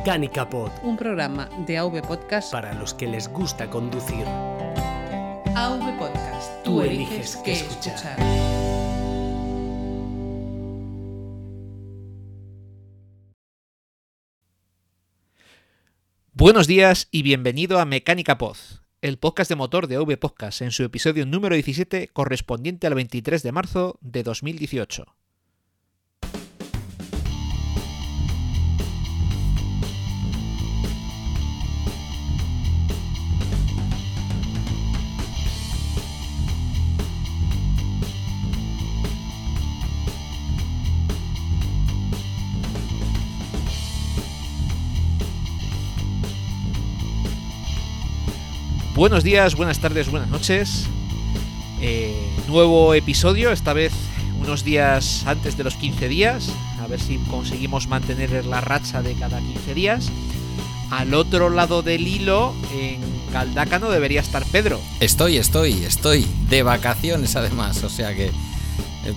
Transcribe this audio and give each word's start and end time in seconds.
Mecánica 0.00 0.48
Pod, 0.48 0.70
un 0.82 0.96
programa 0.96 1.50
de 1.66 1.76
AV 1.76 2.00
Podcast 2.00 2.50
para 2.50 2.72
los 2.72 2.94
que 2.94 3.06
les 3.06 3.28
gusta 3.28 3.68
conducir. 3.68 4.24
AV 5.54 5.98
Podcast, 5.98 6.64
tú, 6.64 6.80
eliges 6.80 7.36
qué 7.44 7.52
escuchar. 7.52 8.16
Buenos 16.32 16.66
días 16.66 17.08
y 17.10 17.20
bienvenido 17.20 17.78
a 17.78 17.84
Mecánica 17.84 18.38
Pod, 18.38 18.56
el 19.02 19.18
podcast 19.18 19.50
de 19.50 19.56
motor 19.56 19.86
de 19.86 19.96
AV 19.96 20.16
Podcast 20.18 20.62
en 20.62 20.70
su 20.70 20.82
episodio 20.82 21.26
número 21.26 21.54
17 21.54 22.08
correspondiente 22.08 22.86
al 22.86 22.94
23 22.94 23.42
de 23.42 23.52
marzo 23.52 23.98
de 24.00 24.22
2018. 24.22 25.19
Buenos 49.00 49.24
días, 49.24 49.54
buenas 49.54 49.78
tardes, 49.78 50.10
buenas 50.10 50.28
noches. 50.28 50.84
Eh, 51.80 52.14
nuevo 52.48 52.92
episodio, 52.92 53.50
esta 53.50 53.72
vez 53.72 53.94
unos 54.42 54.62
días 54.62 55.22
antes 55.24 55.56
de 55.56 55.64
los 55.64 55.76
15 55.76 56.06
días. 56.06 56.50
A 56.82 56.86
ver 56.86 57.00
si 57.00 57.16
conseguimos 57.16 57.88
mantener 57.88 58.44
la 58.44 58.60
racha 58.60 59.00
de 59.00 59.14
cada 59.14 59.40
15 59.40 59.72
días. 59.72 60.10
Al 60.90 61.14
otro 61.14 61.48
lado 61.48 61.80
del 61.80 62.06
hilo, 62.06 62.54
en 62.74 63.00
Galdácano, 63.32 63.88
debería 63.88 64.20
estar 64.20 64.44
Pedro. 64.44 64.78
Estoy, 65.00 65.38
estoy, 65.38 65.82
estoy. 65.82 66.26
De 66.50 66.62
vacaciones 66.62 67.36
además. 67.36 67.82
O 67.84 67.88
sea 67.88 68.14
que 68.14 68.26
eh, 68.26 68.32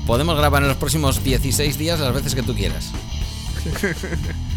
podemos 0.08 0.38
grabar 0.38 0.62
en 0.62 0.70
los 0.70 0.78
próximos 0.78 1.22
16 1.26 1.78
días 1.78 2.00
las 2.00 2.14
veces 2.14 2.36
que 2.36 2.44
tú 2.44 2.56
quieras. 2.56 2.94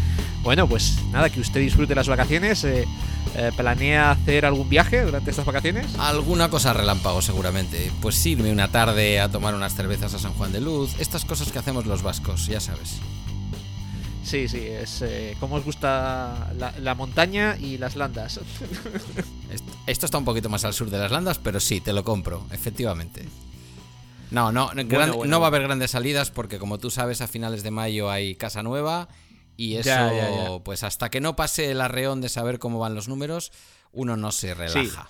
bueno, 0.47 0.65
pues 0.65 1.03
nada, 1.11 1.29
que 1.29 1.41
usted 1.41 1.59
disfrute 1.59 1.93
las 1.93 2.07
vacaciones. 2.07 2.63
Eh, 2.63 2.87
eh, 3.35 3.51
¿Planea 3.57 4.11
hacer 4.11 4.45
algún 4.45 4.69
viaje 4.69 5.01
durante 5.01 5.29
estas 5.29 5.45
vacaciones? 5.45 5.93
Alguna 5.99 6.49
cosa 6.49 6.71
relámpago 6.71 7.21
seguramente. 7.21 7.91
Pues 8.01 8.25
irme 8.25 8.49
una 8.49 8.69
tarde 8.71 9.19
a 9.19 9.29
tomar 9.29 9.55
unas 9.55 9.75
cervezas 9.75 10.13
a 10.13 10.19
San 10.19 10.31
Juan 10.35 10.53
de 10.53 10.61
Luz. 10.61 10.97
Estas 11.01 11.25
cosas 11.25 11.51
que 11.51 11.59
hacemos 11.59 11.85
los 11.85 12.01
vascos, 12.01 12.47
ya 12.47 12.61
sabes. 12.61 12.95
Sí, 14.23 14.47
sí, 14.47 14.59
es 14.59 15.01
eh, 15.01 15.35
como 15.41 15.55
os 15.55 15.65
gusta 15.65 16.53
la, 16.79 16.95
montaña 16.95 17.57
y 17.59 17.77
las 17.77 17.97
landas. 17.97 18.39
esto, 19.85 20.05
está 20.05 20.17
un 20.17 20.23
poquito 20.23 20.47
más 20.47 20.63
al 20.63 20.73
sur 20.73 20.89
de 20.89 20.97
las 20.97 21.11
landas, 21.11 21.39
pero 21.39 21.59
sí, 21.59 21.81
te 21.81 21.91
lo 21.91 22.05
compro, 22.05 22.47
efectivamente. 22.53 23.25
No, 24.31 24.53
no, 24.53 24.71
no 24.73 25.39
va 25.41 25.45
a 25.45 25.49
haber 25.49 25.63
grandes 25.63 25.91
salidas 25.91 26.31
porque 26.31 26.57
como 26.57 26.77
tú 26.77 26.89
sabes 26.89 27.19
a 27.19 27.27
finales 27.27 27.63
de 27.63 27.71
mayo 27.71 28.09
hay 28.09 28.35
casa 28.35 28.63
nueva 28.63 29.09
y 29.57 29.75
eso, 29.77 30.61
pues 30.63 30.83
hasta 30.83 31.09
que 31.09 31.19
no 31.19 31.35
pase 31.35 31.71
el 31.71 31.81
arreón 31.81 32.21
de 32.21 32.29
saber 32.29 32.59
cómo 32.59 32.79
van 32.79 32.95
los 32.95 33.07
números, 33.07 33.51
uno 33.91 34.15
no 34.15 34.31
se 34.31 34.53
relaja. 34.53 35.09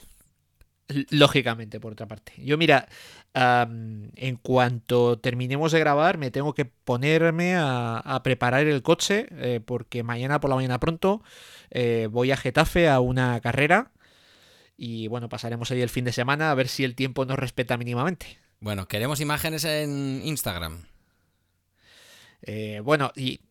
Lógicamente, 1.09 1.81
por 1.81 1.91
otra 1.91 2.07
parte. 2.07 2.31
Yo, 2.37 2.57
mira, 2.57 2.87
en 3.33 4.39
cuanto 4.41 5.19
terminemos 5.19 5.73
de 5.73 5.79
grabar, 5.79 6.17
me 6.17 6.31
tengo 6.31 6.53
que 6.53 6.63
ponerme 6.63 7.55
a, 7.57 8.21
preparar 8.23 8.65
el 8.65 8.81
coche, 8.81 9.27
eh, 9.31 9.59
porque 9.63 10.03
mañana 10.03 10.39
por 10.39 10.49
la 10.49 10.55
mañana 10.55 10.79
pronto 10.79 11.21
eh, 11.69 12.07
voy 12.09 12.31
a 12.31 12.37
Getafe 12.37 12.87
a 12.87 13.01
una 13.01 13.39
carrera. 13.41 13.91
Y 14.77 15.07
bueno, 15.07 15.27
pasaremos 15.27 15.71
ahí 15.71 15.81
el 15.81 15.89
fin 15.89 16.05
de 16.05 16.13
semana 16.13 16.51
a 16.51 16.55
ver 16.55 16.69
si 16.69 16.85
el 16.85 16.95
tiempo 16.95 17.25
nos 17.25 17.37
respeta 17.37 17.75
mínimamente. 17.75 18.37
Bueno, 18.61 18.87
queremos 18.87 19.19
imágenes 19.19 19.65
en 19.65 20.21
Instagram. 20.23 20.85
Eh, 22.43 22.79
bueno, 22.83 23.11
y 23.15 23.41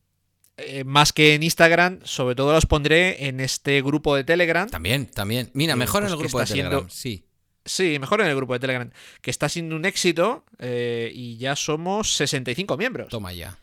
eh, 0.58 0.84
más 0.84 1.12
que 1.12 1.34
en 1.34 1.42
Instagram, 1.42 2.00
sobre 2.04 2.34
todo 2.34 2.52
los 2.52 2.64
pondré 2.64 3.26
en 3.26 3.40
este 3.40 3.82
grupo 3.82 4.16
de 4.16 4.24
Telegram. 4.24 4.68
También, 4.68 5.06
también. 5.06 5.50
Mira, 5.52 5.76
mejor 5.76 6.02
en 6.02 6.08
pues 6.08 6.12
el 6.12 6.18
grupo 6.18 6.40
de 6.40 6.46
Telegram, 6.46 6.88
sí. 6.88 7.26
Sí, 7.66 7.98
mejor 7.98 8.20
en 8.22 8.28
el 8.28 8.36
grupo 8.36 8.54
de 8.54 8.60
Telegram, 8.60 8.90
que 9.20 9.30
está 9.30 9.48
siendo 9.48 9.76
un 9.76 9.84
éxito 9.84 10.44
eh, 10.58 11.10
y 11.12 11.36
ya 11.36 11.56
somos 11.56 12.14
65 12.14 12.76
miembros. 12.76 13.08
Toma 13.08 13.32
ya. 13.32 13.58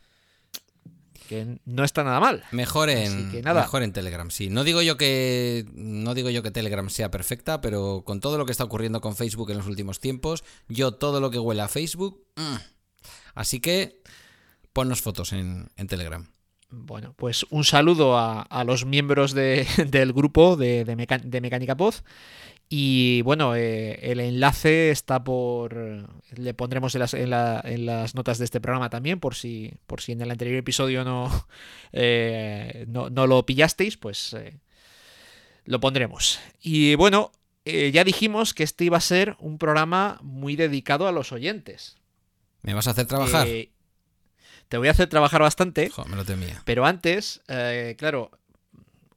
Que 1.28 1.58
no 1.64 1.84
está 1.84 2.04
nada 2.04 2.20
mal. 2.20 2.44
Mejor 2.52 2.90
en, 2.90 3.32
mejor 3.42 3.82
en 3.82 3.92
Telegram, 3.92 4.30
sí. 4.30 4.50
No 4.50 4.62
digo 4.62 4.82
yo 4.82 4.98
que 4.98 5.66
no 5.72 6.14
digo 6.14 6.28
yo 6.28 6.42
que 6.42 6.50
Telegram 6.50 6.88
sea 6.90 7.10
perfecta, 7.10 7.62
pero 7.62 8.02
con 8.04 8.20
todo 8.20 8.36
lo 8.36 8.44
que 8.44 8.52
está 8.52 8.62
ocurriendo 8.62 9.00
con 9.00 9.16
Facebook 9.16 9.50
en 9.50 9.56
los 9.56 9.66
últimos 9.66 10.00
tiempos, 10.00 10.44
yo 10.68 10.92
todo 10.92 11.20
lo 11.20 11.30
que 11.30 11.38
huele 11.38 11.62
a 11.62 11.68
Facebook, 11.68 12.26
mm. 12.36 12.56
así 13.34 13.60
que 13.60 14.02
ponnos 14.74 15.00
fotos 15.00 15.32
en 15.32 15.66
Telegram. 15.88 16.28
Bueno, 16.76 17.14
pues 17.16 17.46
un 17.50 17.64
saludo 17.64 18.18
a, 18.18 18.64
los 18.64 18.84
miembros 18.84 19.34
del 19.34 20.12
grupo 20.12 20.56
de, 20.56 20.84
de, 20.84 21.40
Mecánica 21.40 21.76
Poz. 21.76 22.02
Y 22.68 23.22
bueno, 23.22 23.54
eh, 23.54 24.00
el 24.02 24.20
enlace 24.20 24.90
está 24.90 25.22
por. 25.22 26.08
Le 26.34 26.54
pondremos 26.54 26.94
en 26.94 27.30
las, 27.30 28.14
notas 28.14 28.38
de 28.38 28.44
este 28.44 28.60
programa 28.60 28.90
también, 28.90 29.20
por 29.20 29.34
si, 29.34 29.74
por 29.86 30.00
si 30.00 30.12
en 30.12 30.22
el 30.22 30.30
anterior 30.30 30.56
episodio 30.56 31.04
no, 31.04 31.30
eh, 31.92 32.86
no, 32.88 33.26
lo 33.26 33.46
pillasteis, 33.46 33.96
pues 33.96 34.32
eh, 34.34 34.58
lo 35.66 35.78
pondremos. 35.80 36.40
Y 36.60 36.94
bueno, 36.94 37.32
ya 37.64 38.02
dijimos 38.04 38.54
que 38.54 38.62
este 38.62 38.84
iba 38.84 38.96
a 38.96 39.02
ser 39.02 39.36
un 39.38 39.58
programa 39.58 40.18
muy 40.22 40.56
dedicado 40.56 41.06
a 41.06 41.12
los 41.12 41.32
oyentes. 41.32 41.98
¿Me 42.62 42.74
vas 42.74 42.88
a 42.88 42.92
hacer 42.92 43.06
trabajar? 43.06 43.46
Te 44.74 44.78
voy 44.78 44.88
a 44.88 44.90
hacer 44.90 45.08
trabajar 45.08 45.40
bastante. 45.40 45.88
me 46.08 46.16
lo 46.16 46.24
temía. 46.24 46.60
Pero 46.64 46.84
antes, 46.84 47.42
eh, 47.46 47.94
claro, 47.96 48.32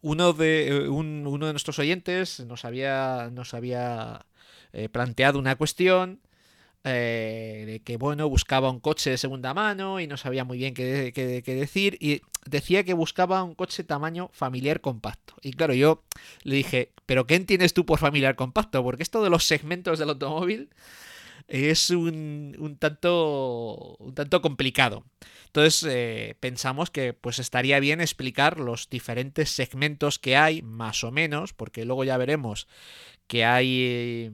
uno 0.01 0.33
de, 0.33 0.67
eh, 0.67 0.87
uno 0.87 1.47
de 1.47 1.51
nuestros 1.51 1.79
oyentes 1.79 2.41
nos 2.41 2.63
había, 2.63 3.31
nos 3.33 3.55
había 3.55 4.27
eh, 4.71 4.87
planteado 4.87 5.39
una 5.39 5.55
cuestión 5.55 6.21
de 6.83 7.81
que, 7.83 7.97
bueno, 7.97 8.29
buscaba 8.29 8.69
un 8.69 8.79
coche 8.79 9.09
de 9.09 9.17
segunda 9.17 9.55
mano 9.55 9.99
y 9.99 10.05
no 10.05 10.15
sabía 10.15 10.43
muy 10.43 10.59
bien 10.59 10.75
qué, 10.75 11.11
qué, 11.11 11.55
decir. 11.55 11.97
Y 11.99 12.21
decía 12.45 12.83
que 12.83 12.93
buscaba 12.93 13.41
un 13.41 13.55
coche 13.55 13.83
tamaño 13.83 14.29
familiar 14.33 14.79
compacto. 14.79 15.33
Y 15.41 15.53
claro, 15.53 15.73
yo 15.73 16.03
le 16.43 16.55
dije, 16.55 16.91
¿pero 17.07 17.25
qué 17.25 17.33
entiendes 17.33 17.73
tú 17.73 17.83
por 17.83 17.97
familiar 17.97 18.35
compacto? 18.35 18.83
Porque 18.83 19.01
esto 19.01 19.23
de 19.23 19.31
los 19.31 19.43
segmentos 19.43 19.97
del 19.97 20.09
automóvil 20.09 20.69
es 21.47 21.89
un, 21.89 22.55
un, 22.59 22.77
tanto, 22.77 23.95
un 23.99 24.13
tanto 24.13 24.41
complicado. 24.41 25.05
Entonces 25.47 25.85
eh, 25.89 26.35
pensamos 26.39 26.89
que 26.91 27.13
pues 27.13 27.39
estaría 27.39 27.79
bien 27.79 28.01
explicar 28.01 28.59
los 28.59 28.89
diferentes 28.89 29.49
segmentos 29.49 30.19
que 30.19 30.35
hay, 30.37 30.61
más 30.61 31.03
o 31.03 31.11
menos, 31.11 31.53
porque 31.53 31.85
luego 31.85 32.03
ya 32.03 32.17
veremos 32.17 32.67
que 33.27 33.45
hay, 33.45 34.31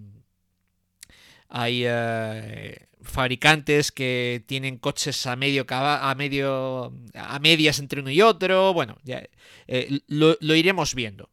hay 1.49 1.83
eh, 1.85 2.87
fabricantes 3.01 3.91
que 3.91 4.43
tienen 4.47 4.77
coches 4.77 5.25
a 5.27 5.35
medio 5.35 5.65
a 5.69 6.15
medio 6.15 6.93
a 7.13 7.39
medias 7.39 7.79
entre 7.79 8.01
uno 8.01 8.11
y 8.11 8.21
otro. 8.21 8.73
Bueno, 8.73 8.97
ya 9.03 9.23
eh, 9.67 9.99
lo, 10.07 10.37
lo 10.41 10.55
iremos 10.55 10.95
viendo. 10.95 11.29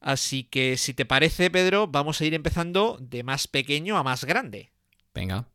Así 0.00 0.44
que 0.44 0.76
si 0.76 0.94
te 0.94 1.04
parece, 1.04 1.50
Pedro, 1.50 1.86
vamos 1.86 2.20
a 2.20 2.24
ir 2.24 2.34
empezando 2.34 2.98
de 3.00 3.22
más 3.22 3.48
pequeño 3.48 3.98
a 3.98 4.02
más 4.02 4.24
grande. 4.24 4.70
Venga. 5.14 5.48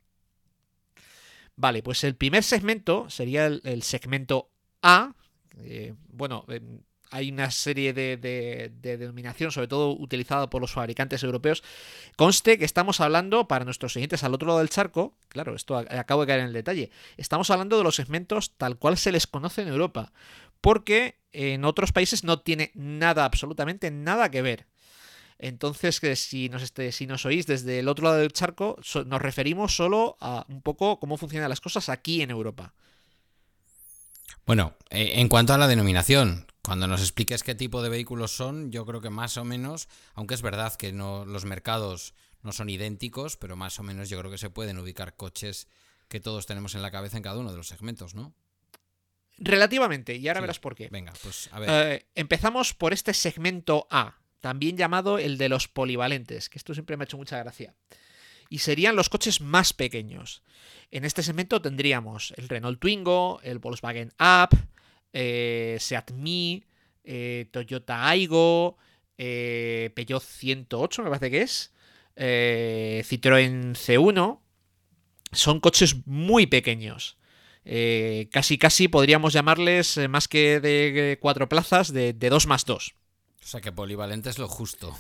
Vale, 1.56 1.84
pues 1.84 2.04
el 2.04 2.16
primer 2.16 2.44
segmento 2.44 3.10
sería 3.10 3.46
el, 3.46 3.84
segmento 3.84 4.50
A. 4.82 5.16
Eh, 5.60 5.94
bueno, 6.10 6.46
hay 7.14 7.30
una 7.30 7.52
serie 7.52 7.94
de, 7.94 8.18
de, 8.18 8.98
denominación, 8.98 9.52
sobre 9.52 9.68
todo 9.68 9.96
utilizada 9.96 10.50
por 10.50 10.62
los 10.62 10.72
fabricantes 10.72 11.22
europeos. 11.22 11.64
Conste 12.16 12.58
que 12.58 12.66
estamos 12.66 13.02
hablando, 13.02 13.48
para 13.48 13.66
nuestros 13.66 13.94
siguientes 13.94 14.24
al 14.24 14.34
otro 14.34 14.48
lado 14.48 14.60
del 14.60 14.70
charco, 14.70 15.16
claro, 15.28 15.54
esto 15.54 15.78
acabo 15.78 16.22
de 16.22 16.28
caer 16.28 16.40
en 16.40 16.48
el 16.48 16.54
detalle, 16.54 16.90
estamos 17.16 17.52
hablando 17.52 17.78
de 17.78 17.84
los 17.84 17.96
segmentos 17.96 18.56
tal 18.58 18.78
cual 18.78 18.98
se 18.98 19.12
les 19.12 19.28
conoce 19.28 19.62
en 19.62 19.68
Europa, 19.68 20.12
porque 20.64 21.20
en 21.34 21.66
otros 21.66 21.92
países 21.92 22.24
no 22.24 22.40
tiene 22.40 22.72
nada, 22.74 23.26
absolutamente 23.26 23.92
nada 23.92 24.32
que 24.32 24.42
ver. 24.42 24.66
Entonces, 25.38 26.00
que 26.00 26.16
si 26.16 26.48
nos, 26.48 26.64
este, 26.64 26.94
si 26.94 27.06
nos 27.06 27.26
oís 27.26 27.46
desde 27.46 27.80
el 27.80 27.90
otro 27.90 28.06
lado 28.06 28.20
del 28.20 28.32
charco, 28.32 28.80
nos 29.06 29.22
referimos 29.22 29.76
solo 29.76 30.16
a 30.22 30.46
un 30.48 30.62
poco 30.62 31.02
cómo 31.02 31.18
funcionan 31.18 31.50
las 31.50 31.60
cosas 31.60 31.90
aquí 31.90 32.22
en 32.22 32.32
Europa. 32.32 32.74
Bueno, 34.46 34.74
eh, 34.90 35.16
en 35.16 35.28
cuanto 35.28 35.54
a 35.54 35.58
la 35.58 35.68
denominación, 35.68 36.48
cuando 36.64 36.88
nos 36.88 37.02
expliques 37.02 37.44
qué 37.44 37.56
tipo 37.56 37.82
de 37.82 37.90
vehículos 37.90 38.32
son, 38.32 38.72
yo 38.72 38.86
creo 38.86 39.02
que 39.02 39.10
más 39.10 39.36
o 39.36 39.44
menos, 39.44 39.90
aunque 40.14 40.34
es 40.34 40.42
verdad 40.42 40.74
que 40.76 40.94
no, 40.94 41.26
los 41.26 41.44
mercados 41.44 42.14
no 42.42 42.54
son 42.54 42.70
idénticos, 42.70 43.36
pero 43.36 43.58
más 43.58 43.78
o 43.80 43.84
menos 43.84 44.08
yo 44.08 44.18
creo 44.20 44.32
que 44.32 44.38
se 44.38 44.50
pueden 44.50 44.78
ubicar 44.78 45.18
coches 45.18 45.68
que 46.08 46.22
todos 46.22 46.46
tenemos 46.46 46.74
en 46.74 46.82
la 46.82 46.92
cabeza 46.92 47.18
en 47.18 47.24
cada 47.24 47.40
uno 47.40 47.52
de 47.52 47.58
los 47.58 47.68
segmentos, 47.68 48.16
¿no? 48.16 48.34
Relativamente, 49.38 50.16
y 50.16 50.28
ahora 50.28 50.40
Sí. 50.40 50.44
verás 50.44 50.60
por 50.60 50.76
qué. 50.76 50.90
Venga, 50.90 51.14
pues 51.22 51.50
a 51.52 51.60
ver. 51.60 51.70
Eh, 51.70 52.06
empezamos 52.16 52.74
por 52.74 52.94
este 52.94 53.14
segmento 53.14 53.88
A, 53.90 54.18
también 54.42 54.78
llamado 54.78 55.18
el 55.18 55.38
de 55.38 55.50
los 55.50 55.68
polivalentes, 55.68 56.50
que 56.50 56.58
esto 56.58 56.74
siempre 56.74 56.98
me 56.98 57.04
ha 57.04 57.06
hecho 57.06 57.18
mucha 57.18 57.38
gracia. 57.40 57.74
Y 58.50 58.60
serían 58.60 58.96
los 58.96 59.10
coches 59.10 59.42
más 59.42 59.74
pequeños. 59.74 60.44
En 60.92 61.06
este 61.06 61.24
segmento 61.24 61.62
tendríamos 61.62 62.34
el 62.38 62.48
Renault 62.50 62.80
Twingo, 62.80 63.40
el 63.44 63.58
Volkswagen 63.60 64.12
Up, 64.20 64.56
eh, 65.14 65.78
Seat 65.80 66.12
Mii, 66.12 66.64
eh, 67.04 67.48
Toyota 67.52 68.08
Aygo, 68.08 68.78
eh, 69.18 69.92
Peugeot 69.96 70.22
108 70.24 71.04
me 71.04 71.10
parece 71.10 71.32
que 71.32 71.42
es, 71.42 71.72
Citroën 72.16 73.74
C1. 73.76 74.40
Son 75.32 75.60
coches 75.60 76.06
muy 76.06 76.46
pequeños. 76.46 77.18
Eh, 77.66 78.28
casi 78.32 78.58
casi 78.58 78.88
podríamos 78.88 79.34
llamarles 79.34 79.98
eh, 79.98 80.08
más 80.08 80.28
que 80.28 80.60
de 80.60 81.14
eh, 81.14 81.18
cuatro 81.20 81.48
plazas, 81.48 81.94
de, 81.94 82.14
de 82.14 82.30
dos 82.30 82.46
más 82.48 82.66
dos. 82.66 82.96
o 83.42 83.46
sea 83.46 83.62
que 83.62 83.72
polivalente 83.72 84.30
es 84.30 84.38
lo 84.38 84.48
justo. 84.48 84.98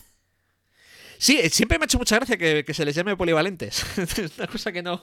Sí, 1.20 1.40
siempre 1.50 1.78
me 1.80 1.84
ha 1.84 1.86
hecho 1.86 1.98
mucha 2.00 2.18
gracia 2.18 2.38
que, 2.38 2.66
que 2.66 2.74
se 2.74 2.84
les 2.84 2.96
llame 2.96 3.16
polivalentes. 3.16 3.86
es 3.98 4.38
una 4.38 4.48
cosa 4.48 4.72
que 4.74 4.84
no. 4.84 5.02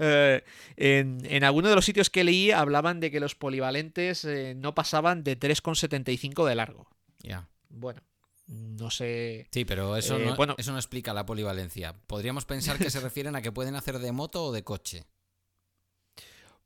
eh, 0.00 0.42
en, 0.76 1.18
en 1.24 1.44
alguno 1.44 1.68
de 1.68 1.76
los 1.76 1.84
sitios 1.84 2.10
que 2.10 2.24
leí 2.24 2.50
hablaban 2.50 2.98
de 2.98 3.10
que 3.12 3.20
los 3.20 3.34
polivalentes 3.36 4.24
eh, 4.24 4.54
no 4.56 4.74
pasaban 4.74 5.22
de 5.22 5.38
3,75 5.38 6.44
de 6.48 6.54
largo. 6.56 6.88
Ya. 7.22 7.48
Bueno, 7.68 8.02
no 8.48 8.90
sé. 8.90 9.46
Sí, 9.52 9.64
pero 9.64 9.96
eso, 9.96 10.18
Eh, 10.18 10.26
no, 10.26 10.34
bueno. 10.36 10.54
eso 10.58 10.72
no 10.72 10.78
explica 10.78 11.14
la 11.14 11.24
polivalencia. 11.24 11.94
Podríamos 12.08 12.44
pensar 12.46 12.78
que 12.78 12.90
se 12.90 12.98
refieren 13.00 13.36
a 13.36 13.42
que 13.42 13.52
pueden 13.52 13.76
hacer 13.76 14.00
de 14.00 14.10
moto 14.10 14.44
o 14.46 14.52
de 14.52 14.64
coche. 14.64 15.04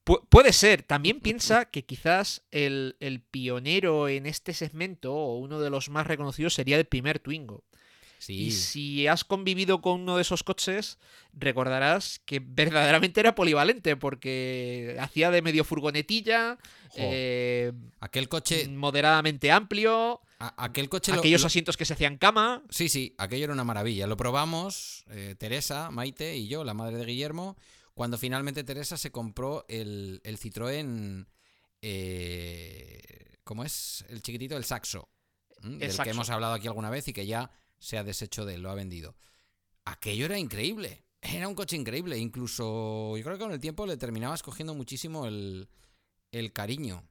Pu- 0.08 0.26
puede 0.30 0.52
ser. 0.54 0.82
También 0.82 1.20
piensa 1.20 1.66
que 1.66 1.84
quizás 1.84 2.42
el, 2.50 2.96
el 3.00 3.20
pionero 3.20 4.08
en 4.08 4.24
este 4.26 4.54
segmento, 4.54 5.14
o 5.14 5.36
uno 5.38 5.60
de 5.60 5.68
los 5.70 5.90
más 5.90 6.06
reconocidos, 6.06 6.54
sería 6.54 6.78
el 6.78 6.86
primer 6.86 7.18
Twingo. 7.18 7.62
Sí. 8.18 8.32
Y 8.46 8.50
si 8.50 9.06
has 9.06 9.22
convivido 9.22 9.80
con 9.80 10.00
uno 10.00 10.16
de 10.16 10.22
esos 10.22 10.42
coches, 10.42 10.98
recordarás 11.34 12.20
que 12.24 12.40
verdaderamente 12.44 13.20
era 13.20 13.34
polivalente, 13.36 13.94
porque 13.96 14.96
hacía 14.98 15.30
de 15.30 15.40
medio 15.42 15.62
furgonetilla, 15.62 16.58
eh, 16.96 17.70
Aquel 18.00 18.28
coche. 18.28 18.66
moderadamente 18.68 19.52
amplio, 19.52 20.20
a- 20.40 20.64
aquel 20.64 20.88
coche. 20.88 21.12
lo- 21.12 21.18
aquellos 21.18 21.42
lo- 21.42 21.46
asientos 21.46 21.76
que 21.76 21.84
se 21.84 21.92
hacían 21.92 22.18
cama. 22.18 22.62
Sí, 22.70 22.88
sí, 22.88 23.14
aquello 23.18 23.44
era 23.44 23.52
una 23.52 23.62
maravilla. 23.64 24.06
Lo 24.08 24.16
probamos, 24.16 25.04
eh, 25.10 25.36
Teresa, 25.38 25.90
Maite 25.92 26.36
y 26.36 26.48
yo, 26.48 26.64
la 26.64 26.74
madre 26.74 26.96
de 26.96 27.04
Guillermo, 27.04 27.56
cuando 27.98 28.16
finalmente 28.16 28.62
Teresa 28.62 28.96
se 28.96 29.10
compró 29.10 29.64
el, 29.68 30.20
el 30.22 30.38
Citroën. 30.38 31.26
eh, 31.82 33.36
¿Cómo 33.42 33.64
es? 33.64 34.04
El 34.08 34.22
chiquitito, 34.22 34.56
el 34.56 34.62
Saxo. 34.64 35.08
Del 35.62 35.90
Saxo. 35.90 36.04
que 36.04 36.10
hemos 36.10 36.30
hablado 36.30 36.54
aquí 36.54 36.68
alguna 36.68 36.90
vez 36.90 37.08
y 37.08 37.12
que 37.12 37.26
ya 37.26 37.50
se 37.80 37.98
ha 37.98 38.04
deshecho 38.04 38.44
de 38.44 38.54
él, 38.54 38.62
lo 38.62 38.70
ha 38.70 38.76
vendido. 38.76 39.16
Aquello 39.84 40.26
era 40.26 40.38
increíble. 40.38 41.02
Era 41.20 41.48
un 41.48 41.56
coche 41.56 41.74
increíble. 41.74 42.16
Incluso 42.18 43.16
yo 43.16 43.24
creo 43.24 43.36
que 43.36 43.42
con 43.42 43.52
el 43.52 43.58
tiempo 43.58 43.84
le 43.84 43.96
terminabas 43.96 44.44
cogiendo 44.44 44.74
muchísimo 44.74 45.26
el, 45.26 45.68
el 46.30 46.52
cariño. 46.52 47.02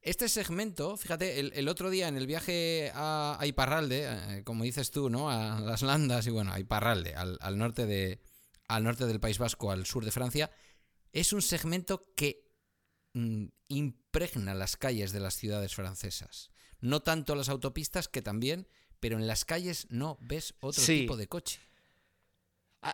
Este 0.00 0.30
segmento, 0.30 0.96
fíjate, 0.96 1.40
el, 1.40 1.52
el 1.54 1.68
otro 1.68 1.90
día 1.90 2.08
en 2.08 2.16
el 2.16 2.26
viaje 2.26 2.90
a, 2.94 3.36
a 3.38 3.46
Iparralde, 3.46 4.06
eh, 4.08 4.44
como 4.44 4.64
dices 4.64 4.90
tú, 4.90 5.10
¿no? 5.10 5.28
A 5.30 5.60
las 5.60 5.82
Landas 5.82 6.26
y 6.26 6.30
bueno, 6.30 6.54
a 6.54 6.58
Iparralde, 6.58 7.14
al, 7.14 7.36
al 7.42 7.58
norte 7.58 7.84
de, 7.84 8.18
al 8.68 8.84
norte 8.84 9.06
del 9.06 9.20
País 9.20 9.38
Vasco, 9.38 9.70
al 9.70 9.86
sur 9.86 10.04
de 10.04 10.10
Francia, 10.12 10.50
es 11.12 11.32
un 11.32 11.42
segmento 11.42 12.12
que 12.16 12.44
mm, 13.14 13.46
impregna 13.68 14.54
las 14.54 14.76
calles 14.76 15.12
de 15.12 15.20
las 15.20 15.34
ciudades 15.34 15.74
francesas. 15.74 16.50
No 16.80 17.00
tanto 17.00 17.34
las 17.34 17.48
autopistas, 17.48 18.08
que 18.08 18.22
también, 18.22 18.68
pero 19.00 19.16
en 19.16 19.26
las 19.26 19.44
calles 19.44 19.86
no 19.90 20.18
ves 20.20 20.54
otro 20.60 20.82
Sí. 20.82 21.00
tipo 21.00 21.16
de 21.16 21.26
coche. 21.28 21.60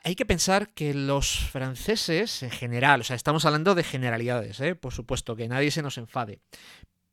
Hay 0.05 0.15
que 0.15 0.25
pensar 0.25 0.73
que 0.73 0.95
los 0.95 1.39
franceses, 1.51 2.43
en 2.43 2.51
general, 2.51 3.01
o 3.03 3.05
sea, 3.05 3.17
estamos 3.17 3.45
hablando 3.45 3.75
de 3.75 3.83
generalidades, 3.85 4.61
¿eh? 4.61 4.75
por 4.75 4.95
supuesto, 4.95 5.37
que 5.37 5.49
nadie 5.49 5.71
se 5.71 5.83
nos 5.83 5.99
enfade. 5.99 6.41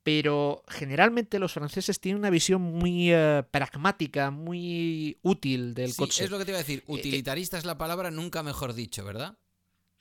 Pero 0.04 0.64
generalmente 0.68 1.40
los 1.40 1.54
franceses 1.54 2.00
tienen 2.00 2.20
una 2.20 2.30
visión 2.30 2.62
muy 2.62 3.12
eh, 3.12 3.44
pragmática, 3.52 4.32
muy 4.32 5.18
útil 5.22 5.74
del 5.74 5.92
Sí, 5.92 5.98
coche. 5.98 6.24
es 6.24 6.32
lo 6.32 6.38
que 6.40 6.46
te 6.46 6.52
iba 6.52 6.58
a 6.60 6.64
decir. 6.64 6.84
Utilitarista 6.88 7.58
es 7.58 7.66
la 7.66 7.78
palabra 7.78 8.10
nunca 8.10 8.42
mejor 8.42 8.74
dicho, 8.74 9.04
¿verdad? 9.04 9.38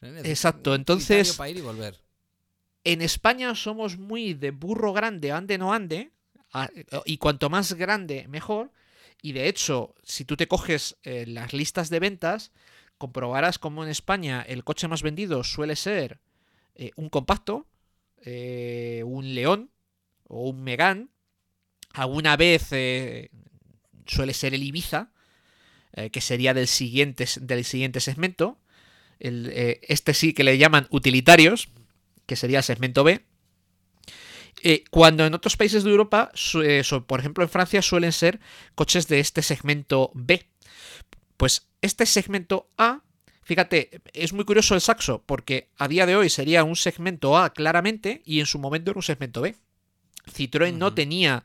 Exacto, 0.01 0.75
entonces- 0.75 1.37
para 1.37 1.51
ir 1.51 1.57
y 1.59 1.61
volver. 1.61 2.01
En 2.85 3.03
España 3.03 3.55
somos 3.55 3.99
muy 3.99 4.35
de 4.35 4.53
burro 4.53 4.93
grande, 4.93 5.33
ande 5.33 5.59
no 5.59 5.73
ande, 5.73 6.13
y 7.05 7.19
cuanto 7.19 7.51
más 7.51 7.75
grande, 7.75 8.27
mejor. 8.29 8.71
Y 9.21 9.33
de 9.33 9.49
hecho, 9.49 9.95
si 10.05 10.25
tú 10.25 10.37
te 10.37 10.47
coges 10.47 10.97
eh, 11.03 11.27
las 11.27 11.53
listas 11.53 11.91
de 11.91 11.99
ventas, 11.99 12.53
comprobarás 12.99 13.59
como 13.59 13.83
en 13.83 13.91
España 13.91 14.43
el 14.43 14.63
coche 14.65 14.87
más 14.89 15.03
vendido 15.03 15.43
suele 15.43 15.75
ser 15.77 16.21
eh, 16.77 16.93
un 16.97 17.09
compacto, 17.11 17.67
eh, 18.23 19.03
un 19.05 19.35
León 19.35 19.71
o 20.29 20.49
un 20.49 20.63
Megán. 20.63 21.11
Alguna 21.93 22.37
vez 22.37 22.69
eh, 22.71 23.31
suele 24.07 24.35
ser 24.35 24.55
el 24.55 24.63
Ibiza, 24.63 25.11
eh, 25.93 26.11
que 26.11 26.21
sería 26.21 26.55
del 26.55 26.69
siguiente, 26.69 27.27
del 27.41 27.65
siguiente 27.65 28.01
segmento. 28.01 28.61
El, 29.19 29.51
eh, 29.53 29.81
este 29.83 30.15
sí 30.15 30.33
que 30.33 30.45
le 30.45 30.59
llaman 30.59 30.87
utilitarios, 30.91 31.71
que 32.27 32.37
sería 32.37 32.59
el 32.59 32.65
segmento 32.65 33.03
B. 33.05 33.25
Cuando 34.91 35.25
en 35.25 35.35
otros 35.35 35.57
países 35.57 35.85
de 35.85 35.91
Europa, 35.91 36.33
por 37.07 37.21
ejemplo 37.21 37.45
en 37.45 37.51
Francia, 37.51 37.81
suelen 37.81 38.11
ser 38.13 38.41
coches 38.75 39.07
de 39.07 39.21
este 39.21 39.43
segmento 39.43 40.11
B. 40.15 40.49
Pues 41.37 41.69
este 41.81 42.07
segmento 42.07 42.69
A, 42.77 43.05
fíjate, 43.43 44.03
es 44.13 44.33
muy 44.33 44.45
curioso 44.45 44.75
el 44.75 44.81
saxo, 44.81 45.23
porque 45.25 45.71
a 45.79 45.87
día 45.87 46.07
de 46.07 46.17
hoy 46.17 46.29
sería 46.29 46.65
un 46.65 46.75
segmento 46.75 47.39
A 47.39 47.53
claramente 47.53 48.21
y 48.25 48.41
en 48.41 48.47
su 48.47 48.59
momento 48.59 48.91
era 48.91 48.99
un 48.99 49.05
segmento 49.05 49.43
B. 49.43 49.55
Citroën 50.31 50.75
no 50.75 50.95
tenía 50.95 51.45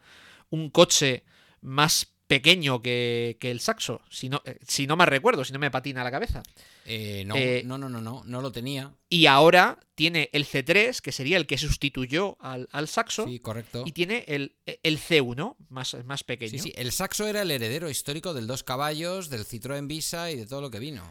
un 0.49 0.69
coche 0.69 1.23
más 1.61 2.07
pequeño 2.27 2.81
que, 2.81 3.37
que 3.39 3.51
el 3.51 3.59
saxo, 3.59 4.01
si 4.09 4.27
no, 4.29 4.41
eh, 4.45 4.57
si 4.67 4.87
no 4.87 4.95
me 4.95 5.05
recuerdo, 5.05 5.43
si 5.45 5.53
no 5.53 5.59
me 5.59 5.69
patina 5.69 6.03
la 6.03 6.09
cabeza. 6.09 6.41
Eh, 6.85 7.23
no, 7.27 7.35
Eh, 7.35 7.61
no, 7.65 7.77
no, 7.77 7.89
no, 7.89 8.01
no, 8.01 8.23
no 8.25 8.41
lo 8.41 8.51
tenía. 8.51 8.93
Y 9.09 9.27
ahora 9.27 9.77
tiene 9.93 10.29
el 10.33 10.45
C3, 10.45 10.99
que 11.01 11.11
sería 11.11 11.37
el 11.37 11.45
que 11.45 11.57
sustituyó 11.57 12.37
al, 12.39 12.67
al 12.71 12.87
saxo, 12.87 13.27
Sí, 13.27 13.39
correcto. 13.39 13.83
y 13.85 13.91
tiene 13.91 14.23
el, 14.27 14.55
el 14.65 14.97
C1, 14.99 15.55
más, 15.69 15.95
más 16.05 16.23
pequeño. 16.23 16.49
Sí, 16.51 16.59
sí, 16.59 16.73
el 16.75 16.91
Saxo 16.91 17.27
era 17.27 17.41
el 17.43 17.51
heredero 17.51 17.89
histórico 17.89 18.33
del 18.33 18.47
dos 18.47 18.63
caballos, 18.63 19.29
del 19.29 19.45
Citroën 19.45 19.85
Visa 19.87 20.31
y 20.31 20.35
de 20.37 20.47
todo 20.47 20.61
lo 20.61 20.71
que 20.71 20.79
vino. 20.79 21.03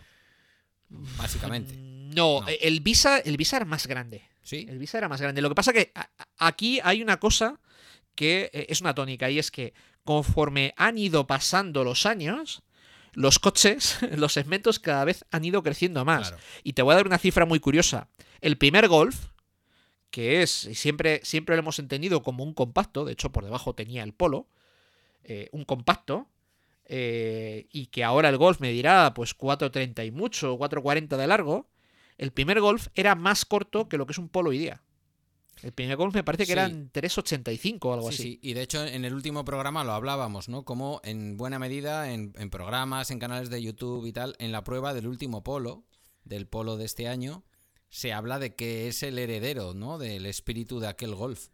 Básicamente. 0.88 1.74
No, 1.76 2.40
No. 2.40 2.46
el 2.48 2.80
Visa, 2.80 3.18
el 3.18 3.36
Visa 3.36 3.56
era 3.56 3.64
más 3.64 3.86
grande. 3.86 4.22
Sí. 4.42 4.66
El 4.68 4.78
Visa 4.78 4.98
era 4.98 5.08
más 5.08 5.20
grande. 5.20 5.40
Lo 5.40 5.48
que 5.48 5.54
pasa 5.54 5.72
que 5.72 5.92
aquí 6.38 6.80
hay 6.82 7.02
una 7.02 7.18
cosa 7.18 7.60
que 8.14 8.50
eh, 8.52 8.66
es 8.68 8.80
una 8.80 8.94
tónica 8.94 9.30
y 9.30 9.38
es 9.38 9.50
que 9.50 9.74
conforme 10.04 10.74
han 10.76 10.98
ido 10.98 11.26
pasando 11.26 11.84
los 11.84 12.06
años, 12.06 12.62
los 13.12 13.38
coches, 13.38 13.98
los 14.16 14.32
segmentos 14.32 14.78
cada 14.78 15.04
vez 15.04 15.24
han 15.30 15.44
ido 15.44 15.62
creciendo 15.62 16.04
más. 16.04 16.28
Claro. 16.28 16.42
Y 16.64 16.72
te 16.72 16.82
voy 16.82 16.92
a 16.92 16.96
dar 16.96 17.06
una 17.06 17.18
cifra 17.18 17.46
muy 17.46 17.60
curiosa. 17.60 18.08
El 18.40 18.58
primer 18.58 18.88
Golf, 18.88 19.28
que 20.10 20.42
es, 20.42 20.64
y 20.64 20.74
siempre, 20.74 21.20
siempre 21.24 21.56
lo 21.56 21.60
hemos 21.60 21.78
entendido 21.78 22.22
como 22.22 22.44
un 22.44 22.54
compacto, 22.54 23.04
de 23.04 23.12
hecho 23.12 23.32
por 23.32 23.44
debajo 23.44 23.74
tenía 23.74 24.02
el 24.02 24.12
Polo, 24.12 24.48
eh, 25.24 25.48
un 25.52 25.64
compacto, 25.64 26.28
eh, 26.84 27.66
y 27.70 27.86
que 27.86 28.04
ahora 28.04 28.28
el 28.28 28.36
Golf 28.36 28.60
medirá 28.60 29.14
pues 29.14 29.36
4.30 29.36 30.06
y 30.06 30.10
mucho, 30.10 30.58
4.40 30.58 31.16
de 31.16 31.26
largo, 31.26 31.68
el 32.18 32.32
primer 32.32 32.60
Golf 32.60 32.88
era 32.94 33.14
más 33.14 33.44
corto 33.44 33.88
que 33.88 33.96
lo 33.98 34.06
que 34.06 34.12
es 34.12 34.18
un 34.18 34.28
Polo 34.28 34.50
hoy 34.50 34.58
día. 34.58 34.82
El 35.62 35.72
primer 35.72 35.96
Golf 35.96 36.14
me 36.14 36.24
parece 36.24 36.42
que 36.44 36.46
Sí. 36.48 36.52
eran 36.52 36.90
3.85 36.92 37.78
o 37.90 37.94
algo 37.94 38.10
Sí, 38.10 38.14
así. 38.14 38.22
sí. 38.24 38.38
Y 38.42 38.54
de 38.54 38.62
hecho 38.62 38.84
en 38.84 39.04
el 39.04 39.14
último 39.14 39.44
programa 39.44 39.84
lo 39.84 39.92
hablábamos, 39.92 40.48
¿no? 40.48 40.64
Como 40.64 41.00
en 41.04 41.36
buena 41.36 41.58
medida 41.58 42.12
en, 42.12 42.32
en 42.36 42.50
programas, 42.50 43.10
en 43.10 43.18
canales 43.18 43.48
de 43.50 43.62
YouTube 43.62 44.06
y 44.06 44.12
tal, 44.12 44.34
en 44.38 44.50
la 44.50 44.64
prueba 44.64 44.92
del 44.94 45.06
último 45.06 45.44
polo, 45.44 45.84
del 46.24 46.46
polo 46.46 46.76
de 46.76 46.84
este 46.86 47.06
año, 47.06 47.44
se 47.90 48.12
habla 48.12 48.38
de 48.38 48.54
que 48.56 48.88
es 48.88 49.02
el 49.02 49.18
heredero, 49.18 49.74
¿no? 49.74 49.98
Del 49.98 50.26
espíritu 50.26 50.80
de 50.80 50.88
aquel 50.88 51.14
Golf. 51.14 51.48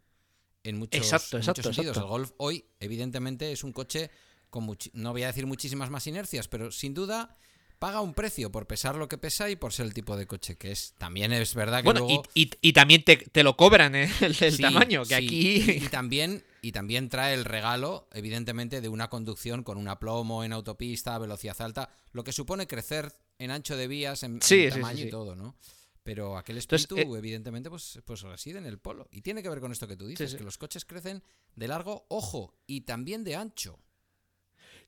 En 0.63 0.77
muchos, 0.77 0.99
Exacto, 1.01 1.37
en 1.37 1.41
exacto, 1.41 1.59
muchos 1.61 1.75
sentidos. 1.75 1.97
exacto. 1.97 2.07
El 2.07 2.09
Golf 2.09 2.31
hoy, 2.37 2.65
evidentemente, 2.79 3.51
es 3.51 3.63
un 3.63 3.73
coche 3.73 4.09
con, 4.49 4.65
no 4.93 5.11
voy 5.11 5.23
a 5.23 5.27
decir 5.27 5.45
muchísimas 5.45 5.89
más 5.89 6.07
inercias, 6.07 6.47
pero 6.47 6.71
sin 6.71 6.93
duda 6.93 7.37
paga 7.79 8.01
un 8.01 8.13
precio 8.13 8.51
por 8.51 8.67
pesar 8.67 8.95
lo 8.95 9.07
que 9.07 9.17
pesa 9.17 9.49
y 9.49 9.55
por 9.55 9.71
ser 9.73 9.85
el 9.85 9.93
tipo 9.93 10.15
de 10.17 10.27
coche 10.27 10.57
que 10.57 10.71
es. 10.71 10.93
También 10.97 11.31
es 11.33 11.55
verdad 11.55 11.79
que 11.79 11.85
Bueno, 11.85 12.01
luego... 12.01 12.23
y, 12.33 12.41
y- 12.43 12.51
y 12.61 12.73
también 12.73 13.03
te, 13.03 13.17
te 13.17 13.41
lo 13.43 13.55
cobran 13.55 13.95
¿eh? 13.95 14.11
el, 14.21 14.35
el 14.39 14.51
Sí, 14.53 14.61
tamaño, 14.61 15.01
que 15.03 15.07
sí. 15.07 15.13
aquí... 15.13 15.61
Y, 15.71 15.71
y 15.85 15.87
también, 15.89 16.43
y 16.61 16.71
también 16.73 17.07
trae 17.09 17.33
el 17.33 17.45
regalo, 17.45 18.07
evidentemente, 18.11 18.81
de 18.81 18.89
una 18.89 19.09
conducción 19.09 19.63
con 19.63 19.77
un 19.77 19.87
aplomo 19.87 20.43
en 20.43 20.51
autopista, 20.53 21.15
a 21.15 21.19
velocidad 21.19 21.59
alta, 21.61 21.89
lo 22.11 22.23
que 22.23 22.33
supone 22.33 22.67
crecer 22.67 23.13
en 23.39 23.51
ancho 23.51 23.77
de 23.77 23.87
vías, 23.87 24.23
en, 24.23 24.41
Sí, 24.41 24.67
tamaño 24.69 25.05
y 25.05 25.09
todo, 25.09 25.35
¿no? 25.35 25.55
Pero 26.03 26.37
aquel 26.37 26.57
espíritu, 26.57 27.15
evidentemente, 27.15 27.69
pues, 27.69 27.99
pues 28.03 28.21
reside 28.21 28.57
en 28.57 28.65
el 28.65 28.79
polo. 28.79 29.07
Y 29.11 29.21
tiene 29.21 29.43
que 29.43 29.49
ver 29.49 29.59
con 29.59 29.71
esto 29.71 29.87
que 29.87 29.95
tú 29.95 30.07
dices, 30.07 30.35
que 30.35 30.43
los 30.43 30.57
coches 30.57 30.83
crecen 30.83 31.23
de 31.55 31.67
largo, 31.67 32.05
ojo, 32.09 32.55
y 32.67 32.81
también 32.81 33.23
de 33.23 33.35
ancho. 33.35 33.79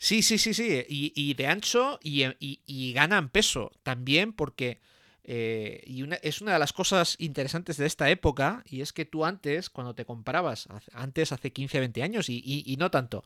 Sí, 0.01 0.23
sí, 0.23 0.39
sí, 0.39 0.55
sí. 0.55 0.83
Y, 0.89 1.35
de 1.35 1.45
ancho 1.45 1.99
y, 2.01 2.93
ganan 2.93 3.29
peso 3.29 3.71
también 3.83 4.33
porque... 4.33 4.81
Eh, 5.23 5.83
y 5.85 6.03
es 6.23 6.41
una 6.41 6.53
de 6.53 6.59
las 6.59 6.73
cosas 6.73 7.15
interesantes 7.19 7.77
de 7.77 7.85
esta 7.85 8.09
época, 8.09 8.63
y 8.65 8.81
es 8.81 8.91
que 8.93 9.05
tú 9.05 9.23
antes, 9.23 9.69
cuando 9.69 9.93
te 9.93 10.03
comprabas, 10.03 10.67
antes 10.93 11.31
hace 11.31 11.53
15, 11.53 11.79
20 11.79 12.01
años, 12.01 12.29
y, 12.29 12.75
no 12.79 12.89
tanto, 12.89 13.23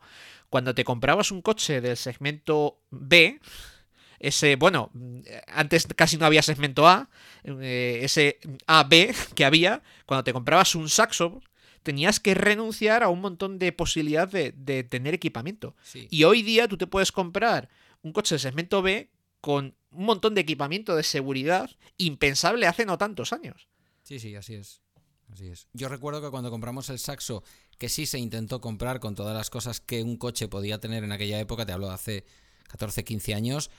cuando 0.50 0.74
te 0.74 0.84
comprabas 0.84 1.30
un 1.30 1.40
coche 1.40 1.80
del 1.80 1.96
segmento 1.96 2.78
B, 2.90 3.40
ese, 4.18 4.56
bueno, 4.56 4.90
antes 5.46 5.86
casi 5.86 6.18
no 6.18 6.26
había 6.26 6.42
segmento 6.42 6.86
A, 6.86 7.08
eh, 7.44 8.00
ese 8.02 8.38
AB 8.66 9.14
que 9.34 9.46
había, 9.46 9.82
cuando 10.04 10.24
te 10.24 10.34
comprabas 10.34 10.74
un 10.74 10.90
Saxo, 10.90 11.40
tenías 11.86 12.18
que 12.18 12.34
renunciar 12.34 13.04
a 13.04 13.08
un 13.08 13.20
montón 13.20 13.60
de 13.60 13.70
posibilidades 13.70 14.52
de, 14.56 14.82
tener 14.82 15.14
equipamiento. 15.14 15.76
Y 15.94 16.24
hoy 16.24 16.42
día 16.42 16.66
tú 16.66 16.76
te 16.76 16.88
puedes 16.88 17.12
comprar 17.12 17.68
un 18.02 18.12
coche 18.12 18.34
de 18.34 18.40
segmento 18.40 18.82
B 18.82 19.08
con 19.40 19.76
un 19.92 20.04
montón 20.04 20.34
de 20.34 20.40
equipamiento 20.40 20.96
de 20.96 21.04
seguridad 21.04 21.70
impensable 21.96 22.66
hace 22.66 22.86
no 22.86 22.98
tantos 22.98 23.32
años. 23.32 23.68
Sí, 24.02 24.18
sí, 24.18 24.34
así 24.34 24.54
es. 24.54 24.82
Así 25.32 25.46
es. 25.46 25.68
Yo 25.74 25.88
recuerdo 25.88 26.20
que 26.20 26.30
cuando 26.30 26.50
compramos 26.50 26.90
el 26.90 26.98
Saxo, 26.98 27.44
que 27.78 27.88
sí 27.88 28.04
se 28.04 28.18
intentó 28.18 28.60
comprar 28.60 28.98
con 28.98 29.14
todas 29.14 29.36
las 29.36 29.48
cosas 29.48 29.78
que 29.78 30.02
un 30.02 30.16
coche 30.16 30.48
podía 30.48 30.80
tener 30.80 31.04
en 31.04 31.12
aquella 31.12 31.38
época, 31.38 31.66
te 31.66 31.72
hablo 31.72 31.86
de 31.86 31.94
hace 31.94 32.24
14, 32.66 33.04
15 33.04 33.32
años, 33.32 33.70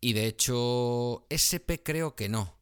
y 0.00 0.14
de 0.14 0.28
hecho 0.28 1.26
SP 1.28 1.84
creo 1.84 2.16
que 2.16 2.30
no 2.30 2.56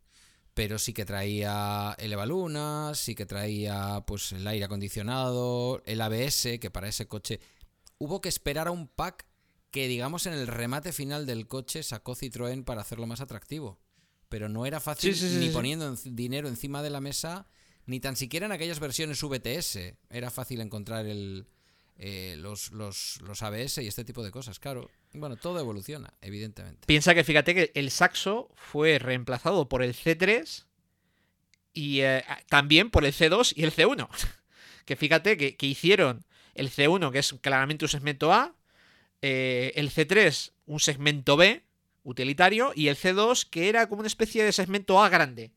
pero 0.55 0.79
sí 0.79 0.93
que 0.93 1.05
traía 1.05 1.95
el 1.99 2.13
Evaluna, 2.13 2.93
sí 2.95 3.15
que 3.15 3.27
traía 3.27 4.03
pues 4.07 4.33
el 4.33 4.47
aire 4.47 4.65
acondicionado, 4.65 5.83
el 5.87 6.01
ABS, 6.01 6.59
que 6.61 6.71
para 6.71 6.89
ese 6.89 7.07
coche 7.07 7.41
hubo 7.99 8.21
que 8.21 8.29
esperar 8.29 8.69
a 8.69 8.73
un 8.73 8.89
pack 8.89 9.27
que 9.71 9.89
digamos 9.89 10.27
en 10.27 10.35
el 10.35 10.47
remate 10.47 10.93
final 10.93 11.25
del 11.25 11.49
coche 11.49 11.83
sacó 11.83 12.15
Citroën 12.15 12.65
para 12.65 12.83
hacerlo 12.83 13.07
más 13.07 13.21
atractivo. 13.21 13.81
Pero 14.29 14.49
no 14.49 14.67
era 14.67 14.81
fácil 14.81 15.17
ni 15.41 15.49
poniendo 15.51 15.95
dinero 16.05 16.49
encima 16.49 16.83
de 16.83 16.91
la 16.91 17.01
mesa, 17.01 17.47
ni 17.87 18.01
tan 18.01 18.17
siquiera 18.17 18.47
en 18.47 18.53
aquellas 18.53 18.81
versiones 18.81 19.23
VTS 19.23 19.95
era 20.11 20.31
fácil 20.31 20.61
encontrar 20.61 21.07
el, 21.07 21.47
eh, 21.97 22.37
los, 22.39 22.73
los, 22.73 23.21
los, 23.23 23.43
ABS 23.43 23.79
y 23.79 23.89
este 23.89 24.05
tipo 24.05 24.23
de 24.23 24.31
cosas, 24.31 24.59
claro. 24.59 24.91
Bueno, 25.15 25.37
todo 25.37 25.61
evoluciona, 25.61 26.13
evidentemente. 26.23 26.87
Piensa 26.87 27.15
que 27.15 27.25
fíjate 27.25 27.55
que 27.55 27.73
el 27.75 27.91
Saxo 27.91 28.51
fue 28.55 28.99
reemplazado 28.99 29.69
por 29.69 29.83
el 29.83 29.95
C3 29.95 30.65
y 31.75 32.01
eh, 32.01 32.25
también 32.49 32.91
por 32.91 33.05
el 33.05 33.13
C2 33.13 33.53
y 33.57 33.65
el 33.65 33.73
C1. 33.73 34.09
que 34.85 34.97
fíjate 34.97 35.37
que, 35.37 35.67
hicieron 35.67 36.25
el 36.55 36.71
C1, 36.71 37.13
que 37.13 37.19
es 37.19 37.35
claramente 37.41 37.85
un 37.85 37.91
segmento 37.91 38.33
A, 38.33 38.55
eh, 39.21 39.73
el 39.77 39.91
C3, 39.91 40.53
un 40.67 40.81
segmento 40.81 41.37
B, 41.37 41.63
utilitario, 42.05 42.73
y 42.75 42.89
el 42.89 42.97
C2, 42.97 43.49
que 43.49 43.69
era 43.69 43.89
como 43.89 44.01
una 44.01 44.09
especie 44.09 44.45
de 44.45 44.53
segmento 44.53 45.03
A 45.03 45.09
grande. 45.09 45.53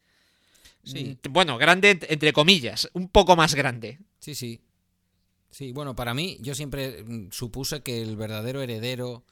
Sí. 0.84 1.18
Mm, 1.24 1.32
bueno, 1.32 1.58
grande 1.58 1.98
entre 2.10 2.34
comillas, 2.34 2.90
un 2.94 3.10
poco 3.10 3.36
más 3.36 3.56
grande. 3.56 4.00
Sí, 4.20 4.36
sí. 4.36 4.62
Sí, 5.50 5.72
bueno, 5.72 5.96
para 5.96 6.14
mí 6.14 6.38
yo 6.42 6.54
siempre 6.54 7.04
mm, 7.04 7.32
supuse 7.32 7.82
que 7.82 8.02
el 8.02 8.18
verdadero 8.18 8.62
heredero 8.62 9.24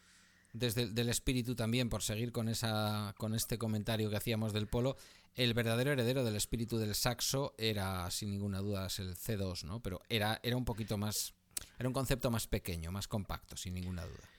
desde 0.53 0.83
el, 0.83 0.95
del 0.95 1.10
espíritu 1.10 1.55
también, 1.55 1.89
por 1.89 2.03
seguir 2.03 2.31
con, 2.31 2.48
esa, 2.48 3.13
con 3.17 3.36
este 3.36 3.57
comentario 3.57 4.10
que 4.10 4.15
hacíamos 4.17 4.53
del 4.53 4.67
polo, 4.67 4.95
el 5.36 5.53
verdadero 5.53 5.91
heredero 5.91 6.24
del 6.24 6.36
espíritu 6.36 6.77
del 6.77 6.95
saxo 6.95 7.53
era, 7.57 8.10
sin 8.12 8.29
ninguna 8.29 8.60
duda, 8.60 8.88
el 9.00 9.15
C2, 9.15 9.63
¿no? 9.63 9.81
Pero 9.81 10.01
era, 10.10 10.39
era 10.43 10.55
un 10.55 10.63
poquito 10.63 10.98
más, 10.98 11.33
era 11.79 11.89
un 11.89 11.93
concepto 11.93 12.29
más 12.29 12.48
pequeño, 12.48 12.91
más 12.91 13.07
compacto, 13.07 13.57
sin 13.57 13.74
ninguna 13.74 14.05
duda. 14.05 14.29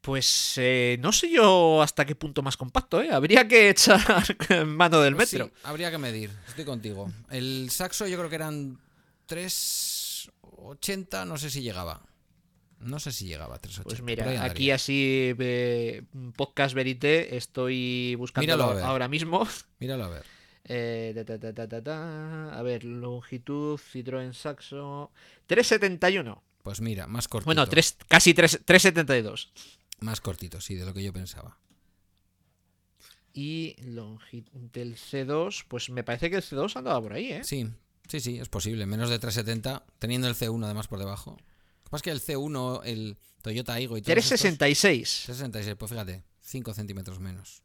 Pues 0.00 0.54
eh, 0.56 0.96
no 0.98 1.12
sé 1.12 1.30
yo 1.30 1.80
hasta 1.80 2.04
qué 2.04 2.16
punto 2.16 2.42
más 2.42 2.56
compacto, 2.56 3.00
¿eh? 3.00 3.12
Habría 3.12 3.46
que 3.46 3.68
echar 3.68 4.00
mano 4.66 5.00
del 5.00 5.14
pues 5.14 5.32
metro. 5.32 5.52
habría 5.62 5.92
que 5.92 5.98
medir, 5.98 6.30
estoy 6.48 6.64
contigo. 6.64 7.12
El 7.30 7.70
saxo 7.70 8.08
yo 8.08 8.16
creo 8.16 8.28
que 8.28 8.34
eran 8.34 8.80
tres 9.26 10.30
80 10.40 11.24
no 11.24 11.38
sé 11.38 11.50
si 11.50 11.62
llegaba. 11.62 12.02
No 12.82 12.98
sé 12.98 13.12
si 13.12 13.26
llegaba 13.26 13.56
a 13.56 13.58
380. 13.58 13.88
Pues 13.88 14.02
mira, 14.02 14.44
aquí 14.44 14.70
así, 14.70 15.34
podcast 16.36 16.74
verité, 16.74 17.36
estoy 17.36 18.14
buscando 18.16 18.62
ahora 18.62 19.08
mismo. 19.08 19.46
Míralo 19.80 20.04
a 20.04 20.08
ver. 20.08 20.24
Eh, 20.64 21.14
a 22.52 22.62
ver, 22.62 22.84
longitud, 22.84 23.78
Citroën 23.78 24.32
Saxo. 24.32 25.10
371. 25.46 26.42
Pues 26.62 26.80
mira, 26.80 27.06
más 27.06 27.26
cortito. 27.28 27.46
Bueno, 27.46 27.66
casi 28.08 28.34
372. 28.34 29.52
Más 30.00 30.20
cortito, 30.20 30.60
sí, 30.60 30.76
de 30.76 30.84
lo 30.84 30.94
que 30.94 31.02
yo 31.02 31.12
pensaba. 31.12 31.58
Y 33.34 33.76
longitud 33.82 34.60
del 34.72 34.96
C2, 34.96 35.64
pues 35.66 35.90
me 35.90 36.04
parece 36.04 36.30
que 36.30 36.36
el 36.36 36.42
C2 36.42 36.76
andaba 36.76 37.00
por 37.00 37.14
ahí, 37.14 37.32
¿eh? 37.32 37.44
Sí, 37.44 37.66
Sí, 38.08 38.20
sí, 38.20 38.38
es 38.38 38.48
posible. 38.48 38.84
Menos 38.84 39.08
de 39.08 39.18
370, 39.18 39.84
teniendo 39.98 40.28
el 40.28 40.34
C1 40.34 40.62
además 40.64 40.86
por 40.86 40.98
debajo. 40.98 41.38
Lo 41.92 41.98
que 41.98 42.02
que 42.04 42.10
el 42.10 42.22
C1, 42.22 42.80
el 42.84 43.16
Toyota 43.42 43.78
Igo 43.78 43.96
y 43.96 44.02
todo 44.02 44.12
366. 44.12 45.22
366, 45.26 45.76
pues 45.78 45.90
fíjate, 45.90 46.22
5 46.40 46.74
centímetros 46.74 47.20
menos. 47.20 47.62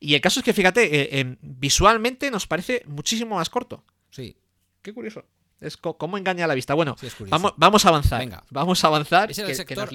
Y 0.00 0.14
el 0.14 0.20
caso 0.20 0.40
es 0.40 0.44
que, 0.44 0.52
fíjate, 0.52 1.20
eh, 1.20 1.36
visualmente 1.40 2.30
nos 2.30 2.46
parece 2.46 2.82
muchísimo 2.86 3.36
más 3.36 3.48
corto. 3.48 3.84
Sí. 4.10 4.36
Qué 4.82 4.92
curioso. 4.92 5.24
Es 5.60 5.76
cómo 5.76 6.18
engaña 6.18 6.46
la 6.46 6.54
vista. 6.54 6.74
Bueno, 6.74 6.96
vamos, 7.28 7.54
vamos, 7.56 7.84
a 7.84 7.88
avanzar. 7.88 8.20
Venga. 8.20 8.44
Vamos 8.50 8.82
a 8.84 8.88
avanzar. 8.88 9.30
Es 9.30 9.38
el 9.38 9.54
sector 9.54 9.88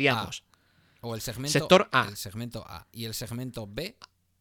O 1.01 1.13
el 1.13 1.21
segmento 1.21 1.51
sector 1.51 1.89
A. 1.91 2.07
El 2.07 2.17
segmento 2.17 2.65
A. 2.65 2.87
Y 2.91 3.05
el 3.05 3.13
segmento 3.13 3.67
B. 3.67 3.97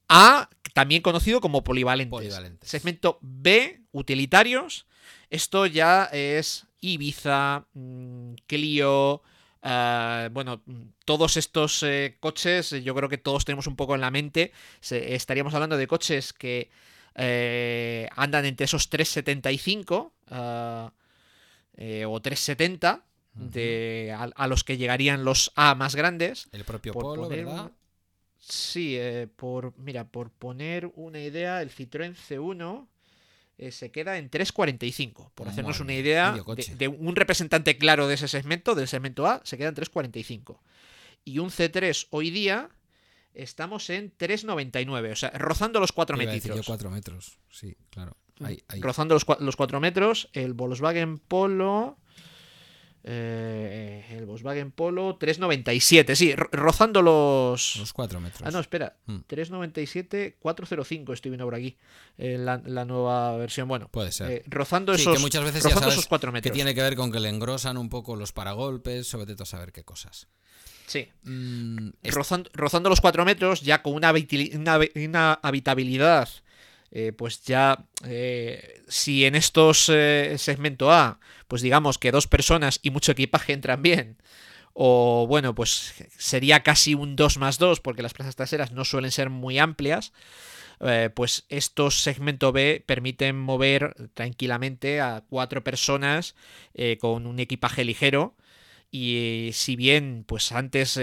A, 0.08 0.48
también 0.72 1.02
conocido 1.02 1.40
como 1.40 1.64
polivalentes. 1.64 2.10
polivalentes. 2.10 2.70
Segmento 2.70 3.18
B, 3.20 3.82
utilitarios. 3.92 4.86
Esto 5.28 5.66
ya 5.66 6.04
es 6.04 6.67
Ibiza, 6.80 7.66
mm, 7.74 8.34
Clio, 8.46 9.22
eh, 9.62 10.28
bueno, 10.32 10.62
todos 11.04 11.36
estos 11.36 11.82
eh, 11.82 12.16
coches, 12.20 12.70
yo 12.70 12.94
creo 12.94 13.08
que 13.08 13.18
todos 13.18 13.44
tenemos 13.44 13.66
un 13.66 13.76
poco 13.76 13.94
en 13.94 14.00
la 14.00 14.10
mente. 14.10 14.52
estaríamos 14.90 15.54
hablando 15.54 15.76
de 15.76 15.86
coches 15.86 16.32
que 16.32 16.70
eh, 17.14 18.08
andan 18.14 18.44
entre 18.44 18.64
esos 18.64 18.88
375 18.88 20.12
o 20.30 22.20
370. 22.20 23.04
De, 23.34 24.12
a, 24.16 24.48
los 24.48 24.64
que 24.64 24.76
llegarían 24.78 25.24
los 25.24 25.52
A 25.54 25.76
más 25.76 25.94
grandes. 25.94 26.48
El 26.50 26.64
propio 26.64 26.92
Polo, 26.92 27.28
¿verdad? 27.28 27.70
Sí, 28.40 28.98
por, 29.36 29.78
mira, 29.78 30.08
por 30.08 30.30
poner 30.30 30.90
una 30.96 31.20
idea, 31.20 31.62
el 31.62 31.70
Citroën 31.70 32.16
C1 32.16 32.88
eh, 33.58 33.72
se 33.72 33.90
queda 33.90 34.18
en 34.18 34.30
3.45. 34.30 35.32
Por 35.34 35.48
hacernos 35.48 35.80
una 35.80 35.92
idea 35.92 36.36
de, 36.76 36.88
un 36.88 37.16
representante 37.16 37.76
claro 37.76 38.06
de 38.06 38.14
ese 38.14 38.28
segmento, 38.28 38.76
del 38.76 38.86
segmento 38.86 39.26
A, 39.26 39.40
se 39.44 39.58
queda 39.58 39.68
en 39.68 39.74
3.45. 39.74 40.58
Y 41.24 41.40
un 41.40 41.50
C3 41.50 42.06
hoy 42.10 42.30
día 42.30 42.70
estamos 43.34 43.90
en 43.90 44.16
3.99, 44.16 45.12
o 45.12 45.16
sea, 45.16 45.30
rozando 45.30 45.80
los 45.80 45.90
4 45.90 46.16
metros. 46.16 46.66
4 46.66 46.90
metros, 46.90 47.38
sí, 47.50 47.76
claro. 47.90 48.16
Rozando 48.78 49.14
los, 49.14 49.26
los 49.40 49.56
4 49.56 49.80
metros, 49.80 50.30
el 50.32 50.54
Volkswagen 50.54 51.18
Polo 51.18 51.98
eh, 53.10 54.04
el 54.10 54.26
Volkswagen 54.26 54.70
Polo 54.70 55.16
397, 55.16 56.14
sí, 56.14 56.34
rozando 56.34 57.00
los... 57.00 57.76
Los 57.76 57.92
4 57.94 58.20
metros. 58.20 58.42
Ah, 58.46 58.50
no, 58.50 58.58
espera. 58.60 58.96
397, 59.26 60.36
hmm. 60.36 60.42
405 60.42 61.12
estoy 61.14 61.30
viendo 61.30 61.46
por 61.46 61.54
aquí. 61.54 61.78
Eh, 62.18 62.36
la, 62.36 62.58
nueva 62.84 63.34
versión. 63.38 63.66
Bueno, 63.66 63.88
puede 63.90 64.12
ser. 64.12 64.30
Eh, 64.30 64.42
rozando 64.46 64.92
esos, 64.92 65.16
que 65.16 65.22
muchas 65.22 65.42
veces 65.42 65.64
rozando 65.64 65.88
esos 65.88 66.06
4 66.06 66.32
metros. 66.32 66.52
Que 66.52 66.54
tiene 66.54 66.74
que 66.74 66.82
ver 66.82 66.96
con 66.96 67.10
que 67.10 67.18
le 67.18 67.30
engrosan 67.30 67.78
un 67.78 67.88
poco 67.88 68.14
los 68.14 68.32
paragolpes, 68.32 69.06
sobre 69.06 69.32
todo 69.32 69.44
a 69.44 69.46
saber 69.46 69.72
qué 69.72 69.84
cosas. 69.84 70.28
Sí. 70.86 71.08
Mm, 71.22 71.92
rozando, 72.04 72.90
los 72.90 73.00
4 73.00 73.24
metros, 73.24 73.62
ya 73.62 73.82
con 73.82 73.94
una, 73.94 74.12
una 74.12 75.32
habitabilidad 75.42 76.28
eh, 76.90 77.12
pues 77.12 77.42
ya 77.42 77.84
eh, 78.04 78.82
si 78.88 79.26
en 79.26 79.34
estos 79.34 79.90
eh, 79.90 80.36
segmento 80.38 80.90
A, 80.90 81.20
pues 81.46 81.60
digamos 81.60 81.98
que 81.98 82.12
dos 82.12 82.26
personas 82.26 82.80
y 82.82 82.90
mucho 82.90 83.12
equipaje 83.12 83.52
entran 83.52 83.82
bien, 83.82 84.16
o 84.72 85.26
bueno, 85.28 85.54
pues 85.54 85.94
sería 86.16 86.62
casi 86.62 86.94
un 86.94 87.16
2 87.16 87.38
más 87.38 87.58
2 87.58 87.80
porque 87.80 88.02
las 88.02 88.14
plazas 88.14 88.36
traseras 88.36 88.72
no 88.72 88.84
suelen 88.84 89.10
ser 89.10 89.28
muy 89.28 89.58
amplias, 89.58 90.12
pues 91.14 91.44
estos 91.48 92.00
segmento 92.00 92.52
B 92.52 92.84
permiten 92.86 93.36
mover 93.36 94.10
tranquilamente 94.14 95.00
a 95.00 95.24
cuatro 95.28 95.64
personas 95.64 96.36
con 97.00 97.26
un 97.26 97.40
equipaje 97.40 97.84
ligero. 97.84 98.36
Y 98.92 99.50
si 99.54 99.74
bien 99.74 100.22
pues 100.24 100.52
antes 100.52 100.96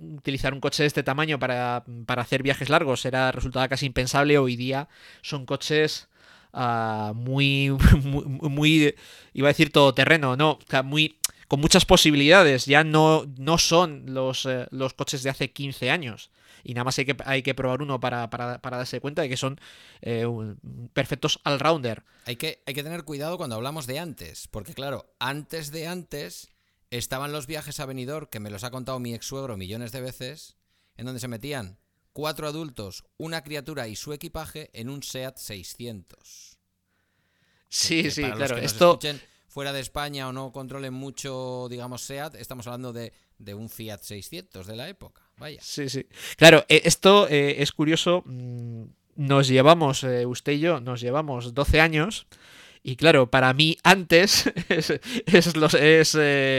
utilizar 0.00 0.54
un 0.54 0.60
coche 0.60 0.82
de 0.82 0.86
este 0.86 1.02
tamaño 1.02 1.38
para, 1.38 1.84
hacer 2.08 2.42
viajes 2.42 2.68
largos 2.68 3.04
era 3.04 3.32
resultaba 3.32 3.68
casi 3.68 3.86
impensable. 3.86 4.38
Hoy 4.38 4.56
día 4.56 4.88
son 5.22 5.46
coches 5.46 6.08
ah, 6.52 7.12
muy, 7.14 7.70
muy, 8.02 8.24
muy, 8.48 8.94
iba 9.32 9.48
a 9.48 9.52
decir 9.52 9.72
todo 9.72 9.94
terreno, 9.94 10.36
no, 10.36 10.58
muy 10.84 11.16
con 11.52 11.60
muchas 11.60 11.84
posibilidades. 11.84 12.64
Ya 12.64 12.82
no, 12.82 13.26
no 13.36 13.58
son 13.58 14.04
los, 14.06 14.46
eh, 14.46 14.66
los 14.70 14.94
coches 14.94 15.22
de 15.22 15.28
hace 15.28 15.52
15 15.52 15.90
años. 15.90 16.30
Y 16.64 16.74
nada 16.74 16.84
más 16.84 16.98
hay 16.98 17.04
que, 17.04 17.16
hay 17.26 17.42
que 17.42 17.54
probar 17.54 17.82
uno 17.82 18.00
para, 18.00 18.26
darse 18.28 19.00
cuenta 19.00 19.22
de 19.22 19.28
que 19.28 19.36
son 19.36 19.60
eh, 20.00 20.26
perfectos 20.92 21.40
all-rounder. 21.44 22.04
Hay 22.24 22.36
que, 22.36 22.62
hay 22.66 22.72
que 22.72 22.82
tener 22.82 23.04
cuidado 23.04 23.36
cuando 23.36 23.56
hablamos 23.56 23.86
de 23.86 23.98
antes. 23.98 24.48
Porque 24.48 24.74
claro, 24.74 25.12
antes 25.18 25.72
de 25.72 25.86
antes 25.86 26.51
estaban 26.98 27.32
los 27.32 27.46
viajes 27.46 27.80
a 27.80 27.86
venidor, 27.86 28.28
que 28.28 28.40
me 28.40 28.50
los 28.50 28.64
ha 28.64 28.70
contado 28.70 28.98
mi 28.98 29.14
ex 29.14 29.26
suegro 29.26 29.56
millones 29.56 29.92
de 29.92 30.00
veces, 30.00 30.56
en 30.96 31.06
donde 31.06 31.20
se 31.20 31.28
metían 31.28 31.78
cuatro 32.12 32.46
adultos, 32.46 33.04
una 33.16 33.42
criatura 33.42 33.88
y 33.88 33.96
su 33.96 34.12
equipaje 34.12 34.70
en 34.74 34.88
un 34.88 35.02
SEAT 35.02 35.38
600. 35.38 36.58
Sí, 37.68 38.10
sí, 38.10 38.22
claro. 38.22 38.58
Esto 38.58 38.98
fuera 39.48 39.72
de 39.72 39.80
España 39.80 40.28
o 40.28 40.32
no 40.32 40.52
controlen 40.52 40.94
mucho, 40.94 41.66
digamos, 41.70 42.02
SEAT, 42.02 42.34
estamos 42.36 42.66
hablando 42.66 42.92
de, 42.92 43.12
un 43.54 43.68
Fiat 43.68 44.00
600 44.02 44.66
de 44.66 44.76
la 44.76 44.88
época. 44.88 45.22
Vaya. 45.38 45.60
Sí, 45.62 45.88
sí. 45.88 46.06
Claro, 46.36 46.64
eh, 46.68 46.82
esto 46.84 47.28
eh, 47.28 47.62
es 47.62 47.72
curioso. 47.72 48.22
Mm, 48.24 48.84
nos 49.16 49.48
llevamos, 49.48 50.04
eh, 50.04 50.24
usted 50.26 50.52
y 50.52 50.60
yo, 50.60 50.80
nos 50.80 51.00
llevamos 51.00 51.54
12 51.54 51.80
años. 51.80 52.26
Y 52.82 52.96
claro, 52.96 53.30
para 53.30 53.52
mí 53.54 53.78
antes 53.84 54.52
es, 54.68 55.56
los, 55.56 55.74
es, 55.74 56.14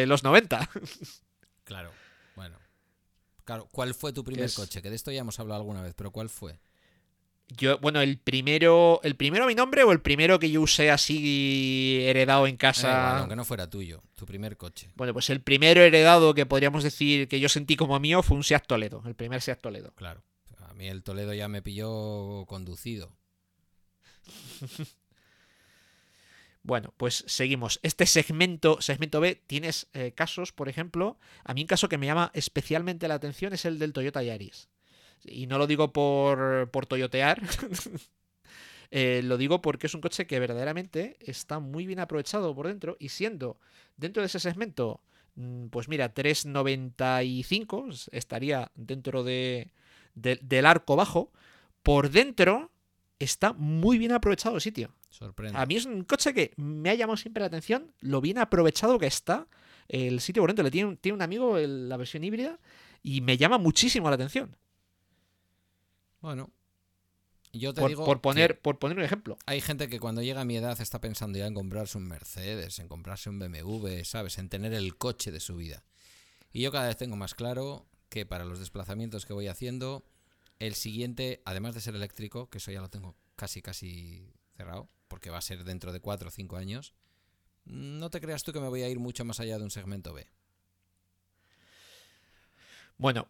los 0.08 0.24
90. 0.24 0.70
Claro, 1.66 1.92
bueno. 2.36 2.58
Claro, 3.44 3.68
¿cuál 3.72 3.94
fue 3.94 4.14
tu 4.14 4.24
primer 4.24 4.52
coche? 4.54 4.82
Que 4.82 4.90
de 4.90 4.96
esto 4.96 5.12
ya 5.12 5.22
hemos 5.22 5.40
hablado 5.40 5.62
alguna 5.62 5.82
vez, 5.82 5.94
pero 5.96 6.12
¿cuál 6.12 6.30
fue? 6.30 6.60
Yo, 7.50 7.78
bueno, 7.80 8.02
el 8.02 8.18
primero, 8.18 9.02
el 9.04 9.16
primero 9.16 9.44
a 9.44 9.48
mi 9.48 9.54
nombre 9.54 9.84
o 9.84 9.92
el 9.92 10.02
primero 10.02 10.40
que 10.40 10.50
yo 10.50 10.62
usé 10.62 10.90
así 10.90 12.00
heredado 12.04 12.48
en 12.48 12.56
casa. 12.56 13.20
aunque 13.20 13.36
no 13.36 13.44
fuera 13.44 13.70
tuyo, 13.70 14.02
tu 14.16 14.26
primer 14.26 14.56
coche. 14.56 14.92
Bueno, 14.96 15.14
pues 15.14 15.30
el 15.30 15.42
primero 15.42 15.82
heredado 15.82 16.34
que 16.34 16.46
podríamos 16.46 16.84
decir 16.84 17.28
que 17.28 17.42
yo 17.42 17.50
sentí 17.50 17.76
como 17.76 18.00
mío 18.00 18.24
fue 18.24 18.38
un 18.38 18.44
Seat 18.44 18.66
Toledo, 18.66 19.04
el 19.06 19.16
primer 19.16 19.42
Seat 19.42 19.60
Toledo. 19.60 19.94
Claro. 19.96 20.24
A 20.58 20.74
mí 20.74 20.88
el 20.88 21.04
Toledo 21.04 21.34
ya 21.34 21.50
me 21.50 21.62
pilló 21.62 22.46
conducido. 22.48 23.12
Bueno, 26.64 26.94
pues 26.96 27.26
seguimos. 27.28 27.80
Este 27.84 28.06
segmento, 28.06 28.82
segmento 28.82 29.20
B, 29.20 29.36
tienes 29.36 29.88
eh, 29.94 30.14
casos, 30.14 30.54
por 30.54 30.70
ejemplo, 30.70 31.18
a 31.44 31.54
mí 31.54 31.62
un 31.62 31.68
caso 31.68 31.90
que 31.90 31.98
me 31.98 32.06
llama 32.06 32.32
especialmente 32.34 33.10
la 33.10 33.16
atención 33.16 33.52
es 33.52 33.66
el 33.66 33.80
del 33.80 33.92
Toyota 33.92 34.24
Yaris. 34.24 34.70
Y 35.26 35.48
no 35.48 35.58
lo 35.58 35.68
digo 35.68 35.92
por, 35.94 36.70
por 36.72 36.86
toyotear. 36.86 37.42
Eh, 38.96 39.22
lo 39.24 39.38
digo 39.38 39.60
porque 39.60 39.88
es 39.88 39.96
un 39.96 40.02
coche 40.02 40.28
que 40.28 40.40
verdaderamente 40.40 41.18
está 41.20 41.58
muy 41.58 41.88
bien 41.88 42.00
aprovechado 42.00 42.54
por 42.54 42.68
dentro 42.68 42.96
y 43.00 43.10
siendo 43.10 43.58
dentro 43.98 44.22
de 44.22 44.28
ese 44.28 44.40
segmento, 44.40 45.02
mm, 45.34 45.70
pues 45.70 45.88
mira, 45.90 46.14
395 46.14 47.88
estaría 48.12 48.72
dentro 48.76 49.24
de, 49.24 49.72
del 50.14 50.66
arco 50.68 50.96
bajo. 50.96 51.32
Por 51.82 52.12
dentro 52.12 52.70
está 53.18 53.54
muy 53.54 53.98
bien 53.98 54.12
aprovechado 54.12 54.54
el 54.58 54.62
sitio. 54.62 54.94
Sorprende. 55.14 55.60
A 55.60 55.66
mí 55.68 55.76
es 55.76 55.86
un 55.86 56.04
coche 56.06 56.34
que 56.34 56.54
me 56.58 56.90
ha 56.90 56.96
llamado 56.96 57.18
siempre 57.18 57.42
la 57.42 57.48
atención 57.48 57.94
lo 58.00 58.20
bien 58.20 58.40
aprovechado 58.40 58.98
que 58.98 59.06
está 59.06 59.48
el 59.88 60.20
sitio 60.22 60.42
por 60.42 60.50
dentro. 60.50 60.64
Le 60.64 60.72
tiene, 60.72 60.96
tiene 60.96 61.16
un 61.16 61.22
amigo 61.22 61.56
la 61.60 61.98
versión 61.98 62.24
híbrida 62.24 62.60
y 63.04 63.22
me 63.22 63.38
llama 63.38 63.60
muchísimo 63.60 64.10
la 64.10 64.16
atención. 64.16 64.58
Bueno, 66.20 66.50
yo 67.52 67.76
te 67.76 67.82
por, 67.82 67.90
digo. 67.92 68.06
Por 68.06 68.22
poner, 68.22 68.60
por 68.60 68.80
poner 68.80 68.98
un 68.98 69.04
ejemplo. 69.04 69.38
Hay 69.46 69.62
gente 69.62 69.88
que 69.88 70.00
cuando 70.00 70.24
llega 70.24 70.42
a 70.42 70.46
mi 70.46 70.58
edad 70.58 70.82
está 70.82 71.00
pensando 71.00 71.38
ya 71.38 71.46
en 71.46 71.54
comprarse 71.54 72.00
un 72.00 72.08
Mercedes, 72.08 72.80
en 72.80 72.88
comprarse 72.88 73.30
un 73.30 73.38
BMW, 73.38 74.04
¿sabes? 74.06 74.40
En 74.40 74.50
tener 74.50 74.74
el 74.74 74.98
coche 74.98 75.32
de 75.32 75.40
su 75.40 75.58
vida. 75.58 75.84
Y 76.52 76.64
yo 76.64 76.72
cada 76.72 76.88
vez 76.88 76.98
tengo 76.98 77.18
más 77.18 77.36
claro 77.36 77.86
que 78.10 78.26
para 78.26 78.46
los 78.46 78.58
desplazamientos 78.58 79.28
que 79.28 79.34
voy 79.34 79.48
haciendo, 79.48 80.04
el 80.58 80.74
siguiente, 80.74 81.44
además 81.46 81.76
de 81.76 81.82
ser 81.82 81.96
eléctrico, 81.96 82.50
que 82.50 82.58
eso 82.58 82.72
ya 82.72 82.82
lo 82.82 82.90
tengo 82.90 83.16
casi, 83.36 83.62
casi 83.62 84.34
cerrado, 84.56 84.90
porque 85.08 85.30
va 85.30 85.38
a 85.38 85.42
ser 85.42 85.64
dentro 85.64 85.92
de 85.92 86.00
4 86.00 86.28
o 86.28 86.32
5 86.32 86.58
años, 86.58 86.94
no 87.66 88.10
te 88.10 88.20
creas 88.20 88.44
tú 88.44 88.52
que 88.52 88.60
me 88.60 88.68
voy 88.68 88.84
a 88.84 88.90
ir 88.90 89.00
mucho 89.00 89.26
más 89.26 89.40
allá 89.40 89.58
de 89.58 89.64
un 89.64 89.72
segmento 89.72 90.14
B. 90.14 90.28
Bueno, 92.98 93.28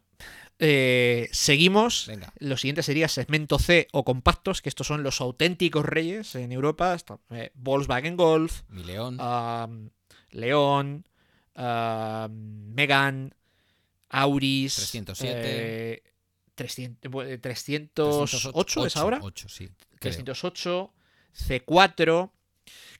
eh, 0.58 1.28
seguimos. 1.32 2.10
Lo 2.38 2.56
siguiente 2.56 2.82
sería 2.82 3.08
segmento 3.08 3.58
C 3.58 3.88
o 3.92 4.04
compactos, 4.04 4.62
que 4.62 4.68
estos 4.68 4.86
son 4.86 5.02
los 5.02 5.20
auténticos 5.20 5.84
reyes 5.84 6.34
en 6.34 6.52
Europa. 6.52 6.96
Eh, 7.30 7.50
Volkswagen 7.54 8.16
Golf, 8.16 8.62
Mi 8.68 8.84
León, 8.84 9.18
León, 10.30 11.06
Megan, 11.54 13.34
Auris, 14.10 14.74
307. 14.76 16.02
300, 16.54 17.40
308, 17.40 18.86
es 18.86 18.96
ahora. 18.96 19.18
8, 19.20 19.48
sí, 19.48 19.68
308, 19.98 20.92
C4. 21.36 22.30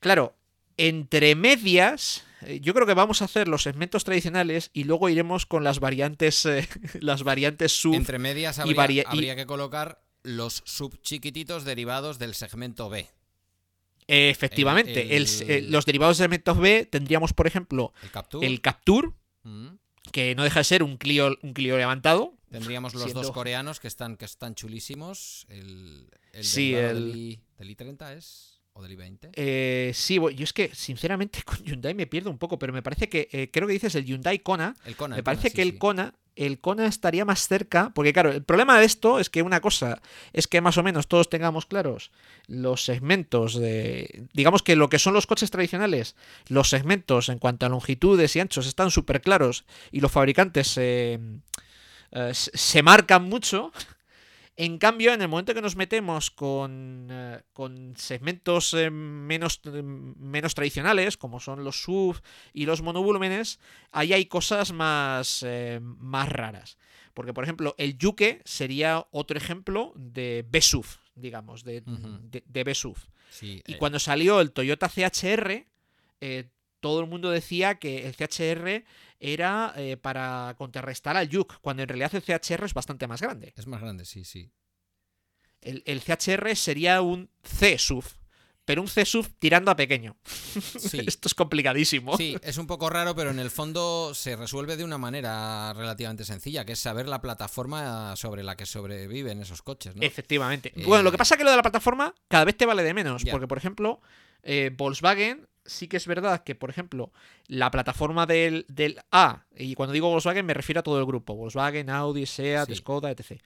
Claro, 0.01 0.35
entre 0.77 1.35
medias 1.35 2.25
eh, 2.47 2.61
yo 2.61 2.75
creo 2.75 2.87
que 2.87 2.95
vamos 2.95 3.23
a 3.23 3.27
hacer 3.27 3.49
los 3.49 3.63
segmentos 3.63 4.05
tradicionales 4.05 4.71
y 4.73 4.85
luego 4.85 5.09
iremos 5.09 5.47
con 5.47 5.65
las 5.65 5.81
variantes 5.81 6.45
eh, 6.47 6.69
las 7.01 7.23
variantes 7.23 7.73
sub. 7.73 7.95
Entre 7.95 8.19
medias 8.19 8.59
habría, 8.59 9.37
que 9.37 9.47
colocar 9.47 10.03
los 10.23 10.63
sub 10.65 11.01
chiquititos 11.03 11.65
derivados 11.65 12.19
del 12.19 12.35
segmento 12.35 12.89
B. 12.89 13.07
Efectivamente, 14.07 15.19
los 15.63 15.87
derivados 15.87 16.19
del 16.19 16.25
segmento 16.27 16.55
B 16.55 16.87
tendríamos, 16.91 17.33
por 17.33 17.47
ejemplo, 17.47 17.95
el 18.43 18.61
Capture, 18.61 19.09
mm. 19.45 19.69
que 20.13 20.35
no 20.35 20.45
deja 20.45 20.61
de 20.61 20.65
ser 20.65 20.83
un 20.83 20.99
Clio, 20.99 21.39
un 21.43 21.55
Clio 21.55 21.79
levantado. 21.79 22.35
Tendríamos 22.59 22.95
los 22.95 23.13
dos 23.13 23.31
coreanos 23.31 23.81
que 23.81 23.89
están, 23.89 24.17
que 24.17 24.25
están 24.25 24.55
chulísimos. 24.55 25.47
El, 25.49 26.09
el 26.33 26.45
sí, 26.45 26.75
el... 26.75 27.41
del 27.59 27.71
I-30 27.71 28.17
es. 28.17 28.61
¿O 28.77 28.83
del 28.83 28.99
i20? 28.99 29.31
Eh, 29.35 29.93
sí, 29.95 30.17
yo 30.17 30.45
es 30.45 30.53
que 30.53 30.75
sinceramente 30.75 31.43
con 31.45 31.59
Hyundai 31.65 31.95
me 31.95 32.07
pierdo 32.07 32.31
un 32.31 32.39
poco, 32.39 32.59
pero 32.59 32.73
me 32.73 32.83
parece 32.83 33.09
que 33.09 33.29
eh, 33.31 33.51
creo 33.53 33.69
que 33.69 33.75
dices 33.75 33.95
el 33.95 34.05
Hyundai 34.05 34.41
Kona. 34.41 34.75
El 34.85 34.97
Kona 34.97 35.17
me 35.17 35.23
parece 35.23 35.53
que 35.53 35.63
el 35.63 35.79
Kona 35.79 36.15
el 36.37 36.61
Kona 36.61 36.87
estaría 36.87 37.25
más 37.25 37.47
cerca, 37.47 37.93
porque 37.95 38.13
claro, 38.13 38.33
el 38.33 38.43
problema 38.43 38.79
de 38.79 38.87
esto 38.87 39.19
es 39.21 39.31
que 39.31 39.43
una 39.43 39.61
cosa 39.61 40.03
es 40.33 40.49
que 40.49 40.61
más 40.61 40.79
o 40.79 40.83
menos 40.83 41.07
todos 41.07 41.31
tengamos 41.31 41.67
claros 41.67 42.11
los 42.47 42.85
segmentos 42.85 43.55
de, 43.55 44.27
digamos 44.33 44.63
que 44.63 44.77
lo 44.77 44.89
que 44.89 44.99
son 44.99 45.15
los 45.15 45.27
coches 45.27 45.51
tradicionales, 45.51 46.17
los 46.49 46.71
segmentos 46.71 47.29
en 47.29 47.39
cuanto 47.39 47.67
a 47.67 47.69
longitudes 47.69 48.35
y 48.37 48.41
anchos 48.41 48.67
están 48.67 48.91
súper 48.91 49.21
claros 49.21 49.65
y 49.93 50.01
los 50.01 50.11
fabricantes 50.11 50.77
eh, 50.77 51.19
se 52.33 52.83
marcan 52.83 53.25
mucho. 53.25 53.73
En 54.57 54.79
cambio, 54.79 55.13
en 55.13 55.21
el 55.21 55.29
momento 55.29 55.53
que 55.53 55.63
nos 55.63 55.75
metemos 55.75 56.31
con, 56.31 57.09
eh, 57.11 57.43
segmentos 57.97 58.73
eh, 58.75 58.89
menos, 58.89 59.61
menos 59.65 60.55
tradicionales, 60.55 61.17
como 61.17 61.41
son 61.41 61.65
los 61.65 61.83
SUV 61.83 62.21
y 62.53 62.67
los 62.67 62.81
monovolúmenes, 62.81 63.59
ahí 63.91 64.13
hay 64.13 64.27
cosas 64.27 64.73
más, 64.73 65.43
eh, 65.45 65.81
más 65.83 66.29
raras. 66.29 66.79
Porque, 67.15 67.33
por 67.33 67.43
ejemplo, 67.43 67.75
el 67.79 67.99
Yuke 67.99 68.43
sería 68.45 69.05
otro 69.11 69.37
ejemplo 69.37 69.93
de 69.97 70.45
B-SUV, 70.49 70.87
digamos, 71.17 71.65
de, 71.65 71.83
B-SUV. 72.45 72.97
y 73.43 73.75
cuando 73.75 73.99
salió 73.99 74.41
el 74.41 74.53
Toyota 74.53 74.89
CHR, 74.89 75.67
todo 76.85 77.01
el 77.01 77.07
mundo 77.07 77.31
decía 77.31 77.77
que 77.77 78.07
el 78.07 78.15
CHR 78.15 78.85
era 79.19 79.73
eh, 79.75 79.97
para 79.97 80.55
contrarrestar 80.59 81.17
al 81.17 81.31
Yuk, 81.31 81.59
cuando 81.63 81.83
en 81.83 81.89
realidad 81.89 82.15
el 82.15 82.21
CHR 82.21 82.67
es 82.67 82.75
bastante 82.75 83.07
más 83.07 83.23
grande. 83.23 83.55
Es 83.57 83.67
más 83.67 83.81
grande, 83.81 84.05
sí, 84.05 84.23
sí. 84.23 84.53
El, 85.63 86.03
CHR 86.03 86.55
sería 86.57 87.01
un 87.01 87.31
C-SUV, 87.43 88.05
pero 88.67 88.83
un 88.83 88.89
C-SUV 88.89 89.31
tirando 89.39 89.71
a 89.71 89.77
pequeño. 89.77 90.19
Esto 90.75 91.29
es 91.29 91.35
complicadísimo. 91.35 92.19
Sí, 92.19 92.37
es 92.43 92.59
un 92.59 92.67
poco 92.67 92.91
raro, 92.91 93.17
pero 93.17 93.31
en 93.31 93.39
el 93.39 93.51
fondo 93.51 94.13
se 94.13 94.37
resuelve 94.37 94.77
de 94.77 94.85
una 94.85 94.99
manera 94.99 95.73
relativamente 95.73 96.27
sencilla, 96.27 96.67
que 96.67 96.73
es 96.73 96.81
saber 96.81 97.09
la 97.09 97.23
plataforma 97.23 98.15
sobre 98.17 98.43
la 98.43 98.59
que 98.59 98.67
sobreviven 98.67 99.41
esos 99.41 99.63
coches. 99.63 99.97
¿no? 99.97 100.03
Efectivamente. 100.03 100.75
Bueno, 100.85 101.03
lo 101.03 101.11
que 101.11 101.17
pasa 101.17 101.37
es 101.37 101.39
que 101.39 101.45
lo 101.45 101.51
de 101.51 101.57
la 101.57 101.63
plataforma 101.63 102.15
cada 102.29 102.45
vez 102.45 102.59
te 102.59 102.67
vale 102.67 102.83
de 102.83 102.93
menos, 102.93 103.25
porque 103.25 103.49
por 103.49 103.57
ejemplo, 103.57 104.03
eh, 104.43 104.71
Volkswagen 104.77 105.49
sí 105.65 105.89
que 105.89 105.97
es 105.97 106.07
verdad 106.07 106.45
que, 106.45 106.55
por 106.55 106.71
ejemplo, 106.71 107.13
la 107.47 107.71
plataforma 107.71 108.27
del, 108.27 108.67
A, 109.11 109.45
y 109.57 109.75
cuando 109.75 109.93
digo 109.93 110.11
Volkswagen 110.11 110.47
me 110.47 110.55
refiero 110.55 110.81
a 110.81 110.83
todo 110.83 110.99
el 110.99 111.07
grupo, 111.07 111.35
Volkswagen, 111.35 111.91
Audi, 111.91 112.27
SEAT, 112.27 112.73
Skoda, 112.75 113.11
etc. 113.11 113.41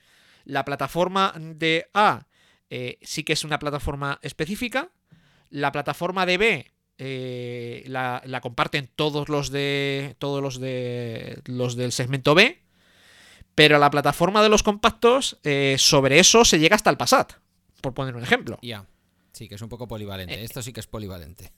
La 0.45 0.65
plataforma 0.65 1.35
de 1.37 1.89
A 1.95 2.27
eh, 2.71 2.99
sí 3.03 3.25
que 3.25 3.33
es 3.33 3.45
una 3.45 3.59
plataforma 3.59 4.19
específica. 4.23 4.91
La 5.51 5.73
plataforma 5.73 6.27
de 6.27 6.39
B 6.39 6.73
eh, 6.99 7.85
la, 7.87 8.41
comparten 8.43 8.91
todos 8.95 9.29
los 9.29 9.51
de. 9.51 10.17
todos 10.19 10.43
los 10.43 10.61
de. 10.61 11.41
los 11.47 11.77
del 11.77 11.93
segmento 11.93 12.35
B. 12.35 12.63
Pero 13.55 13.79
la 13.79 13.91
plataforma 13.91 14.43
de 14.43 14.49
los 14.49 14.63
compactos, 14.63 15.39
eh, 15.43 15.77
sobre 15.79 16.21
eso 16.21 16.45
se 16.45 16.61
llega 16.61 16.77
hasta 16.77 16.91
el 16.91 16.97
Passat, 16.97 17.33
por 17.81 17.93
poner 17.93 18.15
un 18.15 18.23
ejemplo. 18.23 18.59
Ya. 18.63 18.87
Sí, 19.33 19.49
que 19.49 19.57
es 19.57 19.63
un 19.63 19.69
poco 19.69 19.89
polivalente. 19.89 20.45
Esto 20.45 20.63
sí 20.63 20.73
que 20.73 20.81
es 20.81 20.87
polivalente. 20.87 21.53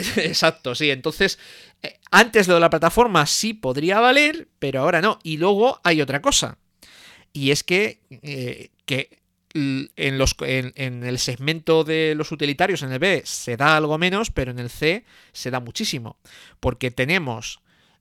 Exacto, 0.16 0.74
sí. 0.74 0.90
Entonces, 0.90 1.38
eh, 1.82 1.98
antes 2.10 2.48
lo 2.48 2.54
de 2.54 2.60
la 2.60 2.70
plataforma 2.70 3.26
sí 3.26 3.54
podría 3.54 4.00
valer, 4.00 4.48
pero 4.58 4.80
ahora 4.80 5.00
no. 5.00 5.18
Y 5.22 5.36
luego 5.36 5.80
hay 5.84 6.00
otra 6.00 6.20
cosa. 6.20 6.58
Y 7.32 7.50
es 7.50 7.62
que, 7.62 8.00
eh, 8.22 8.70
que 8.86 9.20
en, 9.54 10.18
los, 10.18 10.34
en, 10.40 11.04
el 11.04 11.18
segmento 11.18 11.84
de 11.84 12.14
los 12.16 12.32
utilitarios, 12.32 12.82
en 12.82 12.92
el 12.92 12.98
B, 12.98 13.22
se 13.24 13.56
da 13.56 13.76
algo 13.76 13.98
menos, 13.98 14.30
pero 14.30 14.50
en 14.50 14.58
el 14.58 14.70
C 14.70 15.04
se 15.32 15.50
da 15.50 15.60
muchísimo. 15.60 16.18
Porque 16.58 16.90
tenemos 16.90 17.60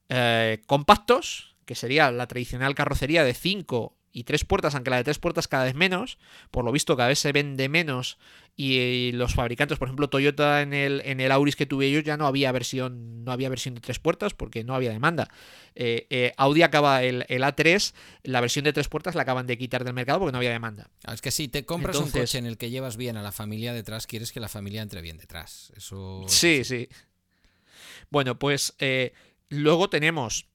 eh, 0.09 0.62
compactos, 0.65 1.55
que 1.65 1.75
sería 1.75 2.12
la 2.12 2.27
tradicional 2.27 2.73
carrocería 2.75 3.23
de 3.23 3.33
5 3.33 3.98
y 4.12 4.24
tres 4.24 4.45
puertas, 4.45 4.76
aunque 4.76 4.89
la 4.89 4.98
de 4.98 5.04
tres 5.04 5.19
puertas 5.19 5.48
cada 5.48 5.65
vez 5.65 5.76
menos, 5.76 6.17
por 6.52 6.65
lo 6.65 6.72
visto 6.72 6.95
cada 6.98 7.10
vez 7.10 7.19
se 7.19 7.32
vende 7.32 7.69
menos 7.69 8.17
y 8.56 9.12
los 9.13 9.36
fabricantes, 9.36 9.78
por 9.78 9.88
ejemplo 9.88 10.10
Toyota 10.10 10.62
en 10.62 10.74
el, 10.74 11.02
en 11.06 11.22
el 11.22 11.32
Auris 11.32 11.56
que 11.56 11.65
tuve 11.65 11.89
yo 11.91 12.02
ya 12.02 12.17
no 12.17 12.28
había 12.28 12.52
versión 12.52 13.24
no 13.24 13.32
había 13.32 13.48
versión 13.48 13.76
de 13.76 13.82
tres 13.82 14.00
puertas 14.00 14.34
porque 14.34 14.63
no 14.63 14.76
había 14.76 14.91
demanda. 14.91 15.30
Eh, 15.76 16.08
eh, 16.10 16.34
Audi 16.36 16.63
acaba 16.63 17.04
el, 17.04 17.24
A3, 17.26 17.93
la 18.24 18.41
versión 18.41 18.65
de 18.65 18.74
tres 18.74 18.89
puertas 18.89 19.15
la 19.15 19.22
acaban 19.22 19.48
de 19.48 19.58
quitar 19.58 19.84
del 19.84 19.93
mercado 19.93 20.19
porque 20.19 20.34
no 20.34 20.39
había 20.39 20.52
demanda. 20.52 20.89
Ah, 21.06 21.13
es 21.13 21.22
que 21.22 21.32
si 21.32 21.48
te 21.48 21.65
compras 21.65 21.95
un 21.98 22.12
coche 22.12 22.38
en 22.38 22.45
el 22.45 22.58
que 22.58 22.69
llevas 22.69 22.98
bien 22.98 23.15
a 23.15 23.22
la 23.22 23.32
familia 23.32 23.74
detrás, 23.74 24.08
quieres 24.08 24.32
que 24.32 24.39
la 24.39 24.50
familia 24.50 24.82
entre 24.82 25.02
bien 25.02 25.17
detrás. 25.17 25.72
Eso. 25.78 26.26
Sí, 26.28 26.63
sí. 26.65 26.89
Bueno, 28.10 28.39
pues 28.39 28.74
eh, 28.80 29.13
luego 29.50 29.89
tenemos 29.89 30.48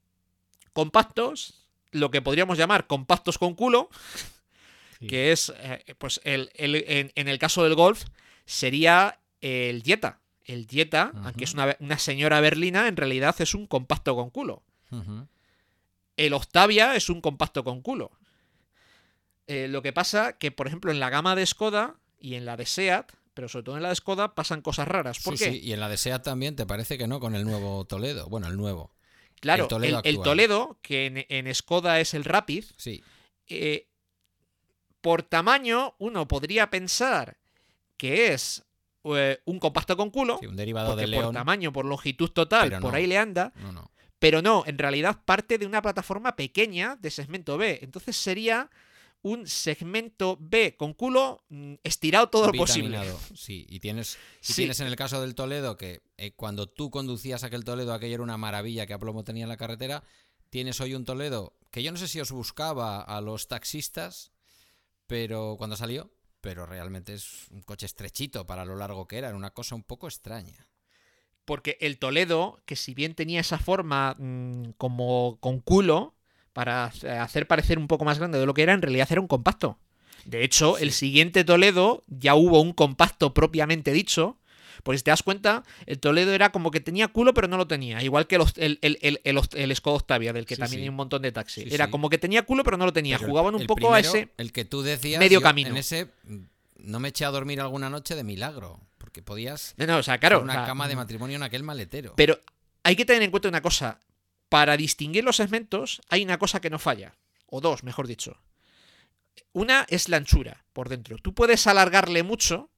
compactos 0.73 1.64
lo 1.95 2.11
que 2.11 2.21
podríamos 2.21 2.59
llamar 2.59 2.87
compactos 2.87 3.39
con 3.39 3.55
culo, 3.55 3.89
que 5.09 5.33
es, 5.33 5.53
eh, 5.57 5.95
pues, 5.97 6.21
el, 6.25 6.51
en, 6.55 7.29
el 7.29 7.39
caso 7.39 7.63
del 7.63 7.75
golf, 7.75 8.05
sería 8.47 9.21
el 9.41 9.83
Jetta. 9.83 10.21
El 10.45 10.67
Jetta, 10.67 11.13
aunque 11.23 11.45
es 11.45 11.55
una, 11.55 11.99
señora 11.99 12.41
berlina, 12.41 12.89
en 12.89 12.97
realidad 12.97 13.35
es 13.39 13.55
un 13.55 13.67
compacto 13.67 14.15
con 14.17 14.31
culo. 14.31 14.63
El 16.17 16.33
Octavia 16.33 16.95
es 16.97 17.09
un 17.09 17.21
compacto 17.21 17.65
con 17.65 17.81
culo. 17.81 18.11
Eh, 19.47 19.69
lo 19.69 19.83
que 19.83 19.93
pasa 19.93 20.35
que, 20.39 20.51
por 20.51 20.67
ejemplo, 20.67 20.91
en 20.91 21.01
la 21.01 21.11
gama 21.11 21.37
de 21.37 21.47
Skoda 21.47 21.97
y 22.19 22.35
en 22.35 22.45
la 22.45 22.57
de 22.57 22.67
SEAT, 22.67 23.13
pero 23.35 23.49
sobre 23.49 23.65
todo 23.65 23.77
en 23.77 23.83
la 23.83 23.91
de 23.91 23.97
Skoda, 23.97 24.35
pasan 24.35 24.63
cosas 24.63 24.89
raras. 24.89 25.21
¿Por 25.21 25.37
qué? 25.37 25.57
y 25.57 25.73
en 25.73 25.81
la 25.81 25.89
de 25.89 25.97
SEAT 25.97 26.23
también, 26.23 26.57
¿te 26.57 26.67
parece 26.67 26.99
que 26.99 27.07
no? 27.07 27.21
Con 27.21 27.35
el 27.35 27.45
nuevo 27.45 27.85
Toledo. 27.85 28.29
Bueno, 28.29 28.49
el 28.49 28.57
nuevo. 28.57 28.95
Claro, 29.41 29.69
el 30.05 30.21
Toledo, 30.23 30.79
que 30.81 31.27
en, 31.29 31.55
Skoda 31.55 32.01
es 32.01 32.15
el 32.15 32.25
Rapid, 32.25 32.65
sí. 32.77 33.03
Eh, 33.47 33.89
por 35.01 35.23
tamaño 35.23 35.95
uno 35.99 36.27
podría 36.27 36.71
pensar 36.71 37.37
que 37.99 38.33
es 38.33 38.65
eh, 39.05 39.39
un 39.45 39.59
compacto 39.59 39.99
con 39.99 40.11
culo, 40.11 40.39
un 40.43 40.57
derivado 40.57 40.97
de 40.97 41.07
León, 41.07 41.25
por 41.25 41.35
tamaño, 41.35 41.73
por 41.75 41.85
longitud 41.85 42.31
total, 42.31 42.81
por 42.81 42.95
ahí 42.95 43.07
le 43.07 43.19
anda, 43.19 43.53
pero 44.19 44.41
no, 44.41 44.65
en 44.67 44.79
realidad 44.79 45.21
parte 45.27 45.59
de 45.59 45.67
una 45.67 45.83
plataforma 45.83 46.37
pequeña 46.37 46.97
de 46.97 47.11
segmento 47.11 47.59
B, 47.59 47.81
entonces 47.83 48.17
sería 48.17 48.71
un 49.25 49.47
segmento 49.49 50.37
B 50.39 50.77
con 50.77 50.93
culo 50.93 51.45
mm, 51.49 51.77
estirado 51.83 52.29
todo 52.29 52.47
lo 52.47 52.53
posible. 52.53 53.01
Sí, 53.35 53.67
y 53.71 53.81
tienes, 53.81 54.19
tienes 54.55 54.81
en 54.81 54.87
el 54.87 54.97
caso 54.97 55.21
del 55.23 55.35
Toledo 55.35 55.79
que 55.79 56.03
eh, 56.19 56.33
cuando 56.33 56.69
tú 56.69 56.91
conducías 56.91 57.43
aquel 57.43 57.65
Toledo, 57.65 57.95
aquello 57.95 58.15
era 58.15 58.23
una 58.23 58.37
maravilla 58.37 58.87
que 58.87 58.93
a 58.93 58.99
plomo 58.99 59.25
tenía 59.25 59.45
en 59.45 59.49
la 59.49 59.57
carretera. 59.57 60.05
Tienes 60.51 60.79
hoy 60.81 60.95
un 60.95 61.07
Toledo 61.07 61.57
que 61.71 61.83
yo 61.83 61.91
no 61.91 61.97
sé 61.97 62.07
si 62.07 62.21
os 62.21 62.33
buscaba 62.33 63.01
a 63.01 63.21
los 63.23 63.49
taxistas, 63.49 64.31
pero 65.07 65.55
cuando 65.57 65.77
salió, 65.77 66.13
pero 66.43 66.67
realmente 66.67 67.15
es 67.15 67.49
un 67.51 67.63
coche 67.63 67.87
estrechito 67.87 68.47
para 68.47 68.67
lo 68.67 68.77
largo 68.77 69.09
que 69.09 69.17
era, 69.17 69.29
era 69.29 69.37
una 69.39 69.55
cosa 69.55 69.75
un 69.75 69.85
poco 69.85 70.07
extraña. 70.07 70.69
Porque 71.47 71.79
el 71.81 71.99
Toledo, 71.99 72.63
que 72.67 72.77
si 72.77 72.93
bien 72.93 73.15
tenía 73.15 73.41
esa 73.41 73.59
forma 73.59 74.17
mm, 74.19 74.73
como 74.77 75.39
con 75.41 75.61
culo, 75.61 76.15
para 76.55 76.87
hacer 77.21 77.47
parecer 77.47 77.79
un 77.79 77.89
poco 77.89 78.07
más 78.07 78.19
grande 78.19 78.39
de 78.39 78.47
lo 78.47 78.55
que 78.55 78.63
era, 78.63 78.73
en 78.73 78.81
realidad 78.81 79.09
era 79.11 79.21
un 79.21 79.27
compacto. 79.27 79.77
De 80.25 80.43
hecho, 80.43 80.79
el 80.79 80.93
siguiente 80.93 81.45
Toledo 81.45 82.03
ya 82.07 82.35
hubo 82.35 82.63
un 82.63 82.73
compacto 82.73 83.35
propiamente 83.35 83.93
dicho. 83.93 84.39
Porque 84.83 84.99
si 84.99 85.05
te 85.05 85.11
das 85.11 85.23
cuenta, 85.23 85.63
el 85.87 85.99
Toledo 85.99 86.33
era 86.33 86.53
como 86.53 86.71
que 86.71 86.79
tenía 86.79 87.09
culo, 87.09 87.33
pero 87.33 87.49
no 87.49 87.57
lo 87.57 87.67
tenía. 87.67 88.03
Igual 88.03 88.27
que 88.27 88.37
el, 88.37 88.79
el, 88.83 89.21
el, 89.25 89.77
Skoda 89.77 89.97
Octavia, 89.97 90.33
del 90.33 90.45
que 90.45 90.57
también 90.57 90.83
hay 90.83 90.89
un 90.91 90.95
montón 90.95 91.23
de 91.23 91.33
taxis. 91.33 91.73
era 91.73 91.91
como 91.91 92.11
que 92.11 92.19
tenía 92.19 92.43
culo, 92.43 92.65
pero 92.65 92.77
no 92.77 92.85
lo 92.85 92.93
tenía. 92.93 93.19
Jugaban 93.19 93.55
un 93.55 93.67
poco 93.67 93.95
a 93.95 94.01
ese. 94.01 94.29
El 94.37 94.53
que 94.53 94.65
tú 94.65 94.83
decías. 94.83 95.19
Medio 95.19 95.41
camino. 95.41 95.71
En 95.71 95.79
ese. 95.79 96.09
No 96.77 97.01
me 97.01 97.09
eché 97.09 97.25
a 97.25 97.31
dormir 97.31 97.61
alguna 97.61 97.89
noche 97.89 98.15
de 98.15 98.25
milagro. 98.25 98.79
Porque 98.99 99.23
podías. 99.23 99.75
No, 99.79 99.97
o 99.97 100.03
sea, 100.03 100.19
claro. 100.19 100.43
Una 100.43 100.67
cama 100.67 100.87
de 100.87 100.97
matrimonio 100.97 101.37
en 101.37 101.43
aquel 101.43 101.63
maletero. 101.63 102.13
Pero 102.17 102.39
hay 102.83 102.95
que 102.95 103.07
tener 103.07 103.23
en 103.23 103.31
cuenta 103.31 103.49
una 103.49 103.63
cosa 103.63 103.99
para 104.55 104.77
distinguir 104.77 105.25
los 105.25 105.35
segmentos 105.35 106.01
hay 106.09 106.23
una 106.23 106.39
cosa 106.39 106.61
que 106.61 106.71
no 106.71 106.79
falla, 106.79 107.17
o 107.47 107.61
dos, 107.61 107.83
mejor 107.83 108.07
dicho. 108.07 108.39
Una 109.53 109.85
es 109.89 110.09
la 110.09 110.17
anchura 110.17 110.65
por 110.73 110.89
dentro. 110.89 111.19
Tú 111.19 111.35
puedes 111.35 111.67
alargarle 111.67 112.23
mucho, 112.23 112.71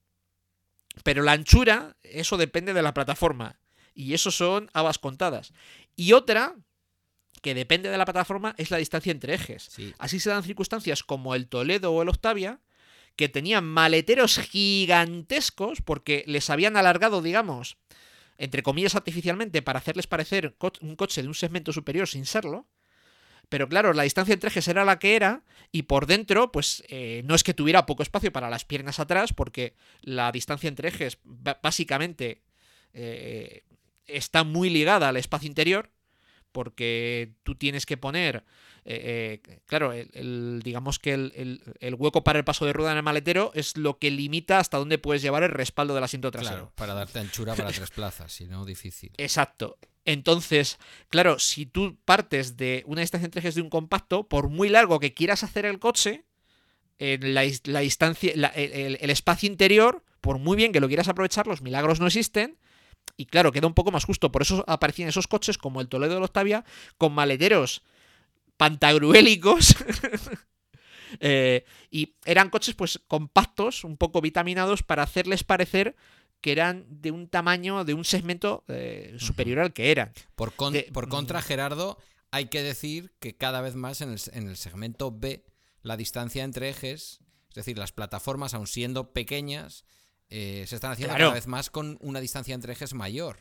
pero 1.02 1.22
la 1.22 1.32
anchura, 1.32 1.98
eso 2.02 2.38
depende 2.38 2.72
de 2.72 2.80
la 2.80 2.94
plataforma. 2.94 3.60
Y 3.92 4.14
eso 4.14 4.30
son 4.30 4.70
habas 4.72 4.96
contadas. 4.96 5.52
Y 5.96 6.14
otra, 6.14 6.56
que 7.42 7.54
depende 7.54 7.90
de 7.90 7.98
la 7.98 8.06
plataforma, 8.06 8.54
es 8.56 8.70
la 8.70 8.78
distancia 8.78 9.12
entre 9.12 9.34
ejes. 9.34 9.68
Así 9.98 10.18
se 10.18 10.30
dan 10.30 10.44
circunstancias 10.44 11.02
como 11.02 11.34
el 11.34 11.46
Toledo 11.46 11.92
o 11.92 12.00
el 12.00 12.08
Octavia, 12.08 12.58
que 13.16 13.28
tenían 13.28 13.66
maleteros 13.66 14.38
gigantescos 14.38 15.82
porque 15.82 16.24
les 16.26 16.48
habían 16.48 16.78
alargado, 16.78 17.20
digamos, 17.20 17.76
entre 18.38 18.62
comillas 18.62 18.94
artificialmente, 18.94 19.62
para 19.62 19.78
hacerles 19.78 20.06
parecer 20.06 20.56
un 20.80 20.96
coche 20.96 21.22
de 21.22 21.28
un 21.28 21.34
segmento 21.34 21.72
superior 21.72 22.08
sin 22.08 22.26
serlo. 22.26 22.66
Pero 23.48 23.68
claro, 23.68 23.92
la 23.92 24.02
distancia 24.02 24.34
entre 24.34 24.48
ejes 24.48 24.66
era 24.66 24.84
la 24.84 24.98
que 24.98 25.14
era 25.14 25.44
y 25.70 25.82
por 25.82 26.06
dentro, 26.06 26.50
pues 26.50 26.82
eh, 26.88 27.22
no 27.24 27.34
es 27.34 27.44
que 27.44 27.54
tuviera 27.54 27.86
poco 27.86 28.02
espacio 28.02 28.32
para 28.32 28.50
las 28.50 28.64
piernas 28.64 28.98
atrás, 28.98 29.32
porque 29.32 29.74
la 30.00 30.32
distancia 30.32 30.68
entre 30.68 30.88
ejes 30.88 31.18
básicamente 31.22 32.42
eh, 32.92 33.62
está 34.06 34.42
muy 34.42 34.68
ligada 34.68 35.08
al 35.08 35.16
espacio 35.16 35.46
interior, 35.46 35.90
porque 36.56 37.34
tú 37.42 37.54
tienes 37.54 37.84
que 37.84 37.98
poner 37.98 38.42
eh, 38.86 39.42
eh, 39.46 39.58
claro, 39.66 39.92
el, 39.92 40.62
digamos 40.64 40.98
que 40.98 41.12
el, 41.12 41.94
hueco 41.98 42.24
para 42.24 42.38
el 42.38 42.46
paso 42.46 42.64
de 42.64 42.72
rueda 42.72 42.92
en 42.92 42.96
el 42.96 43.02
maletero 43.02 43.50
es 43.52 43.76
lo 43.76 43.98
que 43.98 44.10
limita 44.10 44.58
hasta 44.58 44.78
dónde 44.78 44.96
puedes 44.96 45.20
llevar 45.20 45.42
el 45.42 45.50
respaldo 45.50 45.94
del 45.94 46.04
asiento 46.04 46.30
trasero. 46.30 46.56
Claro, 46.56 46.72
para 46.76 46.94
darte 46.94 47.18
anchura 47.18 47.54
para 47.54 47.72
tres 47.72 47.90
plazas, 47.90 48.32
si 48.32 48.46
no, 48.46 48.64
difícil. 48.64 49.12
Exacto. 49.18 49.76
Entonces, 50.06 50.78
claro, 51.10 51.38
si 51.38 51.66
tú 51.66 51.98
partes 52.06 52.56
de 52.56 52.84
una 52.86 53.02
distancia 53.02 53.26
entre 53.26 53.40
ejes 53.40 53.56
de 53.56 53.60
un 53.60 53.68
compacto, 53.68 54.28
por 54.28 54.48
muy 54.48 54.70
largo 54.70 54.98
que 54.98 55.12
quieras 55.12 55.42
hacer 55.42 55.66
el 55.66 55.78
coche, 55.78 56.24
en 56.98 57.34
la, 57.34 57.42
distancia, 57.42 58.32
el, 58.32 58.98
el 58.98 59.10
espacio 59.10 59.46
interior, 59.46 60.02
por 60.22 60.38
muy 60.38 60.56
bien 60.56 60.72
que 60.72 60.80
lo 60.80 60.88
quieras 60.88 61.08
aprovechar, 61.08 61.46
los 61.46 61.60
milagros 61.60 62.00
no 62.00 62.06
existen. 62.06 62.56
Y 63.16 63.26
claro, 63.26 63.52
queda 63.52 63.66
un 63.66 63.74
poco 63.74 63.92
más 63.92 64.04
justo. 64.04 64.30
Por 64.30 64.42
eso 64.42 64.64
aparecían 64.66 65.08
esos 65.08 65.26
coches 65.26 65.58
como 65.58 65.80
el 65.80 65.88
Toledo 65.88 66.16
de 66.16 66.24
Octavia, 66.24 66.64
con 66.98 67.12
maleteros 67.12 67.82
pantagruélicos. 68.56 69.76
Eh, 71.20 71.64
y 71.88 72.16
eran 72.24 72.50
coches 72.50 72.74
pues 72.74 73.00
compactos, 73.06 73.84
un 73.84 73.96
poco 73.96 74.20
vitaminados, 74.20 74.82
para 74.82 75.04
hacerles 75.04 75.44
parecer 75.44 75.94
que 76.40 76.52
eran 76.52 76.84
de 76.88 77.10
un 77.10 77.28
tamaño, 77.28 77.84
de 77.84 77.94
un 77.94 78.04
segmento 78.04 78.64
eh, 78.68 79.14
superior 79.18 79.60
al 79.60 79.72
que 79.72 79.90
eran. 79.90 80.12
Por, 80.34 80.52
por 80.52 81.08
contra, 81.08 81.42
Gerardo, 81.42 81.98
hay 82.30 82.46
que 82.46 82.62
decir 82.62 83.12
que 83.18 83.36
cada 83.36 83.60
vez 83.60 83.74
más 83.74 84.00
en 84.00 84.10
el, 84.10 84.56
segmento 84.56 85.10
B, 85.10 85.44
la 85.82 85.96
distancia 85.96 86.44
entre 86.44 86.68
ejes, 86.68 87.20
es 87.48 87.54
decir, 87.54 87.78
las 87.78 87.92
plataformas, 87.92 88.54
aun 88.54 88.66
siendo 88.66 89.12
pequeñas, 89.12 89.84
eh, 90.28 90.64
se 90.66 90.74
están 90.74 90.92
haciendo 90.92 91.16
cada 91.16 91.34
vez 91.34 91.46
más 91.46 91.70
con 91.70 91.98
una 92.00 92.20
distancia 92.20 92.54
entre 92.54 92.72
ejes 92.72 92.94
mayor. 92.94 93.38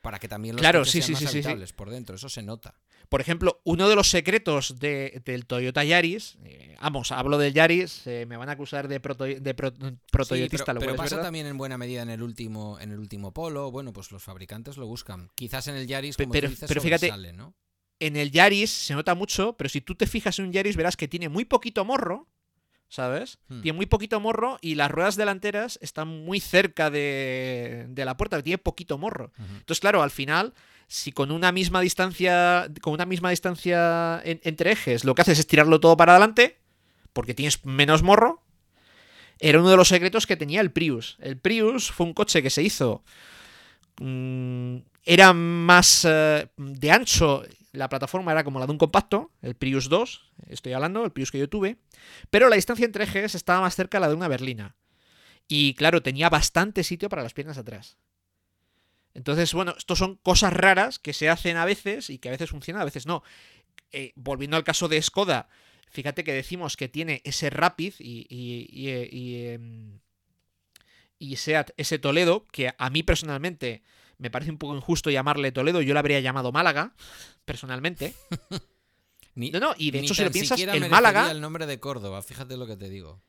Para 0.00 0.18
que 0.18 0.28
también 0.28 0.56
los 0.56 0.62
claro, 0.62 0.86
sí, 0.86 1.02
sean 1.02 1.18
sí, 1.18 1.42
más 1.42 1.72
por 1.74 1.90
dentro. 1.90 2.16
Eso 2.16 2.30
se 2.30 2.42
nota. 2.42 2.74
Por 3.10 3.20
ejemplo, 3.20 3.60
uno 3.64 3.86
de 3.86 3.96
los 3.96 4.08
secretos 4.08 4.78
del 4.78 5.44
Toyota 5.46 5.84
Yaris, 5.84 6.38
eh, 6.42 6.74
vamos, 6.80 7.12
hablo 7.12 7.36
del 7.36 7.52
Yaris, 7.52 8.06
eh, 8.06 8.24
me 8.26 8.38
van 8.38 8.48
a 8.48 8.52
acusar 8.52 8.88
de, 8.88 8.98
proto, 8.98 9.24
de 9.24 9.54
protoyotista. 10.10 10.72
pero, 10.74 10.96
pasa 10.96 11.20
también 11.20 11.46
en 11.46 11.58
buena 11.58 11.76
medida 11.76 12.00
en 12.00 12.08
el 12.08 12.22
último 12.22 12.78
en 12.80 12.92
el 12.92 12.98
último 12.98 13.34
polo. 13.34 13.70
Bueno, 13.70 13.92
pues 13.92 14.10
los 14.10 14.22
fabricantes 14.22 14.78
lo 14.78 14.86
buscan. 14.86 15.28
Quizás 15.34 15.68
en 15.68 15.76
el 15.76 15.86
Yaris, 15.86 16.16
como 16.16 16.32
pero, 16.32 16.48
dices, 16.48 16.66
pero 16.66 16.80
fíjate, 16.80 17.12
en 18.00 18.16
el 18.16 18.30
Yaris 18.30 18.70
se 18.70 18.94
nota 18.94 19.14
mucho, 19.14 19.54
pero 19.58 19.68
si 19.68 19.82
tú 19.82 19.94
te 19.94 20.06
fijas 20.06 20.38
en 20.38 20.46
un 20.46 20.52
Yaris 20.52 20.76
verás 20.76 20.96
que 20.96 21.08
tiene 21.08 21.28
muy 21.28 21.44
poquito 21.44 21.84
morro, 21.84 22.26
¿sabes? 22.90 23.38
Hmm. 23.48 23.62
Tiene 23.62 23.76
muy 23.76 23.86
poquito 23.86 24.20
morro 24.20 24.58
y 24.60 24.74
las 24.74 24.90
ruedas 24.90 25.16
delanteras 25.16 25.78
están 25.80 26.08
muy 26.08 26.40
cerca 26.40 26.90
de, 26.90 27.86
de 27.88 28.04
la 28.04 28.18
puerta, 28.18 28.42
tiene 28.42 28.58
poquito 28.58 28.98
morro. 28.98 29.32
Entonces, 29.38 29.80
claro, 29.80 30.02
al 30.02 30.10
final, 30.10 30.52
si 30.88 31.12
con 31.12 31.30
una 31.30 31.52
misma 31.52 31.80
distancia, 31.80 32.68
con 32.82 32.92
una 32.92 33.06
misma 33.06 33.30
distancia 33.30 34.20
en- 34.24 34.40
entre 34.44 34.72
ejes, 34.72 35.04
lo 35.04 35.14
que 35.14 35.22
haces 35.22 35.38
es 35.38 35.46
tirarlo 35.46 35.80
todo 35.80 35.96
para 35.96 36.12
adelante, 36.12 36.58
porque 37.14 37.32
tienes 37.32 37.64
menos 37.64 38.02
morro, 38.02 38.42
era 39.38 39.58
uno 39.60 39.70
de 39.70 39.76
los 39.76 39.88
secretos 39.88 40.26
que 40.26 40.36
tenía 40.36 40.60
el 40.60 40.70
Prius. 40.70 41.16
El 41.20 41.38
Prius 41.38 41.90
fue 41.90 42.04
un 42.06 42.12
coche 42.12 42.42
que 42.42 42.50
se 42.50 42.62
hizo. 42.62 43.02
mm, 44.00 44.76
era 45.04 45.32
más 45.32 46.04
eh, 46.08 46.48
de 46.56 46.90
ancho. 46.90 47.42
La 47.72 47.88
plataforma 47.88 48.32
era 48.32 48.42
como 48.42 48.58
la 48.58 48.66
de 48.66 48.72
un 48.72 48.78
compacto, 48.78 49.30
el 49.42 49.54
Prius 49.54 49.88
2, 49.88 50.32
estoy 50.48 50.72
hablando, 50.72 51.04
el 51.04 51.12
Prius 51.12 51.30
que 51.30 51.38
yo 51.38 51.48
tuve. 51.48 51.76
Pero 52.30 52.48
la 52.48 52.56
distancia 52.56 52.84
entre 52.84 53.04
ejes 53.04 53.34
estaba 53.34 53.60
más 53.60 53.76
cerca 53.76 53.98
de 53.98 54.00
la 54.00 54.08
de 54.08 54.14
una 54.14 54.28
berlina. 54.28 54.76
Y 55.46 55.74
claro, 55.74 56.02
tenía 56.02 56.28
bastante 56.28 56.82
sitio 56.82 57.08
para 57.08 57.22
las 57.22 57.34
piernas 57.34 57.58
atrás. 57.58 57.96
Entonces, 59.14 59.52
bueno, 59.52 59.74
estos 59.76 59.98
son 59.98 60.16
cosas 60.16 60.52
raras 60.52 60.98
que 60.98 61.12
se 61.12 61.28
hacen 61.28 61.56
a 61.56 61.64
veces 61.64 62.10
y 62.10 62.18
que 62.18 62.28
a 62.28 62.32
veces 62.32 62.50
funcionan, 62.50 62.82
a 62.82 62.84
veces 62.84 63.06
no. 63.06 63.22
Eh, 63.92 64.12
volviendo 64.14 64.56
al 64.56 64.64
caso 64.64 64.88
de 64.88 65.02
Skoda, 65.02 65.48
fíjate 65.90 66.22
que 66.24 66.32
decimos 66.32 66.76
que 66.76 66.88
tiene 66.88 67.20
ese 67.24 67.50
Rapid 67.50 67.94
y, 67.98 68.26
y, 68.28 68.68
y, 68.70 69.46
em, 69.46 69.98
ese 71.18 71.98
Toledo, 71.98 72.46
que 72.52 72.72
a 72.76 72.90
mí 72.90 73.02
personalmente 73.02 73.82
me 74.20 74.30
parece 74.30 74.50
un 74.52 74.58
poco 74.58 74.76
injusto 74.76 75.10
llamarle 75.10 75.50
Toledo, 75.50 75.82
yo 75.82 75.92
lo 75.94 75.98
habría 76.00 76.20
llamado 76.20 76.52
Málaga, 76.52 76.94
personalmente. 77.44 78.14
Ni- 79.34 79.50
No, 79.50 79.60
no, 79.60 79.74
y 79.76 79.90
de 79.90 80.00
hecho 80.00 80.14
si 80.14 80.24
lo 80.24 80.30
piensas, 80.30 80.60
el 80.60 80.88
Málaga... 80.90 81.30
el 81.30 81.40
nombre 81.40 81.66
de 81.66 81.78
Córdoba, 81.80 82.22
fíjate 82.22 82.56
lo 82.56 82.66
que 82.66 82.76
te 82.76 82.88
digo. 82.88 83.22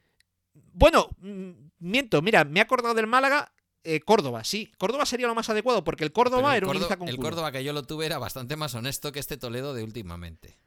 Bueno, 0.74 1.10
mm, 1.20 1.52
miento, 1.80 2.22
mira, 2.22 2.44
me 2.44 2.60
he 2.60 2.64
acordado 2.64 2.94
del 2.94 3.08
Málaga, 3.08 3.54
eh, 3.84 4.00
Córdoba, 4.02 4.44
sí. 4.44 4.72
Córdoba 4.78 5.06
sería 5.06 5.28
lo 5.28 5.36
más 5.36 5.50
adecuado, 5.50 5.84
porque 5.84 6.04
el 6.04 6.12
Córdoba 6.12 6.52
el 6.52 6.58
era 6.58 6.68
un 6.68 6.74
Córdo- 6.74 6.80
Ibiza 6.86 6.98
con 6.98 7.08
el 7.08 7.16
culo. 7.16 7.30
Córdoba 7.30 7.52
que 7.52 7.64
yo 7.64 7.72
lo 7.74 7.84
tuve 7.84 8.06
era 8.06 8.18
bastante 8.18 8.56
más 8.56 8.74
honesto 8.76 9.12
que 9.12 9.20
este 9.20 9.38
Toledo 9.38 9.74
de 9.74 9.84
últimamente. 9.84 10.58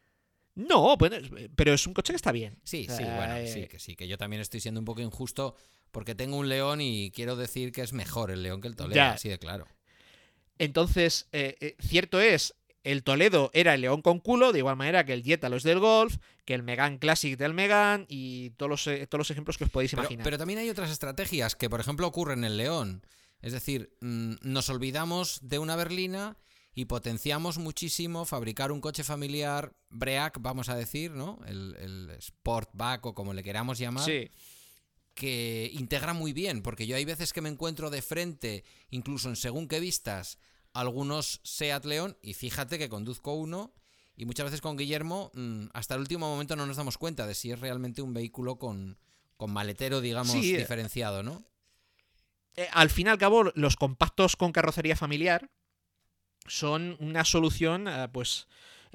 No, 0.55 0.97
bueno, 0.97 1.17
pero 1.57 1.75
es 1.75 1.85
un 1.87 1.95
coche 1.95 2.13
que 2.13 2.17
está 2.17 2.31
bien. 2.31 2.61
Sí, 2.63 2.87
sí, 2.89 3.03
bueno, 3.03 3.35
eh, 3.37 3.49
sí, 3.53 3.67
que 3.67 3.81
sí, 3.81 3.97
que 3.97 4.07
yo 4.07 4.17
también 4.17 4.41
estoy 4.41 4.61
siendo 4.61 4.81
un 4.81 4.85
poco 4.85 5.01
injusto 5.03 5.57
porque 5.91 6.15
tengo 6.15 6.37
un 6.37 6.49
león 6.49 6.81
y 6.81 7.11
quiero 7.11 7.35
decir 7.35 7.73
que 7.73 7.83
es 7.83 7.93
mejor 7.93 8.31
el 8.31 8.43
león 8.45 8.61
que 8.61 8.69
el 8.69 8.77
Toledo, 8.77 8.95
Ya. 8.95 9.13
así 9.15 9.29
de 9.29 9.39
claro. 9.41 9.67
Entonces, 10.59 11.29
eh, 11.33 11.57
eh, 11.61 11.77
cierto 11.81 12.21
es, 12.21 12.55
el 12.85 13.03
Toledo 13.03 13.51
era 13.55 13.75
el 13.75 13.81
león 13.81 14.03
con 14.03 14.21
culo, 14.21 14.53
de 14.53 14.59
igual 14.59 14.77
manera 14.77 15.05
que 15.05 15.15
el 15.15 15.23
Jetta 15.23 15.49
lo 15.49 15.57
es 15.57 15.63
del 15.63 15.81
Golf, 15.81 16.19
que 16.45 16.55
el 16.55 16.63
Megan 16.63 16.99
Classic 16.99 17.37
del 17.37 17.55
Megan 17.55 18.05
y 18.09 18.51
todos 18.51 18.71
los, 18.71 18.87
eh, 18.87 19.07
todos 19.07 19.21
los 19.21 19.31
ejemplos 19.31 19.57
que 19.57 19.65
os 19.65 19.71
podéis 19.71 19.95
imaginar. 19.95 20.23
pero 20.23 20.39
también 20.39 20.59
hay 20.59 20.69
otras 20.69 20.91
estrategias 20.91 21.57
que, 21.57 21.71
por 21.71 21.81
ejemplo, 21.81 22.07
ocurren 22.07 22.41
en 22.41 22.45
el 22.45 22.57
león. 22.59 23.07
Es 23.41 23.53
decir, 23.53 23.91
mm, 24.01 24.35
nos 24.43 24.69
olvidamos 24.69 25.41
de 25.43 25.59
una 25.59 25.77
berlina 25.77 26.37
y 26.75 26.87
potenciamos 26.87 27.59
muchísimo 27.59 28.25
fabricar 28.25 28.73
un 28.73 28.81
coche 28.81 29.05
familiar 29.05 29.73
Break, 29.91 30.39
vamos 30.41 30.69
a 30.69 30.77
decir, 30.77 31.13
¿no? 31.13 31.41
El, 31.47 31.77
el 31.79 32.11
Sportback 32.21 33.07
o 33.07 33.15
como 33.15 33.33
le 33.33 33.43
queramos 33.43 33.79
llamar. 33.79 34.05
sí, 34.05 34.31
que 35.15 35.71
integra 35.73 36.13
muy 36.13 36.33
bien, 36.33 36.63
porque 36.63 36.87
yo 36.87 36.97
hay 36.97 37.05
veces 37.05 37.33
que 37.33 37.41
me 37.41 37.49
encuentro 37.49 37.91
de 37.91 38.03
frente, 38.03 38.65
incluso 38.91 39.29
en 39.29 39.37
según 39.37 39.69
qué 39.69 39.81
vistas, 39.81 40.39
algunos 40.73 41.41
Seat 41.45 41.85
León, 41.85 42.19
y 42.21 42.35
fíjate 42.35 42.79
que 42.79 42.89
conduzco 42.89 43.35
uno, 43.35 43.73
y 44.17 44.27
muchas 44.27 44.45
veces 44.47 44.61
con 44.61 44.77
Guillermo, 44.77 45.31
mm, 45.35 45.67
hasta 45.73 45.95
el 45.95 46.01
último 46.01 46.29
momento 46.29 46.57
no 46.57 46.67
nos 46.67 46.77
damos 46.77 46.99
cuenta 46.99 47.27
de 47.27 47.35
si 47.35 47.51
es 47.53 47.61
realmente 47.61 48.03
un 48.03 48.13
vehículo 48.13 48.59
con, 48.59 48.99
con 49.37 49.53
maletero, 49.53 50.01
digamos, 50.01 50.33
Sí, 50.33 50.55
eh. 50.55 50.59
diferenciado, 50.59 51.23
¿no? 51.23 51.45
Eh, 52.57 52.69
al 52.73 52.91
fin 52.91 53.09
y 53.09 53.11
al 53.11 53.19
cabo, 53.19 53.45
los 53.55 53.77
compactos 53.77 54.37
con 54.37 54.53
carrocería 54.53 54.97
familiar 54.97 55.51
son 56.47 56.97
una 57.01 57.25
solución, 57.25 57.89
eh, 57.89 58.09
pues 58.13 58.47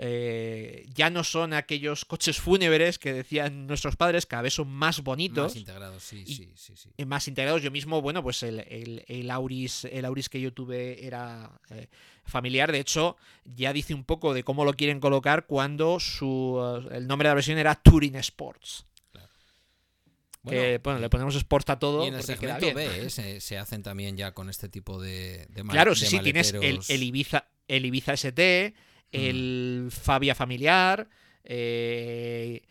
eh, 0.02 0.86
ya 0.94 1.10
no 1.10 1.26
son 1.26 1.54
aquellos 1.54 2.06
coches 2.06 2.40
fúnebres 2.40 2.98
que 2.98 3.12
decían 3.12 3.68
nuestros 3.68 3.98
padres, 3.98 4.26
cada 4.26 4.44
vez 4.44 4.54
son 4.54 4.70
más 4.70 5.02
bonitos. 5.04 5.44
Más 5.52 5.56
integrados, 5.58 6.02
sí, 6.04 6.24
y- 6.26 6.36
sí, 6.36 6.50
sí, 6.56 6.74
sí. 6.78 7.06
más 7.06 7.28
integrados. 7.28 7.62
Yo 7.62 7.70
mismo, 7.70 8.02
bueno, 8.02 8.24
pues 8.24 8.42
el, 8.44 8.60
el- 8.62 9.04
el 9.10 9.30
Auris, 9.30 9.84
el 9.92 10.06
Auris 10.06 10.30
que 10.30 10.40
yo 10.40 10.54
tuve 10.54 11.06
era 11.06 11.52
eh, 11.70 11.88
familiar. 12.24 12.72
De 12.72 12.80
hecho, 12.80 13.18
ya 13.44 13.74
dice 13.74 13.94
un 13.94 14.06
poco 14.06 14.34
de 14.34 14.44
cómo 14.46 14.64
lo 14.64 14.74
quieren 14.74 15.02
colocar 15.02 15.46
cuando 15.48 16.00
su 16.00 16.58
eh, 16.90 16.96
el 16.96 17.06
nombre 17.08 17.28
de 17.28 17.32
la 17.32 17.36
versión 17.36 17.58
era 17.58 17.76
Touring 17.76 18.16
Sports. 18.16 18.86
que, 20.48 20.80
bueno, 20.82 21.00
le 21.00 21.10
ponemos 21.10 21.36
Sports 21.36 21.70
a 21.72 21.78
todo. 21.80 22.06
y 22.06 22.08
en 22.08 22.14
el 22.16 22.22
queda 22.26 22.38
segmento 22.38 22.66
bien. 22.68 22.76
B 22.76 23.06
¿eh? 23.06 23.10
se, 23.10 23.42
se 23.42 23.58
hacen 23.58 23.84
también 23.84 24.16
ya 24.16 24.34
con 24.34 24.50
este 24.50 24.70
tipo 24.70 25.02
de, 25.02 25.46
de 25.50 25.64
Claro, 25.66 25.94
sí, 25.94 26.06
sí, 26.06 26.20
tienes 26.22 26.54
el 26.54 27.04
Ibiza, 27.04 27.50
el 27.68 27.86
Ibiza 27.86 28.14
ST, 28.14 28.74
el 29.12 29.88
Fabia 29.92 30.36
familiar, 30.36 31.08
eh, 31.44 32.62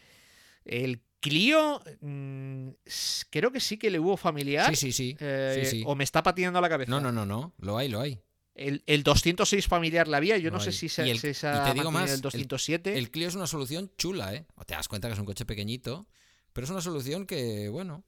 el 0.65 1.01
Clio, 1.21 1.83
mm, 2.01 2.69
creo 3.31 3.51
que 3.51 3.59
sí 3.61 3.77
que 3.77 3.91
le 3.91 3.99
hubo 3.99 4.17
familiar. 4.17 4.69
Sí, 4.71 4.77
sí, 4.77 4.93
sí. 4.93 5.17
eh, 5.19 5.63
sí, 5.65 5.71
sí. 5.79 5.83
O 5.85 5.97
me 5.97 6.05
está 6.05 6.23
patinando 6.23 6.61
la 6.61 6.69
cabeza. 6.69 6.91
No, 6.91 7.01
no, 7.01 7.11
no, 7.11 7.27
no. 7.27 7.55
Lo 7.59 7.77
hay, 7.77 7.89
lo 7.89 8.01
hay. 8.01 8.21
El, 8.55 8.83
el 8.87 9.03
206 9.03 9.67
familiar 9.67 10.07
la 10.09 10.17
había, 10.17 10.37
yo 10.39 10.51
no 10.51 10.59
sé 10.61 10.73
si 10.73 10.89
se, 10.89 11.09
el- 11.09 11.19
si 11.19 11.29
y 11.29 11.33
te 11.33 11.75
digo 11.75 11.91
más, 11.93 12.11
el 12.11 12.17
el- 12.17 12.21
207. 12.23 12.97
El 12.99 13.11
Clio 13.11 13.29
es 13.29 13.35
una 13.35 13.47
solución 13.47 13.91
chula, 13.99 14.35
¿eh? 14.35 14.47
Te 14.67 14.75
das 14.75 14.89
cuenta 14.89 15.09
que 15.09 15.15
es 15.15 15.21
un 15.21 15.27
coche 15.27 15.45
pequeñito, 15.45 16.09
pero 16.53 16.65
es 16.65 16.71
una 16.71 16.81
solución 16.81 17.25
que, 17.27 17.69
bueno, 17.69 18.05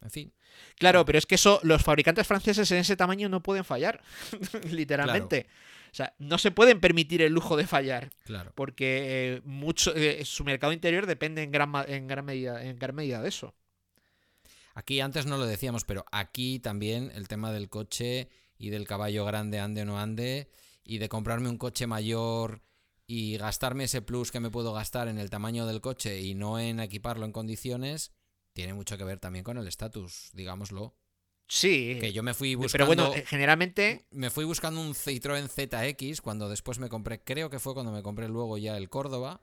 en 0.00 0.10
fin. 0.10 0.32
Claro, 0.76 1.04
pero 1.04 1.18
es 1.18 1.26
que 1.26 1.34
eso, 1.36 1.58
los 1.64 1.82
fabricantes 1.82 2.26
franceses 2.26 2.70
en 2.72 2.78
ese 2.78 2.96
tamaño 2.96 3.28
no 3.28 3.42
pueden 3.42 3.64
fallar, 3.64 4.02
literalmente. 4.70 5.46
O 5.92 5.94
sea, 5.94 6.14
no 6.18 6.38
se 6.38 6.50
pueden 6.50 6.80
permitir 6.80 7.20
el 7.20 7.32
lujo 7.34 7.54
de 7.56 7.66
fallar, 7.66 8.10
Claro. 8.24 8.52
porque 8.54 9.34
eh, 9.36 9.42
mucho, 9.44 9.94
eh, 9.94 10.24
su 10.24 10.42
mercado 10.42 10.72
interior 10.72 11.04
depende 11.06 11.42
en 11.42 11.50
gran, 11.52 11.70
en 11.86 12.06
gran 12.06 12.24
medida, 12.24 12.64
en 12.64 12.78
gran 12.78 12.94
medida 12.94 13.20
de 13.20 13.28
eso. 13.28 13.54
Aquí 14.74 15.00
antes 15.00 15.26
no 15.26 15.36
lo 15.36 15.44
decíamos, 15.46 15.84
pero 15.84 16.04
aquí 16.10 16.58
también 16.58 17.10
el 17.14 17.28
tema 17.28 17.52
del 17.52 17.68
coche 17.68 18.28
y 18.56 18.70
del 18.70 18.86
caballo 18.86 19.24
grande 19.26 19.60
ande 19.60 19.82
o 19.82 19.84
no 19.84 19.98
ande 20.00 20.48
y 20.82 20.96
de 20.98 21.08
comprarme 21.10 21.50
un 21.50 21.58
coche 21.58 21.86
mayor 21.86 22.62
y 23.06 23.36
gastarme 23.36 23.84
ese 23.84 24.00
plus 24.00 24.32
que 24.32 24.40
me 24.40 24.50
puedo 24.50 24.72
gastar 24.72 25.08
en 25.08 25.18
el 25.18 25.28
tamaño 25.28 25.66
del 25.66 25.82
coche 25.82 26.20
y 26.22 26.34
no 26.34 26.58
en 26.58 26.80
equiparlo 26.80 27.26
en 27.26 27.32
condiciones, 27.32 28.12
tiene 28.54 28.72
mucho 28.72 28.96
que 28.96 29.04
ver 29.04 29.18
también 29.18 29.44
con 29.44 29.58
el 29.58 29.68
estatus, 29.68 30.30
digámoslo. 30.32 30.94
Sí, 31.54 31.98
Que 32.00 32.14
yo 32.14 32.22
me 32.22 32.32
fui 32.32 32.54
buscando... 32.54 32.72
pero 32.72 32.86
bueno, 32.86 33.14
eh, 33.14 33.26
generalmente 33.26 34.06
Me 34.10 34.30
fui 34.30 34.46
buscando 34.46 34.80
un 34.80 34.94
Citroën 34.94 35.48
ZX 35.48 36.22
cuando 36.22 36.48
después 36.48 36.78
me 36.78 36.88
compré, 36.88 37.22
creo 37.22 37.50
que 37.50 37.58
fue 37.58 37.74
cuando 37.74 37.92
me 37.92 38.02
compré 38.02 38.26
luego 38.26 38.56
ya 38.56 38.78
el 38.78 38.88
Córdoba, 38.88 39.42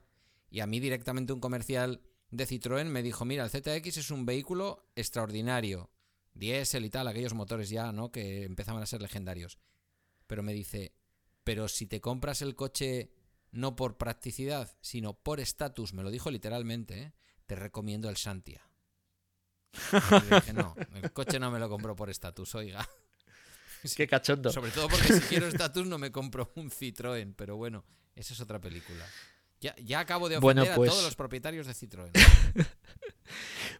y 0.50 0.58
a 0.58 0.66
mí 0.66 0.80
directamente 0.80 1.32
un 1.32 1.38
comercial 1.38 2.00
de 2.32 2.48
Citroën 2.48 2.86
me 2.86 3.04
dijo, 3.04 3.24
mira, 3.24 3.44
el 3.44 3.50
ZX 3.50 3.98
es 3.98 4.10
un 4.10 4.26
vehículo 4.26 4.90
extraordinario, 4.96 5.92
diésel 6.34 6.84
y 6.84 6.90
tal, 6.90 7.06
aquellos 7.06 7.34
motores 7.34 7.70
ya, 7.70 7.92
¿no? 7.92 8.10
Que 8.10 8.42
empezaban 8.42 8.82
a 8.82 8.86
ser 8.86 9.02
legendarios. 9.02 9.60
Pero 10.26 10.42
me 10.42 10.52
dice, 10.52 10.96
pero 11.44 11.68
si 11.68 11.86
te 11.86 12.00
compras 12.00 12.42
el 12.42 12.56
coche 12.56 13.12
no 13.52 13.76
por 13.76 13.98
practicidad, 13.98 14.76
sino 14.80 15.14
por 15.14 15.38
estatus, 15.38 15.94
me 15.94 16.02
lo 16.02 16.10
dijo 16.10 16.32
literalmente, 16.32 17.02
¿eh? 17.02 17.12
te 17.46 17.54
recomiendo 17.54 18.08
el 18.08 18.16
Santia. 18.16 18.68
Y 19.72 20.34
dije, 20.34 20.52
no, 20.52 20.74
el 21.02 21.12
coche 21.12 21.38
no 21.38 21.50
me 21.50 21.58
lo 21.58 21.68
compro 21.68 21.94
por 21.96 22.10
estatus, 22.10 22.54
oiga. 22.54 22.86
qué 23.96 24.06
cachondo. 24.06 24.50
Sobre 24.52 24.70
todo 24.70 24.88
porque 24.88 25.12
si 25.12 25.20
quiero 25.20 25.46
estatus 25.48 25.86
no 25.86 25.98
me 25.98 26.10
compro 26.12 26.50
un 26.56 26.70
Citroën, 26.70 27.34
pero 27.36 27.56
bueno, 27.56 27.84
esa 28.14 28.34
es 28.34 28.40
otra 28.40 28.60
película. 28.60 29.04
Ya, 29.60 29.74
ya 29.76 30.00
acabo 30.00 30.28
de 30.28 30.38
Bueno, 30.38 30.62
ofender 30.62 30.76
pues- 30.76 30.88
a 30.90 30.92
todos 30.92 31.04
los 31.04 31.16
propietarios 31.16 31.66
de 31.66 31.74
Citroën. 31.74 32.10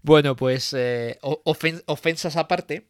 Bueno, 0.02 0.36
pues 0.36 0.72
eh, 0.74 1.18
ofen- 1.22 1.82
ofensas 1.86 2.36
aparte. 2.36 2.88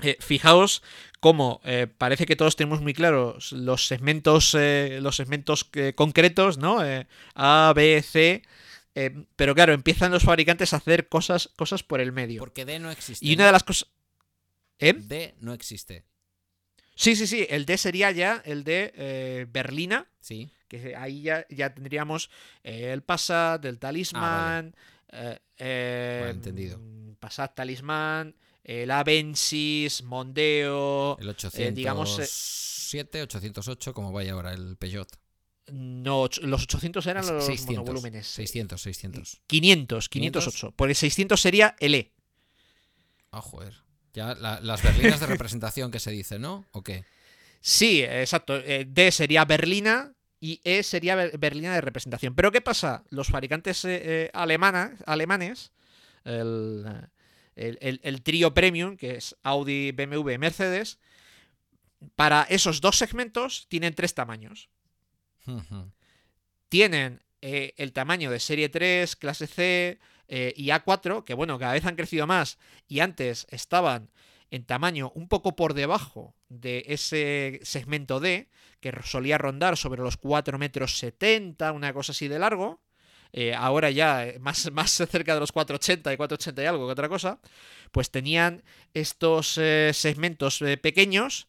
eh, 0.00 0.16
fijaos 0.20 0.82
cómo 1.20 1.60
eh, 1.64 1.86
parece 1.98 2.24
que 2.24 2.36
todos 2.36 2.56
tenemos 2.56 2.80
muy 2.80 2.94
claros 2.94 3.52
los 3.52 3.86
segmentos, 3.86 4.54
los 4.54 5.16
segmentos 5.16 5.68
concretos, 5.94 6.56
¿no? 6.58 6.78
A, 7.34 7.72
B, 7.76 8.02
C. 8.02 8.42
eh, 9.00 9.26
pero 9.36 9.54
claro, 9.54 9.72
empiezan 9.72 10.10
los 10.10 10.24
fabricantes 10.24 10.72
a 10.72 10.76
hacer 10.78 11.08
cosas, 11.08 11.50
cosas 11.56 11.82
por 11.82 12.00
el 12.00 12.12
medio. 12.12 12.40
Porque 12.40 12.64
D 12.64 12.78
no 12.78 12.90
existe. 12.90 13.24
Y 13.24 13.34
una 13.34 13.46
de 13.46 13.52
las 13.52 13.64
cosas. 13.64 13.88
¿Eh? 14.78 14.92
D 14.92 15.34
no 15.40 15.52
existe. 15.52 16.04
Sí, 16.94 17.14
sí, 17.14 17.26
sí. 17.26 17.46
El 17.48 17.64
D 17.64 17.78
sería 17.78 18.10
ya 18.10 18.42
el 18.44 18.64
de 18.64 18.92
eh, 18.96 19.46
Berlina. 19.48 20.10
Sí. 20.20 20.50
Que 20.66 20.96
ahí 20.96 21.22
ya, 21.22 21.46
ya 21.48 21.72
tendríamos 21.72 22.28
eh, 22.64 22.90
el 22.92 23.02
Passat, 23.02 23.64
el 23.64 23.78
Talisman. 23.78 24.74
eh, 25.12 25.38
eh, 25.58 26.18
Vale, 26.22 26.30
entendido. 26.32 26.80
Passat 27.20 27.54
Talisman. 27.54 28.34
El 28.64 28.90
Avensis, 28.90 30.02
Mondeo. 30.02 31.16
El 31.18 31.30
eh, 31.30 31.72
digamos, 31.72 32.18
eh, 32.18 32.22
807, 32.22 33.22
808, 33.22 33.94
como 33.94 34.12
vaya 34.12 34.32
ahora 34.32 34.52
el 34.52 34.76
Peugeot. 34.76 35.08
No, 35.72 36.28
los 36.42 36.62
800 36.62 37.06
eran 37.06 37.26
los 37.26 37.44
600, 37.44 37.76
monovolúmenes. 37.76 38.26
600, 38.26 38.80
600. 38.80 39.40
500, 39.46 40.08
508. 40.08 40.72
Por 40.72 40.88
el 40.88 40.96
600 40.96 41.40
sería 41.40 41.76
el 41.80 41.94
E. 41.94 42.12
Ah, 43.30 43.40
joder. 43.40 43.74
Ya 44.14 44.34
las 44.34 44.82
berlinas 44.82 45.20
de 45.20 45.26
representación 45.26 45.90
que 45.90 46.00
se 46.00 46.10
dice, 46.10 46.38
¿no? 46.38 46.66
¿O 46.72 46.82
qué? 46.82 47.04
Sí, 47.60 48.02
exacto. 48.02 48.56
Eh, 48.56 48.86
D 48.88 49.12
sería 49.12 49.44
berlina 49.44 50.14
y 50.40 50.60
E 50.64 50.82
sería 50.82 51.14
berlina 51.16 51.74
de 51.74 51.80
representación. 51.80 52.34
Pero 52.34 52.50
¿qué 52.52 52.60
pasa? 52.60 53.04
Los 53.10 53.28
fabricantes 53.28 53.84
eh, 53.84 54.28
eh, 54.28 54.30
alemanes, 54.32 55.72
el, 56.24 57.08
el, 57.54 58.22
trío 58.22 58.54
premium, 58.54 58.96
que 58.96 59.16
es 59.16 59.36
Audi, 59.42 59.92
BMW 59.92 60.38
Mercedes, 60.38 60.98
para 62.14 62.42
esos 62.44 62.80
dos 62.80 62.96
segmentos 62.96 63.66
tienen 63.68 63.94
tres 63.94 64.14
tamaños. 64.14 64.68
Tienen 66.68 67.22
el 67.40 67.92
tamaño 67.92 68.30
de 68.30 68.40
serie 68.40 68.68
3, 68.68 69.16
clase 69.16 69.46
C 69.46 69.98
y 70.28 70.68
A4, 70.68 71.24
que 71.24 71.34
bueno, 71.34 71.58
cada 71.58 71.72
vez 71.72 71.84
han 71.84 71.96
crecido 71.96 72.26
más 72.26 72.58
y 72.86 73.00
antes 73.00 73.46
estaban 73.50 74.10
en 74.50 74.64
tamaño 74.64 75.12
un 75.14 75.28
poco 75.28 75.56
por 75.56 75.74
debajo 75.74 76.34
de 76.48 76.84
ese 76.88 77.60
segmento 77.62 78.20
D, 78.20 78.48
que 78.80 78.92
solía 79.04 79.38
rondar 79.38 79.76
sobre 79.76 80.02
los 80.02 80.16
4 80.16 80.58
metros 80.58 80.98
70, 80.98 81.72
una 81.72 81.92
cosa 81.92 82.12
así 82.12 82.28
de 82.28 82.38
largo. 82.38 82.80
Eh, 83.32 83.54
ahora 83.54 83.90
ya 83.90 84.26
eh, 84.26 84.38
más, 84.40 84.70
más 84.72 84.90
cerca 84.90 85.34
de 85.34 85.40
los 85.40 85.52
480 85.52 86.12
y 86.12 86.16
480 86.16 86.62
y 86.62 86.66
algo 86.66 86.86
que 86.86 86.92
otra 86.92 87.08
cosa, 87.08 87.40
pues 87.92 88.10
tenían 88.10 88.62
estos 88.94 89.58
eh, 89.58 89.90
segmentos 89.92 90.62
pequeños, 90.80 91.46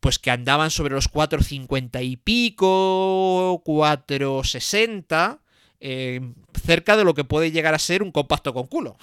pues 0.00 0.18
que 0.18 0.30
andaban 0.30 0.70
sobre 0.70 0.94
los 0.94 1.08
450 1.08 2.02
y 2.02 2.16
pico, 2.16 3.62
460, 3.64 5.42
eh, 5.78 6.32
cerca 6.64 6.96
de 6.96 7.04
lo 7.04 7.14
que 7.14 7.24
puede 7.24 7.52
llegar 7.52 7.74
a 7.74 7.78
ser 7.78 8.02
un 8.02 8.10
compacto 8.10 8.52
con 8.54 8.66
culo. 8.66 8.96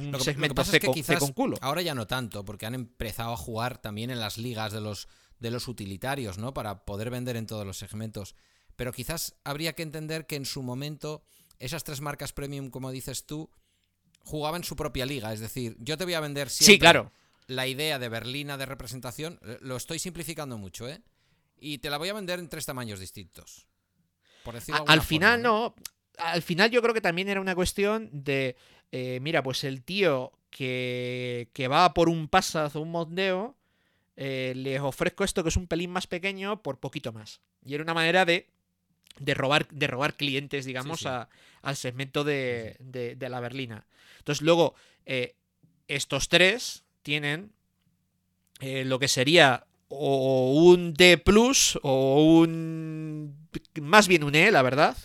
Un 0.00 0.12
lo 0.12 0.20
segmento 0.20 0.62
es 0.62 0.70
que 0.70 1.18
con 1.18 1.32
culo. 1.32 1.56
Ahora 1.60 1.82
ya 1.82 1.94
no 1.94 2.06
tanto, 2.06 2.44
porque 2.44 2.66
han 2.66 2.74
empezado 2.74 3.32
a 3.32 3.36
jugar 3.36 3.78
también 3.78 4.10
en 4.10 4.20
las 4.20 4.38
ligas 4.38 4.72
de 4.72 4.80
los, 4.80 5.08
de 5.38 5.50
los 5.50 5.68
utilitarios, 5.68 6.38
¿no? 6.38 6.54
Para 6.54 6.84
poder 6.84 7.10
vender 7.10 7.36
en 7.36 7.46
todos 7.46 7.66
los 7.66 7.78
segmentos. 7.78 8.34
Pero 8.74 8.92
quizás 8.92 9.34
habría 9.44 9.74
que 9.74 9.82
entender 9.82 10.26
que 10.26 10.36
en 10.36 10.46
su 10.46 10.62
momento 10.62 11.22
esas 11.58 11.84
tres 11.84 12.00
marcas 12.00 12.32
premium, 12.32 12.70
como 12.70 12.90
dices 12.90 13.26
tú, 13.26 13.50
jugaban 14.24 14.64
su 14.64 14.76
propia 14.76 15.04
liga. 15.04 15.32
Es 15.32 15.40
decir, 15.40 15.76
yo 15.80 15.98
te 15.98 16.04
voy 16.04 16.14
a 16.14 16.20
vender 16.20 16.48
siempre 16.48 16.78
claro. 16.78 17.12
La 17.48 17.66
idea 17.66 17.98
de 17.98 18.08
berlina 18.08 18.56
de 18.56 18.66
representación. 18.66 19.40
Eh, 19.42 19.58
lo 19.60 19.76
estoy 19.76 19.98
simplificando 19.98 20.56
mucho, 20.56 20.88
¿eh? 20.88 21.02
Y 21.60 21.78
te 21.78 21.90
la 21.90 21.98
voy 21.98 22.08
a 22.08 22.14
vender 22.14 22.38
en 22.38 22.48
tres 22.48 22.64
tamaños 22.66 23.00
distintos. 23.00 23.66
Por 24.44 24.54
al 24.86 25.02
final 25.02 25.42
no 25.42 25.74
al 26.18 26.42
final 26.42 26.70
yo 26.70 26.82
creo 26.82 26.94
que 26.94 27.00
también 27.00 27.28
era 27.28 27.40
una 27.40 27.54
cuestión 27.54 28.10
de, 28.12 28.56
eh, 28.92 29.18
mira, 29.22 29.42
pues 29.42 29.64
el 29.64 29.82
tío 29.82 30.32
que, 30.50 31.48
que 31.52 31.68
va 31.68 31.94
por 31.94 32.08
un 32.08 32.28
pasaz 32.28 32.76
o 32.76 32.80
un 32.80 32.90
mondeo, 32.90 33.56
eh, 34.16 34.52
les 34.56 34.80
ofrezco 34.80 35.24
esto 35.24 35.42
que 35.42 35.48
es 35.48 35.56
un 35.56 35.68
pelín 35.68 35.90
más 35.90 36.06
pequeño 36.06 36.62
por 36.62 36.78
poquito 36.78 37.12
más. 37.12 37.40
Y 37.64 37.74
era 37.74 37.84
una 37.84 37.94
manera 37.94 38.24
de, 38.24 38.48
de, 39.20 39.34
robar, 39.34 39.68
de 39.68 39.86
robar 39.86 40.16
clientes, 40.16 40.64
digamos, 40.64 41.06
al 41.06 41.76
segmento 41.76 42.24
de, 42.24 42.76
de, 42.80 43.28
la 43.28 43.40
berlina. 43.40 43.86
Entonces 44.18 44.42
luego, 44.42 44.74
eh, 45.06 45.36
estos 45.86 46.28
tres 46.28 46.84
tienen 47.08 47.52
lo 48.60 48.98
que 48.98 49.08
sería 49.08 49.66
o 49.88 50.52
un 50.52 50.92
D 50.94 51.16
plus 51.16 51.78
o 51.82 52.22
un... 52.22 53.48
más 53.80 54.08
bien 54.08 54.24
un 54.24 54.34
E, 54.34 54.50
la 54.50 54.62
verdad 54.62 54.96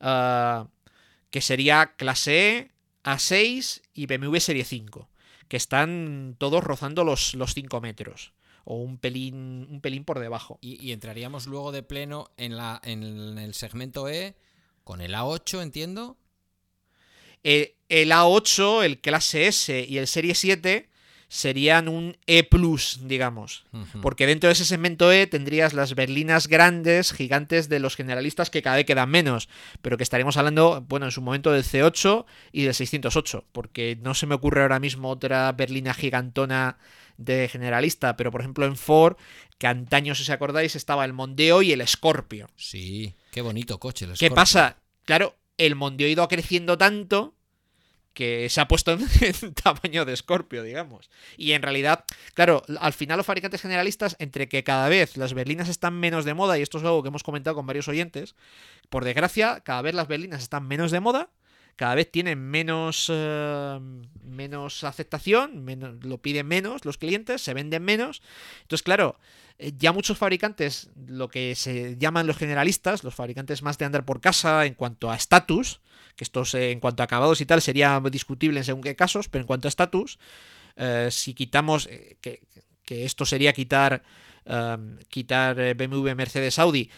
Ah, 0.00 0.68
que 1.30 1.42
sería 1.42 1.94
clase 1.96 2.58
E, 2.58 2.70
A6 3.04 3.82
y 3.94 4.06
BMW 4.06 4.38
Serie 4.38 4.64
5, 4.64 5.08
que 5.48 5.56
están 5.56 6.36
todos 6.38 6.64
rozando 6.64 7.04
los, 7.04 7.34
los 7.34 7.54
5 7.54 7.80
metros 7.80 8.32
o 8.64 8.76
un 8.76 8.98
pelín, 8.98 9.66
un 9.70 9.80
pelín 9.80 10.04
por 10.04 10.18
debajo. 10.18 10.58
Y, 10.60 10.92
entraríamos 10.92 11.46
luego 11.46 11.72
de 11.72 11.82
pleno 11.82 12.30
en, 12.36 12.56
la, 12.56 12.80
en 12.84 13.38
el 13.38 13.54
segmento 13.54 14.08
E 14.08 14.34
con 14.84 15.00
el 15.00 15.14
A8, 15.14 15.62
entiendo. 15.62 16.16
Eh, 17.44 17.76
el 17.88 18.10
A8, 18.12 18.84
el 18.84 19.00
clase 19.00 19.46
S 19.46 19.86
y 19.88 19.98
el 19.98 20.06
Serie 20.06 20.34
7 20.34 20.89
serían 21.30 21.86
un 21.86 22.18
E 22.26 22.42
plus, 22.42 22.98
digamos. 23.04 23.64
Porque 24.02 24.26
dentro 24.26 24.48
de 24.48 24.52
ese 24.52 24.64
segmento 24.64 25.12
E 25.12 25.28
tendrías 25.28 25.74
las 25.74 25.94
berlinas 25.94 26.48
grandes, 26.48 27.12
gigantes 27.12 27.68
de 27.68 27.78
los 27.78 27.94
generalistas 27.94 28.50
que 28.50 28.62
cada 28.62 28.76
vez 28.76 28.84
quedan 28.84 29.10
menos. 29.10 29.48
Pero 29.80 29.96
que 29.96 30.02
estaríamos 30.02 30.36
hablando, 30.36 30.84
bueno, 30.88 31.06
en 31.06 31.12
su 31.12 31.22
momento 31.22 31.52
del 31.52 31.62
C8 31.62 32.26
y 32.50 32.64
del 32.64 32.74
608. 32.74 33.44
Porque 33.52 33.96
no 34.02 34.14
se 34.14 34.26
me 34.26 34.34
ocurre 34.34 34.62
ahora 34.62 34.80
mismo 34.80 35.08
otra 35.08 35.52
berlina 35.52 35.94
gigantona 35.94 36.78
de 37.16 37.48
generalista. 37.48 38.16
Pero 38.16 38.32
por 38.32 38.40
ejemplo 38.40 38.66
en 38.66 38.74
Ford, 38.74 39.16
que 39.56 39.68
antaño, 39.68 40.16
si 40.16 40.22
os 40.22 40.30
acordáis, 40.30 40.74
estaba 40.74 41.04
el 41.04 41.12
Mondeo 41.12 41.62
y 41.62 41.70
el 41.70 41.86
Scorpio. 41.86 42.48
Sí, 42.56 43.14
qué 43.30 43.40
bonito 43.40 43.78
coche 43.78 44.04
el 44.04 44.16
Scorpio. 44.16 44.28
¿Qué 44.28 44.34
pasa? 44.34 44.78
Claro, 45.04 45.36
el 45.58 45.76
Mondeo 45.76 46.08
ha 46.08 46.10
ido 46.10 46.26
creciendo 46.26 46.76
tanto 46.76 47.36
que 48.14 48.48
se 48.48 48.60
ha 48.60 48.68
puesto 48.68 48.92
en, 49.20 49.54
tamaño 49.54 50.04
de 50.04 50.16
Scorpio, 50.16 50.62
digamos. 50.62 51.10
Y 51.36 51.52
en 51.52 51.62
realidad, 51.62 52.04
claro, 52.34 52.62
al 52.78 52.92
final 52.92 53.16
los 53.16 53.26
fabricantes 53.26 53.62
generalistas, 53.62 54.16
entre 54.18 54.48
que 54.48 54.64
cada 54.64 54.88
vez 54.88 55.16
las 55.16 55.34
berlinas 55.34 55.68
están 55.68 55.98
menos 55.98 56.24
de 56.24 56.34
moda, 56.34 56.58
y 56.58 56.62
esto 56.62 56.78
es 56.78 56.84
algo 56.84 57.02
que 57.02 57.08
hemos 57.08 57.22
comentado 57.22 57.56
con 57.56 57.66
varios 57.66 57.88
oyentes, 57.88 58.34
por 58.88 59.04
desgracia, 59.04 59.60
cada 59.60 59.82
vez 59.82 59.94
las 59.94 60.08
berlinas 60.08 60.42
están 60.42 60.66
menos 60.66 60.90
de 60.90 61.00
moda, 61.00 61.30
cada 61.76 61.94
vez 61.94 62.10
tienen 62.10 62.38
menos, 62.38 63.10
eh, 63.12 63.80
menos 64.22 64.84
aceptación, 64.84 65.64
menos, 65.64 66.04
lo 66.04 66.18
piden 66.18 66.46
menos 66.46 66.84
los 66.84 66.98
clientes, 66.98 67.42
se 67.42 67.54
venden 67.54 67.82
menos. 67.82 68.22
Entonces, 68.62 68.82
claro, 68.82 69.18
eh, 69.58 69.72
ya 69.76 69.92
muchos 69.92 70.18
fabricantes, 70.18 70.90
lo 71.06 71.28
que 71.28 71.54
se 71.54 71.96
llaman 71.98 72.26
los 72.26 72.36
generalistas, 72.36 73.04
los 73.04 73.14
fabricantes 73.14 73.62
más 73.62 73.78
de 73.78 73.84
andar 73.84 74.04
por 74.04 74.20
casa 74.20 74.66
en 74.66 74.74
cuanto 74.74 75.10
a 75.10 75.16
estatus, 75.16 75.80
que 76.16 76.24
estos 76.24 76.54
en 76.54 76.80
cuanto 76.80 77.02
a 77.02 77.04
acabados 77.04 77.40
y 77.40 77.46
tal 77.46 77.62
sería 77.62 78.00
discutible 78.10 78.60
en 78.60 78.64
según 78.64 78.82
qué 78.82 78.96
casos, 78.96 79.28
pero 79.28 79.42
en 79.42 79.46
cuanto 79.46 79.68
a 79.68 79.70
estatus, 79.70 80.18
eh, 80.76 81.08
si 81.10 81.34
quitamos, 81.34 81.88
que, 82.20 82.40
esto 82.88 83.24
sería 83.24 83.52
quitar, 83.52 84.02
quitar 85.08 85.76
BMW, 85.76 86.14
Mercedes, 86.16 86.58
Audi, 86.58 86.90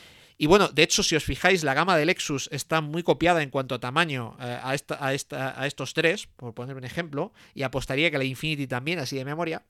y 0.43 0.47
bueno, 0.47 0.67
de 0.67 0.83
hecho, 0.83 1.05
si 1.05 1.15
os 1.15 1.23
fijáis, 1.23 1.63
la 1.63 1.73
gama 1.73 1.97
de 1.97 2.05
Lexus 2.05 2.49
está 2.51 2.81
muy 2.81 3.05
copiada 3.05 3.45
en 3.45 3.51
cuanto 3.51 3.77
a 3.77 3.79
tamaño 3.79 4.37
eh, 4.41 4.59
a, 4.61 4.75
esta, 4.75 4.99
a, 4.99 5.15
esta, 5.15 5.61
a, 5.63 5.69
estos 5.69 5.95
tres, 5.95 6.27
por 6.27 6.53
poner 6.53 6.75
un 6.75 6.83
ejemplo, 6.83 7.33
y 7.55 7.63
apostaría 7.63 8.11
que 8.11 8.19
la 8.19 8.25
Infinity 8.25 8.67
también, 8.67 8.99
así 8.99 9.15
de 9.15 9.25
memoria. 9.25 9.63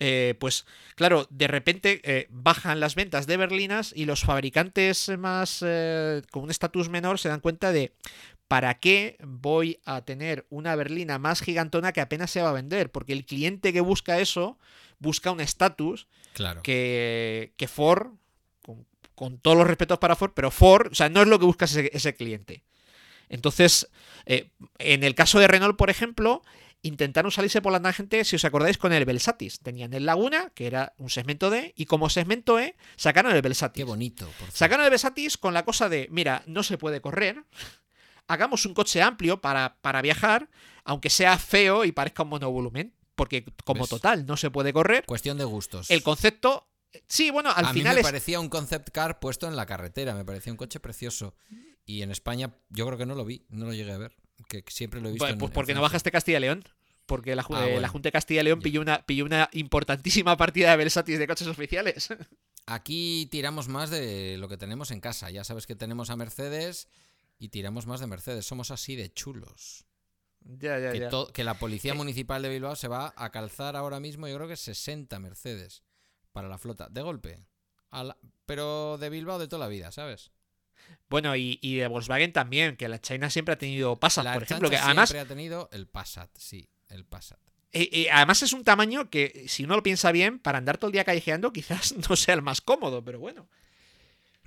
Eh, 0.00 0.34
pues 0.40 0.66
claro, 0.96 1.28
de 1.30 1.46
repente 1.46 2.00
eh, 2.02 2.26
bajan 2.30 2.80
las 2.80 2.96
ventas 2.96 3.28
de 3.28 3.36
berlinas 3.36 3.92
y 3.94 4.06
los 4.06 4.24
fabricantes 4.24 5.08
más 5.16 5.60
con 6.32 6.42
un 6.42 6.50
estatus 6.50 6.88
menor 6.88 7.20
se 7.20 7.28
dan 7.28 7.38
cuenta 7.38 7.70
de 7.70 7.92
¿para 8.48 8.80
qué 8.80 9.18
voy 9.22 9.78
a 9.84 10.04
tener 10.04 10.46
una 10.50 10.74
berlina 10.74 11.20
más 11.20 11.42
gigantona 11.42 11.92
que 11.92 12.00
apenas 12.00 12.32
se 12.32 12.42
va 12.42 12.50
a 12.50 12.54
vender? 12.54 12.90
Porque 12.90 13.12
el 13.12 13.24
cliente 13.24 13.72
que 13.72 13.82
busca 13.82 14.18
eso 14.18 14.58
busca 14.98 15.30
un 15.30 15.40
estatus 15.40 16.08
claro. 16.32 16.60
que, 16.64 17.52
que 17.56 17.68
Ford 17.68 18.14
con 18.62 18.84
todos 19.38 19.56
los 19.56 19.66
respetos 19.66 19.98
para 19.98 20.16
Ford, 20.16 20.32
pero 20.34 20.50
Ford, 20.50 20.88
o 20.92 20.94
sea, 20.94 21.08
no 21.08 21.22
es 21.22 21.28
lo 21.28 21.38
que 21.38 21.46
busca 21.46 21.64
ese, 21.64 22.14
cliente. 22.16 22.64
Entonces, 23.28 23.88
eh, 24.26 24.50
en 24.78 25.04
el 25.04 25.14
caso 25.14 25.38
de 25.38 25.48
Renault, 25.48 25.76
por 25.76 25.90
ejemplo, 25.90 26.42
intentaron 26.82 27.30
salirse 27.30 27.62
por 27.62 27.72
la 27.72 27.80
tangente, 27.80 28.24
si 28.24 28.36
os 28.36 28.44
acordáis, 28.44 28.78
con 28.78 28.92
el 28.92 29.04
Belsatis. 29.04 29.60
Tenían 29.60 29.94
el 29.94 30.06
Laguna, 30.06 30.50
que 30.54 30.66
era 30.66 30.92
un 30.98 31.08
segmento 31.08 31.48
D, 31.48 31.72
y 31.76 31.86
como 31.86 32.10
segmento 32.10 32.58
E, 32.58 32.76
sacaron 32.96 33.34
el 33.34 33.42
Belsatis. 33.42 33.80
Qué 33.80 33.84
bonito. 33.84 34.28
sacaron 34.52 34.84
el 34.84 34.90
Belsatis 34.90 35.38
con 35.38 35.54
la 35.54 35.64
cosa 35.64 35.88
de, 35.88 36.08
mira, 36.10 36.42
no 36.46 36.62
se 36.62 36.76
puede 36.78 37.00
correr, 37.00 37.44
hagamos 38.26 38.66
un 38.66 38.74
coche 38.74 39.00
amplio 39.02 39.40
para, 39.40 39.76
para 39.80 40.02
viajar, 40.02 40.48
aunque 40.84 41.10
sea 41.10 41.38
feo 41.38 41.84
y 41.84 41.92
parezca 41.92 42.24
un 42.24 42.30
monovolumen, 42.30 42.92
porque 43.14 43.44
como 43.64 43.86
total 43.86 44.26
no 44.26 44.36
se 44.36 44.50
puede 44.50 44.72
correr. 44.72 45.04
Cuestión 45.06 45.38
de 45.38 45.44
gustos. 45.44 45.90
El 45.90 46.02
concepto 46.02 46.66
Sí, 47.06 47.30
bueno, 47.30 47.50
al 47.50 47.66
a 47.66 47.72
final 47.72 47.94
mí 47.94 47.98
me 47.98 48.02
parecía 48.02 48.40
un 48.40 48.48
concept 48.48 48.90
car 48.90 49.18
puesto 49.20 49.46
en 49.48 49.56
la 49.56 49.66
carretera, 49.66 50.14
me 50.14 50.24
parecía 50.24 50.52
un 50.52 50.56
coche 50.56 50.80
precioso. 50.80 51.34
Y 51.84 52.02
en 52.02 52.10
España 52.10 52.54
yo 52.70 52.86
creo 52.86 52.98
que 52.98 53.06
no 53.06 53.14
lo 53.14 53.24
vi, 53.24 53.44
no 53.48 53.66
lo 53.66 53.72
llegué 53.72 53.92
a 53.92 53.98
ver, 53.98 54.14
que 54.48 54.64
siempre 54.68 55.00
lo 55.00 55.08
he 55.08 55.12
visto. 55.12 55.38
pues 55.38 55.52
porque 55.52 55.74
no 55.74 55.82
bajaste 55.82 56.10
Castilla 56.10 56.38
y 56.38 56.42
León. 56.42 56.64
Porque 57.06 57.34
la, 57.34 57.44
ah, 57.50 57.66
la, 57.66 57.88
Junta 57.88 58.08
de 58.08 58.12
Castilla 58.12 58.42
y 58.42 58.44
León 58.44 58.60
pilló 58.60 58.80
una, 58.80 59.04
pilló 59.04 59.24
una 59.24 59.48
importantísima 59.52 60.36
partida 60.36 60.70
de 60.70 60.76
Versatis 60.76 61.18
de 61.18 61.26
coches 61.26 61.48
oficiales. 61.48 62.08
Aquí 62.66 63.26
tiramos 63.30 63.68
más 63.68 63.90
de 63.90 64.36
lo 64.38 64.48
que 64.48 64.56
tenemos 64.56 64.92
en 64.92 65.00
casa. 65.00 65.28
Ya 65.30 65.42
sabes 65.42 65.66
que 65.66 65.74
tenemos 65.74 66.10
a 66.10 66.16
Mercedes 66.16 66.86
y 67.40 67.48
tiramos 67.48 67.86
más 67.86 67.98
de 67.98 68.06
Mercedes. 68.06 68.46
Somos 68.46 68.70
así 68.70 68.94
de 68.94 69.12
chulos. 69.12 69.84
Ya, 70.44 70.78
ya, 70.78 70.92
que, 70.92 71.00
ya. 71.00 71.10
que 71.32 71.44
la 71.44 71.54
Policía 71.54 71.94
Municipal 71.94 72.40
de 72.40 72.48
Bilbao 72.48 72.76
se 72.76 72.88
va 72.88 73.12
a 73.16 73.30
calzar 73.30 73.76
ahora 73.76 73.98
mismo, 73.98 74.28
yo 74.28 74.36
creo 74.36 74.48
que 74.48 74.56
60 74.56 75.18
Mercedes 75.18 75.82
para 76.32 76.48
la 76.48 76.58
flota. 76.58 76.88
De 76.90 77.02
golpe. 77.02 77.44
pero 78.46 78.98
de 78.98 79.10
Bilbao 79.10 79.38
de 79.38 79.48
toda 79.48 79.60
la 79.60 79.68
vida, 79.68 79.92
¿sabes? 79.92 80.32
Bueno, 81.08 81.36
y, 81.36 81.76
de 81.76 81.86
Volkswagen 81.88 82.32
también, 82.32 82.76
que 82.76 82.88
la 82.88 83.00
China 83.00 83.30
siempre 83.30 83.54
ha 83.54 83.58
tenido 83.58 83.96
Passat, 83.96 84.32
por 84.32 84.42
ejemplo. 84.42 84.70
Que 84.70 84.78
además 84.78 85.10
siempre 85.10 85.20
ha 85.20 85.28
tenido 85.28 85.68
el 85.72 85.86
Passat, 85.86 86.30
sí, 86.36 86.68
el 86.88 87.04
Passat. 87.04 87.38
Y, 87.72 88.08
además 88.08 88.42
es 88.42 88.52
un 88.52 88.64
tamaño 88.64 89.08
que, 89.08 89.46
si 89.48 89.64
uno 89.64 89.76
lo 89.76 89.82
piensa 89.82 90.12
bien, 90.12 90.38
para 90.38 90.58
andar 90.58 90.78
todo 90.78 90.88
el 90.88 90.92
día 90.92 91.04
callejeando 91.04 91.52
quizás 91.52 91.94
no 92.08 92.16
sea 92.16 92.34
el 92.34 92.42
más 92.42 92.60
cómodo, 92.60 93.04
pero 93.04 93.18
bueno. 93.18 93.48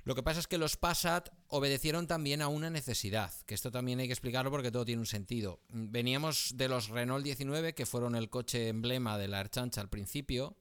Lo 0.04 0.14
que 0.14 0.22
pasa 0.22 0.38
es 0.38 0.46
que 0.46 0.58
los 0.58 0.76
Passat 0.76 1.30
obedecieron 1.48 2.06
también 2.06 2.40
a 2.40 2.46
una 2.46 2.70
necesidad, 2.70 3.32
que 3.44 3.54
esto 3.54 3.72
también 3.72 3.98
hay 3.98 4.06
que 4.06 4.12
explicarlo 4.12 4.52
porque 4.52 4.70
todo 4.70 4.84
tiene 4.84 5.00
un 5.00 5.06
sentido. 5.06 5.60
Veníamos 5.68 6.52
de 6.54 6.68
los 6.68 6.88
Renault 6.88 7.24
19, 7.24 7.74
que 7.74 7.86
fueron 7.86 8.14
el 8.14 8.30
coche 8.30 8.68
emblema 8.68 9.18
de 9.18 9.26
la 9.26 9.40
Archancha 9.40 9.80
al 9.80 9.88
principio, 9.88 10.56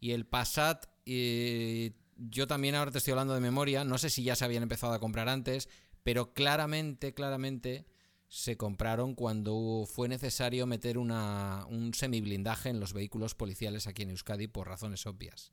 y 0.00 0.12
el 0.12 0.26
Passat, 0.26 0.86
eh, 1.04 1.92
yo 2.16 2.46
también 2.46 2.74
ahora 2.74 2.90
te 2.90 2.98
estoy 2.98 3.12
hablando 3.12 3.34
de 3.34 3.40
memoria, 3.40 3.84
no 3.84 3.98
sé 3.98 4.10
si 4.10 4.22
ya 4.22 4.36
se 4.36 4.44
habían 4.44 4.62
empezado 4.62 4.92
a 4.92 4.98
comprar 4.98 5.28
antes, 5.28 5.68
pero 6.02 6.32
claramente, 6.32 7.14
claramente 7.14 7.86
se 8.28 8.56
compraron 8.56 9.14
cuando 9.14 9.84
fue 9.86 10.08
necesario 10.08 10.66
meter 10.66 10.98
una, 10.98 11.64
un 11.68 11.94
semiblindaje 11.94 12.70
en 12.70 12.80
los 12.80 12.92
vehículos 12.92 13.34
policiales 13.34 13.86
aquí 13.86 14.02
en 14.02 14.10
Euskadi 14.10 14.48
por 14.48 14.68
razones 14.68 15.06
obvias. 15.06 15.52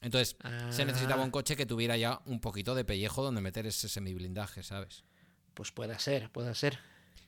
Entonces, 0.00 0.36
se 0.70 0.84
necesitaba 0.84 1.22
un 1.22 1.28
ah. 1.28 1.32
coche 1.32 1.56
que 1.56 1.66
tuviera 1.66 1.96
ya 1.96 2.20
un 2.24 2.40
poquito 2.40 2.74
de 2.74 2.84
pellejo 2.84 3.22
donde 3.22 3.40
meter 3.40 3.66
ese 3.66 3.88
semiblindaje, 3.88 4.62
¿sabes? 4.62 5.04
Pues 5.54 5.72
puede 5.72 5.98
ser, 5.98 6.30
puede 6.30 6.54
ser. 6.54 6.78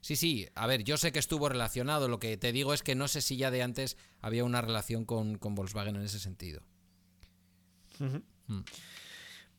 Sí, 0.00 0.16
sí, 0.16 0.48
a 0.54 0.66
ver, 0.66 0.82
yo 0.82 0.96
sé 0.96 1.12
que 1.12 1.18
estuvo 1.18 1.48
relacionado, 1.48 2.08
lo 2.08 2.18
que 2.18 2.36
te 2.36 2.52
digo 2.52 2.72
es 2.72 2.82
que 2.82 2.94
no 2.94 3.06
sé 3.06 3.20
si 3.20 3.36
ya 3.36 3.50
de 3.50 3.62
antes 3.62 3.96
había 4.22 4.44
una 4.44 4.62
relación 4.62 5.04
con, 5.04 5.38
Volkswagen 5.40 5.96
en 5.96 6.02
ese 6.02 6.18
sentido. 6.18 6.62
Mm. 7.98 8.60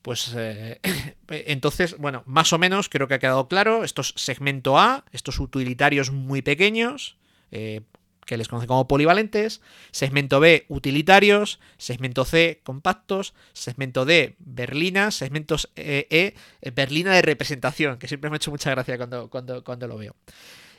Pues 0.01 0.33
eh, 0.35 0.79
entonces, 1.27 1.97
bueno, 1.97 2.23
más 2.25 2.53
o 2.53 2.57
menos 2.57 2.89
creo 2.89 3.07
que 3.07 3.13
ha 3.15 3.19
quedado 3.19 3.47
claro. 3.47 3.83
Estos 3.83 4.13
segmento 4.17 4.79
A, 4.79 5.05
estos 5.11 5.39
utilitarios 5.39 6.11
muy 6.11 6.41
pequeños, 6.41 7.17
eh, 7.51 7.81
que 8.25 8.37
les 8.37 8.47
conoce 8.47 8.67
como 8.67 8.87
polivalentes, 8.87 9.61
segmento 9.91 10.39
B, 10.39 10.65
utilitarios, 10.69 11.59
segmento 11.77 12.25
C, 12.25 12.61
compactos, 12.63 13.33
segmento 13.53 14.05
D, 14.05 14.35
berlinas, 14.39 15.15
segmentos 15.15 15.69
E, 15.75 16.07
e 16.09 16.71
berlina 16.71 17.13
de 17.13 17.21
representación, 17.21 17.97
que 17.97 18.07
siempre 18.07 18.29
me 18.29 18.35
ha 18.35 18.37
hecho 18.37 18.51
mucha 18.51 18.71
gracia 18.71 18.97
cuando, 18.97 19.29
cuando, 19.29 19.63
cuando 19.63 19.87
lo 19.87 19.97
veo. 19.97 20.15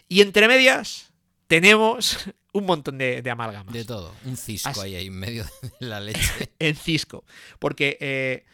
Y 0.08 0.20
entre 0.20 0.48
medias 0.48 1.12
tenemos 1.46 2.18
un 2.52 2.66
montón 2.66 2.98
de, 2.98 3.22
amalgamas. 3.30 3.74
De 3.74 3.84
todo, 3.84 4.14
un 4.24 4.36
cisco 4.36 4.80
ahí, 4.80 5.06
en 5.06 5.14
medio 5.14 5.44
de 5.44 5.50
la 5.86 6.00
leche. 6.00 6.52
en 6.58 6.76
cisco, 6.76 7.24
porque... 7.58 7.98
Eh, 8.00 8.44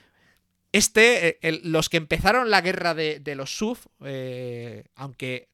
este, 0.70 1.38
eh, 1.40 1.60
los 1.64 1.88
que 1.88 1.96
empezaron 1.96 2.50
la 2.50 2.60
guerra 2.60 2.94
de, 2.94 3.34
los 3.34 3.56
SUV, 3.56 3.78
eh, 4.04 4.84
aunque 4.96 5.48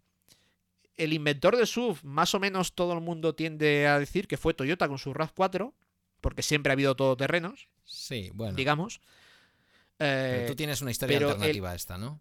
el 0.97 1.13
inventor 1.13 1.57
de 1.57 1.67
SUV, 1.67 1.99
más 2.03 2.35
o 2.35 2.41
menos 2.41 2.75
todo 2.75 2.93
el 2.93 3.01
mundo 3.01 3.35
tiende 3.35 3.87
a 3.87 3.99
decir 3.99 4.27
que 4.27 4.37
fue 4.37 4.55
Toyota 4.55 4.89
con 4.89 4.99
su 4.99 5.13
RAV4, 5.13 5.73
porque 6.21 6.43
siempre 6.43 6.71
ha 6.71 6.75
habido 6.75 6.95
todoterrenos. 6.95 7.69
Sí, 7.85 8.31
bueno. 8.35 8.55
Digamos. 8.57 9.01
Pero 9.97 10.47
tú 10.47 10.53
eh, 10.53 10.57
tienes 10.57 10.83
una 10.83 10.91
historia 10.91 11.19
alternativa 11.19 11.71
a 11.71 11.75
esta, 11.75 11.99
¿no? 11.99 12.21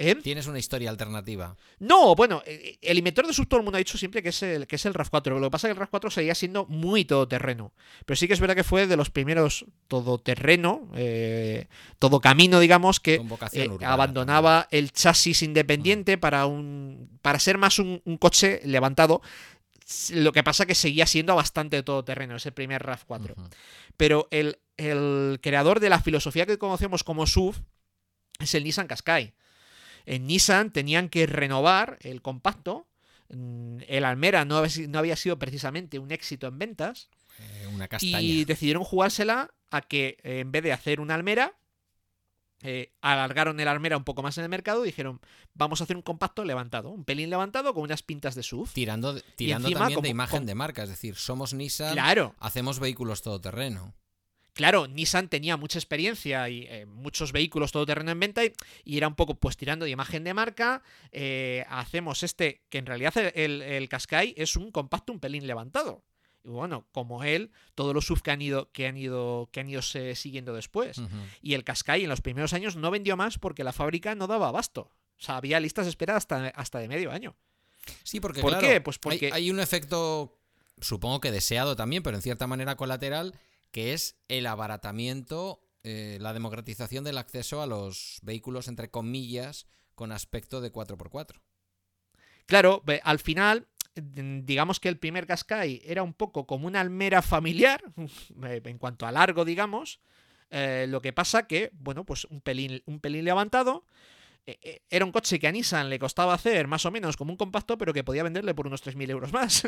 ¿Eh? 0.00 0.14
Tienes 0.14 0.46
una 0.46 0.60
historia 0.60 0.90
alternativa. 0.90 1.56
No, 1.80 2.14
bueno, 2.14 2.40
eh, 2.46 2.78
el 2.82 2.98
inventor 2.98 3.26
de 3.26 3.32
SUV 3.32 3.48
todo 3.48 3.58
el 3.58 3.64
mundo 3.64 3.76
ha 3.76 3.80
dicho 3.80 3.98
siempre 3.98 4.22
que 4.22 4.28
es 4.28 4.40
el, 4.44 4.68
que 4.68 4.76
es 4.76 4.86
el 4.86 4.94
RAV4. 4.94 5.40
Lo 5.40 5.48
que 5.48 5.50
pasa 5.50 5.68
es 5.68 5.74
que 5.74 5.80
el 5.80 5.88
RAV4 5.88 6.10
seguía 6.10 6.36
siendo 6.36 6.66
muy 6.66 7.04
todoterreno. 7.04 7.72
Pero 8.06 8.16
sí 8.16 8.28
que 8.28 8.34
es 8.34 8.40
verdad 8.40 8.54
que 8.54 8.62
fue 8.62 8.86
de 8.86 8.96
los 8.96 9.10
primeros 9.10 9.66
todoterreno, 9.88 10.88
eh, 10.94 11.66
todo 11.98 12.20
camino, 12.20 12.60
digamos, 12.60 13.00
que 13.00 13.20
abandonaba 13.84 14.68
el 14.70 14.92
chasis 14.92 15.42
independiente 15.42 16.16
mm. 16.16 16.20
para, 16.20 16.46
un, 16.46 17.18
para 17.20 17.40
ser 17.40 17.58
más 17.58 17.80
un, 17.80 18.00
coche 18.20 18.60
levantado. 18.64 19.20
Lo 20.10 20.30
que 20.30 20.44
pasa 20.44 20.62
es 20.62 20.68
que 20.68 20.74
seguía 20.76 21.06
siendo 21.06 21.34
bastante 21.34 21.82
todoterreno, 21.82 22.36
ese 22.36 22.52
primer 22.52 22.84
RAV4. 22.84 23.34
Pero 23.96 24.28
el, 24.30 24.60
el 24.76 25.40
creador 25.42 25.80
de 25.80 25.90
la 25.90 26.00
filosofía 26.00 26.46
que 26.46 26.56
conocemos 26.56 27.02
como 27.02 27.26
SUV 27.26 27.56
es 28.38 28.54
el 28.54 28.62
Nissan 28.62 28.86
Qashqai 28.86 29.34
en 30.08 30.26
Nissan 30.26 30.72
tenían 30.72 31.10
que 31.10 31.26
renovar 31.26 31.98
el 32.00 32.22
compacto. 32.22 32.88
Mm, 33.28 33.80
el 33.86 34.04
Almera 34.04 34.46
no 34.46 34.56
había, 34.56 35.16
sido 35.16 35.38
precisamente 35.38 35.98
un 35.98 36.10
éxito 36.10 36.46
en 36.46 36.58
ventas. 36.58 37.10
Eh, 37.38 37.66
una 37.72 37.88
y 38.00 38.44
decidieron 38.46 38.84
jugársela 38.84 39.50
a 39.70 39.82
que 39.82 40.16
eh, 40.22 40.40
en 40.40 40.50
vez 40.50 40.62
de 40.62 40.72
hacer 40.72 41.00
una 41.00 41.14
Almera, 41.14 41.52
eh, 42.62 42.92
alargaron 43.02 43.60
el 43.60 43.68
Almera 43.68 43.98
un 43.98 44.04
poco 44.04 44.22
más 44.22 44.38
en 44.38 44.44
el 44.44 44.50
mercado 44.50 44.82
y 44.82 44.88
dijeron, 44.88 45.20
vamos 45.52 45.80
a 45.82 45.84
hacer 45.84 45.94
un 45.94 46.02
compacto 46.02 46.42
levantado, 46.42 46.88
un 46.88 47.04
pelín 47.04 47.28
levantado 47.28 47.74
con 47.74 47.82
unas 47.82 48.02
pintas 48.02 48.34
de 48.34 48.42
SUV. 48.42 48.70
Tirando, 48.72 49.20
tirando 49.36 49.70
también 49.70 50.00
de 50.00 50.08
imagen 50.08 50.46
de 50.46 50.54
marca, 50.54 50.84
es 50.84 50.88
decir, 50.88 51.16
somos 51.16 51.52
Nissan, 51.52 51.92
claro. 51.92 52.34
hacemos 52.38 52.80
vehículos 52.80 53.20
todoterreno. 53.20 53.94
Claro, 54.58 54.88
Nissan 54.88 55.28
tenía 55.28 55.56
mucha 55.56 55.78
experiencia 55.78 56.48
y 56.48 56.66
eh, 56.68 56.84
muchos 56.84 57.30
vehículos 57.30 57.70
todoterreno 57.70 58.10
en 58.10 58.18
venta 58.18 58.42
y, 58.44 58.96
era 58.96 59.06
un 59.06 59.14
poco 59.14 59.36
pues 59.36 59.56
tirando 59.56 59.84
de 59.84 59.92
imagen 59.92 60.24
de 60.24 60.34
marca. 60.34 60.82
Eh, 61.12 61.64
hacemos 61.68 62.24
este, 62.24 62.64
que 62.68 62.78
en 62.78 62.86
realidad 62.86 63.14
el, 63.36 63.62
el 63.62 63.88
Qashqai 63.88 64.34
es 64.36 64.56
un 64.56 64.72
compacto 64.72 65.12
un 65.12 65.20
pelín 65.20 65.46
levantado. 65.46 66.02
Y 66.42 66.48
bueno, 66.48 66.88
como 66.90 67.22
él, 67.22 67.52
todos 67.76 67.94
los 67.94 68.06
SUV 68.06 68.20
que 68.20 68.32
han 68.32 68.42
ido, 68.42 68.72
que 68.72 68.88
han 68.88 68.96
ido, 68.96 69.48
que 69.52 69.60
han 69.60 69.68
ido 69.68 69.80
siguiendo 69.80 70.52
después. 70.52 71.00
Y 71.40 71.54
el 71.54 71.62
Qashqai 71.62 72.02
en 72.02 72.08
los 72.08 72.20
primeros 72.20 72.52
años 72.52 72.74
no 72.74 72.90
vendió 72.90 73.16
más 73.16 73.38
porque 73.38 73.62
la 73.62 73.72
fábrica 73.72 74.16
no 74.16 74.26
daba 74.26 74.48
abasto. 74.48 74.90
O 75.18 75.22
sea, 75.22 75.36
había 75.36 75.60
listas 75.60 75.86
de 75.86 75.90
espera 75.90 76.16
hasta, 76.16 76.48
hasta 76.48 76.80
de 76.80 76.88
medio 76.88 77.12
año. 77.12 77.36
Sí, 78.02 78.18
porque 78.18 78.40
¿Por 78.40 78.58
qué? 78.58 78.80
Pues 78.80 78.98
porque 78.98 79.26
hay, 79.26 79.44
hay 79.44 79.50
un 79.52 79.60
efecto, 79.60 80.36
supongo 80.80 81.20
que 81.20 81.30
deseado 81.30 81.76
también, 81.76 82.02
pero 82.02 82.16
en 82.16 82.22
cierta 82.22 82.48
manera 82.48 82.74
colateral, 82.74 83.34
que 83.78 83.92
es 83.92 84.16
el 84.26 84.48
abaratamiento, 84.48 85.62
eh, 85.84 86.18
la 86.20 86.32
democratización 86.32 87.04
del 87.04 87.16
acceso 87.16 87.62
a 87.62 87.66
los 87.68 88.18
vehículos, 88.22 88.66
entre 88.66 88.90
comillas, 88.90 89.68
con 89.94 90.10
aspecto 90.10 90.60
de 90.60 90.72
4x4. 90.72 91.40
Claro, 92.46 92.82
al 93.04 93.20
final, 93.20 93.68
digamos 93.94 94.80
que 94.80 94.88
el 94.88 94.98
primer 94.98 95.28
Qashqai 95.28 95.80
era 95.84 96.02
un 96.02 96.12
poco 96.12 96.44
como 96.44 96.66
una 96.66 96.80
almera 96.80 97.22
familiar, 97.22 97.80
eh, 98.42 98.60
en 98.64 98.78
cuanto 98.78 99.06
a 99.06 99.12
largo, 99.12 99.44
digamos. 99.44 100.00
Eh, 100.50 100.86
lo 100.88 101.00
que 101.00 101.12
pasa 101.12 101.46
que, 101.46 101.70
bueno, 101.74 102.04
pues 102.04 102.24
un 102.24 102.40
pelín, 102.40 102.82
un 102.84 102.98
pelín 102.98 103.24
levantado. 103.24 103.86
Era 104.90 105.04
un 105.04 105.12
coche 105.12 105.38
que 105.38 105.48
a 105.48 105.52
Nissan 105.52 105.90
le 105.90 105.98
costaba 105.98 106.34
hacer 106.34 106.66
más 106.68 106.86
o 106.86 106.90
menos 106.90 107.16
como 107.16 107.32
un 107.32 107.36
compacto, 107.36 107.76
pero 107.76 107.92
que 107.92 108.04
podía 108.04 108.22
venderle 108.22 108.54
por 108.54 108.66
unos 108.66 108.84
3.000 108.84 109.10
euros 109.10 109.32
más. 109.32 109.62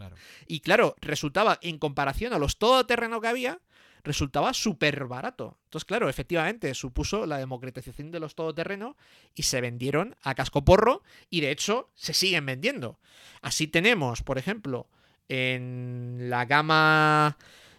y 0.46 0.60
claro, 0.60 0.94
resultaba, 1.00 1.58
en 1.62 1.78
comparación 1.78 2.32
a 2.32 2.38
los 2.38 2.58
todoterreno 2.58 3.20
que 3.20 3.28
había, 3.28 3.60
resultaba 4.06 4.54
súper 4.54 5.06
barato. 5.06 5.58
Entonces, 5.64 5.84
claro, 5.84 6.08
efectivamente 6.08 6.72
supuso 6.74 7.26
la 7.26 7.38
democratización 7.38 8.10
de 8.10 8.20
los 8.20 8.34
todoterreno 8.34 8.96
y 9.34 9.42
se 9.42 9.60
vendieron 9.60 10.16
a 10.22 10.34
cascoporro 10.34 11.02
y 11.28 11.40
de 11.40 11.50
hecho 11.50 11.90
se 11.94 12.14
siguen 12.14 12.46
vendiendo. 12.46 12.98
Así 13.42 13.66
tenemos, 13.66 14.22
por 14.22 14.38
ejemplo, 14.38 14.86
en 15.28 16.30
la 16.30 16.44
gama 16.44 17.36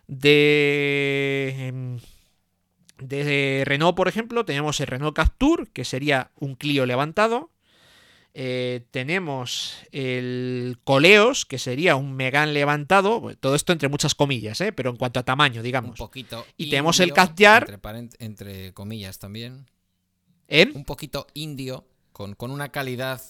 de 0.08 1.99
em, 3.00 3.08
de 3.08 3.64
Renault, 3.66 3.95
por 3.95 4.08
ejemplo, 4.08 4.45
tenemos 4.45 4.80
el 4.80 4.88
Renault 4.88 5.16
Capture, 5.16 5.66
que 5.72 5.86
sería 5.86 6.32
un 6.39 6.56
Clio 6.56 6.86
levantado, 6.86 7.52
eh, 8.39 8.86
tenemos 8.91 9.80
el 9.91 10.78
Coleos, 10.84 11.48
que 11.48 11.58
sería 11.58 11.95
un 11.95 12.14
Megan 12.14 12.54
levantado, 12.54 13.32
todo 13.39 13.56
esto 13.56 13.74
entre 13.74 13.89
muchas 13.89 14.14
comillas, 14.14 14.62
¿eh? 14.62 14.72
pero 14.72 14.91
en 14.91 14.95
cuanto 14.98 15.20
a 15.20 15.24
tamaño, 15.24 15.64
digamos. 15.64 16.00
Un 16.00 16.06
poquito. 16.06 16.45
Y 16.56 16.70
tenemos 16.70 17.00
el 17.00 17.14
Castiar. 17.14 17.80
Entre, 18.20 18.74
comillas 18.76 19.18
también. 19.18 19.66
¿Eh? 20.48 20.72
Un 20.76 20.86
poquito 20.86 21.26
indio, 21.34 21.88
con, 22.12 22.36
con, 22.36 22.52
una 22.52 22.70
calidad 22.70 23.22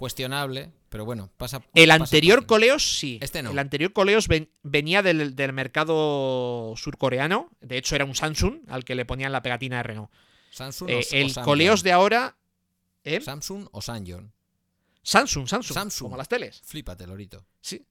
cuestionable, 0.00 0.72
pero 0.88 1.04
bueno, 1.04 1.30
pasa. 1.36 1.62
El 1.74 1.90
anterior 1.90 2.46
Coleos 2.46 2.98
sí. 2.98 3.18
Este 3.20 3.42
no. 3.42 3.50
El 3.50 3.58
anterior 3.58 3.92
Coleos 3.92 4.28
venía 4.62 5.02
del, 5.02 5.52
mercado 5.52 6.72
surcoreano. 6.78 7.50
De 7.60 7.76
hecho, 7.76 7.96
era 7.96 8.06
un 8.06 8.14
Samsung 8.14 8.60
al 8.68 8.82
que 8.86 8.94
le 8.94 9.04
ponían 9.04 9.30
la 9.30 9.42
pegatina 9.42 9.76
de 9.76 9.82
Renault. 9.82 10.10
Samsung 10.52 10.88
el 10.88 11.34
Coleos 11.34 11.82
de 11.82 11.92
ahora 11.92 12.34
¿Eh? 13.04 13.20
¿Samsung 13.20 13.68
o 13.72 13.82
Sanyon? 13.82 14.32
Samsung, 15.02 15.46
Samsung, 15.46 15.74
Samsung. 15.74 16.06
Como 16.06 16.16
las 16.16 16.28
teles. 16.28 16.62
Flípate, 16.64 17.06
Lorito. 17.06 17.44
Sí. 17.60 17.84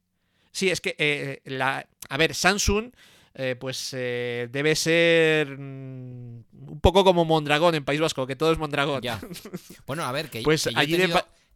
Sí, 0.52 0.72
es 0.72 0.82
que, 0.82 0.96
eh, 0.98 1.42
la, 1.46 1.88
a 2.10 2.18
ver, 2.18 2.34
Samsung, 2.34 2.92
eh, 3.36 3.56
pues 3.60 3.92
debe 3.92 4.76
ser 4.76 5.60
mm, 5.60 6.44
un 6.70 6.80
poco 6.82 7.04
como 7.04 7.24
Mondragón 7.24 7.76
en 7.76 7.86
País 7.86 8.02
Vasco, 8.02 8.26
que 8.26 8.36
todo 8.36 8.52
es 8.52 8.58
Mondragón. 8.58 9.04
Ya. 9.04 9.22
Bueno, 9.86 10.04
a 10.06 10.12
ver, 10.12 10.30
que, 10.32 10.42
pues 10.42 10.64
yo, 10.64 10.72
allí 10.76 10.98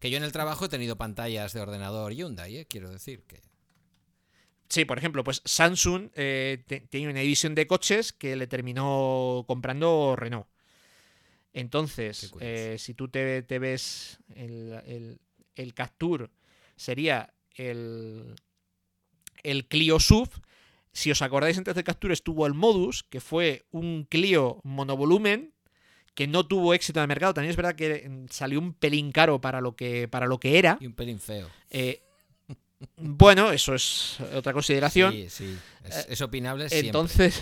que 0.03 0.09
yo 0.09 0.17
en 0.17 0.25
el 0.25 0.33
trabajo 0.33 0.65
he 0.65 0.67
tenido 0.67 0.97
pantallas 0.97 1.53
de 1.53 1.61
ordenador 1.61 2.11
Hyundai, 2.11 2.65
quiero 2.65 2.91
decir 2.91 3.23
que. 3.23 3.41
Sí, 4.67 4.83
por 4.83 4.97
ejemplo, 4.97 5.23
pues 5.23 5.41
Samsung 5.45 6.09
eh, 6.15 6.61
tenía 6.89 7.09
una 7.09 7.21
división 7.21 7.55
de 7.55 7.67
coches 7.67 8.11
que 8.11 8.35
le 8.35 8.47
terminó 8.47 9.45
comprando 9.47 10.17
Renault. 10.17 10.45
Entonces, 11.53 12.33
eh, 12.41 12.75
si 12.79 12.93
tú 12.93 13.07
te, 13.07 13.43
ves 13.47 14.19
el, 14.35 15.21
el, 15.55 15.73
Captur, 15.73 16.31
sería 16.75 17.33
el, 17.55 18.35
el 19.41 19.67
Clio 19.69 20.01
SUV. 20.01 20.27
Si 20.91 21.11
os 21.11 21.21
acordáis, 21.21 21.57
antes 21.57 21.75
del 21.75 21.85
Captur 21.85 22.11
estuvo 22.11 22.45
el 22.45 22.53
Modus, 22.53 23.03
que 23.03 23.21
fue 23.21 23.63
un 23.71 24.03
Clio 24.03 24.59
monovolumen 24.63 25.52
que 26.15 26.27
no 26.27 26.45
tuvo 26.45 26.73
éxito 26.73 26.99
en 26.99 27.03
el 27.03 27.07
mercado. 27.07 27.33
También 27.33 27.51
es 27.51 27.57
verdad 27.57 27.75
que 27.75 28.07
mm, 28.07 28.25
salió 28.29 28.59
un 28.59 28.73
pelín 28.73 29.11
caro 29.11 29.41
para 29.41 29.61
lo 29.61 29.75
que, 29.75 30.07
para 30.07 30.27
lo 30.27 30.39
que 30.39 30.57
era. 30.57 30.77
Y 30.79 30.87
un 30.87 30.93
pelín 30.93 31.19
feo. 31.19 31.49
Eh, 31.69 32.03
bueno, 32.97 33.51
eso 33.51 33.73
es 33.75 34.17
otra 34.35 34.53
consideración. 34.53 35.13
Sí, 35.13 35.29
sí. 35.29 35.57
Es, 36.09 36.21
opinable. 36.21 36.67
Entonces, 36.71 37.41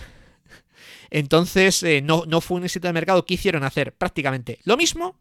entonces 1.09 1.83
eh, 1.83 2.01
no, 2.01 2.23
no, 2.27 2.41
fue 2.41 2.57
un 2.57 2.63
éxito 2.63 2.87
de 2.87 2.93
mercado. 2.93 3.25
¿Qué 3.25 3.33
hicieron 3.35 3.63
hacer? 3.63 3.93
Prácticamente 3.93 4.59
lo 4.63 4.77
mismo, 4.77 5.19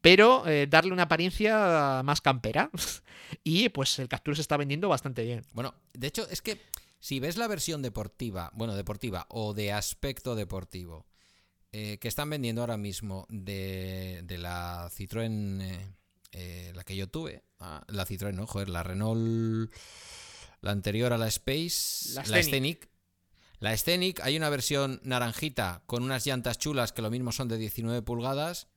pero 0.00 0.46
eh, 0.46 0.66
darle 0.68 0.92
una 0.92 1.04
apariencia 1.04 2.02
más 2.04 2.20
campera. 2.20 2.70
y 3.44 3.68
pues 3.70 3.98
el 3.98 4.08
Captur 4.08 4.36
se 4.36 4.42
está 4.42 4.56
vendiendo 4.56 4.88
bastante 4.88 5.24
bien. 5.24 5.44
Bueno, 5.52 5.74
de 5.92 6.06
hecho, 6.06 6.28
es 6.30 6.42
que 6.42 6.60
si 6.98 7.20
ves 7.20 7.36
la 7.36 7.48
versión 7.48 7.82
deportiva, 7.82 8.50
bueno, 8.54 8.74
deportiva 8.74 9.26
o 9.28 9.52
de 9.52 9.72
aspecto 9.72 10.34
deportivo, 10.34 11.06
eh, 11.72 11.98
que 11.98 12.08
están 12.08 12.30
vendiendo 12.30 12.62
ahora 12.62 12.76
mismo 12.76 13.26
de, 13.28 14.22
de 14.24 14.38
la 14.38 14.88
Citroën 14.90 15.94
eh, 16.38 16.72
la 16.74 16.84
que 16.84 16.94
yo 16.94 17.08
tuve, 17.08 17.44
ah, 17.60 17.82
la 17.88 18.04
Citroën, 18.04 18.34
no, 18.34 18.46
joder, 18.46 18.68
la 18.68 18.82
Renault, 18.82 19.72
la 20.60 20.70
anterior 20.70 21.14
a 21.14 21.18
la 21.18 21.28
Space, 21.28 22.12
la 22.14 22.42
Scenic. 22.42 22.90
La 23.58 23.74
Scenic, 23.74 24.20
hay 24.20 24.36
una 24.36 24.50
versión 24.50 25.00
naranjita 25.02 25.82
con 25.86 26.02
unas 26.02 26.26
llantas 26.26 26.58
chulas 26.58 26.92
que 26.92 27.00
lo 27.00 27.10
mismo 27.10 27.32
son 27.32 27.48
de 27.48 27.56
19 27.56 28.02
pulgadas. 28.02 28.68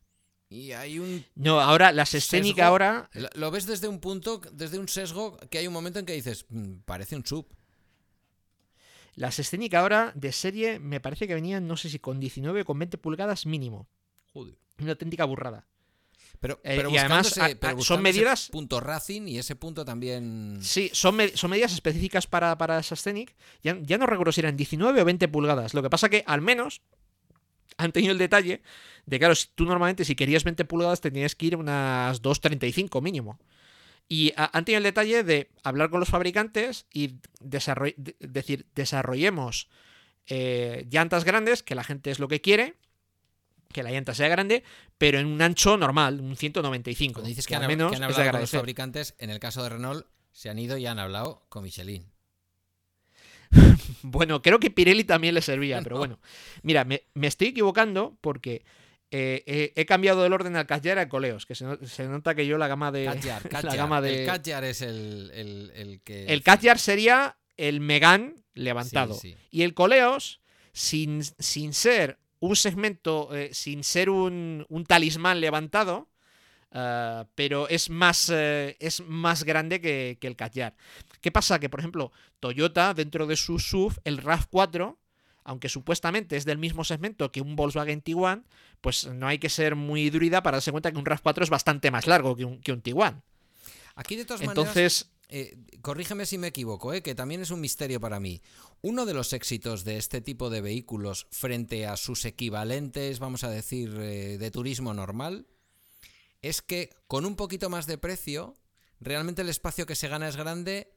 Y 0.47 0.71
hay 0.71 0.99
un. 0.99 1.25
No, 1.35 1.59
ahora 1.59 1.91
las 1.91 2.11
Scenic 2.11 2.59
ahora. 2.59 3.09
Lo 3.35 3.51
ves 3.51 3.65
desde 3.65 3.89
un 3.89 3.99
punto, 3.99 4.39
desde 4.53 4.79
un 4.79 4.87
sesgo, 4.87 5.37
que 5.49 5.57
hay 5.57 5.67
un 5.67 5.73
momento 5.73 5.99
en 5.99 6.05
que 6.05 6.13
dices, 6.13 6.45
mm, 6.47 6.79
parece 6.85 7.17
un 7.17 7.25
sub. 7.25 7.45
Las 9.19 9.35
Scenic 9.35 9.73
ahora 9.73 10.13
de 10.15 10.31
serie 10.31 10.79
me 10.79 11.01
parece 11.01 11.27
que 11.27 11.33
venían, 11.33 11.67
no 11.67 11.75
sé 11.75 11.89
si 11.89 11.99
con 11.99 12.21
19 12.21 12.61
o 12.61 12.65
con 12.65 12.79
20 12.79 12.97
pulgadas 12.97 13.45
mínimo. 13.45 13.89
Joder. 14.31 14.55
Una 14.79 14.91
auténtica 14.91 15.25
burrada. 15.25 15.67
Pero, 16.39 16.61
eh, 16.63 16.81
y 16.89 16.95
además 16.95 17.37
son 17.79 18.01
medidas. 18.01 18.47
punto 18.49 18.79
Racing 18.79 19.27
y 19.27 19.37
ese 19.37 19.57
punto 19.57 19.83
también. 19.83 20.59
Sí, 20.61 20.89
son, 20.93 21.17
son 21.33 21.51
medidas 21.51 21.73
específicas 21.73 22.27
para, 22.27 22.57
para 22.57 22.81
Scenic. 22.81 23.35
Ya, 23.61 23.77
ya 23.81 23.97
no 23.97 24.05
recuerdo 24.05 24.31
si 24.31 24.39
eran 24.39 24.55
19 24.55 25.01
o 25.01 25.05
20 25.05 25.27
pulgadas. 25.27 25.73
Lo 25.73 25.83
que 25.83 25.89
pasa 25.89 26.07
que 26.07 26.23
al 26.25 26.39
menos 26.39 26.81
han 27.75 27.91
tenido 27.91 28.13
el 28.13 28.19
detalle 28.19 28.61
de, 29.05 29.19
claro, 29.19 29.35
si 29.35 29.47
tú 29.53 29.65
normalmente 29.65 30.05
si 30.05 30.15
querías 30.15 30.45
20 30.45 30.63
pulgadas 30.63 31.01
tenías 31.01 31.35
que 31.35 31.47
ir 31.47 31.57
unas 31.57 32.21
2.35 32.21 33.01
mínimo. 33.01 33.37
Y 34.11 34.33
han 34.35 34.65
tenido 34.65 34.79
el 34.79 34.83
detalle 34.83 35.23
de 35.23 35.51
hablar 35.63 35.91
con 35.91 35.99
los 35.99 36.09
fabricantes 36.09 36.87
y 36.91 37.19
decir, 37.39 38.65
desarrollemos 38.73 39.69
eh, 40.25 40.87
llantas 40.89 41.25
grandes, 41.25 41.61
que 41.61 41.75
la 41.75 41.83
gente 41.83 42.09
es 42.09 42.19
lo 42.19 42.27
que 42.27 42.41
quiere, 42.41 42.75
que 43.71 43.83
la 43.83 43.91
llanta 43.91 44.15
sea 44.15 44.27
grande, 44.27 44.63
pero 44.97 45.19
en 45.19 45.27
un 45.27 45.41
ancho 45.41 45.77
normal, 45.77 46.21
un 46.21 46.35
195. 46.35 47.13
Cuando 47.13 47.29
dices 47.29 47.45
que, 47.45 47.55
al 47.55 47.67
menos 47.67 47.93
han 47.95 48.03
hablado 48.03 48.31
con 48.31 48.41
los 48.41 48.49
fabricantes, 48.49 49.15
en 49.19 49.29
el 49.29 49.39
caso 49.39 49.61
de 49.61 49.69
Renault, 49.69 50.07
se 50.31 50.49
han 50.49 50.57
ido 50.57 50.77
y 50.77 50.85
han 50.85 50.99
hablado 50.99 51.45
con 51.49 51.63
Michelin. 51.63 52.05
bueno, 54.03 54.41
creo 54.41 54.59
que 54.59 54.69
Pirelli 54.69 55.03
también 55.03 55.35
le 55.35 55.41
servía, 55.41 55.81
pero 55.81 55.97
bueno. 55.99 56.19
Mira, 56.61 56.85
me, 56.85 57.03
estoy 57.21 57.49
equivocando 57.49 58.17
porque 58.21 58.63
eh, 59.11 59.73
he 59.75 59.85
cambiado 59.85 60.25
el 60.25 60.33
orden 60.33 60.55
al 60.55 60.67
Katjar 60.67 60.99
a 60.99 61.09
Coleos, 61.09 61.45
que 61.45 61.55
se, 61.55 61.65
nota 62.07 62.35
que 62.35 62.45
yo 62.45 62.57
la 62.57 62.67
gama 62.67 62.91
de... 62.91 63.05
la 63.63 63.75
gama 63.75 64.01
de... 64.01 64.21
El 64.21 64.25
Katjar 64.25 64.63
es 64.63 64.81
el, 64.81 66.01
que... 66.03 66.25
El 66.25 66.43
Katjar 66.43 66.79
sería 66.79 67.37
el 67.57 67.79
Megan 67.79 68.43
levantado. 68.53 69.17
Y 69.51 69.63
el 69.63 69.73
Coleos, 69.73 70.41
sin, 70.73 71.23
sin 71.23 71.73
ser 71.73 72.19
un 72.39 72.55
segmento 72.55 73.35
eh, 73.35 73.49
sin 73.53 73.83
ser 73.83 74.09
un, 74.09 74.65
talismán 74.87 75.41
levantado, 75.41 76.09
eh, 76.71 77.25
pero 77.35 77.67
es 77.67 77.89
más, 77.89 78.29
eh, 78.33 78.77
es 78.79 79.01
más 79.01 79.43
grande 79.43 79.81
que, 79.81 80.17
el 80.21 80.35
Katyar. 80.35 80.75
¿Qué 81.21 81.31
pasa? 81.31 81.59
Que, 81.59 81.69
por 81.69 81.79
ejemplo, 81.79 82.11
Toyota, 82.39 82.93
dentro 82.93 83.27
de 83.27 83.35
su 83.35 83.59
SUV, 83.59 83.99
el 84.03 84.21
RAV4, 84.21 84.97
aunque 85.43 85.69
supuestamente 85.69 86.37
es 86.37 86.45
del 86.45 86.57
mismo 86.57 86.83
segmento 86.83 87.31
que 87.31 87.41
un 87.41 87.55
Volkswagen 87.55 88.01
Tiguan, 88.01 88.45
pues 88.81 89.07
no 89.07 89.27
hay 89.27 89.39
que 89.39 89.49
ser 89.49 89.75
muy 89.75 90.09
druida 90.09 90.43
para 90.43 90.57
darse 90.57 90.71
cuenta 90.71 90.91
que 90.91 90.97
un 90.97 91.05
RAV4 91.05 91.43
es 91.43 91.49
bastante 91.49 91.91
más 91.91 92.07
largo 92.07 92.35
que 92.35 92.45
un, 92.45 92.61
que 92.61 92.71
un 92.71 92.81
Tiguan. 92.81 93.23
Aquí, 93.95 94.15
de 94.15 94.25
todas 94.25 94.41
Entonces, 94.41 95.11
eh, 95.27 95.57
corrígeme 95.81 96.25
si 96.25 96.37
me 96.37 96.47
equivoco, 96.47 96.93
eh, 96.93 97.03
que 97.03 97.15
también 97.15 97.41
es 97.41 97.51
un 97.51 97.61
misterio 97.61 97.99
para 97.99 98.19
mí. 98.19 98.41
Uno 98.81 99.05
de 99.05 99.13
los 99.13 99.33
éxitos 99.33 99.83
de 99.83 99.97
este 99.97 100.21
tipo 100.21 100.49
de 100.49 100.61
vehículos 100.61 101.27
frente 101.31 101.85
a 101.85 101.97
sus 101.97 102.25
equivalentes, 102.25 103.19
vamos 103.19 103.43
a 103.43 103.49
decir, 103.49 103.95
eh, 103.99 104.37
de 104.37 104.51
turismo 104.51 104.93
normal, 104.93 105.47
es 106.41 106.61
que 106.61 106.89
con 107.07 107.25
un 107.25 107.35
poquito 107.35 107.69
más 107.69 107.85
de 107.85 107.97
precio, 107.97 108.55
realmente 108.99 109.41
el 109.41 109.49
espacio 109.49 109.85
que 109.85 109.95
se 109.95 110.07
gana 110.07 110.27
es 110.27 110.35
grande 110.35 110.93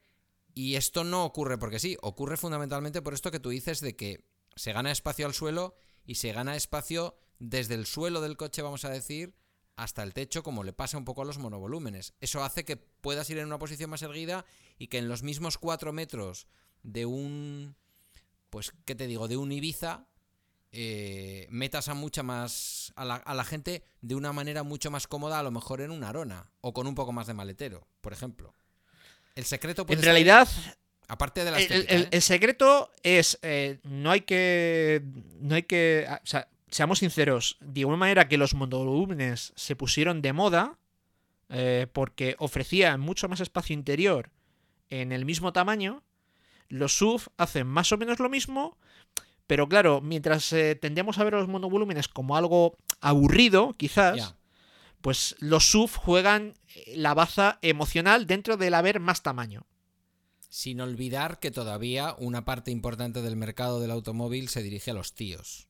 y 0.55 0.75
esto 0.75 1.03
no 1.03 1.25
ocurre 1.25 1.57
porque 1.57 1.79
sí, 1.79 1.97
ocurre 2.01 2.37
fundamentalmente 2.37 3.01
por 3.01 3.13
esto 3.13 3.31
que 3.31 3.39
tú 3.39 3.49
dices 3.49 3.81
de 3.81 3.95
que 3.95 4.23
se 4.55 4.73
gana 4.73 4.91
espacio 4.91 5.25
al 5.25 5.33
suelo 5.33 5.75
y 6.05 6.15
se 6.15 6.31
gana 6.31 6.55
espacio 6.55 7.17
desde 7.39 7.75
el 7.75 7.85
suelo 7.85 8.21
del 8.21 8.37
coche, 8.37 8.61
vamos 8.61 8.85
a 8.85 8.89
decir, 8.89 9.35
hasta 9.75 10.03
el 10.03 10.13
techo, 10.13 10.43
como 10.43 10.63
le 10.63 10.73
pasa 10.73 10.97
un 10.97 11.05
poco 11.05 11.21
a 11.21 11.25
los 11.25 11.37
monovolúmenes. 11.37 12.13
Eso 12.21 12.43
hace 12.43 12.65
que 12.65 12.77
puedas 12.77 13.29
ir 13.29 13.37
en 13.37 13.47
una 13.47 13.59
posición 13.59 13.89
más 13.89 14.01
erguida 14.01 14.45
y 14.77 14.87
que 14.87 14.97
en 14.97 15.07
los 15.07 15.23
mismos 15.23 15.57
4 15.57 15.93
metros 15.93 16.47
de 16.83 17.05
un. 17.05 17.75
Pues, 18.49 18.71
¿qué 18.85 18.95
te 18.95 19.07
digo? 19.07 19.27
De 19.27 19.37
un 19.37 19.51
Ibiza. 19.51 20.07
Eh, 20.75 21.47
metas 21.49 21.87
a 21.87 21.93
mucha 21.93 22.23
más. 22.23 22.93
A 22.95 23.05
la, 23.05 23.43
gente 23.43 23.83
de 24.01 24.15
una 24.15 24.33
manera 24.33 24.63
mucho 24.63 24.91
más 24.91 25.07
cómoda, 25.07 25.39
a 25.39 25.43
lo 25.43 25.51
mejor 25.51 25.81
en 25.81 25.91
una 25.91 26.09
arona. 26.09 26.51
O 26.61 26.73
con 26.73 26.87
un 26.87 26.95
poco 26.95 27.11
más 27.11 27.27
de 27.27 27.33
maletero, 27.33 27.87
por 28.01 28.13
ejemplo. 28.13 28.55
El 29.35 29.45
secreto 29.45 29.85
En 29.89 30.01
realidad. 30.01 30.47
Aparte 31.13 31.45
de 31.45 31.51
la 31.51 31.59
el, 31.59 32.09
¿eh? 32.11 32.21
secreto 32.21 32.91
es. 33.03 33.39
Eh, 33.41 33.79
no 33.83 34.11
hay 34.11 34.21
que. 34.21 35.01
No 35.39 35.55
hay 35.55 35.63
que 35.63 36.07
seamos 36.73 36.99
sinceros, 36.99 37.57
de 37.61 37.81
alguna 37.81 37.97
manera 37.97 38.27
que 38.27 38.37
los 38.37 38.55
monovolúmenes 38.55 39.53
se 39.55 39.75
pusieron 39.75 40.21
de 40.21 40.33
moda 40.33 40.79
eh, 41.49 41.87
porque 41.93 42.35
ofrecían 42.39 42.99
mucho 42.99 43.29
más 43.29 43.39
espacio 43.39 43.75
interior 43.75 44.31
en 44.89 45.11
el 45.11 45.23
mismo 45.23 45.53
tamaño, 45.53 46.03
los 46.69 46.97
SUV 46.97 47.21
hacen 47.37 47.67
más 47.67 47.91
o 47.91 47.97
menos 47.97 48.19
lo 48.19 48.29
mismo, 48.29 48.77
pero 49.45 49.69
claro, 49.69 50.01
mientras 50.01 50.51
eh, 50.53 50.75
tendemos 50.75 51.19
a 51.19 51.23
ver 51.23 51.33
los 51.33 51.47
monovolúmenes 51.47 52.07
como 52.07 52.35
algo 52.37 52.77
aburrido, 53.01 53.73
quizás, 53.77 54.35
pues 55.01 55.35
los 55.39 55.69
SUV 55.69 55.91
juegan 55.95 56.53
la 56.87 57.13
baza 57.13 57.59
emocional 57.61 58.25
dentro 58.25 58.57
del 58.57 58.73
haber 58.73 58.99
más 58.99 59.21
tamaño. 59.21 59.67
Sin 60.53 60.81
olvidar 60.81 61.39
que 61.39 61.49
todavía 61.49 62.15
una 62.19 62.45
parte 62.45 62.69
importante 62.69 63.23
del 63.23 63.35
mercado 63.35 63.81
del 63.81 63.89
automóvil 63.89 64.49
se 64.49 64.61
dirige 64.61 64.91
a 64.91 64.93
los 64.93 65.15
tíos. 65.15 65.67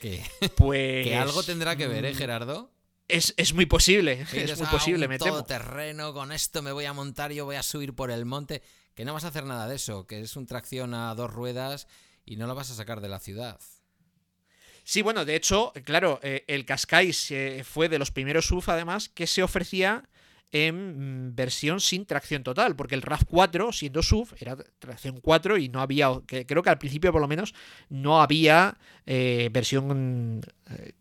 Que, 0.00 0.22
pues, 0.54 1.08
que 1.08 1.16
algo 1.16 1.42
tendrá 1.42 1.74
que 1.74 1.88
ver, 1.88 2.04
¿eh, 2.04 2.12
mm, 2.12 2.16
Gerardo? 2.16 2.70
Es, 3.08 3.34
muy 3.52 3.66
posible, 3.66 4.24
es 4.32 4.56
muy 4.56 4.68
posible, 4.68 5.08
me 5.08 5.18
todo 5.18 5.44
terreno, 5.44 6.14
con 6.14 6.30
esto 6.30 6.62
me 6.62 6.70
voy 6.70 6.84
a 6.84 6.92
montar, 6.92 7.32
yo 7.32 7.44
voy 7.46 7.56
a 7.56 7.64
subir 7.64 7.96
por 7.96 8.12
el 8.12 8.26
monte. 8.26 8.62
Que 8.94 9.04
no 9.04 9.12
vas 9.12 9.24
a 9.24 9.28
hacer 9.28 9.44
nada 9.44 9.66
de 9.66 9.74
eso, 9.74 10.06
que 10.06 10.20
es 10.20 10.36
un 10.36 10.46
tracción 10.46 10.94
a 10.94 11.12
dos 11.16 11.32
ruedas 11.32 11.88
y 12.24 12.36
no 12.36 12.46
lo 12.46 12.54
vas 12.54 12.70
a 12.70 12.76
sacar 12.76 13.00
de 13.00 13.08
la 13.08 13.18
ciudad. 13.18 13.58
Sí, 14.84 15.02
bueno, 15.02 15.24
de 15.24 15.34
hecho, 15.34 15.72
claro, 15.84 16.20
eh, 16.22 16.44
el 16.46 16.64
Cascais 16.64 17.32
fue 17.64 17.88
de 17.88 17.98
los 17.98 18.12
primeros 18.12 18.46
SUV, 18.46 18.68
además, 18.68 19.08
que 19.08 19.26
se 19.26 19.42
ofrecía 19.42 20.08
en 20.52 21.28
mm, 21.28 21.34
versión 21.34 21.80
sin 21.80 22.06
tracción 22.06 22.42
total, 22.42 22.76
porque 22.76 22.94
el 22.94 23.02
RAV4, 23.02 23.72
siendo 23.72 24.02
SUV, 24.02 24.34
era 24.38 24.56
tracción 24.78 25.20
4 25.20 25.58
y 25.58 25.68
no 25.68 25.80
había, 25.80 26.10
creo 26.26 26.62
que 26.62 26.70
al 26.70 26.78
principio 26.78 27.12
por 27.12 27.20
lo 27.20 27.28
menos, 27.28 27.54
no 27.88 28.20
había 28.20 28.78
eh, 29.06 29.48
versión 29.52 30.40
eh, 30.70 30.92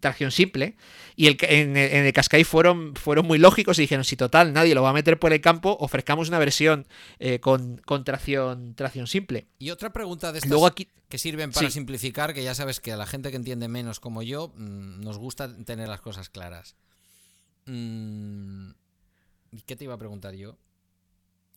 tracción 0.00 0.30
simple. 0.30 0.76
Y 1.16 1.26
el, 1.26 1.36
en, 1.42 1.76
el 1.76 2.12
Qashqai 2.12 2.44
fueron, 2.44 2.94
fueron 2.94 3.26
muy 3.26 3.38
lógicos 3.38 3.78
y 3.78 3.82
dijeron, 3.82 4.04
si 4.04 4.16
total 4.16 4.52
nadie 4.52 4.74
lo 4.74 4.82
va 4.82 4.90
a 4.90 4.92
meter 4.92 5.18
por 5.18 5.32
el 5.32 5.40
campo, 5.40 5.76
ofrezcamos 5.80 6.28
una 6.28 6.38
versión 6.38 6.86
eh, 7.18 7.40
con, 7.40 7.80
tracción, 8.04 8.74
tracción 8.74 9.06
simple. 9.06 9.48
Y 9.58 9.70
otra 9.70 9.92
pregunta 9.92 10.32
de 10.32 10.38
estas 10.38 10.62
aquí, 10.64 10.88
que 11.08 11.18
sirven 11.18 11.50
para 11.52 11.70
simplificar, 11.70 12.34
que 12.34 12.42
ya 12.42 12.54
sabes 12.54 12.80
que 12.80 12.92
a 12.92 12.96
la 12.96 13.06
gente 13.06 13.30
que 13.30 13.36
entiende 13.36 13.68
menos 13.68 14.00
como 14.00 14.22
yo, 14.22 14.52
mm, 14.56 15.00
nos 15.00 15.18
gusta 15.18 15.54
tener 15.64 15.88
las 15.88 16.00
cosas 16.00 16.28
claras. 16.28 16.76
Mm, 17.66 18.70
¿Y 18.70 18.87
qué 19.66 19.76
te 19.76 19.84
iba 19.84 19.94
a 19.94 19.98
preguntar 19.98 20.34
yo? 20.34 20.56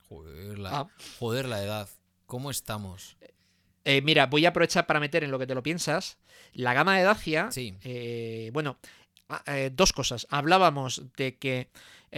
Joder, 0.10 0.60
la, 0.60 0.80
Ah. 0.82 0.88
joder, 1.20 1.48
la 1.48 1.64
edad. 1.64 1.89
¿Cómo 2.26 2.52
estamos? 2.52 3.18
Eh, 3.84 4.02
mira, 4.02 4.28
voy 4.28 4.46
a 4.46 4.50
aprovechar 4.50 4.86
para 4.86 5.00
meter 5.00 5.24
en 5.24 5.32
lo 5.32 5.39
que 5.39 5.48
te 5.48 5.56
lo 5.56 5.64
piensas. 5.64 6.18
La 6.54 6.74
gama 6.74 6.98
de 6.98 7.04
Dacia. 7.04 7.52
Sí. 7.52 7.76
eh, 7.84 8.50
bueno, 8.54 8.78
ah, 9.30 9.44
eh, 9.48 9.72
dos 9.74 9.92
cosas. 9.94 10.28
Hablábamos 10.30 11.02
de 11.18 11.38
que 11.38 11.70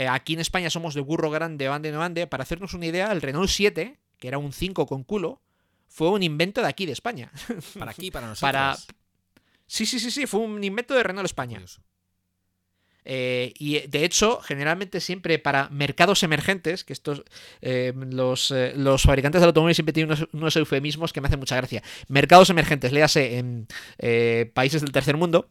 aquí 0.10 0.34
en 0.34 0.40
España 0.40 0.70
somos 0.70 0.94
de 0.94 1.02
burro 1.02 1.30
grande, 1.30 1.68
bande 1.68 1.92
no 1.92 2.00
bande. 2.00 2.28
Para 2.28 2.44
hacernos 2.44 2.74
una 2.74 2.86
idea, 2.88 3.12
el 3.12 3.22
Renault 3.22 3.50
7, 3.50 3.98
que 4.18 4.28
era 4.28 4.38
un 4.38 4.52
5 4.54 4.86
con 4.88 5.04
culo, 5.04 5.42
fue 5.88 6.10
un 6.10 6.24
invento 6.24 6.62
de 6.62 6.68
aquí 6.68 6.86
de 6.86 6.92
España. 6.94 7.32
Para 7.78 7.92
aquí, 7.92 8.10
para 8.12 8.28
nosotros. 8.30 8.42
Para- 8.52 8.78
Sí, 9.66 9.86
sí, 9.86 10.00
sí, 10.00 10.12
sí, 10.12 10.28
fue 10.28 10.42
un 10.42 10.64
invento 10.64 10.94
de 10.94 11.02
Renault 11.04 11.26
España. 11.26 11.56
Curioso. 11.56 11.82
Eh, 13.06 13.54
y 13.58 13.78
eh, 13.78 13.88
de 13.90 14.06
hecho, 14.06 14.40
generalmente 14.42 15.00
siempre 15.00 15.40
para 15.40 15.70
mercados 15.70 16.24
emergentes, 16.24 16.84
que 16.84 16.94
estos 16.94 17.24
eh, 17.62 17.94
los, 17.96 18.54
los 18.76 19.04
fabricantes 19.04 19.42
del 19.42 19.50
automóvil 19.50 19.76
siempre 19.76 19.94
tienen 19.94 20.12
unos, 20.12 20.30
unos 20.34 20.56
eufemismos 20.56 21.14
que 21.14 21.22
me 21.22 21.28
hacen 21.28 21.40
mucha 21.40 21.56
gracia. 21.56 21.84
Mercados 22.08 22.50
emergentes, 22.50 22.92
léase 22.92 23.38
en 23.38 23.68
países 24.54 24.82
del 24.82 24.92
tercer 24.92 25.18
mundo, 25.18 25.50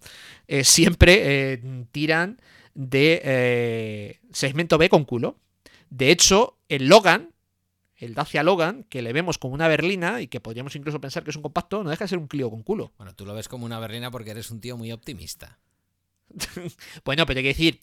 siempre 0.62 1.60
tiran 1.90 2.40
de 2.74 4.18
segmento 4.32 4.78
B 4.78 4.88
con 4.88 5.04
culo. 5.04 5.36
De 5.90 6.10
hecho, 6.10 6.58
el 6.68 6.88
Logan, 6.88 7.30
el 7.96 8.14
Dacia 8.14 8.42
Logan, 8.42 8.84
que 8.84 9.02
le 9.02 9.12
vemos 9.12 9.38
como 9.38 9.54
una 9.54 9.68
berlina 9.68 10.20
y 10.20 10.28
que 10.28 10.40
podríamos 10.40 10.74
incluso 10.74 11.00
pensar 11.00 11.22
que 11.22 11.30
es 11.30 11.36
un 11.36 11.42
compacto, 11.42 11.84
no 11.84 11.90
deja 11.90 12.04
de 12.04 12.08
ser 12.08 12.18
un 12.18 12.26
Clio 12.26 12.50
con 12.50 12.62
culo. 12.62 12.92
Bueno, 12.96 13.14
tú 13.14 13.26
lo 13.26 13.34
ves 13.34 13.48
como 13.48 13.66
una 13.66 13.78
berlina 13.78 14.10
porque 14.10 14.30
eres 14.30 14.50
un 14.50 14.60
tío 14.60 14.76
muy 14.76 14.90
optimista. 14.90 15.58
Bueno, 17.04 17.26
pero 17.26 17.38
hay 17.38 17.44
que 17.44 17.48
decir, 17.48 17.80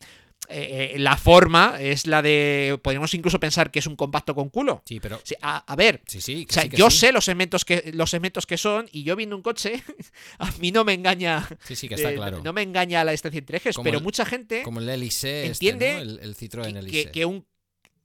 eh, 0.48 0.94
eh, 0.96 1.00
la 1.00 1.18
forma 1.18 1.78
es 1.80 2.08
la 2.08 2.22
de. 2.22 2.80
Podríamos 2.82 3.14
incluso 3.14 3.40
pensar 3.40 3.72
que 3.72 3.80
es 3.80 3.88
un 3.88 3.96
compacto 3.96 4.34
con 4.34 4.50
culo. 4.50 4.82
Sí, 4.86 5.00
pero. 5.00 5.20
Sí, 5.24 5.36
a, 5.42 5.58
a 5.72 5.76
ver. 5.76 6.02
Sí, 6.08 6.22
sí. 6.22 6.48
O 6.50 6.54
sea, 6.54 6.64
sí, 6.64 6.70
yo 6.74 6.90
sé 6.90 7.12
los 7.12 7.26
segmentos 7.26 7.66
que 7.66 7.92
los 7.94 8.10
segmentos 8.10 8.46
que 8.46 8.58
son 8.58 8.88
y 8.92 9.04
yo 9.04 9.16
viendo 9.16 9.36
un 9.36 9.42
coche 9.42 9.84
a 10.40 10.50
mí 10.54 10.72
no 10.72 10.84
me 10.86 10.94
engaña 10.94 11.48
Sí, 11.66 11.76
sí, 11.76 11.88
que 11.90 11.96
está 11.96 12.12
eh, 12.12 12.16
claro. 12.16 12.42
no 12.44 12.54
me 12.54 12.62
engaña 12.62 13.04
la 13.04 13.12
distancia 13.12 13.38
entre 13.40 13.58
ejes, 13.58 13.76
Como 13.76 13.84
pero 13.84 13.98
el- 13.98 14.04
mucha 14.04 14.26
gente 14.26 14.64
Como 14.64 14.80
el 14.80 14.90
Elise, 14.90 15.46
entiende 15.46 15.92
este, 15.92 16.06
¿no? 16.06 16.12
el, 16.12 16.20
el 16.20 16.36
Citroën 16.36 16.72
que, 16.74 16.80
Elise. 16.80 17.04
que- 17.06 17.12
que 17.12 17.26
un 17.26 17.46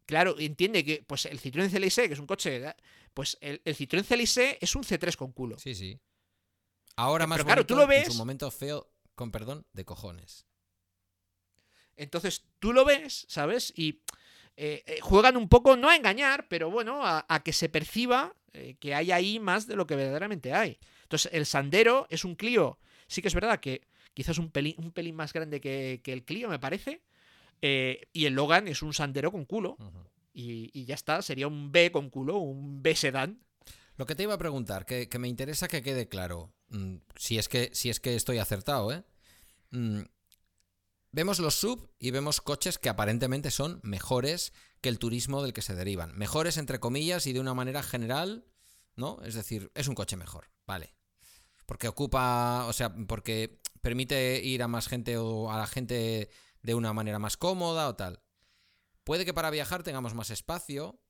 claro 0.07 0.37
entiende 0.39 0.85
que 0.85 1.03
pues 1.07 1.25
el 1.27 1.41
Citroën 1.41 1.71
CLS 1.71 2.09
que 2.09 2.13
es 2.15 2.19
un 2.19 2.27
coche 2.27 2.63
pues 3.15 3.39
el, 3.41 3.63
el 3.65 3.77
Citroën 3.77 4.05
CLS 4.05 4.59
es 4.61 4.75
un 4.75 4.83
C3 4.83 5.15
con 5.17 5.33
culo. 5.33 5.57
Sí, 5.59 5.75
sí. 5.75 5.99
Ahora 6.97 7.27
más 7.27 7.37
Pero 7.39 7.47
claro, 7.47 7.67
tú 7.67 7.75
lo 7.77 7.83
En 7.85 7.89
ves- 7.89 8.09
su 8.09 8.15
momento 8.15 8.51
feo, 8.51 8.89
con 9.15 9.31
perdón, 9.31 9.67
de 9.73 9.85
cojones. 9.85 10.47
Entonces 11.97 12.45
tú 12.59 12.73
lo 12.73 12.85
ves, 12.85 13.27
¿sabes? 13.29 13.73
Y 13.77 14.03
eh, 14.57 14.83
eh, 14.87 15.01
juegan 15.01 15.37
un 15.37 15.49
poco, 15.49 15.77
no 15.77 15.89
a 15.89 15.97
engañar, 15.97 16.47
pero 16.49 16.71
bueno, 16.71 17.05
a, 17.05 17.25
a 17.29 17.43
que 17.43 17.53
se 17.53 17.69
perciba 17.69 18.35
eh, 18.53 18.77
que 18.79 18.95
hay 18.95 19.13
ahí 19.13 19.41
más 19.41 19.67
de 19.67 19.77
lo 19.77 19.87
que 19.87 19.97
verdaderamente 19.97 20.53
hay. 20.53 20.79
Entonces 21.03 21.33
el 21.33 21.47
Sandero 21.47 22.07
es 22.11 22.25
un 22.25 22.35
Clio, 22.35 22.79
sí 23.07 23.23
que 23.23 23.29
es 23.29 23.35
verdad 23.35 23.61
que 23.61 23.83
quizás 24.13 24.39
un 24.39 24.51
pelín, 24.51 24.75
un 24.79 24.93
pelín 24.93 25.17
más 25.17 25.33
grande 25.33 25.61
que, 25.61 26.01
que 26.05 26.13
el 26.13 26.25
Clio, 26.25 26.49
me 26.49 26.59
parece. 26.59 27.03
y 27.61 28.27
el 28.27 28.35
Logan 28.35 28.69
es 28.69 28.83
un 28.83 28.93
Sandero 28.93 29.33
con 29.33 29.45
culo. 29.45 29.77
Y, 30.33 30.71
y 30.73 30.85
ya 30.85 30.97
está, 30.97 31.23
sería 31.23 31.47
un 31.47 31.71
B 31.71 31.93
con 31.93 32.11
culo, 32.11 32.39
un 32.39 32.83
B 32.83 32.95
sedán. 32.97 33.41
Lo 33.97 34.07
que 34.07 34.17
te 34.17 34.25
iba 34.25 34.35
a 34.35 34.39
preguntar, 34.39 34.85
que, 34.85 35.09
que 35.09 35.19
me 35.21 35.29
interesa 35.29 35.69
que 35.69 35.83
quede 35.83 36.09
claro, 36.09 36.53
si, 37.17 37.39
es 37.39 37.49
que, 37.49 37.71
si 37.73 37.91
es 37.91 38.01
que 38.01 38.15
estoy 38.15 38.39
acertado, 38.39 38.93
¿eh? 38.93 39.05
Mm, 39.71 40.03
vemos 41.13 41.39
los 41.39 41.55
sub 41.55 41.91
y 41.99 42.11
vemos 42.11 42.41
coches 42.41 42.79
que 42.79 42.89
aparentemente 42.89 43.51
son 43.51 43.81
mejores 43.83 44.53
que 44.81 44.89
el 44.89 44.99
turismo 44.99 45.43
del 45.43 45.53
que 45.53 45.63
se 45.63 45.75
derivan. 45.75 46.17
Mejores 46.17 46.57
entre 46.57 46.81
comillas 46.81 47.27
y 47.27 47.33
de 47.33 47.41
una 47.41 47.55
manera 47.55 47.83
general, 47.83 48.47
¿no? 48.97 49.21
Es 49.25 49.35
decir, 49.35 49.71
es 49.75 49.89
un 49.89 49.95
coche 49.95 50.17
mejor, 50.17 50.51
vale. 50.67 50.95
Porque 51.67 51.89
ocupa, 51.89 52.67
o 52.67 52.73
sea, 52.73 52.95
porque 53.07 53.61
permite 53.81 54.43
ir 54.43 54.63
a 54.63 54.69
más 54.69 54.89
gente 54.89 55.17
o 55.17 55.51
a 55.51 55.59
la 55.59 55.67
gente 55.67 56.31
de 56.63 56.75
una 56.75 56.93
manera 56.93 57.19
más 57.19 57.37
cómoda 57.37 57.89
o 57.89 57.97
tal. 57.97 58.23
Puede 59.05 59.25
que 59.25 59.35
para 59.35 59.51
viajar 59.51 59.83
tengamos 59.83 60.15
más 60.15 60.31
espacio, 60.31 61.01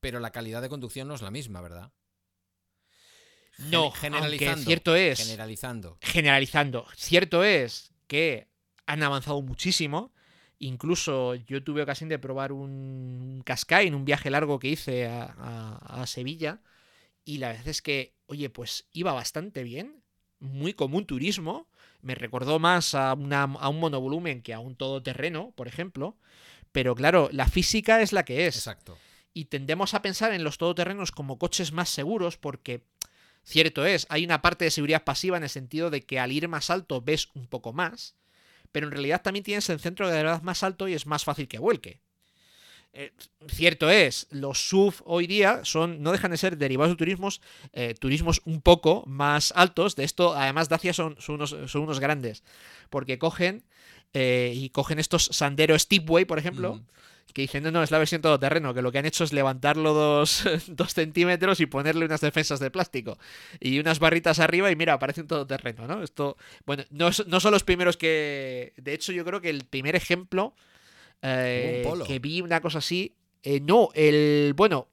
pero 0.00 0.20
la 0.20 0.32
calidad 0.32 0.62
de 0.62 0.68
conducción 0.68 1.08
no 1.08 1.14
es 1.14 1.22
la 1.22 1.30
misma, 1.30 1.60
¿verdad? 1.60 1.92
No, 3.68 3.90
Gen- 3.90 4.14
aunque 4.14 4.54
cierto 4.56 4.94
es, 4.96 5.18
Generalizando. 5.18 5.98
generalizando, 6.00 6.86
cierto 6.96 7.44
es 7.44 7.92
que 8.06 8.48
han 8.86 9.02
avanzado 9.02 9.40
muchísimo. 9.42 10.12
Incluso 10.58 11.34
yo 11.36 11.62
tuve 11.62 11.82
ocasión 11.82 12.08
de 12.08 12.18
probar 12.18 12.52
un 12.52 13.42
Qashqai 13.44 13.86
en 13.86 13.94
un 13.94 14.04
viaje 14.04 14.30
largo 14.30 14.58
que 14.58 14.68
hice 14.68 15.06
a, 15.06 15.24
a- 15.38 16.02
a 16.02 16.06
Sevilla. 16.06 16.60
Y 17.24 17.38
la 17.38 17.48
verdad 17.48 17.68
es 17.68 17.80
que, 17.82 18.14
oye, 18.26 18.50
pues 18.50 18.86
iba 18.92 19.12
bastante 19.12 19.62
bien. 19.62 20.02
Muy 20.38 20.74
común 20.74 21.06
turismo. 21.06 21.68
Me 22.02 22.14
recordó 22.14 22.58
más 22.58 22.94
a, 22.94 23.14
una- 23.14 23.42
a 23.44 23.68
un 23.68 23.78
monovolumen 23.80 24.42
que 24.42 24.52
a 24.54 24.58
un 24.58 24.74
todoterreno, 24.76 25.52
por 25.56 25.68
ejemplo. 25.68 26.16
Pero 26.72 26.94
claro, 26.94 27.28
la 27.32 27.46
física 27.46 28.00
es 28.02 28.12
la 28.12 28.24
que 28.24 28.46
es 28.46 28.56
Exacto. 28.56 28.96
y 29.34 29.46
tendemos 29.46 29.94
a 29.94 30.02
pensar 30.02 30.32
en 30.32 30.44
los 30.44 30.56
todoterrenos 30.58 31.10
como 31.10 31.38
coches 31.38 31.72
más 31.72 31.88
seguros 31.88 32.36
porque, 32.36 32.84
cierto 33.44 33.84
es, 33.84 34.06
hay 34.10 34.24
una 34.24 34.42
parte 34.42 34.64
de 34.64 34.70
seguridad 34.70 35.04
pasiva 35.04 35.36
en 35.36 35.42
el 35.42 35.48
sentido 35.48 35.90
de 35.90 36.02
que 36.02 36.18
al 36.18 36.32
ir 36.32 36.48
más 36.48 36.70
alto 36.70 37.00
ves 37.00 37.28
un 37.34 37.46
poco 37.46 37.72
más, 37.72 38.16
pero 38.72 38.86
en 38.86 38.92
realidad 38.92 39.22
también 39.22 39.44
tienes 39.44 39.68
el 39.70 39.80
centro 39.80 40.08
de 40.08 40.18
gravedad 40.18 40.42
más 40.42 40.62
alto 40.62 40.88
y 40.88 40.94
es 40.94 41.06
más 41.06 41.24
fácil 41.24 41.48
que 41.48 41.58
vuelque. 41.58 42.00
Eh, 42.92 43.12
cierto 43.46 43.88
es, 43.88 44.26
los 44.30 44.68
SUV 44.68 44.94
hoy 45.04 45.28
día 45.28 45.60
son, 45.64 46.02
no 46.02 46.10
dejan 46.10 46.32
de 46.32 46.36
ser 46.36 46.58
derivados 46.58 46.92
de 46.92 46.96
turismos, 46.96 47.40
eh, 47.72 47.94
turismos 47.94 48.42
un 48.44 48.60
poco 48.60 49.04
más 49.06 49.52
altos. 49.54 49.94
De 49.94 50.02
esto, 50.02 50.34
además, 50.34 50.68
Dacia 50.68 50.92
son, 50.92 51.16
son 51.20 51.36
unos, 51.36 51.54
son 51.66 51.82
unos 51.82 52.00
grandes, 52.00 52.42
porque 52.88 53.18
cogen 53.18 53.64
eh, 54.12 54.52
y 54.56 54.70
cogen 54.70 54.98
estos 54.98 55.26
Sandero 55.26 55.78
Steepway, 55.78 56.24
por 56.24 56.38
ejemplo, 56.38 56.72
Ujú. 56.72 56.84
Que 57.32 57.42
dicen, 57.42 57.62
no, 57.62 57.70
no, 57.70 57.82
es 57.82 57.90
la 57.90 57.98
versión 57.98 58.22
todoterreno, 58.22 58.74
que 58.74 58.82
lo 58.82 58.92
que 58.92 58.98
han 58.98 59.06
hecho 59.06 59.24
es 59.24 59.32
levantarlo 59.32 59.94
dos, 59.94 60.44
dos 60.68 60.94
centímetros 60.94 61.60
y 61.60 61.66
ponerle 61.66 62.04
unas 62.04 62.20
defensas 62.20 62.60
de 62.60 62.70
plástico 62.70 63.18
y 63.60 63.78
unas 63.78 63.98
barritas 63.98 64.38
arriba 64.38 64.70
y 64.70 64.76
mira, 64.76 64.98
parece 64.98 65.22
un 65.22 65.26
todoterreno, 65.26 65.86
¿no? 65.86 66.02
Esto, 66.02 66.36
bueno, 66.66 66.84
no, 66.90 67.10
no 67.26 67.40
son 67.40 67.52
los 67.52 67.64
primeros 67.64 67.96
que... 67.96 68.72
De 68.76 68.94
hecho, 68.94 69.12
yo 69.12 69.24
creo 69.24 69.40
que 69.40 69.50
el 69.50 69.64
primer 69.64 69.96
ejemplo 69.96 70.54
eh, 71.22 71.82
un 71.84 71.90
Polo. 71.90 72.04
que 72.04 72.18
vi 72.18 72.40
una 72.40 72.60
cosa 72.60 72.78
así... 72.78 73.16
eh, 73.42 73.60
no, 73.60 73.90
el... 73.94 74.54
Bueno, 74.56 74.88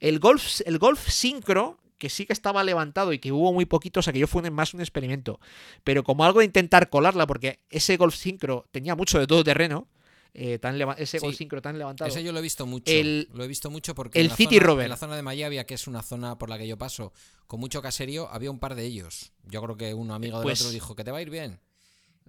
el 0.00 0.18
Golf, 0.18 0.60
el 0.66 0.78
Golf 0.78 1.08
Syncro, 1.08 1.78
que 1.98 2.10
sí 2.10 2.26
que 2.26 2.32
estaba 2.32 2.64
levantado 2.64 3.12
y 3.12 3.18
que 3.18 3.32
hubo 3.32 3.52
muy 3.52 3.64
poquito, 3.64 4.00
o 4.00 4.02
sea 4.02 4.12
que 4.12 4.18
yo 4.18 4.26
fue 4.26 4.48
más 4.50 4.74
un 4.74 4.80
experimento. 4.80 5.40
Pero 5.84 6.04
como 6.04 6.24
algo 6.24 6.40
de 6.40 6.46
intentar 6.46 6.90
colarla, 6.90 7.26
porque 7.26 7.60
ese 7.70 7.96
Golf 7.96 8.14
Syncro 8.14 8.66
tenía 8.70 8.94
mucho 8.94 9.18
de 9.18 9.26
todoterreno, 9.26 9.88
eh, 10.38 10.58
tan 10.58 10.78
ese 10.98 11.18
Sí. 11.18 11.24
Golf 11.24 11.36
Syncro 11.36 11.62
tan 11.62 11.78
levantado. 11.78 12.08
Ese 12.10 12.22
yo 12.22 12.30
lo 12.32 12.38
he 12.38 12.42
visto 12.42 12.66
mucho. 12.66 12.92
El- 12.92 13.28
lo 13.32 13.42
he 13.44 13.48
visto 13.48 13.70
mucho 13.70 13.94
porque 13.94 14.18
el 14.20 14.26
en 14.26 14.30
la 14.30 14.36
City 14.36 14.58
zona. 14.58 14.84
En 14.84 14.90
la 14.90 14.96
zona 14.96 15.16
de 15.16 15.22
Mayavia, 15.22 15.64
que 15.64 15.74
es 15.74 15.86
una 15.86 16.02
zona 16.02 16.36
por 16.38 16.48
la 16.50 16.58
que 16.58 16.66
yo 16.68 16.76
paso, 16.76 17.12
con 17.46 17.58
mucho 17.60 17.80
caserío, 17.80 18.28
había 18.30 18.50
un 18.50 18.58
par 18.58 18.74
de 18.74 18.84
ellos. 18.84 19.32
Yo 19.44 19.62
creo 19.62 19.76
que 19.76 19.94
un 19.94 20.10
amigo 20.10 20.38
del 20.38 20.44
Pues- 20.44 20.60
otro 20.60 20.72
dijo 20.72 20.94
que 20.94 21.04
te 21.04 21.10
va 21.10 21.18
a 21.18 21.22
ir 21.22 21.30
bien. 21.30 21.58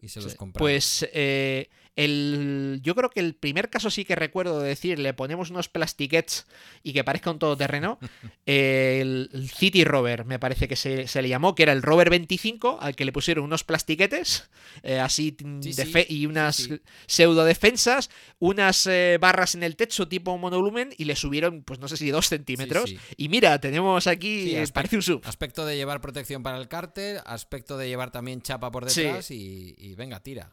Y 0.02 0.10
se 0.10 0.22
los 0.22 0.36
compró. 0.36 0.60
Pues 0.60 1.08
eh, 1.12 1.70
el, 1.98 2.80
yo 2.84 2.96
creo 2.96 3.10
que 3.10 3.20
el 3.20 3.36
primer 3.36 3.70
caso 3.70 3.90
sí 3.90 4.06
que 4.06 4.16
recuerdo 4.16 4.62
de 4.62 4.70
decir, 4.70 5.00
le 5.00 5.14
ponemos 5.14 5.50
unos 5.50 5.68
plastiquets 5.68 6.46
y 6.84 6.94
que 6.94 7.04
parezca 7.04 7.32
un 7.32 7.40
todoterreno. 7.40 8.00
eh, 8.46 9.00
el, 9.02 9.30
el 9.34 9.50
City 9.50 9.84
Rover, 9.84 10.24
me 10.24 10.40
parece 10.40 10.68
que 10.68 10.76
se, 10.76 11.08
se 11.08 11.22
le 11.22 11.28
llamó, 11.30 11.56
que 11.56 11.64
era 11.64 11.74
el 11.74 11.82
Rover 11.82 12.10
25, 12.10 12.78
al 12.80 12.96
que 12.96 13.04
le 13.04 13.12
pusieron 13.12 13.44
unos 13.44 13.64
plastiquetes 13.66 14.50
eh, 14.84 15.00
así 15.00 15.36
Sí, 15.62 15.74
sí, 15.74 15.94
y 16.10 16.26
unas 16.28 16.56
sí. 16.56 16.80
pseudo 17.08 17.44
defensas, 17.44 18.10
unas 18.40 18.86
eh, 18.88 19.18
barras 19.20 19.56
en 19.56 19.64
el 19.64 19.76
techo 19.76 20.08
tipo 20.08 20.38
monovolumen 20.38 20.94
y 20.98 21.06
le 21.06 21.16
subieron, 21.16 21.64
pues 21.64 21.80
no 21.80 21.88
sé 21.88 21.98
si 21.98 22.10
dos 22.12 22.28
centímetros. 22.30 22.94
Y 23.18 23.30
mira, 23.30 23.60
tenemos 23.60 24.06
aquí, 24.08 24.56
aspecto- 24.56 24.74
parece 24.74 24.96
un 24.98 25.02
sub. 25.02 25.22
Aspecto 25.26 25.66
de 25.66 25.76
llevar 25.76 26.00
protección 26.00 26.44
para 26.44 26.58
el 26.60 26.68
cárter, 26.68 27.22
aspecto 27.26 27.78
de 27.78 27.88
llevar 27.88 28.12
también 28.12 28.42
chapa 28.42 28.72
por 28.72 28.86
detrás 28.86 29.32
y, 29.32 29.74
y 29.78 29.96
venga, 29.96 30.22
tira. 30.22 30.52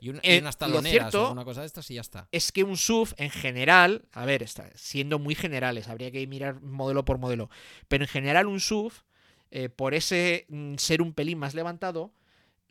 Y, 0.00 0.10
un- 0.10 0.16
y 0.16 0.20
Eh, 0.22 0.40
unas 0.40 0.54
lo 0.56 0.58
taloneras 0.58 0.90
cierto- 0.90 1.18
o 1.22 1.26
alguna 1.26 1.44
cosa 1.44 1.60
de 1.62 1.66
estas 1.66 1.90
y 1.90 1.94
ya 1.94 2.00
está. 2.02 2.28
es 2.32 2.52
que 2.52 2.62
un 2.64 2.76
SUV 2.76 3.14
en 3.16 3.30
general, 3.30 4.04
a 4.12 4.24
ver, 4.24 4.42
está 4.42 4.70
siendo 4.76 5.18
muy 5.18 5.34
generales, 5.34 5.88
habría 5.88 6.10
que 6.12 6.26
mirar 6.26 6.60
modelo 6.60 7.04
por 7.04 7.18
modelo, 7.18 7.50
pero 7.88 8.04
en 8.04 8.08
general 8.08 8.46
un 8.46 8.60
SUV, 8.60 8.92
eh, 9.50 9.68
por 9.68 9.94
ese 9.94 10.46
mm, 10.48 10.74
ser 10.76 11.02
un 11.02 11.12
pelín 11.14 11.38
más 11.38 11.54
levantado, 11.54 12.12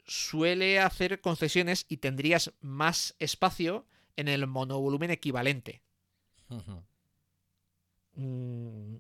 suele 0.06 0.80
hacer 0.80 1.20
concesiones 1.20 1.86
y 1.90 1.98
tendrías 1.98 2.54
más 2.62 3.14
espacio 3.20 3.86
en 4.16 4.30
el 4.30 4.48
monovolumen 4.48 5.12
equivalente. 5.12 5.82
Mm, 8.16 8.96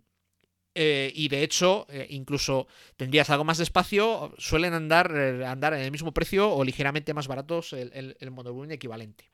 eh, 0.79 1.11
y 1.15 1.27
de 1.27 1.41
hecho, 1.43 1.87
eh, 1.89 2.05
incluso 2.11 2.67
tendrías 2.95 3.29
algo 3.31 3.43
más 3.43 3.57
de 3.57 3.63
espacio, 3.63 4.33
suelen 4.37 4.73
andar, 4.73 5.11
eh, 5.15 5.43
andar 5.45 5.73
en 5.73 5.81
el 5.81 5.91
mismo 5.91 6.13
precio 6.13 6.51
o 6.53 6.63
ligeramente 6.63 7.13
más 7.15 7.27
baratos 7.27 7.73
el, 7.73 7.91
el- 7.93 8.15
el 8.19 8.31
monovolumen 8.31 8.71
equivalente. 8.71 9.31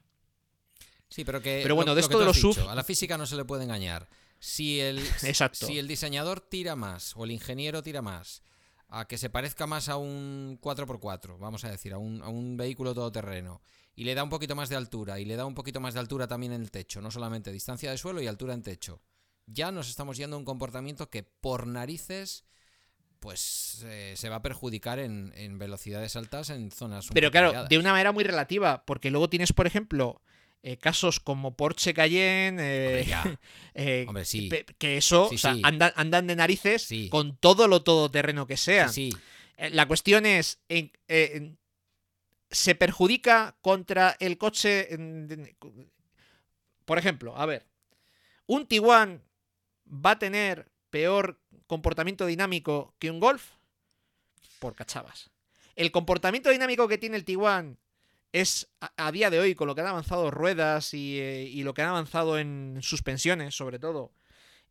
Sí, 1.09 1.23
pero 1.25 1.41
que. 1.41 1.59
Pero 1.61 1.75
bueno, 1.75 1.91
lo- 1.91 1.95
de 1.95 2.01
lo 2.01 2.05
esto 2.05 2.17
que 2.17 2.21
de 2.21 2.25
los 2.27 2.43
SUV- 2.43 2.69
A 2.69 2.75
la 2.75 2.83
física 2.83 3.17
no 3.17 3.25
se 3.25 3.35
le 3.35 3.45
puede 3.45 3.63
engañar. 3.63 4.07
Si 4.39 4.79
el, 4.79 4.99
Exacto. 5.23 5.67
si 5.67 5.77
el 5.79 5.87
diseñador 5.87 6.39
tira 6.41 6.75
más 6.75 7.13
o 7.15 7.23
el 7.25 7.31
ingeniero 7.31 7.83
tira 7.83 8.01
más 8.01 8.41
a 8.89 9.05
que 9.07 9.17
se 9.17 9.29
parezca 9.29 9.65
más 9.67 9.89
a 9.89 9.97
un 9.97 10.59
4x4, 10.61 11.37
vamos 11.39 11.65
a 11.65 11.69
decir, 11.71 11.93
a 11.93 11.97
un, 11.97 12.21
a 12.21 12.29
un 12.29 12.57
vehículo 12.57 12.93
todoterreno, 12.93 13.61
y 13.95 14.03
le 14.03 14.13
da 14.15 14.23
un 14.23 14.29
poquito 14.29 14.55
más 14.55 14.69
de 14.69 14.75
altura, 14.75 15.19
y 15.19 15.25
le 15.25 15.35
da 15.35 15.45
un 15.45 15.55
poquito 15.55 15.79
más 15.79 15.95
de 15.95 15.99
altura 15.99 16.27
también 16.27 16.53
en 16.53 16.61
el 16.61 16.69
techo, 16.69 17.01
no 17.01 17.09
solamente 17.09 17.51
distancia 17.51 17.89
de 17.89 17.97
suelo 17.97 18.21
y 18.21 18.27
altura 18.27 18.53
en 18.53 18.61
techo, 18.61 19.01
ya 19.45 19.71
nos 19.71 19.89
estamos 19.89 20.17
yendo 20.17 20.35
a 20.35 20.39
un 20.39 20.45
comportamiento 20.45 21.09
que 21.09 21.23
por 21.23 21.67
narices 21.67 22.45
pues 23.19 23.83
eh, 23.85 24.15
se 24.17 24.27
va 24.27 24.37
a 24.37 24.41
perjudicar 24.41 24.99
en, 24.99 25.31
en 25.37 25.57
velocidades 25.57 26.15
altas 26.17 26.49
en 26.49 26.71
zonas 26.71 27.07
Pero 27.13 27.31
claro, 27.31 27.47
variadas. 27.47 27.69
de 27.69 27.77
una 27.77 27.91
manera 27.91 28.11
muy 28.11 28.25
relativa, 28.25 28.83
porque 28.85 29.11
luego 29.11 29.29
tienes, 29.29 29.53
por 29.53 29.65
ejemplo, 29.65 30.21
eh, 30.61 30.77
casos 30.77 31.21
como 31.21 31.55
Porsche 31.55 31.93
Cayenne, 31.93 32.57
eh, 32.61 34.05
Hombre, 34.07 34.25
sí. 34.25 34.49
que 34.77 34.97
eso, 34.97 35.29
Sí, 35.29 35.35
o 35.35 35.37
sea, 35.37 35.53
sí. 35.53 35.61
andan, 35.63 35.93
andan 35.95 36.27
de 36.27 36.35
narices 36.35 36.89
con 37.09 37.37
todo 37.37 37.69
lo 37.69 37.81
todoterreno 37.83 38.45
que 38.45 38.57
sea. 38.57 38.89
La 39.57 39.87
cuestión 39.87 40.25
es, 40.25 40.59
¿se 42.51 42.75
perjudica 42.75 43.55
contra 43.61 44.17
el 44.19 44.37
coche? 44.37 44.89
Por 46.83 46.97
ejemplo, 46.97 47.37
a 47.37 47.45
ver, 47.45 47.65
¿un 48.47 48.67
Tiguan 48.67 49.23
va 49.87 50.11
a 50.11 50.19
tener 50.19 50.71
peor 50.89 51.39
comportamiento 51.67 52.25
dinámico 52.25 52.95
que 52.99 53.09
un 53.11 53.19
Golf? 53.19 53.51
Por 54.59 54.75
cachavas. 54.75 55.29
El 55.75 55.91
comportamiento 55.91 56.49
dinámico 56.49 56.87
que 56.87 56.97
tiene 56.97 57.17
el 57.17 57.25
Tiguan 57.25 57.79
es, 58.31 58.69
a, 58.79 58.91
a 59.07 59.11
día 59.11 59.29
de 59.29 59.39
hoy, 59.39 59.55
con 59.55 59.67
lo 59.67 59.75
que 59.75 59.81
han 59.81 59.87
avanzado 59.87 60.31
ruedas 60.31 60.93
y, 60.93 61.19
eh, 61.19 61.43
y 61.43 61.63
lo 61.63 61.73
que 61.73 61.81
han 61.81 61.89
avanzado 61.89 62.37
en 62.39 62.79
suspensiones, 62.81 63.55
sobre 63.55 63.79
todo, 63.79 64.13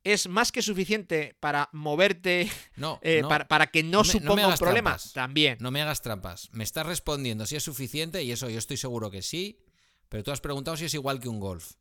es 0.04 0.28
más 0.28 0.50
que 0.50 0.62
suficiente 0.62 1.36
para 1.40 1.68
moverte 1.72 2.50
No, 2.76 2.98
eh, 3.02 3.22
no. 3.22 3.28
para, 3.28 3.46
para 3.48 3.66
que 3.68 3.82
no, 3.82 3.98
no 3.98 4.04
me- 4.04 4.04
suponga 4.10 4.32
un 4.34 4.40
hagas 4.46 4.60
problema. 4.60 4.90
trampas. 4.90 5.12
También. 5.12 5.58
No 5.60 5.70
me 5.70 5.82
hagas 5.82 6.02
trampas. 6.02 6.48
Me 6.52 6.64
estás 6.64 6.86
respondiendo 6.86 7.46
si 7.46 7.54
es 7.56 7.62
suficiente 7.62 8.22
y 8.22 8.32
eso 8.32 8.48
yo 8.48 8.58
estoy 8.58 8.76
seguro 8.76 9.10
que 9.10 9.22
sí, 9.22 9.60
pero 10.08 10.22
tú 10.24 10.30
has 10.32 10.40
preguntado 10.40 10.76
si 10.76 10.86
es 10.86 10.94
igual 10.94 11.20
que 11.20 11.28
un 11.28 11.38
golf. 11.40 11.72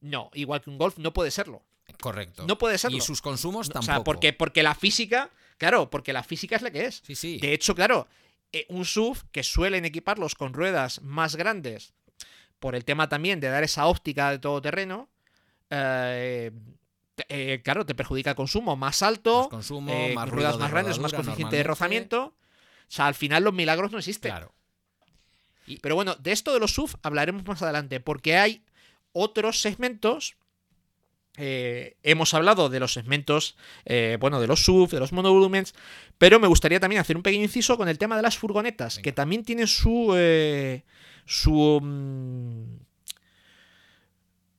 No, 0.00 0.30
igual 0.34 0.60
que 0.62 0.70
un 0.70 0.78
golf 0.78 0.98
no 0.98 1.12
puede 1.12 1.30
serlo. 1.30 1.64
Correcto. 2.00 2.44
No 2.46 2.58
puede 2.58 2.78
serlo. 2.78 2.96
Y 2.96 3.00
sus 3.00 3.22
consumos 3.22 3.68
tampoco. 3.68 3.92
O 3.92 3.94
sea, 3.94 4.04
porque, 4.04 4.32
porque 4.32 4.62
la 4.62 4.74
física, 4.74 5.30
claro, 5.58 5.90
porque 5.90 6.12
la 6.12 6.22
física 6.22 6.56
es 6.56 6.62
la 6.62 6.70
que 6.70 6.86
es. 6.86 7.02
Sí, 7.06 7.14
sí. 7.14 7.38
De 7.38 7.52
hecho, 7.52 7.74
claro, 7.74 8.06
eh, 8.52 8.66
un 8.68 8.84
SUV 8.84 9.18
que 9.32 9.42
suelen 9.42 9.84
equiparlos 9.84 10.34
con 10.34 10.52
ruedas 10.52 11.00
más 11.02 11.36
grandes, 11.36 11.94
por 12.58 12.74
el 12.74 12.84
tema 12.84 13.08
también 13.08 13.40
de 13.40 13.48
dar 13.48 13.64
esa 13.64 13.86
óptica 13.86 14.30
de 14.30 14.38
todo 14.38 14.60
terreno, 14.60 15.08
eh, 15.70 16.52
eh, 17.28 17.60
claro, 17.64 17.86
te 17.86 17.94
perjudica 17.94 18.30
el 18.30 18.36
consumo 18.36 18.76
más 18.76 19.02
alto, 19.02 19.42
Más 19.42 19.48
consumo, 19.48 19.92
eh, 19.92 20.14
más 20.14 20.28
ruedas 20.28 20.58
más 20.58 20.70
grandes, 20.70 20.98
más 20.98 21.12
coeficiente 21.12 21.56
de 21.56 21.62
rozamiento. 21.62 22.34
O 22.88 22.88
sea, 22.88 23.06
al 23.06 23.14
final 23.14 23.42
los 23.42 23.54
milagros 23.54 23.90
no 23.90 23.98
existen. 23.98 24.30
Claro. 24.30 24.54
Pero 25.82 25.96
bueno, 25.96 26.14
de 26.16 26.32
esto 26.32 26.52
de 26.52 26.60
los 26.60 26.74
SUV 26.74 26.90
hablaremos 27.02 27.44
más 27.44 27.60
adelante, 27.62 28.00
porque 28.00 28.36
hay 28.36 28.64
otros 29.12 29.60
segmentos. 29.60 30.36
Eh, 31.36 31.96
hemos 32.02 32.34
hablado 32.34 32.68
de 32.68 32.80
los 32.80 32.92
segmentos, 32.92 33.56
eh, 33.84 34.16
bueno, 34.20 34.40
de 34.40 34.46
los 34.46 34.64
SUV, 34.64 34.90
de 34.90 35.00
los 35.00 35.12
monovolumens, 35.12 35.74
pero 36.18 36.40
me 36.40 36.48
gustaría 36.48 36.80
también 36.80 37.00
hacer 37.00 37.16
un 37.16 37.22
pequeño 37.22 37.44
inciso 37.44 37.76
con 37.76 37.88
el 37.88 37.98
tema 37.98 38.16
de 38.16 38.22
las 38.22 38.38
furgonetas, 38.38 38.96
Venga. 38.96 39.02
que 39.04 39.12
también 39.12 39.44
tienen 39.44 39.66
su. 39.66 40.12
eh, 40.16 40.84
su. 41.26 41.80
mm, 41.82 42.64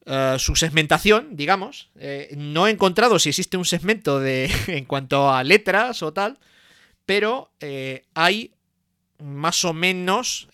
eh, 0.05 0.35
su 0.39 0.55
segmentación, 0.55 1.35
digamos. 1.35 1.89
No 2.35 2.67
he 2.67 2.71
encontrado 2.71 3.19
si 3.19 3.29
existe 3.29 3.57
un 3.57 3.65
segmento 3.65 4.19
de 4.19 4.49
en 4.67 4.85
cuanto 4.85 5.31
a 5.31 5.43
letras 5.43 6.01
o 6.03 6.13
tal, 6.13 6.39
pero 7.05 7.51
hay 8.13 8.53
más 9.19 9.65
o 9.65 9.73
menos 9.73 10.47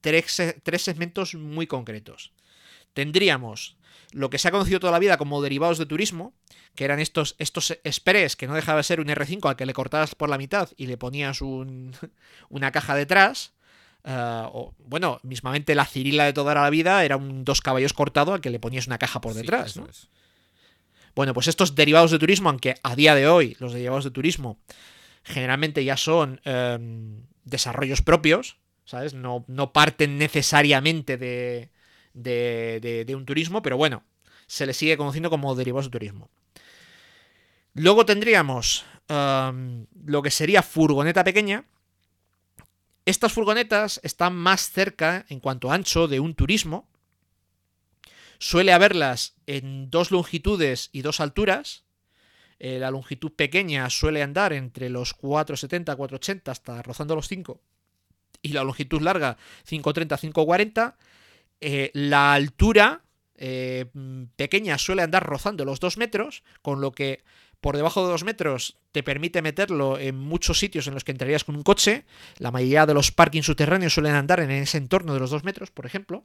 tres, 0.00 0.42
tres 0.62 0.82
segmentos 0.82 1.34
muy 1.34 1.66
concretos. 1.66 2.32
Tendríamos 2.92 3.77
lo 4.12 4.30
que 4.30 4.38
se 4.38 4.48
ha 4.48 4.50
conocido 4.50 4.80
toda 4.80 4.92
la 4.92 4.98
vida 4.98 5.16
como 5.18 5.42
derivados 5.42 5.78
de 5.78 5.86
turismo, 5.86 6.32
que 6.74 6.84
eran 6.84 7.00
estos, 7.00 7.34
estos 7.38 7.70
express, 7.84 8.36
que 8.36 8.46
no 8.46 8.54
dejaba 8.54 8.78
de 8.78 8.84
ser 8.84 9.00
un 9.00 9.08
R5 9.08 9.48
al 9.48 9.56
que 9.56 9.66
le 9.66 9.72
cortabas 9.74 10.14
por 10.14 10.28
la 10.28 10.38
mitad 10.38 10.68
y 10.76 10.86
le 10.86 10.96
ponías 10.96 11.40
un- 11.42 11.94
una 12.48 12.72
caja 12.72 12.94
detrás. 12.94 13.52
Ah, 14.04 14.48
o, 14.52 14.74
bueno, 14.78 15.18
mismamente 15.22 15.74
la 15.74 15.84
Cirila 15.84 16.24
de 16.24 16.32
toda 16.32 16.54
la 16.54 16.70
vida 16.70 17.04
era 17.04 17.16
un 17.16 17.44
dos 17.44 17.60
caballos 17.60 17.92
cortado 17.92 18.32
al 18.32 18.40
que 18.40 18.48
le 18.50 18.60
ponías 18.60 18.86
una 18.86 18.98
caja 18.98 19.20
por 19.20 19.34
detrás. 19.34 19.76
¿no? 19.76 19.86
es. 19.86 20.08
Bueno, 21.14 21.34
pues 21.34 21.48
estos 21.48 21.74
derivados 21.74 22.10
de 22.12 22.18
turismo, 22.18 22.48
aunque 22.48 22.76
a 22.82 22.94
día 22.94 23.14
de 23.14 23.26
hoy 23.26 23.56
los 23.58 23.72
derivados 23.72 24.04
de 24.04 24.10
turismo 24.12 24.58
generalmente 25.24 25.84
ya 25.84 25.96
son 25.96 26.40
em, 26.44 27.22
desarrollos 27.44 28.02
propios, 28.02 28.56
¿sabes? 28.84 29.14
No, 29.14 29.44
no 29.48 29.72
parten 29.72 30.16
necesariamente 30.16 31.16
de, 31.18 31.70
de, 32.22 33.14
un 33.16 33.24
turismo, 33.24 33.62
pero 33.62 33.76
bueno, 33.76 34.04
se 34.46 34.66
le 34.66 34.74
sigue 34.74 34.96
conociendo 34.96 35.30
como 35.30 35.54
derivados 35.54 35.86
de 35.86 35.92
turismo. 35.92 36.30
Luego 37.74 38.04
tendríamos 38.06 38.84
em, 39.08 39.86
lo 40.04 40.22
que 40.22 40.30
sería 40.30 40.62
furgoneta 40.62 41.24
pequeña. 41.24 41.64
Estas 43.04 43.32
furgonetas 43.32 44.00
están 44.02 44.34
más 44.34 44.70
cerca, 44.70 45.24
en 45.28 45.40
cuanto 45.40 45.70
a 45.70 45.74
ancho, 45.74 46.08
de 46.08 46.20
un 46.20 46.34
turismo, 46.34 46.88
Suele 48.38 48.72
haberlas 48.72 49.34
en 49.46 49.90
dos 49.90 50.12
longitudes 50.12 50.90
y 50.92 51.02
dos 51.02 51.20
alturas. 51.20 51.84
Eh, 52.60 52.78
la 52.78 52.90
longitud 52.90 53.32
pequeña 53.32 53.90
suele 53.90 54.22
andar 54.22 54.52
entre 54.52 54.90
los 54.90 55.12
470, 55.14 55.96
480 55.96 56.52
hasta 56.52 56.82
rozando 56.82 57.16
los 57.16 57.26
5. 57.26 57.60
Y 58.42 58.52
la 58.52 58.62
longitud 58.62 59.02
larga 59.02 59.36
530, 59.64 60.16
540. 60.18 60.96
Eh, 61.60 61.90
la 61.94 62.34
altura 62.34 63.02
eh, 63.34 63.86
mm, 63.92 64.24
pequeña 64.36 64.78
suele 64.78 65.02
andar 65.02 65.24
rozando 65.24 65.64
los 65.64 65.80
2 65.80 65.96
metros, 65.96 66.42
con 66.62 66.80
lo 66.80 66.92
que 66.92 67.22
por 67.60 67.76
debajo 67.76 68.04
de 68.04 68.12
2 68.12 68.24
metros 68.24 68.78
te 68.92 69.02
permite 69.02 69.42
meterlo 69.42 69.98
en 69.98 70.16
muchos 70.16 70.58
sitios 70.58 70.86
en 70.86 70.94
los 70.94 71.04
que 71.04 71.12
entrarías 71.12 71.44
con 71.44 71.56
un 71.56 71.62
coche. 71.62 72.04
La 72.38 72.50
mayoría 72.50 72.86
de 72.86 72.94
los 72.94 73.12
parkings 73.12 73.46
subterráneos 73.46 73.94
suelen 73.94 74.14
andar 74.14 74.40
en 74.40 74.50
ese 74.50 74.78
entorno 74.78 75.14
de 75.14 75.20
los 75.20 75.30
2 75.30 75.44
metros, 75.44 75.70
por 75.70 75.86
ejemplo. 75.86 76.24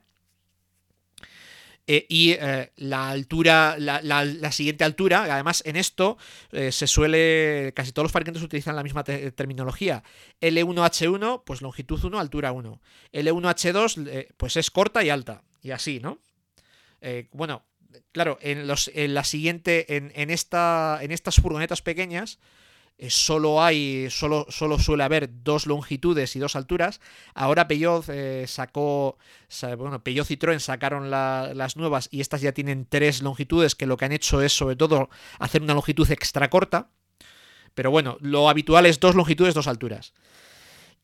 Eh, 1.86 2.06
y 2.08 2.32
eh, 2.32 2.72
la 2.78 3.10
altura, 3.10 3.76
la, 3.78 4.02
la- 4.02 4.24
la 4.24 4.52
siguiente 4.54 4.86
altura, 4.86 5.24
además 5.24 5.62
en 5.66 5.76
esto 5.76 6.18
eh, 6.54 6.72
se 6.72 6.88
suele, 6.88 7.74
casi 7.76 7.92
todos 7.92 8.06
los 8.06 8.12
fabricantes 8.14 8.42
utilizan 8.42 8.76
la 8.78 8.84
misma 8.84 9.04
te- 9.04 9.32
terminología. 9.34 10.02
L1H1, 10.40 11.44
pues 11.46 11.62
longitud 11.62 12.02
1, 12.04 12.20
altura 12.20 12.54
1. 12.54 12.82
L1H2, 13.12 14.08
eh, 14.08 14.30
pues 14.38 14.56
es 14.56 14.72
corta 14.72 15.04
y 15.04 15.10
alta. 15.10 15.44
Y 15.62 15.72
así, 15.72 16.00
¿no? 16.00 16.20
Eh, 17.02 17.28
bueno, 17.34 17.66
claro, 18.14 18.38
en, 18.42 18.66
los, 18.66 18.90
en 18.94 19.14
la 19.14 19.26
siguiente, 19.26 19.98
en, 19.98 20.12
en 20.16 20.30
esta, 20.30 21.00
en 21.02 21.12
estas 21.12 21.36
furgonetas 21.36 21.82
pequeñas, 21.82 22.40
solo 23.10 23.64
hay, 23.64 24.08
solo, 24.10 24.46
solo 24.50 24.80
suele 24.80 25.04
haber 25.04 25.30
dos 25.44 25.66
longitudes 25.68 26.36
y 26.36 26.40
dos 26.40 26.56
alturas. 26.56 27.02
Ahora 27.34 27.68
Peugeot 27.68 28.06
eh, 28.10 28.46
sacó, 28.48 29.18
sa- 29.48 29.76
bueno, 29.76 30.04
Peugeot 30.04 30.28
Citroën 30.28 30.60
sacaron 30.60 31.10
la- 31.10 31.52
las 31.54 31.76
nuevas 31.76 32.08
y 32.12 32.22
estas 32.22 32.42
ya 32.42 32.54
tienen 32.54 32.86
tres 32.88 33.22
longitudes 33.22 33.76
que 33.76 33.86
lo 33.86 33.98
que 33.98 34.06
han 34.06 34.12
hecho 34.12 34.42
es 34.42 34.54
sobre 34.54 34.76
todo 34.76 35.10
hacer 35.40 35.62
una 35.62 35.74
longitud 35.74 36.10
extra 36.12 36.50
corta. 36.50 36.90
Pero 37.76 37.90
bueno, 37.92 38.18
lo 38.22 38.50
habitual 38.50 38.86
es 38.86 39.00
dos 39.00 39.16
longitudes, 39.16 39.54
dos 39.56 39.68
alturas. 39.68 40.14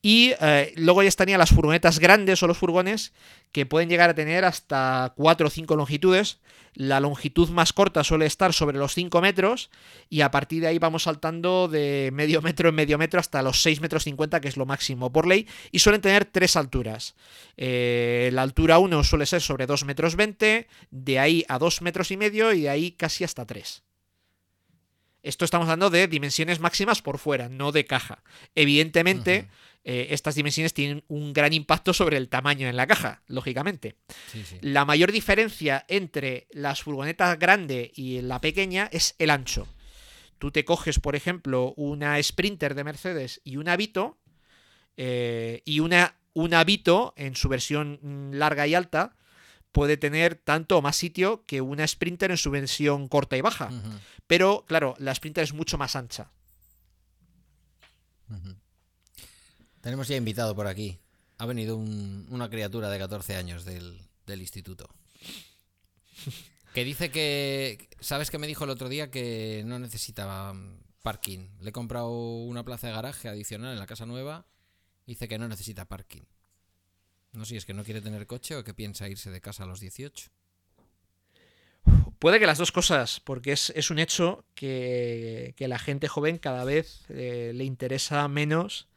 Y 0.01 0.33
eh, 0.39 0.73
luego 0.77 1.03
ya 1.03 1.09
estarían 1.09 1.39
las 1.39 1.49
furgonetas 1.49 1.99
grandes 1.99 2.41
o 2.41 2.47
los 2.47 2.57
furgones 2.57 3.11
que 3.51 3.65
pueden 3.65 3.89
llegar 3.89 4.09
a 4.09 4.15
tener 4.15 4.45
hasta 4.45 5.13
4 5.17 5.47
o 5.47 5.49
5 5.49 5.75
longitudes. 5.75 6.39
La 6.73 7.01
longitud 7.01 7.49
más 7.49 7.73
corta 7.73 8.03
suele 8.05 8.25
estar 8.25 8.53
sobre 8.53 8.77
los 8.77 8.93
5 8.93 9.19
metros 9.21 9.69
y 10.07 10.21
a 10.21 10.31
partir 10.31 10.61
de 10.61 10.67
ahí 10.67 10.79
vamos 10.79 11.03
saltando 11.03 11.67
de 11.67 12.11
medio 12.13 12.41
metro 12.43 12.69
en 12.69 12.75
medio 12.75 12.97
metro 12.97 13.19
hasta 13.19 13.41
los 13.41 13.61
6 13.61 13.81
metros 13.81 14.03
50 14.03 14.39
que 14.39 14.47
es 14.47 14.55
lo 14.55 14.65
máximo 14.65 15.11
por 15.11 15.27
ley 15.27 15.47
y 15.71 15.79
suelen 15.79 15.99
tener 15.99 16.23
tres 16.23 16.55
alturas. 16.55 17.15
Eh, 17.57 18.29
la 18.31 18.43
altura 18.43 18.79
1 18.79 19.03
suele 19.03 19.25
ser 19.25 19.41
sobre 19.41 19.65
2 19.65 19.83
metros 19.83 20.15
20, 20.15 20.67
de 20.91 21.19
ahí 21.19 21.43
a 21.49 21.59
2 21.59 21.81
metros 21.81 22.11
y 22.11 22.17
medio 22.17 22.53
y 22.53 22.61
de 22.61 22.69
ahí 22.69 22.91
casi 22.91 23.25
hasta 23.25 23.45
3. 23.45 23.83
Esto 25.21 25.43
estamos 25.43 25.65
hablando 25.65 25.89
de 25.89 26.07
dimensiones 26.07 26.61
máximas 26.61 27.01
por 27.01 27.17
fuera, 27.17 27.49
no 27.49 27.73
de 27.73 27.85
caja. 27.85 28.23
Evidentemente. 28.55 29.49
Eh, 29.83 30.07
estas 30.11 30.35
dimensiones 30.35 30.73
tienen 30.73 31.03
un 31.07 31.33
gran 31.33 31.53
impacto 31.53 31.93
sobre 31.93 32.17
el 32.17 32.29
tamaño 32.29 32.67
en 32.67 32.75
la 32.75 32.87
caja, 32.87 33.21
lógicamente. 33.27 33.95
Sí, 34.31 34.43
sí. 34.43 34.57
La 34.61 34.85
mayor 34.85 35.11
diferencia 35.11 35.85
entre 35.87 36.47
las 36.51 36.83
furgonetas 36.83 37.39
grande 37.39 37.91
y 37.95 38.21
la 38.21 38.41
pequeña 38.41 38.89
es 38.91 39.15
el 39.19 39.29
ancho. 39.29 39.67
Tú 40.37 40.51
te 40.51 40.65
coges, 40.65 40.99
por 40.99 41.15
ejemplo, 41.15 41.73
una 41.75 42.21
Sprinter 42.21 42.75
de 42.75 42.83
Mercedes 42.83 43.41
y 43.43 43.57
una 43.57 43.75
Vito, 43.75 44.17
eh, 44.97 45.61
y 45.65 45.79
una, 45.79 46.15
una 46.33 46.63
Vito 46.63 47.13
en 47.17 47.35
su 47.35 47.49
versión 47.49 48.31
larga 48.33 48.67
y 48.67 48.75
alta, 48.75 49.15
puede 49.71 49.97
tener 49.97 50.35
tanto 50.35 50.77
o 50.77 50.81
más 50.81 50.95
sitio 50.95 51.45
que 51.45 51.61
una 51.61 51.87
Sprinter 51.87 52.31
en 52.31 52.37
su 52.37 52.51
versión 52.51 53.07
corta 53.07 53.37
y 53.37 53.41
baja. 53.41 53.69
Pero 54.27 54.65
claro, 54.67 54.95
la 54.97 55.13
Sprinter 55.13 55.43
es 55.43 55.53
mucho 55.53 55.77
más 55.77 55.95
ancha. 55.95 56.31
Tenemos 59.89 60.07
ya 60.07 60.17
invitado 60.17 60.55
por 60.55 60.67
aquí. 60.67 60.99
Ha 61.39 61.47
venido 61.47 61.75
una 61.75 62.47
criatura 62.47 62.91
de 62.91 62.99
14 62.99 63.35
años 63.35 63.65
del, 63.65 63.99
instituto. 64.27 64.87
Que 66.75 66.83
dice 66.83 67.09
que. 67.09 67.89
¿Sabes 67.99 68.29
qué 68.29 68.37
me 68.37 68.45
dijo 68.45 68.65
el 68.65 68.69
otro 68.69 68.87
día? 68.87 69.09
Que 69.09 69.63
no 69.65 69.79
necesitaba 69.79 70.53
parking. 71.01 71.47
Le 71.59 71.71
he 71.71 71.73
comprado 71.73 72.11
una 72.11 72.63
plaza 72.63 72.85
de 72.85 72.93
garaje 72.93 73.29
adicional 73.29 73.73
en 73.73 73.79
la 73.79 73.87
casa 73.87 74.05
nueva. 74.05 74.45
Dice 75.07 75.27
que 75.27 75.39
no 75.39 75.47
necesita 75.47 75.85
parking. 75.85 76.21
No 77.31 77.45
sé 77.45 77.49
si 77.49 77.57
es 77.57 77.65
que 77.65 77.73
no 77.73 77.83
quiere 77.83 78.01
tener 78.01 78.27
coche 78.27 78.57
o 78.57 78.63
que 78.63 78.75
piensa 78.75 79.09
irse 79.09 79.31
de 79.31 79.41
casa 79.41 79.63
a 79.63 79.65
los 79.65 79.79
18. 79.79 80.29
Puede 82.19 82.39
que 82.39 82.45
las 82.45 82.59
dos 82.59 82.71
cosas, 82.71 83.21
porque 83.21 83.53
es, 83.53 83.89
un 83.89 83.97
hecho 83.97 84.45
que, 84.53 85.55
la 85.57 85.79
gente 85.79 86.07
joven 86.07 86.37
cada 86.37 86.63
vez 86.63 87.05
eh, 87.09 87.53
le 87.55 87.63
interesa 87.63 88.27
menos 88.27 88.88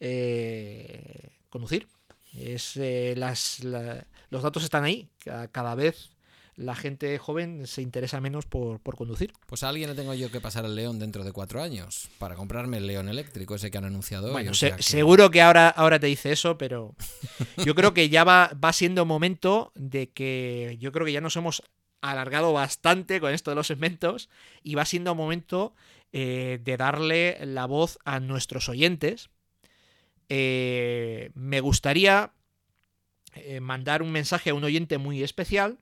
eh, 0.00 1.30
conducir. 1.48 1.88
Es, 2.34 2.76
eh, 2.76 3.14
las, 3.16 3.64
los 3.64 4.42
datos 4.42 4.64
están 4.64 4.84
ahí. 4.84 5.08
Cada, 5.52 5.74
vez 5.74 6.10
la 6.54 6.74
gente 6.74 7.18
joven 7.18 7.66
se 7.66 7.82
interesa 7.82 8.20
menos 8.20 8.46
por, 8.46 8.80
conducir. 8.80 9.32
Pues 9.46 9.62
a 9.62 9.68
alguien 9.70 9.88
le 9.88 9.96
tengo 9.96 10.12
yo 10.14 10.30
que 10.30 10.40
pasar 10.40 10.64
el 10.64 10.74
León 10.74 10.98
dentro 10.98 11.24
de 11.24 11.32
cuatro 11.32 11.62
años 11.62 12.08
para 12.18 12.34
comprarme 12.34 12.76
el 12.78 12.86
León 12.86 13.08
eléctrico, 13.08 13.54
ese 13.54 13.70
que 13.70 13.78
han 13.78 13.84
anunciado 13.84 14.32
bueno, 14.32 14.52
seguro 14.54 15.30
que 15.30 15.40
ahora, 15.42 15.68
ahora 15.68 15.98
te 15.98 16.08
dice 16.08 16.32
eso, 16.32 16.58
pero 16.58 16.94
yo 17.64 17.74
creo 17.74 17.94
que 17.94 18.08
ya 18.08 18.24
va, 18.24 18.50
va 18.62 18.72
siendo 18.72 19.06
momento 19.06 19.72
de 19.74 20.10
que 20.10 20.76
yo 20.78 20.92
creo 20.92 21.06
que 21.06 21.12
ya 21.12 21.20
nos 21.20 21.36
hemos 21.36 21.62
alargado 22.00 22.52
bastante 22.52 23.20
con 23.20 23.32
esto 23.32 23.50
de 23.50 23.54
los 23.54 23.66
segmentos 23.66 24.28
y 24.62 24.74
va 24.74 24.84
siendo 24.84 25.14
momento 25.14 25.74
eh, 26.12 26.60
de 26.62 26.76
darle 26.76 27.38
la 27.44 27.66
voz 27.66 27.98
a 28.04 28.20
nuestros 28.20 28.68
oyentes. 28.68 29.28
Eh, 30.28 31.30
me 31.34 31.60
gustaría 31.60 32.32
eh, 33.34 33.60
mandar 33.60 34.02
un 34.02 34.12
mensaje 34.12 34.50
a 34.50 34.54
un 34.54 34.64
oyente 34.64 34.98
muy 34.98 35.22
especial 35.22 35.78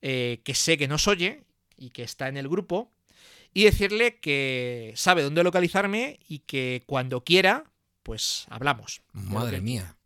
que 0.00 0.52
sé 0.54 0.78
que 0.78 0.86
nos 0.86 1.08
oye 1.08 1.42
y 1.76 1.90
que 1.90 2.04
está 2.04 2.28
en 2.28 2.36
el 2.36 2.48
grupo 2.48 2.92
y 3.52 3.64
decirle 3.64 4.20
que 4.20 4.92
sabe 4.94 5.22
dónde 5.22 5.42
localizarme 5.42 6.20
y 6.28 6.40
que 6.40 6.84
cuando 6.86 7.24
quiera, 7.24 7.64
pues 8.02 8.44
hablamos. 8.50 9.00
Madre 9.12 9.60
mía. 9.60 9.96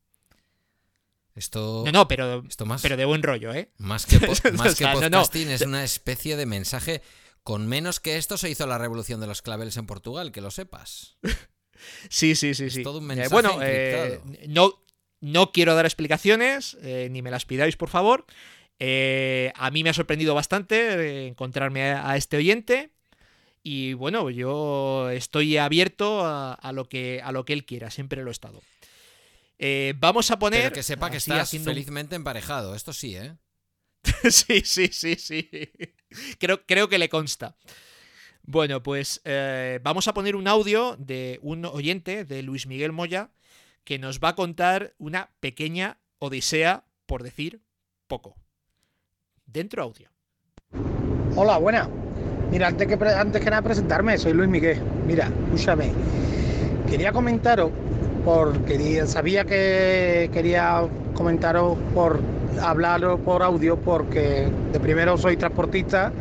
Esto, 1.35 1.83
no, 1.85 1.93
no, 1.93 2.09
pero, 2.09 2.45
pero 2.83 2.97
de 2.97 3.05
buen 3.05 3.23
rollo, 3.23 3.53
¿eh? 3.53 3.71
Más 3.79 4.07
que, 4.07 4.19
más 4.53 4.75
que 4.77 4.87
podcasting 4.87 5.51
es 5.51 5.63
una 5.63 5.85
especie 5.85 6.37
de 6.37 6.47
mensaje. 6.47 7.03
Con 7.43 7.67
menos 7.67 8.01
que 8.01 8.19
esto 8.19 8.37
se 8.37 8.51
hizo 8.51 8.67
la 8.67 8.79
revolución 8.79 9.21
de 9.21 9.27
los 9.27 9.43
claveles 9.43 9.77
en 9.77 9.87
Portugal, 9.87 10.31
que 10.33 10.41
lo 10.41 10.51
sepas. 10.51 11.19
Sí, 12.09 12.35
sí, 12.35 12.55
sí, 12.55 12.71
sí. 12.71 12.83
todo 12.83 12.99
un 12.99 13.07
mensaje 13.07 13.29
bueno, 13.29 13.59
eh, 13.63 14.21
no, 14.49 14.81
no 15.21 15.53
quiero 15.53 15.75
dar 15.75 15.85
explicaciones, 15.85 16.77
eh, 16.83 17.09
ni 17.11 17.23
me 17.23 17.31
las 17.31 17.45
pidáis, 17.45 17.77
por 17.77 17.89
favor. 17.89 18.25
Eh, 18.79 19.53
a 19.57 19.71
mí 19.71 19.85
me 19.85 19.91
ha 19.91 19.95
sorprendido 19.95 20.35
bastante 20.35 21.27
encontrarme 21.27 21.93
a, 21.93 22.17
este 22.17 22.39
oyente. 22.39 22.91
Y 23.63 23.93
bueno, 23.93 24.31
yo 24.31 25.11
estoy 25.11 25.59
abierto 25.59 26.23
a, 26.25 26.73
lo 26.73 26.89
que, 26.89 27.21
a 27.23 27.31
lo 27.31 27.45
que 27.45 27.53
él 27.53 27.67
quiera, 27.67 27.91
siempre 27.91 28.23
lo 28.23 28.31
he 28.31 28.33
estado. 28.33 28.63
Eh, 29.59 29.93
vamos 29.99 30.31
a 30.31 30.39
poner. 30.39 30.63
Pero 30.63 30.75
que 30.75 30.83
sepa 30.83 31.11
que 31.11 31.19
estás 31.19 31.51
felizmente 31.51 32.17
emparejado, 32.17 32.75
esto 32.75 32.95
sí, 32.95 33.17
¿eh? 33.17 33.37
sí, 34.31 34.63
sí, 34.65 34.89
sí, 34.89 35.17
sí. 35.17 35.51
Creo, 36.39 36.65
creo 36.65 36.89
que 36.89 36.99
le 36.99 37.11
consta. 37.11 37.55
Bueno, 38.43 38.83
pues 38.83 39.21
eh, 39.25 39.79
vamos 39.83 40.09
a 40.09 40.15
poner 40.15 40.35
un 40.37 40.49
audio 40.49 40.97
de 40.99 41.39
un 41.43 41.65
oyente, 41.65 42.25
de 42.25 42.43
Luis 42.43 42.67
Miguel 42.67 42.93
Moya, 42.93 43.31
que 43.85 43.99
nos 43.99 44.21
va 44.21 44.31
a 44.31 44.35
contar 44.35 44.95
una 44.99 45.31
pequeña 45.41 45.99
odisea, 46.19 46.85
por 47.07 47.23
decir 47.23 47.61
poco. 48.07 48.37
Dentro 49.47 49.83
audio. 49.83 50.11
Hola, 51.37 51.59
buena. 51.59 51.89
Mira, 52.51 52.69
antes 52.69 52.89
que, 52.89 52.95
antes 52.95 53.43
que 53.43 53.51
nada 53.51 53.63
presentarme, 53.63 54.19
soy 54.19 54.33
Luis 54.33 54.49
Miguel. 54.49 54.81
Mira, 55.07 55.31
escúchame. 55.47 55.93
Quería 56.89 57.13
comentaros 57.13 57.71
porque 58.25 59.07
sabía 59.07 59.45
que 59.45 60.29
quería 60.33 60.83
comentaros 61.15 61.79
por 61.95 62.21
hablaros 62.61 63.21
por 63.21 63.43
audio 63.43 63.77
porque 63.81 64.49
de 64.73 64.81
primero 64.81 65.17
soy 65.17 65.37
transportista 65.37 66.13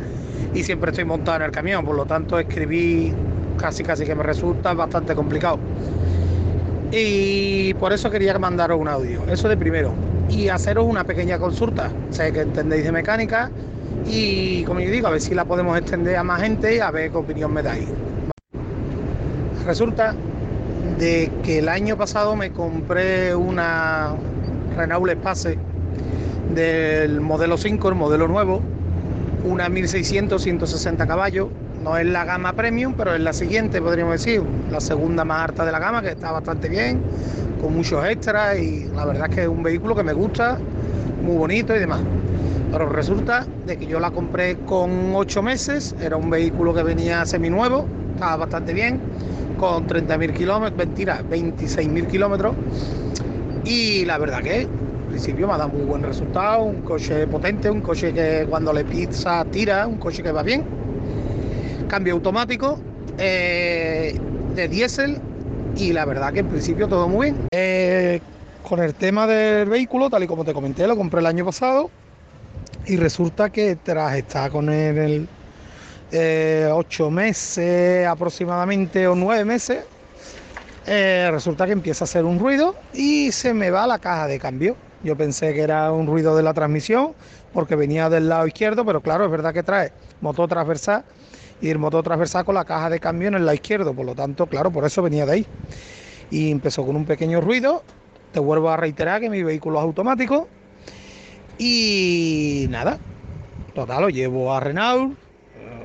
y 0.54 0.62
siempre 0.62 0.90
estoy 0.90 1.04
montado 1.04 1.38
en 1.38 1.42
el 1.44 1.50
camión, 1.50 1.84
por 1.84 1.96
lo 1.96 2.06
tanto 2.06 2.38
escribí 2.38 3.12
casi 3.58 3.82
casi 3.82 4.04
que 4.04 4.14
me 4.14 4.22
resulta 4.22 4.74
bastante 4.74 5.14
complicado. 5.14 5.58
Y 6.92 7.74
por 7.74 7.92
eso 7.92 8.10
quería 8.10 8.36
mandaros 8.38 8.80
un 8.80 8.88
audio, 8.88 9.22
eso 9.30 9.48
de 9.48 9.56
primero. 9.56 9.92
Y 10.28 10.48
haceros 10.48 10.86
una 10.86 11.04
pequeña 11.04 11.38
consulta. 11.38 11.90
Sé 12.10 12.32
que 12.32 12.40
entendéis 12.40 12.84
de 12.84 12.92
mecánica 12.92 13.50
y 14.06 14.64
como 14.64 14.80
yo 14.80 14.90
digo, 14.90 15.06
a 15.06 15.10
ver 15.10 15.20
si 15.20 15.34
la 15.34 15.44
podemos 15.44 15.76
extender 15.78 16.16
a 16.16 16.24
más 16.24 16.42
gente 16.42 16.76
y 16.76 16.78
a 16.80 16.90
ver 16.90 17.10
qué 17.10 17.16
opinión 17.16 17.52
me 17.52 17.62
dais. 17.62 17.88
Resulta 19.66 20.14
de 20.98 21.30
que 21.44 21.58
el 21.58 21.68
año 21.68 21.96
pasado 21.96 22.34
me 22.34 22.50
compré 22.50 23.34
una 23.34 24.14
Renault 24.76 25.10
Espace 25.10 25.58
del 26.54 27.20
modelo 27.20 27.56
5, 27.56 27.88
el 27.88 27.94
modelo 27.94 28.26
nuevo, 28.26 28.62
una 29.44 29.68
1600, 29.68 30.42
160 30.42 31.06
caballos. 31.06 31.48
No 31.82 31.96
es 31.96 32.06
la 32.06 32.24
gama 32.24 32.52
premium, 32.52 32.94
pero 32.94 33.14
es 33.14 33.20
la 33.20 33.32
siguiente, 33.32 33.80
podríamos 33.80 34.12
decir, 34.12 34.42
la 34.70 34.80
segunda 34.80 35.24
más 35.24 35.48
alta 35.48 35.64
de 35.64 35.72
la 35.72 35.78
gama, 35.78 36.02
que 36.02 36.10
está 36.10 36.30
bastante 36.30 36.68
bien, 36.68 37.00
con 37.60 37.74
muchos 37.74 38.04
extras 38.06 38.58
y 38.58 38.84
la 38.94 39.06
verdad 39.06 39.28
es 39.30 39.34
que 39.34 39.42
es 39.42 39.48
un 39.48 39.62
vehículo 39.62 39.94
que 39.94 40.02
me 40.02 40.12
gusta, 40.12 40.58
muy 41.22 41.36
bonito 41.36 41.74
y 41.74 41.78
demás. 41.78 42.00
Pero 42.70 42.88
resulta 42.88 43.46
de 43.66 43.78
que 43.78 43.86
yo 43.86 43.98
la 43.98 44.10
compré 44.10 44.56
con 44.58 45.14
8 45.14 45.42
meses, 45.42 45.94
era 46.02 46.16
un 46.16 46.28
vehículo 46.28 46.74
que 46.74 46.82
venía 46.82 47.24
seminuevo, 47.24 47.86
estaba 48.14 48.36
bastante 48.36 48.74
bien 48.74 49.00
con 49.58 49.86
30.000 49.86 50.32
kilómetros, 50.34 50.78
mentira, 50.78 51.22
26.000 51.28 52.06
kilómetros. 52.06 52.54
Y 53.64 54.04
la 54.04 54.18
verdad 54.18 54.42
que 54.42 54.68
principio 55.10 55.46
me 55.46 55.54
ha 55.54 55.58
dado 55.58 55.70
muy 55.70 55.82
buen 55.82 56.02
resultado, 56.02 56.62
un 56.62 56.82
coche 56.82 57.26
potente, 57.26 57.68
un 57.68 57.80
coche 57.80 58.12
que 58.12 58.46
cuando 58.48 58.72
le 58.72 58.84
pisa 58.84 59.44
tira, 59.44 59.86
un 59.86 59.98
coche 59.98 60.22
que 60.22 60.32
va 60.32 60.42
bien. 60.42 60.64
Cambio 61.88 62.14
automático, 62.14 62.78
eh, 63.18 64.16
de 64.54 64.68
diésel 64.68 65.18
y 65.76 65.92
la 65.92 66.04
verdad 66.04 66.32
que 66.32 66.40
en 66.40 66.46
principio 66.46 66.88
todo 66.88 67.08
muy 67.08 67.32
bien. 67.32 67.48
Eh, 67.50 68.20
con 68.62 68.80
el 68.80 68.94
tema 68.94 69.26
del 69.26 69.68
vehículo, 69.68 70.08
tal 70.08 70.22
y 70.22 70.26
como 70.26 70.44
te 70.44 70.54
comenté, 70.54 70.86
lo 70.86 70.96
compré 70.96 71.20
el 71.20 71.26
año 71.26 71.44
pasado 71.44 71.90
y 72.86 72.96
resulta 72.96 73.50
que 73.50 73.76
tras 73.76 74.16
estar 74.16 74.50
con 74.50 74.68
el 74.70 75.28
eh, 76.12 76.68
ocho 76.72 77.10
meses 77.10 78.06
aproximadamente 78.06 79.06
o 79.06 79.14
nueve 79.14 79.44
meses, 79.44 79.84
eh, 80.86 81.28
resulta 81.30 81.66
que 81.66 81.72
empieza 81.72 82.04
a 82.04 82.06
hacer 82.06 82.24
un 82.24 82.38
ruido 82.38 82.74
y 82.92 83.32
se 83.32 83.52
me 83.52 83.70
va 83.70 83.86
la 83.86 83.98
caja 83.98 84.26
de 84.26 84.38
cambio. 84.38 84.76
Yo 85.02 85.16
pensé 85.16 85.54
que 85.54 85.60
era 85.60 85.92
un 85.92 86.06
ruido 86.06 86.36
de 86.36 86.42
la 86.42 86.52
transmisión 86.52 87.14
porque 87.52 87.74
venía 87.74 88.10
del 88.10 88.28
lado 88.28 88.46
izquierdo, 88.46 88.84
pero 88.84 89.00
claro, 89.00 89.24
es 89.24 89.30
verdad 89.30 89.54
que 89.54 89.62
trae 89.62 89.92
motor 90.20 90.48
transversal 90.48 91.04
y 91.60 91.70
el 91.70 91.78
motor 91.78 92.04
transversal 92.04 92.44
con 92.44 92.54
la 92.54 92.64
caja 92.64 92.90
de 92.90 93.00
cambio 93.00 93.28
en 93.28 93.34
el 93.34 93.46
lado 93.46 93.54
izquierdo, 93.54 93.94
por 93.94 94.04
lo 94.04 94.14
tanto, 94.14 94.46
claro, 94.46 94.70
por 94.70 94.84
eso 94.84 95.02
venía 95.02 95.24
de 95.24 95.32
ahí. 95.32 95.46
Y 96.30 96.50
empezó 96.50 96.84
con 96.84 96.96
un 96.96 97.04
pequeño 97.04 97.40
ruido. 97.40 97.82
Te 98.32 98.40
vuelvo 98.40 98.70
a 98.70 98.76
reiterar 98.76 99.20
que 99.20 99.30
mi 99.30 99.42
vehículo 99.42 99.78
es 99.78 99.84
automático. 99.84 100.48
Y 101.58 102.66
nada, 102.70 102.98
total, 103.74 104.02
lo 104.02 104.08
llevo 104.08 104.54
a 104.54 104.60
Renault, 104.60 105.18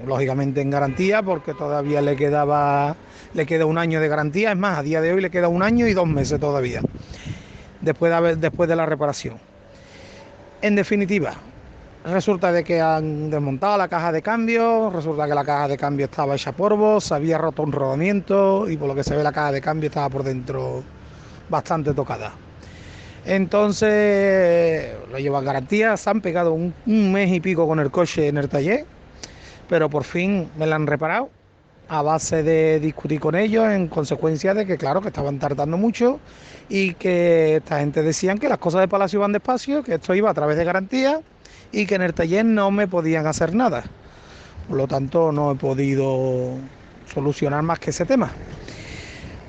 lógicamente 0.06 0.62
en 0.62 0.70
garantía 0.70 1.24
porque 1.24 1.54
todavía 1.54 2.02
le 2.02 2.16
quedaba 2.16 2.96
le 3.34 3.46
queda 3.46 3.66
un 3.66 3.78
año 3.78 4.00
de 4.00 4.08
garantía, 4.08 4.52
es 4.52 4.58
más, 4.58 4.78
a 4.78 4.84
día 4.84 5.02
de 5.02 5.12
hoy 5.12 5.22
le 5.22 5.30
queda 5.30 5.50
un 5.50 5.64
año 5.64 5.88
y 5.88 5.94
dos 5.94 6.08
meses 6.08 6.40
todavía 6.40 6.82
después 7.86 8.68
de, 8.70 8.76
la 8.76 8.86
reparación. 8.86 9.38
En 10.62 10.76
definitiva, 10.76 11.34
resulta 12.04 12.52
de 12.52 12.64
que 12.64 12.82
han 12.82 13.30
desmontado 13.30 13.78
la 13.78 13.88
caja 13.88 14.12
de 14.12 14.22
cambio, 14.22 14.90
resulta 14.90 15.28
que 15.28 15.36
la 15.36 15.46
caja 15.46 15.68
de 15.68 15.78
cambio 15.78 16.06
estaba 16.06 16.36
hecha 16.36 16.52
polvo, 16.52 17.00
se 17.00 17.16
había 17.16 17.38
roto 17.38 17.64
un 17.64 17.72
rodamiento 17.72 18.70
y 18.70 18.78
por 18.78 18.88
lo 18.88 18.96
que 18.96 19.04
se 19.04 19.16
ve 19.16 19.24
la 19.24 19.32
caja 19.32 19.52
de 19.52 19.62
cambio 19.62 19.88
estaba 19.88 20.10
por 20.10 20.24
dentro 20.24 20.84
bastante 21.50 21.94
tocada. 21.94 22.34
Entonces 23.26 24.96
lo 25.12 25.18
llevan 25.18 25.46
garantía, 25.46 25.96
se 25.98 26.10
han 26.10 26.22
pegado 26.22 26.54
un 26.54 26.74
mes 26.86 27.32
y 27.32 27.40
pico 27.40 27.68
con 27.68 27.80
el 27.80 27.90
coche 27.92 28.28
en 28.28 28.38
el 28.38 28.50
taller 28.50 28.86
pero 29.68 29.90
por 29.90 30.04
fin 30.04 30.50
me 30.58 30.68
la 30.68 30.76
han 30.76 30.88
reparado 30.88 31.30
a 31.88 32.02
base 32.02 32.44
de 32.44 32.80
discutir 32.80 33.20
con 33.20 33.36
ellos 33.36 33.70
en 33.70 33.88
consecuencia 33.88 34.54
de 34.54 34.66
que, 34.66 34.78
claro, 34.78 35.02
que 35.02 35.10
estaban 35.10 35.40
tardando 35.40 35.78
mucho 35.78 36.20
y 36.70 36.94
que 36.96 37.58
esta 37.58 37.80
gente 37.80 38.02
decían 38.02 38.38
que 38.38 38.50
las 38.50 38.58
cosas 38.58 38.82
de 38.82 38.88
Palacio 38.88 39.20
iban 39.20 39.32
despacio, 39.32 39.84
que 39.84 39.96
esto 39.96 40.16
iba 40.16 40.30
a 40.30 40.34
través 40.34 40.58
de 40.58 40.66
garantía 40.66 41.22
y 41.72 41.86
que 41.86 41.96
en 41.96 42.02
el 42.02 42.14
taller 42.14 42.46
no 42.46 42.72
me 42.72 42.88
podían 42.88 43.28
hacer 43.28 43.54
nada. 43.54 43.84
Por 44.68 44.78
lo 44.78 44.88
tanto, 44.88 45.32
no 45.32 45.52
he 45.52 45.56
podido 45.56 46.54
solucionar 47.14 47.62
más 47.62 47.80
que 47.80 47.92
ese 47.92 48.06
tema. 48.06 48.32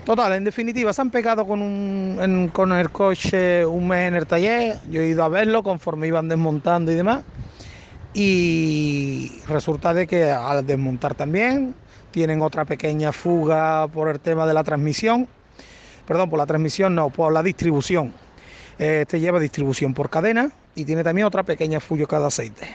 Total, 0.05 0.35
en 0.35 0.45
definitiva, 0.45 0.93
se 0.93 1.01
han 1.01 1.11
pegado 1.11 1.47
con, 1.47 1.63
un, 1.63 2.51
con 2.53 2.73
el 2.73 2.91
coche 2.91 3.67
un 3.67 3.89
mes 3.89 4.09
en 4.09 4.15
el 4.15 4.27
taller. 4.27 4.79
Yo 4.89 5.01
he 5.01 5.09
ido 5.09 5.25
a 5.25 5.29
verlo 5.29 5.63
conforme 5.63 6.07
iban 6.07 6.29
desmontando 6.29 6.93
y 6.93 6.95
demás. 6.95 7.25
Y 8.15 9.43
resulta 9.49 9.93
de 9.93 10.07
que 10.07 10.31
al 10.31 10.65
desmontar 10.65 11.15
también 11.15 11.75
tienen 12.17 12.41
otra 12.41 12.65
pequeña 12.65 13.13
fuga 13.13 13.87
por 13.89 14.09
el 14.09 14.21
tema 14.21 14.47
de 14.47 14.55
la 14.55 14.65
transmisión. 14.65 15.29
Perdón, 16.07 16.31
por 16.31 16.39
la 16.39 16.47
transmisión 16.47 16.95
no, 16.95 17.11
por 17.11 17.31
la 17.31 17.43
distribución. 17.43 18.15
Este 18.79 19.21
lleva 19.21 19.39
distribución 19.39 19.93
por 19.93 20.09
cadena 20.09 20.51
y 20.75 20.87
tiene 20.87 21.05
también 21.05 21.27
otra 21.27 21.43
pequeña 21.43 21.79
fuga 21.79 22.07
cada 22.07 22.29
aceite. 22.29 22.75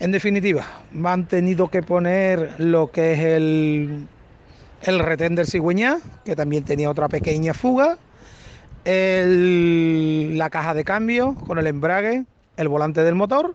En 0.00 0.10
definitiva, 0.10 0.66
me 0.90 1.10
han 1.10 1.28
tenido 1.28 1.68
que 1.68 1.84
poner 1.84 2.56
lo 2.58 2.90
que 2.90 3.12
es 3.12 3.20
el, 3.20 4.08
el 4.82 4.98
retén 4.98 5.36
del 5.36 5.46
cigüeñá, 5.46 5.98
que 6.24 6.34
también 6.34 6.64
tenía 6.64 6.90
otra 6.90 7.08
pequeña 7.08 7.54
fuga, 7.54 7.96
la 8.84 10.50
caja 10.50 10.74
de 10.74 10.82
cambio 10.82 11.36
con 11.46 11.60
el 11.60 11.68
embrague, 11.68 12.24
el 12.56 12.66
volante 12.66 13.04
del 13.04 13.14
motor 13.14 13.54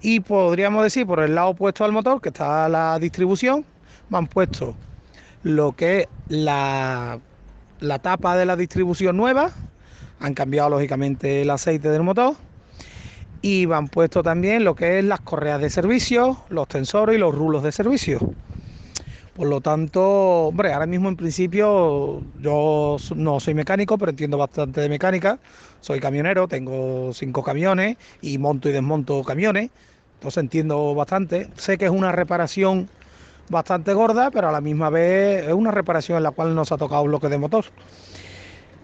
y 0.00 0.18
podríamos 0.18 0.82
decir 0.82 1.06
por 1.06 1.20
el 1.20 1.36
lado 1.36 1.50
opuesto 1.50 1.84
al 1.84 1.92
motor, 1.92 2.20
que 2.20 2.30
está 2.30 2.68
la 2.68 2.98
distribución, 2.98 3.64
me 4.08 4.18
han 4.18 4.26
puesto 4.26 4.74
lo 5.42 5.72
que 5.72 6.00
es 6.00 6.08
la, 6.28 7.18
la 7.80 7.98
tapa 7.98 8.36
de 8.36 8.46
la 8.46 8.56
distribución 8.56 9.16
nueva, 9.16 9.50
han 10.20 10.34
cambiado 10.34 10.70
lógicamente 10.70 11.42
el 11.42 11.50
aceite 11.50 11.88
del 11.88 12.02
motor 12.02 12.36
y 13.42 13.66
me 13.66 13.74
han 13.74 13.88
puesto 13.88 14.22
también 14.22 14.64
lo 14.64 14.74
que 14.74 15.00
es 15.00 15.04
las 15.04 15.20
correas 15.20 15.60
de 15.60 15.68
servicio, 15.68 16.44
los 16.48 16.68
tensores 16.68 17.16
y 17.16 17.18
los 17.18 17.34
rulos 17.34 17.62
de 17.62 17.72
servicio. 17.72 18.20
Por 19.34 19.48
lo 19.48 19.60
tanto, 19.62 20.48
hombre, 20.48 20.72
ahora 20.72 20.86
mismo 20.86 21.08
en 21.08 21.16
principio 21.16 22.22
yo 22.38 22.98
no 23.16 23.40
soy 23.40 23.54
mecánico, 23.54 23.96
pero 23.98 24.10
entiendo 24.10 24.36
bastante 24.36 24.80
de 24.82 24.88
mecánica. 24.90 25.38
Soy 25.80 26.00
camionero, 26.00 26.46
tengo 26.48 27.12
cinco 27.14 27.42
camiones 27.42 27.96
y 28.20 28.38
monto 28.38 28.68
y 28.68 28.72
desmonto 28.72 29.24
camiones. 29.24 29.70
Entonces 30.14 30.42
entiendo 30.42 30.94
bastante. 30.94 31.48
Sé 31.56 31.78
que 31.78 31.86
es 31.86 31.90
una 31.90 32.12
reparación 32.12 32.90
bastante 33.52 33.94
gorda, 33.94 34.32
pero 34.32 34.48
a 34.48 34.52
la 34.52 34.60
misma 34.60 34.90
vez 34.90 35.46
es 35.46 35.52
una 35.52 35.70
reparación 35.70 36.16
en 36.16 36.24
la 36.24 36.32
cual 36.32 36.56
no 36.56 36.64
se 36.64 36.74
ha 36.74 36.76
tocado 36.76 37.04
bloque 37.04 37.28
de 37.28 37.38
motor. 37.38 37.66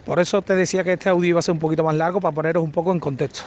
Por 0.04 0.20
eso 0.20 0.40
te 0.42 0.54
decía 0.54 0.84
que 0.84 0.92
este 0.92 1.08
audio 1.08 1.30
iba 1.30 1.38
a 1.40 1.42
ser 1.42 1.52
un 1.52 1.58
poquito 1.58 1.82
más 1.82 1.96
largo 1.96 2.20
para 2.20 2.34
poneros 2.34 2.62
un 2.62 2.70
poco 2.70 2.92
en 2.92 3.00
contexto. 3.00 3.42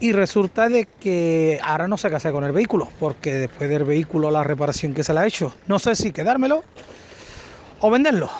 Y 0.00 0.12
resulta 0.12 0.68
de 0.68 0.86
que 0.86 1.60
ahora 1.62 1.88
no 1.88 1.98
sé 1.98 2.08
qué 2.08 2.16
hacer 2.16 2.32
con 2.32 2.44
el 2.44 2.52
vehículo, 2.52 2.88
porque 2.98 3.34
después 3.34 3.68
del 3.68 3.84
vehículo 3.84 4.30
la 4.30 4.44
reparación 4.44 4.94
que 4.94 5.04
se 5.04 5.12
le 5.12 5.20
ha 5.20 5.26
hecho, 5.26 5.54
no 5.66 5.78
sé 5.78 5.96
si 5.96 6.12
quedármelo 6.12 6.62
o 7.80 7.90
venderlo 7.90 8.30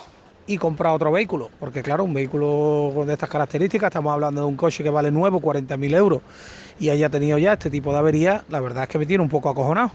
y 0.47 0.57
comprar 0.57 0.95
otro 0.95 1.13
vehículo, 1.13 1.51
porque 1.59 1.83
claro, 1.83 2.05
un 2.05 2.15
vehículo 2.15 3.05
de 3.05 3.13
estas 3.13 3.29
características, 3.29 3.89
estamos 3.89 4.13
hablando 4.13 4.41
de 4.41 4.47
un 4.47 4.57
coche 4.57 4.83
que 4.83 4.91
vale 4.91 5.11
nuevo, 5.11 5.41
40.000 5.41 5.95
euros, 5.95 6.23
y 6.79 6.91
haya 6.91 7.11
tenido 7.11 7.39
ya 7.39 7.55
este 7.55 7.71
tipo 7.71 7.93
de 7.93 7.99
avería, 7.99 8.45
la 8.49 8.61
verdad 8.61 8.85
es 8.85 8.89
que 8.89 8.99
me 8.99 9.05
tiene 9.05 9.23
un 9.23 9.29
poco 9.29 9.51
acojonado, 9.51 9.91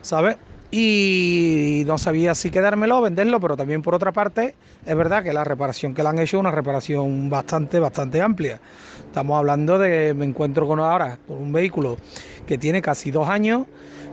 ¿sabes? 0.00 0.38
Y 0.70 1.82
no 1.86 1.96
sabía 1.96 2.34
si 2.34 2.50
quedármelo 2.50 3.00
venderlo, 3.00 3.40
pero 3.40 3.56
también 3.56 3.80
por 3.80 3.94
otra 3.94 4.12
parte, 4.12 4.54
es 4.84 4.96
verdad 4.96 5.22
que 5.22 5.32
la 5.32 5.42
reparación 5.42 5.94
que 5.94 6.02
le 6.02 6.10
han 6.10 6.18
hecho 6.18 6.36
es 6.36 6.40
una 6.40 6.50
reparación 6.50 7.30
bastante, 7.30 7.80
bastante 7.80 8.20
amplia. 8.20 8.60
Estamos 9.06 9.38
hablando 9.38 9.78
de, 9.78 10.12
me 10.12 10.26
encuentro 10.26 10.66
con 10.66 10.78
ahora 10.78 11.18
con 11.26 11.38
un 11.38 11.52
vehículo 11.52 11.96
que 12.46 12.58
tiene 12.58 12.82
casi 12.82 13.10
dos 13.10 13.28
años, 13.28 13.66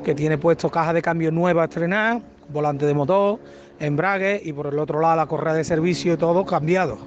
que 0.05 0.15
tiene 0.15 0.37
puesto 0.37 0.69
caja 0.69 0.93
de 0.93 1.01
cambio 1.01 1.29
nueva 1.29 1.65
estrenada, 1.65 2.21
volante 2.47 2.85
de 2.85 2.93
motor, 2.93 3.39
embrague 3.79 4.41
y 4.43 4.53
por 4.53 4.67
el 4.67 4.79
otro 4.79 5.01
lado 5.01 5.17
la 5.17 5.25
correa 5.25 5.53
de 5.53 5.65
servicio 5.65 6.13
y 6.13 6.17
todo 6.17 6.45
cambiado. 6.45 6.99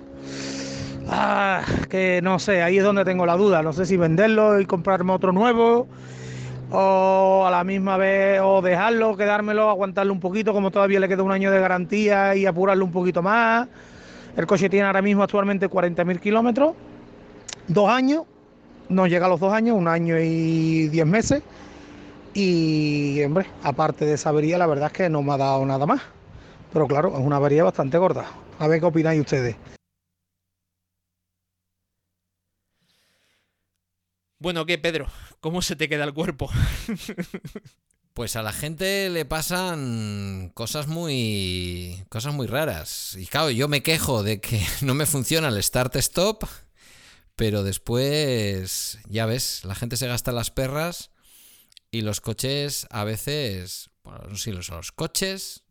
Ah, 1.09 1.63
que 1.89 2.21
no 2.23 2.39
sé, 2.39 2.63
ahí 2.63 2.77
es 2.77 2.85
donde 2.85 3.03
tengo 3.07 3.25
la 3.25 3.37
duda. 3.37 3.63
No 3.63 3.73
sé 3.73 3.87
si 3.87 3.97
venderlo 3.97 4.61
y 4.61 4.67
comprarme 4.67 5.13
otro 5.13 5.33
nuevo 5.33 5.89
o 6.71 7.45
a 7.47 7.51
la 7.51 7.65
misma 7.65 7.97
vez 7.97 8.41
o 8.43 8.61
dejarlo, 8.63 9.17
quedármelo, 9.17 9.71
aguantarlo 9.71 10.13
un 10.13 10.21
poquito, 10.21 10.53
como 10.53 10.71
todavía 10.71 11.01
le 11.01 11.09
queda 11.09 11.23
un 11.23 11.33
año 11.33 11.51
de 11.51 11.61
garantía 11.61 12.35
y 12.35 12.47
apurarlo 12.47 12.85
un 12.85 12.93
poquito 12.93 13.23
más. 13.23 13.69
El 14.37 14.47
coche 14.47 14.69
tiene 14.69 14.87
ahora 14.87 15.03
mismo 15.03 15.23
actualmente 15.23 15.69
40.000 15.69 16.21
kilómetros 16.21 16.75
dos 17.69 17.89
años, 17.89 18.25
no 18.89 19.07
llega 19.07 19.27
a 19.27 19.29
los 19.29 19.41
dos 19.41 19.53
años, 19.53 19.77
un 19.77 19.89
año 19.89 20.19
y 20.19 20.89
diez 20.89 21.07
meses. 21.07 21.43
Y, 22.35 23.23
hombre, 23.25 23.47
aparte 23.63 24.05
de 24.05 24.15
esa 24.15 24.31
avería, 24.31 24.59
la 24.59 24.67
verdad 24.67 24.87
es 24.87 24.93
que 24.93 25.09
no 25.09 25.23
me 25.23 25.33
ha 25.33 25.37
dado 25.37 25.65
nada 25.65 25.87
más. 25.87 26.01
Pero 26.73 26.87
claro, 26.87 27.13
es 27.19 27.21
una 27.25 27.37
avería 27.37 27.65
bastante 27.65 27.99
gorda. 27.99 28.27
A 28.59 28.69
ver 28.69 28.81
qué 28.81 28.87
opináis 28.87 29.21
ustedes. 29.21 29.57
Bueno, 34.39 34.67
¿qué, 34.67 34.79
Pedro? 34.79 35.09
¿Cómo 35.41 35.63
se 35.63 35.77
te 35.77 35.89
queda 35.89 36.05
el 36.05 36.15
cuerpo? 36.15 36.51
Pues 38.15 38.35
a 38.35 38.43
la 38.43 38.53
gente 38.53 39.11
le 39.11 39.25
pasan 39.25 40.51
cosas 40.53 40.89
muy 40.89 42.05
cosas 42.09 42.35
muy 42.35 42.49
raras. 42.49 43.15
Y 43.17 43.27
claro, 43.27 43.51
yo 43.51 43.69
me 43.69 43.85
quejo 43.85 44.25
de 44.25 44.41
que 44.41 44.61
no 44.81 44.95
me 44.95 45.07
funciona 45.07 45.47
el 45.47 45.63
start 45.63 45.95
stop 45.95 46.45
pero 47.39 47.63
después, 47.63 48.99
ya 49.09 49.25
ves, 49.25 49.65
la 49.65 49.77
gente 49.77 49.97
se 49.97 50.09
gasta 50.09 50.33
las 50.33 50.51
perras 50.51 51.13
y 51.93 52.01
los 52.01 52.21
coches 52.21 52.89
a 52.91 53.05
veces, 53.05 53.91
bueno, 54.03 54.25
no 54.29 54.37
sé 54.37 54.43
si 54.43 54.51
los 54.51 54.91
coches, 54.91 55.63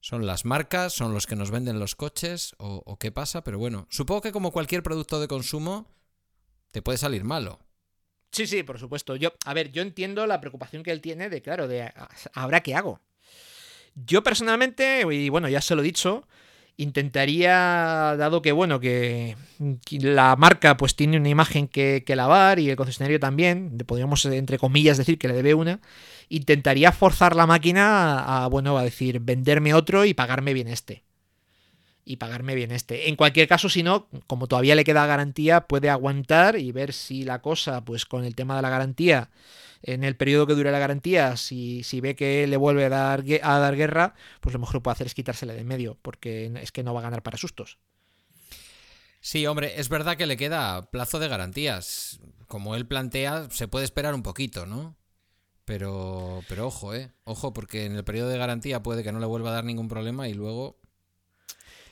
son 0.00 0.26
las 0.26 0.44
marcas, 0.44 0.92
son 0.92 1.14
los 1.14 1.26
que 1.26 1.34
nos 1.34 1.50
venden 1.50 1.78
los 1.78 1.94
coches 1.94 2.54
o, 2.58 2.98
qué 2.98 3.10
pasa, 3.10 3.42
pero 3.42 3.58
bueno, 3.58 3.86
supongo 3.88 4.20
que 4.20 4.32
como 4.32 4.52
cualquier 4.52 4.82
producto 4.82 5.18
de 5.18 5.28
consumo 5.28 5.90
te 6.72 6.82
puede 6.82 6.98
salir 6.98 7.24
malo. 7.24 7.58
Sí, 8.30 8.46
sí, 8.46 8.62
por 8.62 8.78
supuesto. 8.78 9.16
Yo, 9.16 9.32
a 9.44 9.54
ver, 9.54 9.72
yo 9.72 9.82
entiendo 9.82 10.26
la 10.26 10.40
preocupación 10.40 10.82
que 10.82 10.90
él 10.90 11.00
tiene 11.00 11.28
de, 11.28 11.42
claro, 11.42 11.68
de 11.68 11.92
ahora 12.34 12.60
qué 12.60 12.74
hago. 12.74 13.00
Yo 13.94 14.22
personalmente, 14.22 15.04
y 15.10 15.28
bueno, 15.28 15.48
ya 15.48 15.60
se 15.60 15.74
lo 15.74 15.80
he 15.80 15.84
dicho, 15.84 16.26
intentaría, 16.76 18.14
dado 18.16 18.40
que 18.42 18.52
bueno, 18.52 18.78
que, 18.80 19.36
la 20.00 20.36
marca 20.36 20.76
pues 20.76 20.94
tiene 20.94 21.16
una 21.18 21.28
imagen 21.28 21.66
que, 21.68 22.04
lavar 22.14 22.60
y 22.60 22.70
el 22.70 22.76
concesionario 22.76 23.18
también, 23.18 23.76
podríamos 23.86 24.24
entre 24.26 24.58
comillas 24.58 24.98
decir 24.98 25.18
que 25.18 25.28
le 25.28 25.34
debe 25.34 25.54
una, 25.54 25.80
intentaría 26.28 26.92
forzar 26.92 27.34
la 27.34 27.46
máquina 27.46 28.44
a, 28.44 28.46
bueno, 28.48 28.78
a 28.78 28.84
decir, 28.84 29.20
venderme 29.20 29.74
otro 29.74 30.04
y 30.04 30.14
pagarme 30.14 30.54
bien 30.54 30.68
este. 30.68 31.02
Y 32.10 32.16
pagarme 32.16 32.54
bien 32.54 32.72
este. 32.72 33.10
En 33.10 33.16
cualquier 33.16 33.46
caso, 33.46 33.68
si 33.68 33.82
no, 33.82 34.08
como 34.26 34.46
todavía 34.46 34.74
le 34.74 34.82
queda 34.82 35.04
garantía, 35.04 35.66
puede 35.66 35.90
aguantar 35.90 36.58
y 36.58 36.72
ver 36.72 36.94
si 36.94 37.22
la 37.22 37.42
cosa, 37.42 37.84
pues 37.84 38.06
con 38.06 38.24
el 38.24 38.34
tema 38.34 38.56
de 38.56 38.62
la 38.62 38.70
garantía, 38.70 39.28
en 39.82 40.04
el 40.04 40.16
periodo 40.16 40.46
que 40.46 40.54
dure 40.54 40.72
la 40.72 40.78
garantía, 40.78 41.36
si, 41.36 41.82
si 41.82 42.00
ve 42.00 42.16
que 42.16 42.46
le 42.46 42.56
vuelve 42.56 42.86
a 42.86 42.88
dar, 42.88 43.24
a 43.42 43.58
dar 43.58 43.76
guerra, 43.76 44.14
pues 44.40 44.54
lo 44.54 44.58
mejor 44.58 44.76
que 44.76 44.80
puede 44.80 44.92
hacer 44.94 45.06
es 45.06 45.14
quitársela 45.14 45.52
de 45.52 45.60
en 45.60 45.66
medio, 45.66 45.98
porque 46.00 46.50
es 46.62 46.72
que 46.72 46.82
no 46.82 46.94
va 46.94 47.00
a 47.00 47.02
ganar 47.02 47.22
para 47.22 47.36
sustos. 47.36 47.76
Sí, 49.20 49.46
hombre, 49.46 49.78
es 49.78 49.90
verdad 49.90 50.16
que 50.16 50.26
le 50.26 50.38
queda 50.38 50.90
plazo 50.90 51.18
de 51.18 51.28
garantías. 51.28 52.20
Como 52.46 52.74
él 52.74 52.86
plantea, 52.86 53.50
se 53.50 53.68
puede 53.68 53.84
esperar 53.84 54.14
un 54.14 54.22
poquito, 54.22 54.64
¿no? 54.64 54.96
Pero, 55.66 56.40
pero 56.48 56.68
ojo, 56.68 56.94
¿eh? 56.94 57.12
Ojo, 57.24 57.52
porque 57.52 57.84
en 57.84 57.96
el 57.96 58.04
periodo 58.04 58.30
de 58.30 58.38
garantía 58.38 58.82
puede 58.82 59.02
que 59.02 59.12
no 59.12 59.20
le 59.20 59.26
vuelva 59.26 59.50
a 59.50 59.52
dar 59.52 59.64
ningún 59.64 59.88
problema 59.88 60.26
y 60.26 60.32
luego... 60.32 60.77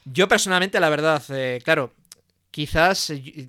Yo 0.07 0.29
personalmente, 0.29 0.79
la 0.79 0.89
verdad, 0.89 1.21
eh, 1.31 1.61
claro, 1.65 1.93
quizás 2.53 3.11
eh, 3.11 3.49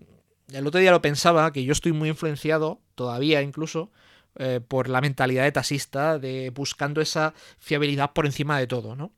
el 0.51 0.65
otro 0.67 0.79
día 0.79 0.91
lo 0.91 1.03
pensaba, 1.03 1.53
que 1.53 1.63
yo 1.63 1.71
estoy 1.71 1.91
muy 1.91 2.09
influenciado, 2.09 2.81
todavía 2.95 3.43
incluso, 3.43 3.91
eh, 4.39 4.59
por 4.67 4.89
la 4.89 4.99
mentalidad 4.99 5.43
de 5.43 5.51
taxista, 5.51 6.17
de 6.17 6.49
buscando 6.49 6.99
esa 6.99 7.35
fiabilidad 7.59 8.11
por 8.13 8.25
encima 8.25 8.57
de 8.59 8.65
todo, 8.65 8.95
¿no? 8.95 9.13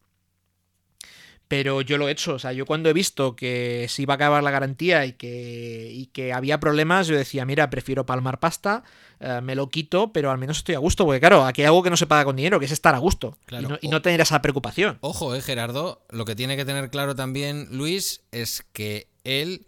Pero 1.47 1.81
yo 1.81 1.97
lo 1.97 2.09
he 2.09 2.11
hecho, 2.11 2.35
o 2.35 2.39
sea, 2.39 2.51
yo 2.53 2.65
cuando 2.65 2.89
he 2.89 2.93
visto 2.93 3.35
que 3.35 3.87
se 3.89 4.03
iba 4.03 4.13
a 4.13 4.15
acabar 4.15 4.43
la 4.43 4.51
garantía 4.51 5.05
y 5.05 5.13
que, 5.13 5.89
y 5.91 6.07
que 6.07 6.33
había 6.33 6.59
problemas, 6.59 7.07
yo 7.07 7.17
decía, 7.17 7.45
mira, 7.45 7.69
prefiero 7.69 8.05
palmar 8.05 8.39
pasta, 8.39 8.83
eh, 9.19 9.41
me 9.41 9.55
lo 9.55 9.69
quito, 9.69 10.13
pero 10.13 10.31
al 10.31 10.37
menos 10.37 10.57
estoy 10.57 10.75
a 10.75 10.79
gusto, 10.79 11.05
porque 11.05 11.19
claro, 11.19 11.45
aquí 11.45 11.61
hay 11.61 11.67
algo 11.67 11.83
que 11.83 11.89
no 11.89 11.97
se 11.97 12.07
paga 12.07 12.25
con 12.25 12.35
dinero, 12.35 12.59
que 12.59 12.65
es 12.65 12.71
estar 12.71 12.95
a 12.95 12.99
gusto 12.99 13.37
y, 13.81 13.87
no, 13.87 14.01
tener 14.01 14.21
esa 14.21 14.41
preocupación. 14.41 14.97
Ojo, 15.01 15.35
eh, 15.35 15.41
Gerardo, 15.41 16.05
lo 16.09 16.25
que 16.25 16.35
tiene 16.35 16.55
que 16.55 16.65
tener 16.65 16.89
claro 16.89 17.15
también 17.15 17.67
Luis 17.71 18.21
es 18.31 18.65
que 18.71 19.09
él 19.23 19.67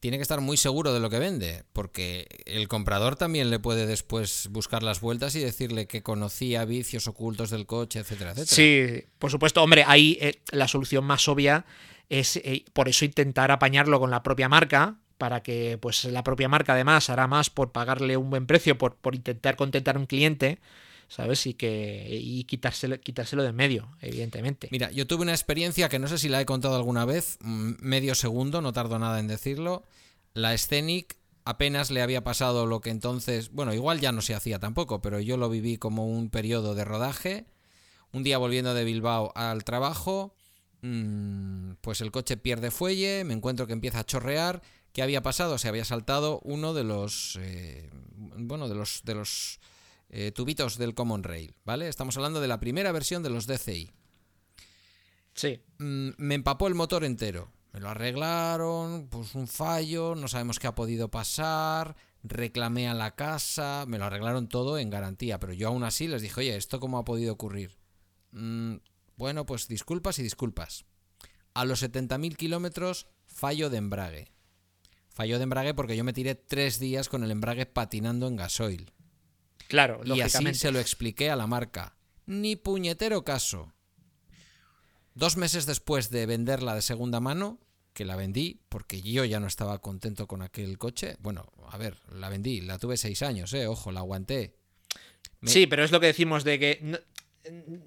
tiene 0.00 0.18
que 0.18 0.22
estar 0.22 0.42
muy 0.42 0.56
seguro 0.56 0.92
de 0.92 1.00
lo 1.00 1.08
que 1.08 1.18
vende, 1.18 1.64
porque 1.72 2.26
el 2.44 2.68
comprador 2.68 3.16
también 3.16 3.48
le 3.48 3.58
puede 3.58 3.86
después 3.86 4.48
buscar 4.50 4.82
las 4.82 5.00
vueltas 5.00 5.34
y 5.34 5.40
decirle 5.40 5.86
que 5.86 6.02
conocía 6.02 6.66
vicios 6.66 7.06
ocultos 7.06 7.48
del 7.48 7.64
coche, 7.64 8.00
etcétera, 8.00 8.32
etcétera. 8.32 8.54
Sí, 8.54 9.06
por 9.18 9.30
supuesto, 9.30 9.62
hombre, 9.62 9.84
ahí 9.86 10.18
eh, 10.20 10.42
la 10.50 10.68
solución 10.68 11.04
más 11.04 11.26
obvia 11.26 11.64
es 12.10 12.36
eh, 12.36 12.64
por 12.72 12.88
eso 12.88 13.04
intentar 13.04 13.50
apañarlo 13.50 13.98
con 13.98 14.10
la 14.10 14.22
propia 14.22 14.48
marca, 14.48 14.98
para 15.18 15.42
que 15.42 15.78
pues 15.78 16.04
la 16.04 16.24
propia 16.24 16.48
marca 16.48 16.74
además 16.74 17.10
hará 17.10 17.26
más 17.26 17.50
por 17.50 17.72
pagarle 17.72 18.16
un 18.16 18.30
buen 18.30 18.46
precio, 18.46 18.76
por, 18.78 18.96
por 18.96 19.14
intentar 19.14 19.56
contentar 19.56 19.96
a 19.96 19.98
un 19.98 20.06
cliente 20.06 20.58
¿sabes? 21.08 21.46
Y 21.46 21.54
que 21.54 22.08
y 22.10 22.44
quitárselo, 22.44 22.98
quitárselo 23.00 23.42
de 23.42 23.52
medio, 23.52 23.96
evidentemente. 24.00 24.68
Mira, 24.70 24.90
yo 24.90 25.06
tuve 25.06 25.22
una 25.22 25.32
experiencia 25.32 25.88
que 25.88 25.98
no 25.98 26.08
sé 26.08 26.18
si 26.18 26.28
la 26.28 26.40
he 26.40 26.46
contado 26.46 26.76
alguna 26.76 27.04
vez, 27.04 27.38
medio 27.40 28.14
segundo, 28.14 28.60
no 28.60 28.72
tardo 28.72 28.98
nada 28.98 29.20
en 29.20 29.28
decirlo. 29.28 29.84
La 30.32 30.56
Scenic 30.56 31.16
apenas 31.44 31.90
le 31.90 32.02
había 32.02 32.24
pasado 32.24 32.66
lo 32.66 32.80
que 32.80 32.90
entonces, 32.90 33.50
bueno, 33.52 33.74
igual 33.74 34.00
ya 34.00 34.12
no 34.12 34.22
se 34.22 34.34
hacía 34.34 34.58
tampoco, 34.58 35.02
pero 35.02 35.20
yo 35.20 35.36
lo 35.36 35.48
viví 35.48 35.76
como 35.76 36.06
un 36.06 36.30
periodo 36.30 36.74
de 36.74 36.84
rodaje. 36.84 37.46
Un 38.12 38.22
día 38.22 38.38
volviendo 38.38 38.74
de 38.74 38.84
Bilbao 38.84 39.32
al 39.34 39.64
trabajo, 39.64 40.34
mm, 40.82 41.74
pues 41.80 42.00
el 42.00 42.12
coche 42.12 42.36
pierde 42.36 42.70
fuelle, 42.70 43.24
me 43.24 43.34
encuentro 43.34 43.66
que 43.66 43.72
empieza 43.72 44.00
a 44.00 44.04
chorrear. 44.04 44.62
¿Qué 44.94 45.02
había 45.02 45.22
pasado? 45.22 45.58
Se 45.58 45.66
había 45.66 45.84
saltado 45.84 46.38
uno 46.44 46.72
de 46.72 46.84
los, 46.84 47.36
eh, 47.40 47.90
bueno, 48.14 48.68
de 48.68 48.76
los, 48.76 49.02
de 49.04 49.16
los 49.16 49.58
eh, 50.08 50.30
tubitos 50.30 50.78
del 50.78 50.94
Common 50.94 51.24
Rail, 51.24 51.56
¿vale? 51.64 51.88
Estamos 51.88 52.16
hablando 52.16 52.40
de 52.40 52.46
la 52.46 52.60
primera 52.60 52.92
versión 52.92 53.24
de 53.24 53.30
los 53.30 53.48
DCI. 53.48 53.90
Sí. 55.34 55.60
Mm, 55.78 56.10
me 56.16 56.36
empapó 56.36 56.68
el 56.68 56.76
motor 56.76 57.02
entero. 57.02 57.50
Me 57.72 57.80
lo 57.80 57.88
arreglaron, 57.88 59.08
pues 59.08 59.34
un 59.34 59.48
fallo, 59.48 60.14
no 60.14 60.28
sabemos 60.28 60.60
qué 60.60 60.68
ha 60.68 60.76
podido 60.76 61.10
pasar, 61.10 61.96
reclamé 62.22 62.86
a 62.86 62.94
la 62.94 63.16
casa, 63.16 63.86
me 63.88 63.98
lo 63.98 64.04
arreglaron 64.04 64.48
todo 64.48 64.78
en 64.78 64.90
garantía, 64.90 65.40
pero 65.40 65.54
yo 65.54 65.66
aún 65.66 65.82
así 65.82 66.06
les 66.06 66.22
dije, 66.22 66.38
oye, 66.38 66.56
¿esto 66.56 66.78
cómo 66.78 66.98
ha 66.98 67.04
podido 67.04 67.32
ocurrir? 67.32 67.76
Mm, 68.30 68.76
bueno, 69.16 69.44
pues 69.44 69.66
disculpas 69.66 70.20
y 70.20 70.22
disculpas. 70.22 70.84
A 71.52 71.64
los 71.64 71.82
70.000 71.82 72.36
kilómetros, 72.36 73.08
fallo 73.26 73.70
de 73.70 73.78
embrague. 73.78 74.34
Fallo 75.14 75.38
de 75.38 75.44
embrague 75.44 75.74
porque 75.74 75.96
yo 75.96 76.02
me 76.02 76.12
tiré 76.12 76.34
tres 76.34 76.80
días 76.80 77.08
con 77.08 77.22
el 77.22 77.30
embrague 77.30 77.66
patinando 77.66 78.26
en 78.26 78.36
gasoil. 78.36 78.92
Claro, 79.68 80.00
y 80.04 80.20
así 80.20 80.54
se 80.54 80.72
lo 80.72 80.80
expliqué 80.80 81.30
a 81.30 81.36
la 81.36 81.46
marca. 81.46 81.96
Ni 82.26 82.56
puñetero 82.56 83.24
caso. 83.24 83.72
Dos 85.14 85.36
meses 85.36 85.66
después 85.66 86.10
de 86.10 86.26
venderla 86.26 86.74
de 86.74 86.82
segunda 86.82 87.20
mano, 87.20 87.60
que 87.92 88.04
la 88.04 88.16
vendí 88.16 88.60
porque 88.68 89.00
yo 89.00 89.24
ya 89.24 89.38
no 89.38 89.46
estaba 89.46 89.80
contento 89.80 90.26
con 90.26 90.42
aquel 90.42 90.78
coche. 90.78 91.16
Bueno, 91.20 91.52
a 91.70 91.78
ver, 91.78 91.96
la 92.10 92.28
vendí, 92.28 92.60
la 92.60 92.78
tuve 92.78 92.96
seis 92.96 93.22
años, 93.22 93.52
eh, 93.54 93.68
ojo, 93.68 93.92
la 93.92 94.00
aguanté. 94.00 94.56
Sí, 95.44 95.68
pero 95.68 95.84
es 95.84 95.92
lo 95.92 96.00
que 96.00 96.06
decimos 96.06 96.42
de 96.42 96.58
que 96.58 96.98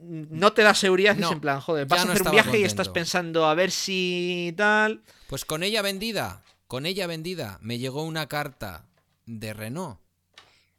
no, 0.01 0.53
te 0.53 0.61
da 0.61 0.73
seguridad, 0.73 1.19
es 1.19 1.29
en 1.29 1.41
plan, 1.41 1.59
joder, 1.59 1.87
vas 1.87 2.05
a 2.05 2.11
hacer 2.11 2.21
un 2.21 2.31
viaje 2.31 2.59
y 2.59 2.63
estás 2.63 2.89
pensando 2.89 3.45
a 3.45 3.53
ver 3.53 3.71
si 3.71 4.53
tal. 4.55 5.03
Pues 5.27 5.43
con 5.43 5.63
ella 5.63 5.81
vendida, 5.81 6.43
con 6.67 6.85
ella 6.85 7.07
vendida, 7.07 7.59
me 7.61 7.79
llegó 7.79 8.03
una 8.03 8.27
carta 8.27 8.89
de 9.25 9.53
Renault 9.53 9.99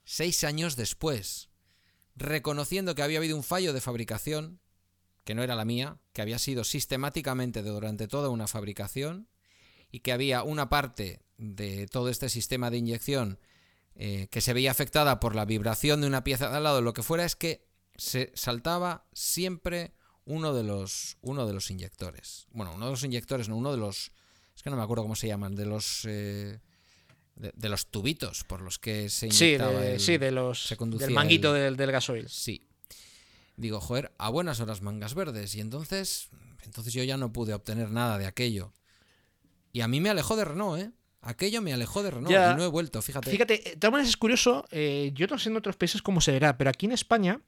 seis 0.08 0.42
años 0.42 0.74
después, 0.74 1.50
reconociendo 2.16 2.94
que 2.94 3.02
había 3.02 3.18
habido 3.18 3.36
un 3.36 3.42
fallo 3.42 3.74
de 3.74 3.82
fabricación, 3.82 4.58
que 5.24 5.34
no 5.34 5.42
era 5.42 5.54
la 5.54 5.66
mía, 5.66 5.98
que 6.14 6.22
había 6.22 6.38
sido 6.38 6.64
sistemáticamente 6.64 7.62
durante 7.62 8.08
toda 8.08 8.30
una 8.30 8.46
fabricación, 8.46 9.28
y 9.90 10.00
que 10.00 10.12
había 10.12 10.42
una 10.44 10.70
parte 10.70 11.20
de 11.36 11.86
todo 11.88 12.08
este 12.08 12.30
sistema 12.30 12.70
de 12.70 12.78
inyección 12.78 13.38
eh, 13.96 14.28
que 14.30 14.40
se 14.40 14.54
veía 14.54 14.70
afectada 14.70 15.20
por 15.20 15.34
la 15.34 15.44
vibración 15.44 16.00
de 16.00 16.06
una 16.06 16.24
pieza 16.24 16.48
de 16.48 16.56
al 16.56 16.62
lado, 16.62 16.80
lo 16.80 16.94
que 16.94 17.02
fuera 17.02 17.26
es 17.26 17.36
que 17.36 17.68
se 17.96 18.32
saltaba 18.34 19.06
siempre 19.12 19.92
uno 20.24 20.54
de 20.54 20.62
los, 20.62 21.18
uno 21.20 21.46
de 21.46 21.52
los 21.52 21.70
inyectores. 21.70 22.46
Bueno, 22.50 22.72
uno 22.74 22.86
de 22.86 22.92
los 22.92 23.04
inyectores, 23.04 23.50
no, 23.50 23.56
uno 23.56 23.72
de 23.72 23.78
los... 23.78 24.10
Es 24.58 24.64
que 24.64 24.70
no 24.70 24.76
me 24.76 24.82
acuerdo 24.82 25.04
cómo 25.04 25.14
se 25.14 25.28
llaman, 25.28 25.54
de 25.54 25.66
los... 25.66 26.04
Eh, 26.04 26.58
de, 27.36 27.68
los 27.68 27.86
tubitos 27.86 28.42
por 28.42 28.60
los 28.60 28.80
que 28.80 29.08
se 29.08 29.28
inyectaba 29.28 29.70
sí, 29.70 29.86
de, 29.86 29.98
sí, 30.00 30.18
de 30.18 30.32
los, 30.32 30.74
del 30.98 31.12
manguito 31.12 31.52
del, 31.52 31.76
del, 31.76 31.92
gasoil. 31.92 32.28
Sí. 32.28 32.66
Digo, 33.56 33.80
joder, 33.80 34.10
a 34.18 34.28
buenas 34.28 34.58
horas 34.58 34.82
mangas 34.82 35.14
verdes. 35.14 35.54
Y 35.54 35.60
entonces, 35.60 36.30
entonces 36.64 36.92
yo 36.92 37.04
ya 37.04 37.16
no 37.16 37.32
pude 37.32 37.54
obtener 37.54 37.92
nada 37.92 38.18
de 38.18 38.26
aquello. 38.26 38.72
Y 39.72 39.82
a 39.82 39.86
mí 39.86 40.00
me 40.00 40.10
alejó 40.10 40.34
de 40.34 40.46
Renault, 40.46 40.82
¿eh? 40.82 40.90
Aquello 41.20 41.62
me 41.62 41.72
alejó 41.72 42.02
de 42.02 42.10
Renault 42.10 42.32
y 42.32 42.56
no 42.58 42.64
he 42.64 42.68
vuelto, 42.68 43.00
fíjate. 43.00 43.30
Fíjate, 43.30 43.58
de 43.58 43.76
todas 43.76 43.92
maneras 43.92 44.08
es 44.08 44.16
curioso, 44.16 44.66
eh, 44.72 45.12
yo 45.14 45.28
no 45.28 45.38
sé 45.38 45.50
en 45.50 45.56
otros 45.58 45.76
países 45.76 46.02
cómo 46.02 46.20
se 46.20 46.32
verá, 46.32 46.58
pero 46.58 46.70
aquí 46.70 46.86
en 46.86 46.92
España 46.92 47.40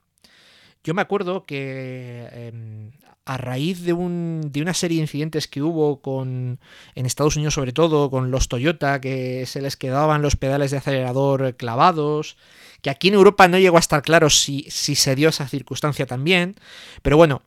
yo 0.85 0.95
me 0.95 1.03
acuerdo 1.03 1.45
que 1.45 2.29
em, 2.33 2.91
a 3.25 3.37
raíz 3.37 3.83
de, 3.83 3.93
un, 3.93 4.41
de 4.51 4.63
una 4.63 4.75
serie 4.75 4.97
de 4.97 5.03
incidentes 5.03 5.47
que 5.47 5.63
hubo 5.63 6.01
con, 6.01 6.59
en 6.95 7.07
Estados 7.07 7.37
Unidos 7.37 7.55
sobre 7.55 7.73
todo, 7.73 8.11
con 8.11 8.31
los 8.31 8.49
Toyota, 8.49 9.01
que 9.01 9.47
se 9.47 9.61
les 9.61 9.77
quedaban 9.77 10.23
los 10.23 10.37
pedales 10.37 10.71
de 10.71 10.79
acelerador 10.79 11.57
clavados, 11.57 12.37
que 12.83 12.91
aquí 12.91 13.09
en 13.09 13.15
Europa 13.15 13.47
no 13.47 13.59
llegó 13.59 13.77
a 13.77 13.81
estar 13.81 14.03
claro 14.03 14.31
si, 14.31 14.67
si 14.71 14.95
se 14.95 15.15
dio 15.15 15.29
esa 15.29 15.47
circunstancia 15.47 16.07
también, 16.07 16.57
pero 17.03 17.17
bueno, 17.17 17.43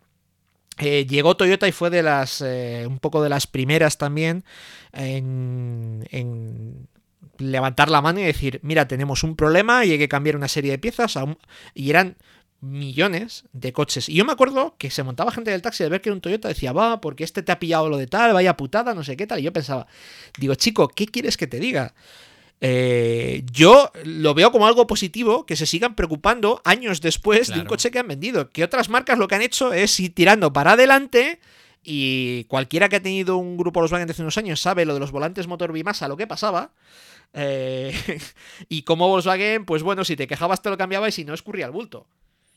eh, 0.78 1.06
llegó 1.06 1.38
Toyota 1.38 1.68
y 1.68 1.72
fue 1.72 1.90
de 1.90 2.02
las 2.02 2.42
eh, 2.42 2.86
un 2.88 3.00
poco 3.00 3.22
de 3.22 3.30
las 3.30 3.46
primeras 3.46 3.98
también 3.98 4.44
en, 4.92 6.08
en, 6.10 6.88
levantar 7.38 7.90
la 7.90 8.02
mano 8.02 8.20
y 8.20 8.24
decir 8.24 8.60
mira 8.64 8.88
tenemos 8.88 9.24
un 9.24 9.36
problema 9.36 9.86
y 9.86 9.92
hay 9.92 9.98
que 10.00 10.08
cambiar 10.08 10.36
una 10.36 10.48
serie 10.48 10.72
de 10.72 10.80
piezas 10.80 11.16
y 11.76 11.90
eran 11.90 12.18
millones 12.64 13.44
de 13.52 13.74
coches. 13.74 14.10
Y 14.10 14.16
yo 14.16 14.26
me 14.26 14.32
acuerdo 14.32 14.76
que 14.78 14.90
se 14.90 15.04
montaba 15.04 15.32
gente 15.32 15.52
del 15.52 15.62
taxi 15.62 15.84
de 15.84 15.90
ver 15.90 16.02
que 16.02 16.10
era 16.10 16.16
un 16.16 16.22
Toyota, 16.22 16.48
decía, 16.48 16.72
va, 16.72 17.02
porque 17.02 17.24
este 17.24 17.44
te 17.44 17.52
ha 17.52 17.60
pillado 17.60 17.90
lo 17.90 17.98
de 17.98 18.08
tal, 18.08 18.34
vaya 18.34 18.56
putada, 18.56 18.94
no 18.94 19.04
sé 19.04 19.18
qué 19.18 19.28
tal. 19.28 19.40
Y 19.40 19.44
yo 19.44 19.54
pensaba, 19.54 19.86
digo, 20.40 20.56
chico, 20.56 20.88
¿qué 20.88 21.06
quieres 21.06 21.38
que 21.38 21.46
te 21.46 21.60
diga? 21.60 21.94
Eh, 22.62 23.44
yo 23.52 23.92
lo 24.06 24.34
veo 24.34 24.50
como 24.54 24.66
algo 24.66 24.88
positivo 24.88 25.46
que 25.46 25.58
se 25.58 25.66
sigan 25.66 25.96
preocupando 25.96 26.62
años 26.64 27.02
después 27.02 27.50
de 27.50 27.60
un 27.60 27.66
coche 27.66 27.92
que 27.92 28.00
han 28.00 28.08
vendido. 28.08 28.50
Que 28.50 28.64
otras 28.64 28.88
marcas 28.88 29.20
lo 29.20 29.28
que 29.28 29.36
han 29.36 29.42
hecho 29.42 29.74
es 29.74 30.00
ir 30.00 30.16
tirando 30.16 30.54
para 30.54 30.72
adelante. 30.72 31.42
Y 31.84 32.46
cualquiera 32.46 32.88
que 32.88 32.96
ha 32.96 33.04
tenido 33.04 33.36
un 33.36 33.58
grupo 33.58 33.82
Volkswagen 33.82 34.08
de 34.08 34.14
hace 34.14 34.22
unos 34.22 34.38
años 34.38 34.62
sabe 34.62 34.86
lo 34.86 34.94
de 34.94 35.02
los 35.02 35.12
volantes 35.12 35.48
motor 35.48 35.74
bimasa, 35.74 36.08
lo 36.08 36.16
que 36.16 36.28
pasaba. 36.28 36.72
Eh, 37.34 37.94
y 38.70 38.84
como 38.84 39.10
Volkswagen, 39.10 39.66
pues 39.66 39.84
bueno, 39.84 40.06
si 40.06 40.16
te 40.16 40.28
quejabas 40.28 40.62
te 40.62 40.70
lo 40.70 40.78
cambiaba 40.78 41.10
y 41.10 41.12
si 41.12 41.26
no 41.26 41.34
escurría 41.34 41.66
el 41.66 41.74
bulto. 41.74 42.08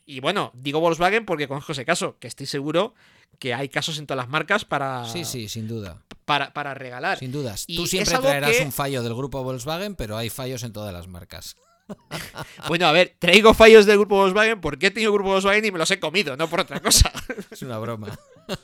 Y 0.06 0.20
bueno, 0.20 0.52
digo 0.54 0.78
Volkswagen 0.78 1.26
porque 1.26 1.48
conozco 1.48 1.72
ese 1.72 1.84
caso, 1.84 2.16
que 2.20 2.28
estoy 2.28 2.46
seguro 2.46 2.94
que 3.40 3.52
hay 3.52 3.68
casos 3.68 3.98
en 3.98 4.06
todas 4.06 4.24
las 4.24 4.30
marcas 4.30 4.64
para. 4.64 5.04
Sí, 5.08 5.24
sí, 5.24 5.48
sin 5.48 5.66
duda. 5.66 6.00
Para, 6.24 6.52
para 6.52 6.74
regalar. 6.74 7.18
Sin 7.18 7.32
dudas. 7.32 7.66
Tú 7.66 7.86
siempre 7.86 8.16
traerás 8.18 8.60
un 8.60 8.72
fallo 8.72 9.02
del 9.02 9.14
grupo 9.14 9.42
Volkswagen, 9.42 9.96
pero 9.96 10.16
hay 10.16 10.30
fallos 10.30 10.62
en 10.62 10.72
todas 10.72 10.92
las 10.92 11.08
marcas. 11.08 11.56
bueno, 12.68 12.86
a 12.86 12.92
ver, 12.92 13.16
traigo 13.18 13.52
fallos 13.52 13.84
del 13.84 13.98
grupo 13.98 14.16
Volkswagen 14.16 14.60
porque 14.60 14.86
he 14.86 14.90
tenido 14.92 15.10
el 15.10 15.14
grupo 15.14 15.30
Volkswagen 15.30 15.64
y 15.64 15.72
me 15.72 15.78
los 15.78 15.90
he 15.90 15.98
comido, 15.98 16.36
no 16.36 16.48
por 16.48 16.60
otra 16.60 16.80
cosa. 16.80 17.12
es 17.50 17.62
una 17.62 17.78
broma. 17.78 18.16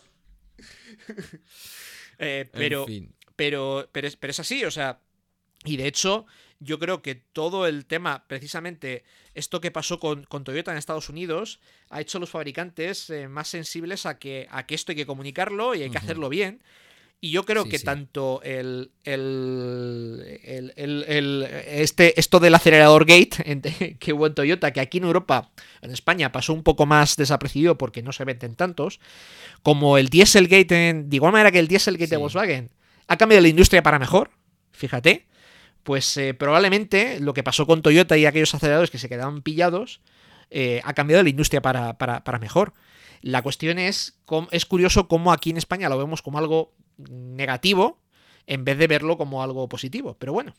Eh, 2.24 2.48
pero, 2.52 2.86
pero, 3.34 3.88
pero, 3.90 4.08
pero 4.20 4.30
es 4.30 4.38
así, 4.38 4.64
o 4.64 4.70
sea. 4.70 5.00
Y 5.64 5.76
de 5.76 5.88
hecho, 5.88 6.26
yo 6.62 6.78
creo 6.78 7.02
que 7.02 7.14
todo 7.14 7.66
el 7.66 7.86
tema, 7.86 8.24
precisamente 8.26 9.04
esto 9.34 9.60
que 9.60 9.70
pasó 9.70 9.98
con, 9.98 10.26
Toyota 10.26 10.72
en 10.72 10.78
Estados 10.78 11.08
Unidos, 11.08 11.60
ha 11.90 12.00
hecho 12.00 12.18
a 12.18 12.20
los 12.20 12.30
fabricantes 12.30 13.10
eh, 13.10 13.28
más 13.28 13.48
sensibles 13.48 14.06
a 14.06 14.18
que, 14.18 14.46
a 14.50 14.66
que 14.66 14.74
esto 14.74 14.92
hay 14.92 14.96
que 14.96 15.06
comunicarlo 15.06 15.74
y 15.74 15.82
hay 15.82 15.90
que 15.90 15.98
hacerlo 15.98 16.28
bien. 16.28 16.62
Y 17.20 17.30
yo 17.30 17.44
creo 17.44 17.66
que 17.66 17.78
tanto 17.78 18.40
el, 18.42 18.90
el, 19.04 20.72
el, 20.74 21.48
este, 21.66 22.18
esto 22.18 22.40
del 22.40 22.54
acelerador 22.54 23.06
gate 23.06 23.96
que 24.00 24.12
hubo 24.12 24.26
en 24.26 24.34
Toyota, 24.34 24.72
que 24.72 24.80
aquí 24.80 24.98
en 24.98 25.04
Europa, 25.04 25.52
en 25.82 25.92
España, 25.92 26.32
pasó 26.32 26.52
un 26.52 26.64
poco 26.64 26.84
más 26.84 27.14
desapercibido 27.16 27.78
porque 27.78 28.02
no 28.02 28.10
se 28.10 28.24
venden 28.24 28.56
tantos, 28.56 28.98
como 29.62 29.98
el 29.98 30.08
Dieselgate, 30.08 30.88
en, 30.88 31.10
de 31.10 31.16
igual 31.16 31.30
manera 31.30 31.52
que 31.52 31.60
el 31.60 31.68
Dieselgate 31.68 32.10
de 32.10 32.16
Volkswagen, 32.16 32.70
ha 33.06 33.16
cambiado 33.16 33.42
la 33.42 33.48
industria 33.48 33.84
para 33.84 34.00
mejor, 34.00 34.30
fíjate 34.72 35.26
pues 35.82 36.16
eh, 36.16 36.34
probablemente 36.34 37.20
lo 37.20 37.34
que 37.34 37.42
pasó 37.42 37.66
con 37.66 37.82
Toyota 37.82 38.16
y 38.16 38.26
aquellos 38.26 38.54
aceleradores 38.54 38.90
que 38.90 38.98
se 38.98 39.08
quedaban 39.08 39.42
pillados 39.42 40.00
eh, 40.50 40.80
ha 40.84 40.94
cambiado 40.94 41.22
la 41.22 41.30
industria 41.30 41.62
para, 41.62 42.38
mejor. 42.40 42.72
La 43.20 43.42
cuestión 43.42 43.78
es, 43.78 44.18
es 44.50 44.66
curioso 44.66 45.08
cómo 45.08 45.32
aquí 45.32 45.50
en 45.50 45.56
España 45.56 45.88
lo 45.88 45.98
vemos 45.98 46.22
como 46.22 46.38
algo 46.38 46.74
negativo 46.96 48.00
en 48.46 48.64
vez 48.64 48.78
de 48.78 48.86
verlo 48.86 49.16
como 49.16 49.42
algo 49.42 49.68
positivo, 49.68 50.16
pero 50.18 50.32
bueno. 50.32 50.54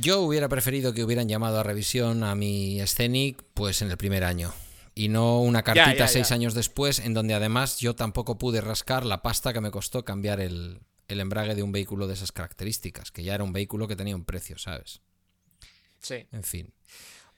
Yo 0.00 0.20
hubiera 0.20 0.48
preferido 0.48 0.92
que 0.92 1.04
hubieran 1.04 1.28
llamado 1.28 1.60
a 1.60 1.62
revisión 1.62 2.24
a 2.24 2.34
mi 2.34 2.80
Scenic 2.84 3.42
pues 3.54 3.80
en 3.80 3.90
el 3.90 3.96
primer 3.96 4.24
año 4.24 4.52
y 4.94 5.08
no 5.08 5.40
una 5.40 5.62
cartita 5.62 6.08
seis 6.08 6.32
años 6.32 6.54
después 6.54 6.98
en 6.98 7.14
donde 7.14 7.34
además 7.34 7.78
yo 7.78 7.94
tampoco 7.94 8.36
pude 8.36 8.60
rascar 8.60 9.04
la 9.04 9.22
pasta 9.22 9.52
que 9.52 9.60
me 9.60 9.70
costó 9.70 10.04
cambiar 10.04 10.40
el, 10.40 10.80
el 11.08 11.20
embrague 11.20 11.54
de 11.54 11.62
un 11.62 11.72
vehículo 11.72 12.06
de 12.06 12.14
esas 12.14 12.32
características, 12.32 13.10
que 13.10 13.22
ya 13.22 13.34
era 13.34 13.44
un 13.44 13.52
vehículo 13.52 13.88
que 13.88 13.96
tenía 13.96 14.16
un 14.16 14.24
precio, 14.24 14.58
¿sabes? 14.58 15.00
Sí. 16.00 16.26
En 16.32 16.42
fin. 16.42 16.72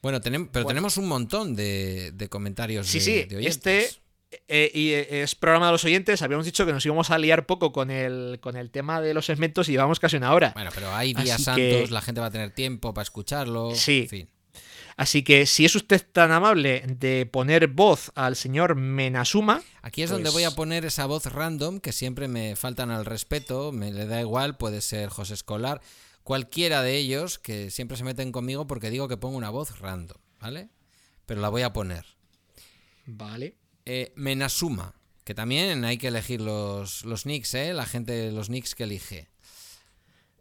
Bueno, 0.02 0.20
pero 0.52 0.66
tenemos 0.66 0.96
un 0.98 1.08
montón 1.08 1.56
de, 1.56 2.26
comentarios 2.30 2.86
sí, 2.86 2.98
de, 2.98 3.04
sí, 3.04 3.34
oyentes. 3.34 3.84
Este 3.84 4.06
eh, 4.48 4.70
y 4.74 4.90
eh, 4.90 5.22
es 5.22 5.34
programa 5.34 5.66
de 5.66 5.72
los 5.72 5.84
oyentes. 5.84 6.22
Habíamos 6.22 6.46
dicho 6.46 6.66
que 6.66 6.72
nos 6.72 6.84
íbamos 6.84 7.10
a 7.10 7.18
liar 7.18 7.46
poco 7.46 7.72
con 7.72 7.90
el, 7.90 8.38
con 8.40 8.56
el 8.56 8.70
tema 8.70 9.00
de 9.00 9.14
los 9.14 9.26
segmentos 9.26 9.68
y 9.68 9.72
llevamos 9.72 10.00
casi 10.00 10.16
una 10.16 10.32
hora. 10.32 10.52
Bueno, 10.54 10.70
pero 10.74 10.94
hay 10.94 11.14
días 11.14 11.42
santos, 11.42 11.90
la 11.90 12.02
gente 12.02 12.20
va 12.20 12.28
a 12.28 12.30
tener 12.30 12.50
tiempo 12.50 12.92
para 12.92 13.02
escucharlo. 13.02 13.74
Sí. 13.74 14.02
En 14.02 14.08
fin. 14.08 14.28
Así 14.96 15.22
que 15.22 15.44
si 15.44 15.66
es 15.66 15.74
usted 15.74 16.06
tan 16.10 16.32
amable 16.32 16.82
de 16.86 17.26
poner 17.26 17.68
voz 17.68 18.12
al 18.14 18.34
señor 18.34 18.76
Menasuma. 18.76 19.62
Aquí 19.82 20.02
es 20.02 20.10
donde 20.10 20.30
voy 20.30 20.44
a 20.44 20.48
pues 20.48 20.56
poner 20.56 20.84
esa 20.86 21.04
voz 21.04 21.26
random 21.26 21.80
que 21.80 21.92
siempre 21.92 22.28
me 22.28 22.56
faltan 22.56 22.90
al 22.90 23.04
respeto. 23.04 23.72
Me 23.72 23.92
le 23.92 24.06
da 24.06 24.20
igual, 24.22 24.56
puede 24.56 24.80
ser 24.80 25.10
José 25.10 25.34
Escolar, 25.34 25.82
cualquiera 26.22 26.82
de 26.82 26.96
ellos 26.96 27.38
que 27.38 27.70
siempre 27.70 27.98
se 27.98 28.04
meten 28.04 28.32
conmigo 28.32 28.66
porque 28.66 28.88
digo 28.88 29.06
que 29.06 29.18
pongo 29.18 29.36
una 29.36 29.50
voz 29.50 29.78
random, 29.80 30.16
¿vale? 30.40 30.70
Pero 31.26 31.42
la 31.42 31.50
voy 31.50 31.62
a 31.62 31.74
poner. 31.74 32.06
Vale. 33.04 33.58
Eh, 33.84 34.12
Menasuma, 34.16 34.94
que 35.24 35.34
también 35.34 35.84
hay 35.84 35.98
que 35.98 36.08
elegir 36.08 36.40
los, 36.40 37.04
los 37.04 37.26
nicks, 37.26 37.52
¿eh? 37.54 37.74
La 37.74 37.84
gente, 37.84 38.32
los 38.32 38.48
nicks 38.48 38.74
que 38.74 38.84
elige. 38.84 39.28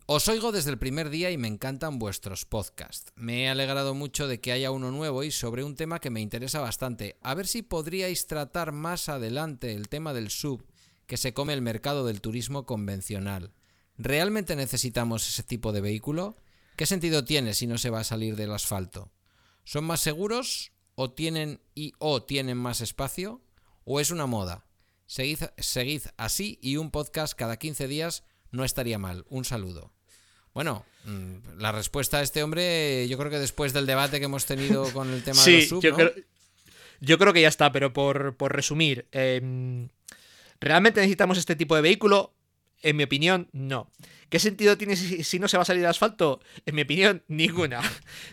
Os 0.08 0.28
oigo 0.28 0.52
desde 0.52 0.70
el 0.70 0.78
primer 0.78 1.10
día 1.10 1.32
y 1.32 1.38
me 1.38 1.48
encantan 1.48 1.98
vuestros 1.98 2.46
podcasts. 2.46 3.12
Me 3.16 3.46
he 3.46 3.50
alegrado 3.50 3.96
mucho 3.96 4.28
de 4.28 4.40
que 4.40 4.52
haya 4.52 4.70
uno 4.70 4.92
nuevo 4.92 5.24
y 5.24 5.32
sobre 5.32 5.64
un 5.64 5.76
tema 5.76 6.00
que 6.00 6.12
me 6.12 6.22
interesa 6.22 6.60
bastante. 6.62 7.18
A 7.24 7.34
ver 7.34 7.48
si 7.48 7.64
podríais 7.64 8.28
tratar 8.28 8.72
más 8.72 9.10
adelante 9.10 9.74
el 9.74 9.90
tema 9.90 10.14
del 10.14 10.30
sub 10.30 10.64
que 11.08 11.18
se 11.18 11.34
come 11.34 11.54
el 11.54 11.64
mercado 11.64 12.06
del 12.06 12.22
turismo 12.22 12.68
convencional. 12.68 13.52
¿Realmente 13.98 14.56
necesitamos 14.56 15.28
ese 15.28 15.42
tipo 15.42 15.72
de 15.72 15.82
vehículo? 15.82 16.38
¿Qué 16.76 16.86
sentido 16.86 17.26
tiene 17.26 17.56
si 17.56 17.66
no 17.66 17.80
se 17.80 17.90
va 17.90 18.02
a 18.02 18.04
salir 18.04 18.36
del 18.36 18.54
asfalto? 18.54 19.12
¿Son 19.64 19.86
más 19.86 20.02
seguros 20.02 20.72
o 20.94 21.14
tienen 21.14 21.62
y 21.74 21.94
o 21.98 22.22
tienen 22.22 22.58
más 22.58 22.82
espacio? 22.82 23.42
¿O 23.86 24.00
es 24.00 24.12
una 24.12 24.28
moda? 24.28 24.68
Seguid, 25.08 25.46
seguid 25.58 26.04
así 26.16 26.60
y 26.62 26.78
un 26.78 26.92
podcast 26.92 27.34
cada 27.34 27.58
15 27.58 27.88
días 27.88 28.24
no 28.52 28.64
estaría 28.64 29.00
mal. 29.00 29.26
Un 29.30 29.46
saludo. 29.46 29.95
Bueno, 30.56 30.86
mm, 31.04 31.60
la 31.60 31.74
respuesta 31.74 32.20
a 32.20 32.22
este 32.22 32.42
hombre, 32.42 33.08
yo 33.10 33.18
creo 33.18 33.30
que 33.30 33.40
después 33.40 33.74
del 33.74 33.86
debate 33.86 34.20
que 34.20 34.26
hemos 34.26 34.46
tenido 34.46 34.86
con 34.94 35.14
el 35.14 35.22
tema 35.22 35.44
de 35.44 35.58
los 35.58 35.68
sub, 35.68 35.84
yo, 35.84 35.94
creo, 35.94 36.14
yo 37.02 37.18
creo 37.18 37.34
que 37.34 37.42
ya 37.42 37.50
está, 37.50 37.74
pero 37.74 37.92
por, 37.92 38.36
resumir, 38.54 39.06
em, 39.12 39.90
¿realmente 40.62 41.02
necesitamos 41.02 41.38
este 41.38 41.58
tipo 41.58 41.76
de 41.76 41.82
vehículo? 41.82 42.34
En 42.82 42.96
mi 42.96 43.04
opinión, 43.04 43.50
no. 43.52 43.92
¿Qué 44.30 44.40
sentido 44.40 44.78
tiene 44.78 44.96
si, 44.96 45.40
no 45.40 45.48
se 45.50 45.58
va 45.58 45.64
a 45.64 45.66
salir 45.66 45.82
de 45.82 45.90
asfalto? 45.90 46.40
En 46.66 46.76
mi 46.76 46.84
opinión, 46.84 47.24
ninguna. 47.28 47.82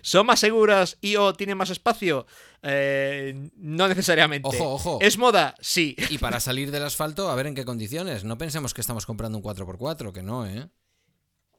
¿Son 0.02 0.24
más 0.24 0.38
seguras 0.38 0.98
y 1.00 1.16
o 1.16 1.32
tienen 1.32 1.58
más 1.58 1.70
espacio? 1.70 2.26
Eh, 2.62 3.50
no 3.56 3.88
necesariamente. 3.88 4.48
Ojo, 4.48 4.74
ojo. 4.74 4.98
¿Es 5.00 5.18
moda? 5.18 5.56
Sí. 5.60 5.96
Y 6.08 6.18
para 6.18 6.38
salir 6.40 6.70
del 6.70 6.84
asfalto, 6.84 7.30
a 7.30 7.34
ver 7.34 7.48
en 7.48 7.56
qué 7.56 7.64
condiciones. 7.64 8.22
No 8.22 8.38
pensemos 8.38 8.74
que 8.74 8.80
estamos 8.80 9.06
comprando 9.06 9.38
un 9.38 9.44
4x4, 9.44 10.12
que 10.12 10.22
no, 10.22 10.46
¿eh? 10.46 10.68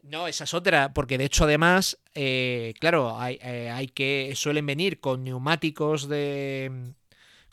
No, 0.04 0.28
esa 0.28 0.44
es 0.44 0.54
otra, 0.54 0.94
porque 0.94 1.18
de 1.18 1.24
hecho 1.24 1.46
además, 1.46 1.98
eh, 2.14 2.74
claro, 2.80 3.18
hay, 3.18 3.40
eh, 3.42 3.70
hay, 3.74 3.88
que 3.88 4.34
suelen 4.36 4.66
venir 4.66 5.00
con 5.00 5.24
neumáticos 5.24 6.10
de 6.10 6.94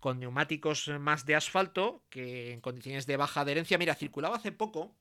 con 0.01 0.19
neumáticos 0.19 0.89
más 0.99 1.27
de 1.27 1.37
asfalto 1.37 2.03
que 2.11 2.53
en 2.53 2.61
condiciones 2.61 3.07
de 3.07 3.17
baja 3.17 3.43
adherencia. 3.43 3.79
Mira, 3.79 3.95
circulaba 3.95 4.37
hace 4.37 4.51
poco 4.51 4.97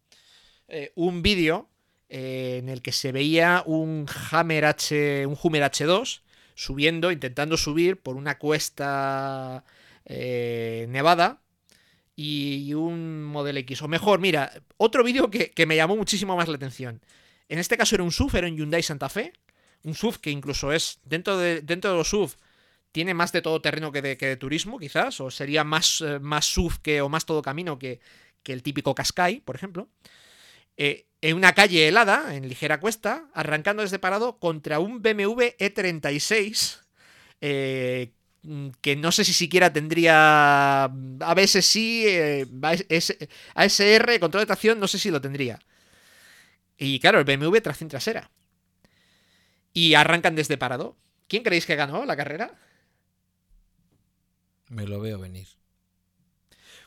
eh, 0.68 0.92
un 0.96 1.24
vídeo 1.24 1.70
en 2.10 2.70
el 2.70 2.82
que 2.82 2.92
se 2.92 3.12
veía 3.12 3.64
un 3.66 4.06
Hammer 4.32 4.66
H, 4.66 5.26
un 5.26 5.38
Hummer 5.42 5.64
H2 5.64 6.22
subiendo, 6.54 7.12
intentando 7.12 7.58
subir 7.58 8.00
por 8.02 8.16
una 8.16 8.38
cuesta 8.38 9.64
nevada 10.06 11.42
y 12.16 12.74
un 12.74 13.24
Model 13.24 13.58
X. 13.58 13.82
O 13.84 13.88
mejor, 13.88 14.20
mira, 14.20 14.52
otro 14.78 15.04
vídeo 15.04 15.32
que, 15.32 15.52
que 15.52 15.66
me 15.66 15.76
llamó 15.76 15.96
muchísimo 15.96 16.36
más 16.36 16.48
la 16.48 16.56
atención. 16.56 17.02
En 17.50 17.58
este 17.58 17.78
caso 17.78 17.96
era 17.96 18.04
un 18.04 18.12
SUV, 18.12 18.38
era 18.38 18.48
un 18.48 18.56
Hyundai 18.56 18.84
Santa 18.84 19.10
Fe. 19.10 19.34
Un 19.84 19.96
SUV 19.96 20.20
que 20.20 20.30
incluso 20.30 20.72
es, 20.72 21.00
dentro 21.04 21.38
de, 21.38 21.62
dentro 21.62 21.92
de 21.92 21.98
los 21.98 22.08
SUV, 22.10 22.36
tiene 22.92 23.14
más 23.14 23.32
de 23.32 23.42
todo 23.42 23.62
terreno 23.62 23.92
que 23.92 24.02
de, 24.02 24.38
turismo, 24.38 24.80
quizás. 24.80 25.20
O 25.20 25.32
sería 25.32 25.64
más, 25.64 26.02
eh, 26.02 26.20
más 26.20 26.46
SUV 26.46 26.80
que, 26.82 27.02
o 27.02 27.10
más 27.10 27.26
todo 27.26 27.42
camino 27.42 27.80
que, 27.80 28.00
que 28.44 28.54
el 28.54 28.64
típico 28.64 28.94
Qashqai, 28.94 29.42
por 29.42 29.56
ejemplo. 29.56 29.90
Eh, 30.78 31.08
en 31.22 31.36
una 31.36 31.54
calle 31.54 31.88
helada, 31.88 32.36
en 32.36 32.48
ligera 32.48 32.80
cuesta, 32.80 33.26
arrancando 33.34 33.82
desde 33.82 34.00
parado 34.00 34.38
contra 34.40 34.80
un 34.80 35.02
BMW 35.02 35.56
E36. 35.60 36.80
Eh, 37.42 38.12
que 38.82 38.96
no 38.96 39.12
sé 39.12 39.26
si 39.26 39.34
siquiera 39.34 39.74
tendría 39.74 40.86
ABS 40.86 41.62
sí, 41.62 42.06
ASR, 43.54 44.20
control 44.20 44.44
de 44.44 44.46
tracción, 44.46 44.80
no 44.80 44.88
sé 44.88 44.98
si 44.98 45.12
lo 45.12 45.20
tendría. 45.20 45.60
Y 46.80 47.00
claro, 47.00 47.20
el 47.20 47.26
BMW 47.26 47.58
tracción 47.58 47.90
trasera. 47.90 48.32
Y 49.74 49.94
arrancan 49.94 50.36
desde 50.36 50.58
parado. 50.58 50.98
¿Quién 51.28 51.44
creéis 51.44 51.66
que 51.66 51.76
ganó 51.76 52.06
la 52.06 52.16
carrera? 52.16 52.58
Me 54.70 54.88
lo 54.88 55.02
veo 55.02 55.20
venir. 55.20 55.48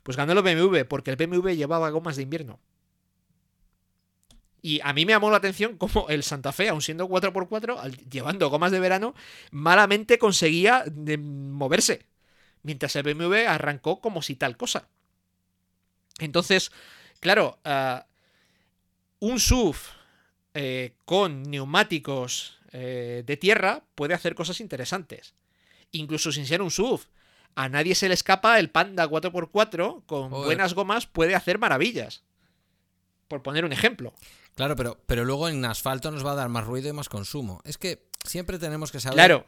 Pues 0.03 0.17
ganó 0.17 0.33
el 0.33 0.43
BMW, 0.43 0.85
porque 0.89 1.11
el 1.11 1.17
BMW 1.17 1.51
llevaba 1.51 1.91
gomas 1.91 2.17
de 2.17 2.23
invierno. 2.23 2.59
Y 4.63 4.81
a 4.83 4.93
mí 4.93 5.05
me 5.05 5.13
llamó 5.13 5.31
la 5.31 5.37
atención 5.37 5.77
cómo 5.77 6.09
el 6.09 6.23
Santa 6.23 6.53
Fe, 6.53 6.69
aun 6.69 6.81
siendo 6.81 7.09
4x4, 7.09 8.09
llevando 8.09 8.49
gomas 8.49 8.73
de 8.73 8.81
verano, 8.81 9.15
malamente 9.51 10.19
conseguía 10.19 10.85
moverse. 11.19 12.07
Mientras 12.63 12.97
el 12.97 13.03
BMW 13.03 13.47
arrancó 13.47 14.01
como 14.01 14.23
si 14.23 14.37
tal 14.37 14.57
cosa. 14.57 14.89
Entonces, 16.19 16.71
claro, 17.21 17.59
uh, 17.65 18.01
un 19.23 19.39
SUV 19.39 19.77
eh, 20.55 20.97
con 21.05 21.45
neumáticos 21.45 22.59
eh, 22.73 23.23
de 23.25 23.37
tierra 23.37 23.85
puede 23.95 24.15
hacer 24.15 24.35
cosas 24.35 24.61
interesantes. 24.61 25.35
Incluso 25.93 26.33
sin 26.33 26.45
ser 26.45 26.61
un 26.61 26.73
SUV. 26.73 27.03
A 27.55 27.69
nadie 27.69 27.95
se 27.95 28.09
le 28.09 28.15
escapa 28.15 28.59
el 28.59 28.71
Panda 28.71 29.09
4x4 29.09 30.07
con 30.07 30.31
buenas 30.31 30.75
gomas 30.75 31.07
puede 31.07 31.37
hacer 31.37 31.59
maravillas. 31.59 32.25
Por 33.29 33.43
poner 33.43 33.65
un 33.65 33.73
ejemplo. 33.73 34.13
Claro, 34.57 34.75
pero, 34.75 35.01
pero 35.07 35.25
luego 35.25 35.49
en 35.49 35.65
asfalto 35.65 36.11
nos 36.11 36.27
va 36.27 36.33
a 36.33 36.37
dar 36.37 36.49
más 36.49 36.65
ruido 36.65 36.89
y 36.89 36.93
más 36.93 37.09
consumo. 37.09 37.61
Es 37.65 37.79
que 37.79 38.09
siempre 38.25 38.59
tenemos 38.59 38.91
que 38.91 38.99
saber. 38.99 39.15
Claro. 39.15 39.47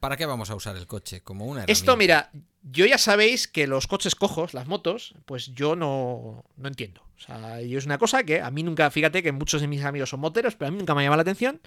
¿Para 0.00 0.16
qué 0.16 0.24
vamos 0.24 0.50
a 0.50 0.54
usar 0.54 0.76
el 0.76 0.86
coche? 0.86 1.20
Como 1.20 1.44
una 1.44 1.64
Esto, 1.64 1.94
mira, 1.96 2.30
yo 2.62 2.86
ya 2.86 2.96
sabéis 2.96 3.46
que 3.46 3.66
los 3.66 3.86
coches 3.86 4.14
cojos, 4.14 4.54
las 4.54 4.66
motos, 4.66 5.14
pues 5.26 5.54
yo 5.54 5.76
no, 5.76 6.44
no 6.56 6.68
entiendo. 6.68 7.02
O 7.18 7.20
sea, 7.20 7.60
yo 7.60 7.78
es 7.78 7.84
una 7.84 7.98
cosa 7.98 8.24
que 8.24 8.40
a 8.40 8.50
mí 8.50 8.62
nunca, 8.62 8.90
fíjate 8.90 9.22
que 9.22 9.30
muchos 9.30 9.60
de 9.60 9.68
mis 9.68 9.84
amigos 9.84 10.08
son 10.08 10.20
moteros, 10.20 10.56
pero 10.56 10.68
a 10.68 10.72
mí 10.72 10.78
nunca 10.78 10.94
me 10.94 11.02
llama 11.02 11.16
la 11.16 11.22
atención. 11.22 11.60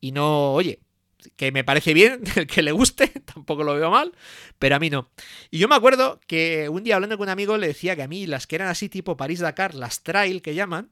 Y 0.00 0.10
no, 0.10 0.52
oye, 0.52 0.80
que 1.36 1.52
me 1.52 1.62
parece 1.62 1.94
bien, 1.94 2.22
que 2.48 2.62
le 2.62 2.72
guste, 2.72 3.06
tampoco 3.34 3.62
lo 3.62 3.74
veo 3.74 3.90
mal, 3.90 4.12
pero 4.58 4.74
a 4.74 4.80
mí 4.80 4.90
no. 4.90 5.08
Y 5.52 5.58
yo 5.58 5.68
me 5.68 5.76
acuerdo 5.76 6.20
que 6.26 6.68
un 6.68 6.82
día 6.82 6.96
hablando 6.96 7.18
con 7.18 7.28
un 7.28 7.32
amigo 7.32 7.56
le 7.56 7.68
decía 7.68 7.94
que 7.94 8.02
a 8.02 8.08
mí 8.08 8.26
las 8.26 8.48
que 8.48 8.56
eran 8.56 8.68
así 8.68 8.88
tipo 8.88 9.16
París-Dakar, 9.16 9.76
las 9.76 10.02
trail 10.02 10.42
que 10.42 10.56
llaman, 10.56 10.90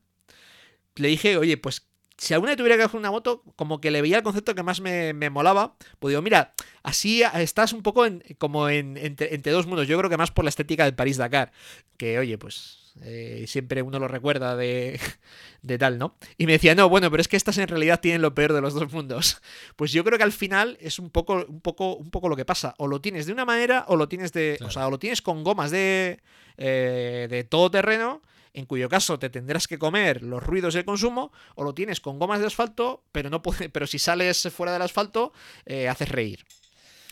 le 0.94 1.09
dije, 1.09 1.36
oye, 1.36 1.56
pues 1.56 1.88
si 2.18 2.34
alguna 2.34 2.50
vez 2.50 2.56
tuviera 2.56 2.76
que 2.76 2.82
hacer 2.82 2.98
una 2.98 3.12
moto, 3.12 3.44
como 3.54 3.80
que 3.80 3.92
le 3.92 4.02
veía 4.02 4.16
el 4.16 4.24
concepto 4.24 4.54
que 4.54 4.64
más 4.64 4.80
me, 4.80 5.30
molaba, 5.30 5.76
pues 6.00 6.10
digo, 6.10 6.20
mira, 6.20 6.52
así 6.82 7.22
estás 7.34 7.72
un 7.72 7.82
poco 7.82 8.04
en, 8.04 8.24
como 8.38 8.68
en, 8.68 8.96
entre, 8.96 9.50
dos 9.52 9.66
mundos. 9.66 9.86
Yo 9.86 9.96
creo 9.96 10.10
que 10.10 10.16
más 10.16 10.32
por 10.32 10.44
la 10.44 10.48
estética 10.48 10.84
del 10.84 10.96
París-Dakar, 10.96 11.52
que 11.96 12.18
oye, 12.18 12.36
pues 12.36 12.92
eh, 13.02 13.44
siempre 13.46 13.82
uno 13.82 14.00
lo 14.00 14.08
recuerda 14.08 14.56
de, 14.56 14.98
de, 15.62 15.78
tal, 15.78 15.98
¿no? 15.98 16.16
Y 16.36 16.46
me 16.46 16.52
decía, 16.52 16.74
no, 16.74 16.88
bueno, 16.88 17.08
pero 17.08 17.20
es 17.20 17.28
que 17.28 17.36
estas 17.36 17.56
en 17.58 17.68
realidad 17.68 18.00
tienen 18.00 18.20
lo 18.20 18.34
peor 18.34 18.52
de 18.52 18.62
los 18.62 18.74
dos 18.74 18.92
mundos. 18.92 19.40
Pues 19.76 19.92
yo 19.92 20.02
creo 20.02 20.18
que 20.18 20.24
al 20.24 20.32
final 20.32 20.76
es 20.80 20.98
un 20.98 21.10
poco, 21.10 21.46
un 21.48 21.60
poco, 21.60 21.94
un 21.94 22.10
poco 22.10 22.28
lo 22.28 22.34
que 22.34 22.44
pasa. 22.44 22.74
O 22.78 22.88
lo 22.88 23.00
tienes 23.00 23.26
de 23.26 23.32
una 23.32 23.44
manera 23.44 23.84
o 23.86 23.94
lo 23.94 24.08
tienes 24.08 24.32
de. 24.32 24.58
O 24.64 24.70
sea, 24.70 24.88
o 24.88 24.90
lo 24.90 24.98
tienes 24.98 25.22
con 25.22 25.44
gomas 25.44 25.70
de, 25.70 26.20
eh, 26.56 27.28
de 27.30 27.44
todo 27.44 27.70
terreno 27.70 28.22
en 28.52 28.66
cuyo 28.66 28.88
caso 28.88 29.18
te 29.18 29.30
tendrás 29.30 29.66
que 29.66 29.78
comer 29.78 30.22
los 30.22 30.42
ruidos 30.42 30.74
y 30.74 30.78
el 30.78 30.84
consumo, 30.84 31.32
o 31.54 31.64
lo 31.64 31.74
tienes 31.74 32.00
con 32.00 32.18
gomas 32.18 32.40
de 32.40 32.46
asfalto, 32.46 33.02
pero, 33.12 33.30
no 33.30 33.42
puede, 33.42 33.68
pero 33.68 33.86
si 33.86 33.98
sales 33.98 34.48
fuera 34.52 34.72
del 34.72 34.82
asfalto, 34.82 35.32
eh, 35.66 35.88
haces 35.88 36.08
reír. 36.08 36.44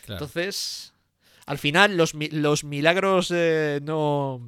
Entonces, 0.09 0.93
al 1.47 1.59
final, 1.59 1.97
los, 1.97 2.15
milagros 2.65 3.33
eh, 3.35 3.81
no. 3.83 4.41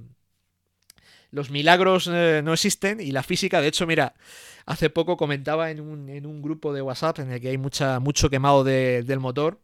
Los 1.31 1.51
milagros 1.51 2.09
eh, 2.11 2.41
no 2.43 2.55
existen 2.55 3.01
y 3.01 3.11
la 3.11 3.23
física, 3.23 3.61
de 3.61 3.69
hecho, 3.69 3.87
mira, 3.87 4.15
hace 4.65 4.89
poco 4.89 5.17
comentaba 5.17 5.71
en 5.71 5.81
un, 5.81 6.43
grupo 6.43 6.73
de 6.73 6.81
WhatsApp 6.81 7.19
en 7.19 7.33
el 7.33 7.41
que 7.41 7.49
hay 7.49 7.59
mucha, 7.59 8.01
mucho 8.01 8.31
quemado 8.31 8.65
del 8.65 9.21
motor. 9.21 9.61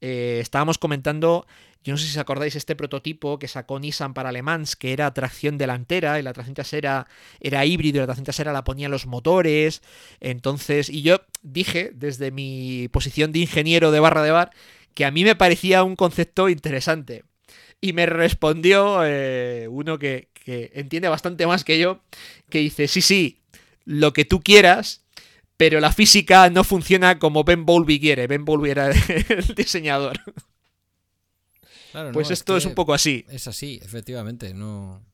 estábamos 0.00 0.78
comentando 0.78 1.46
yo 1.82 1.94
no 1.94 1.98
sé 1.98 2.04
si 2.04 2.10
os 2.10 2.18
acordáis 2.18 2.56
este 2.56 2.76
prototipo 2.76 3.38
que 3.38 3.48
sacó 3.48 3.80
Nissan 3.80 4.12
para 4.12 4.32
Le 4.32 4.42
Mans, 4.42 4.76
que 4.76 4.92
era 4.92 5.12
tracción 5.14 5.56
delantera 5.56 6.18
y 6.18 6.22
la 6.22 6.34
tracción 6.34 6.54
trasera 6.54 7.06
era 7.40 7.64
híbrido 7.64 7.96
y 7.96 8.00
la 8.00 8.06
tracción 8.06 8.24
trasera 8.24 8.52
la 8.52 8.64
ponía 8.64 8.90
los 8.90 9.06
motores. 9.06 9.82
Entonces, 10.20 10.90
y 10.90 11.02
yo 11.02 11.22
dije 11.42 11.90
desde 11.94 12.32
mi 12.32 12.88
posición 12.88 13.32
de 13.32 13.40
ingeniero 13.40 13.92
de 13.92 14.00
barra 14.00 14.22
de 14.22 14.30
bar 14.30 14.50
que 14.94 15.06
a 15.06 15.10
mí 15.10 15.24
me 15.24 15.36
parecía 15.36 15.82
un 15.82 15.96
concepto 15.96 16.48
interesante. 16.50 17.24
Y 17.80 17.94
me 17.94 18.04
respondió 18.04 19.00
eh, 19.04 19.66
uno 19.70 19.98
que, 19.98 20.28
que 20.34 20.70
entiende 20.74 21.08
bastante 21.08 21.46
más 21.46 21.64
que 21.64 21.78
yo, 21.78 22.02
que 22.50 22.58
dice, 22.58 22.88
sí, 22.88 23.00
sí, 23.00 23.40
lo 23.86 24.12
que 24.12 24.26
tú 24.26 24.40
quieras, 24.40 25.02
pero 25.56 25.80
la 25.80 25.92
física 25.92 26.50
no 26.50 26.64
funciona 26.64 27.18
como 27.18 27.44
Ben 27.44 27.64
Bowlby 27.64 28.00
quiere. 28.00 28.26
Ben 28.26 28.44
Bowlby 28.44 28.70
era 28.70 28.90
el 29.28 29.54
diseñador. 29.56 30.20
Pues 32.12 32.30
esto 32.30 32.56
es, 32.56 32.64
un 32.64 32.74
poco 32.74 32.94
así. 32.94 33.24
Es 33.28 33.48
así, 33.48 33.80
efectivamente. 33.82 34.54
No. 34.54 35.04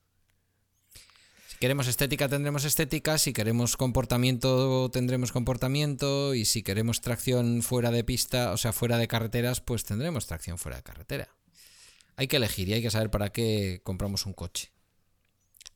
Si 1.48 1.59
queremos 1.59 1.86
estética, 1.86 2.28
tendremos 2.28 2.65
estética. 2.65 3.19
Si 3.19 3.32
queremos 3.32 3.77
comportamiento, 3.77 4.90
tendremos 4.90 5.32
comportamiento. 5.32 6.35
Y 6.35 6.44
si 6.44 6.62
queremos 6.62 7.01
tracción 7.01 7.62
fuera 7.62 7.90
de 7.90 8.05
pista, 8.05 8.53
o 8.53 8.57
sea, 8.57 8.73
fuera 8.73 8.98
de 8.98 9.09
carreteras, 9.09 9.61
pues 9.61 9.85
tendremos 9.85 10.27
tracción 10.27 10.59
fuera 10.59 10.77
de 10.77 10.82
carretera. 10.82 11.28
Hay 12.16 12.28
que 12.28 12.36
elegir 12.36 12.69
y 12.69 12.74
hay 12.74 12.82
que 12.82 12.90
saber 12.90 13.11
para 13.11 13.31
qué 13.31 13.81
compramos 13.82 14.27
un 14.27 14.32
coche. 14.32 14.73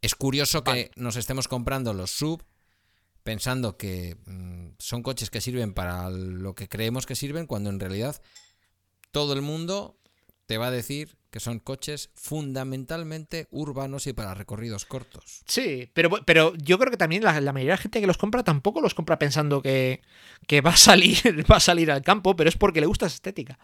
Es 0.03 0.15
curioso 0.15 0.65
que 0.65 0.91
nos 0.97 1.17
estemos 1.17 1.49
comprando 1.49 1.93
los 1.93 2.11
sub 2.11 2.43
pensando 3.23 3.77
que 3.77 4.17
mm, 4.27 4.77
son 4.79 5.03
coches 5.03 5.31
que 5.31 5.41
sirven 5.41 5.75
para 5.75 6.11
lo 6.11 6.55
que 6.55 6.69
creemos 6.69 7.07
que 7.07 7.15
sirven, 7.15 7.47
cuando 7.47 7.71
en 7.71 7.81
realidad 7.81 8.21
todo 9.11 9.35
el 9.35 9.43
mundo 9.43 10.00
te 10.51 10.59
va 10.59 10.67
a 10.67 10.73
decir 10.73 11.17
que 11.31 11.39
son 11.39 11.61
coches 11.61 12.11
fundamentalmente 12.17 13.47
urbanos 13.53 14.09
y 14.09 14.13
para 14.13 14.35
recorridos 14.35 14.85
cortos. 14.85 15.45
Sí, 15.47 15.89
pero, 15.95 16.11
pero 16.27 16.55
yo 16.57 16.77
creo 16.77 16.91
que 16.91 16.97
también 16.97 17.23
la, 17.23 17.35
mayoría 17.35 17.75
de 17.75 17.77
la 17.77 17.77
gente 17.77 18.01
que 18.01 18.07
los 18.09 18.19
compra 18.19 18.43
tampoco 18.43 18.81
los 18.81 18.93
compra 18.93 19.17
pensando 19.17 19.63
que, 19.63 20.01
va, 20.67 20.71
a 20.71 20.77
salir, 20.77 21.47
va 21.51 21.59
a 21.59 21.61
salir 21.61 21.93
al 21.93 22.03
campo, 22.03 22.35
pero 22.35 22.49
es 22.49 22.57
porque 22.57 22.81
le 22.81 22.89
gusta 22.89 23.07
esa 23.07 23.15
estética. 23.15 23.61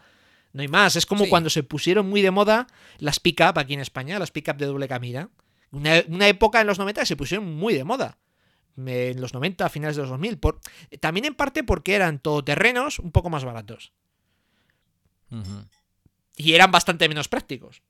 No 0.53 0.61
hay 0.61 0.69
más. 0.69 0.95
Es 0.95 1.05
como 1.05 1.27
cuando 1.27 1.49
se 1.49 1.61
pusieron 1.61 2.07
muy 2.07 2.21
de 2.21 2.31
moda 2.31 2.67
las 2.99 3.19
pick-up 3.19 3.59
aquí 3.59 3.73
en 3.73 3.81
España, 3.81 4.17
las 4.17 4.31
pick-up 4.31 4.55
de 4.55 4.65
doble 4.65 4.87
camina. 4.87 5.29
Una, 5.71 6.01
una, 6.07 6.29
época 6.29 6.61
en 6.61 6.67
los 6.67 6.79
90 6.79 7.05
se 7.05 7.17
pusieron 7.17 7.53
muy 7.53 7.73
de 7.73 7.83
moda. 7.83 8.17
En 8.77 9.19
los 9.19 9.33
90, 9.33 9.65
a 9.65 9.67
finales 9.67 9.97
de 9.97 10.03
los 10.03 10.11
2000. 10.11 10.37
Por, 10.37 10.61
también 11.01 11.25
en 11.25 11.35
parte 11.35 11.65
porque 11.65 11.95
eran 11.95 12.19
todoterrenos 12.19 12.99
un 12.99 13.11
poco 13.11 13.29
más 13.29 13.43
baratos 13.43 13.91
y 16.37 16.53
eran 16.53 16.71
bastante 16.71 17.09
menos 17.09 17.27
prácticos. 17.27 17.81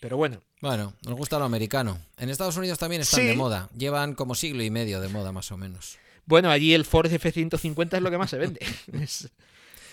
Pero 0.00 0.16
bueno. 0.16 0.42
Bueno, 0.60 0.94
nos 1.06 1.14
gusta 1.14 1.38
lo 1.38 1.44
americano. 1.44 1.98
En 2.16 2.30
Estados 2.30 2.56
Unidos 2.56 2.78
también 2.78 3.02
están 3.02 3.24
de 3.24 3.36
moda. 3.36 3.68
Llevan 3.76 4.14
como 4.14 4.34
siglo 4.34 4.62
y 4.62 4.70
medio 4.70 5.00
de 5.00 5.08
moda, 5.08 5.30
más 5.30 5.52
o 5.52 5.58
menos. 5.58 5.98
Bueno, 6.24 6.50
allí 6.50 6.72
el 6.72 6.84
Ford 6.84 7.12
F-150 7.12 7.96
es 7.96 8.02
lo 8.02 8.10
que 8.10 8.18
más 8.18 8.30
se 8.30 8.38
vende. 8.38 8.60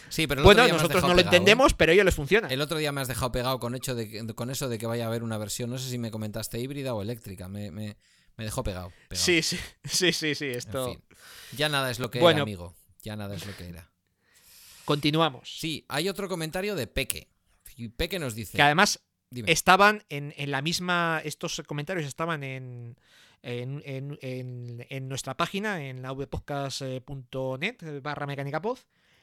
Sí, 0.10 0.26
pero 0.26 0.42
bueno, 0.42 0.66
nosotros 0.70 1.04
no 1.04 1.14
lo 1.14 1.20
entendemos, 1.20 1.74
pero 1.74 1.92
a 1.92 1.94
ellos 1.94 2.06
les 2.06 2.16
funciona. 2.16 2.48
El 2.48 2.62
otro 2.62 2.78
día 2.78 2.94
me 2.94 3.02
has 3.02 3.10
dejado 3.10 3.30
pegado 3.34 3.60
con, 3.60 3.76
hecho 3.76 3.94
de, 3.94 4.26
con 4.36 4.50
eso 4.50 4.70
de 4.70 4.78
que 4.78 4.86
vaya 4.86 5.04
a 5.04 5.08
haber 5.08 5.22
una 5.22 5.38
versión, 5.38 5.70
no 5.70 5.78
sé 5.78 5.90
si 5.90 5.98
me 5.98 6.12
comentaste 6.12 6.60
híbrida 6.60 6.94
o 6.94 7.02
eléctrica, 7.02 7.50
me, 7.50 7.72
me, 7.72 7.98
dejó 8.38 8.64
pegado, 8.64 8.94
Sí, 9.12 9.42
sí, 9.42 9.60
sí, 9.84 10.14
sí, 10.14 10.34
sí, 10.34 10.46
esto... 10.46 10.96
Ya 11.58 11.68
nada 11.68 11.92
es 11.92 12.00
lo 12.00 12.10
que 12.10 12.20
era, 12.20 12.42
amigo, 12.42 12.74
ya 13.04 13.18
nada 13.18 13.36
es 13.36 13.46
lo 13.46 13.54
que 13.58 13.68
era. 13.68 13.92
Continuamos. 14.86 15.50
Sí, 15.60 15.86
hay 15.90 16.08
otro 16.08 16.30
comentario 16.30 16.76
de 16.76 16.88
Peque. 16.88 17.28
Y 17.78 17.90
Peque 17.90 18.20
nos 18.20 18.36
dice. 18.36 18.58
Que 18.58 18.62
además 18.64 18.99
estaban 19.45 20.04
en, 20.10 20.34
la 20.52 20.62
misma. 20.62 21.22
Estos 21.24 21.62
comentarios 21.66 22.06
estaban 22.06 22.44
en. 22.44 22.98
En, 23.44 25.08
nuestra 25.08 25.38
página, 25.38 25.88
en 25.88 26.02
la 26.02 26.12
vpodcast.net 26.12 28.02
barra 28.02 28.26
mecánica 28.26 28.60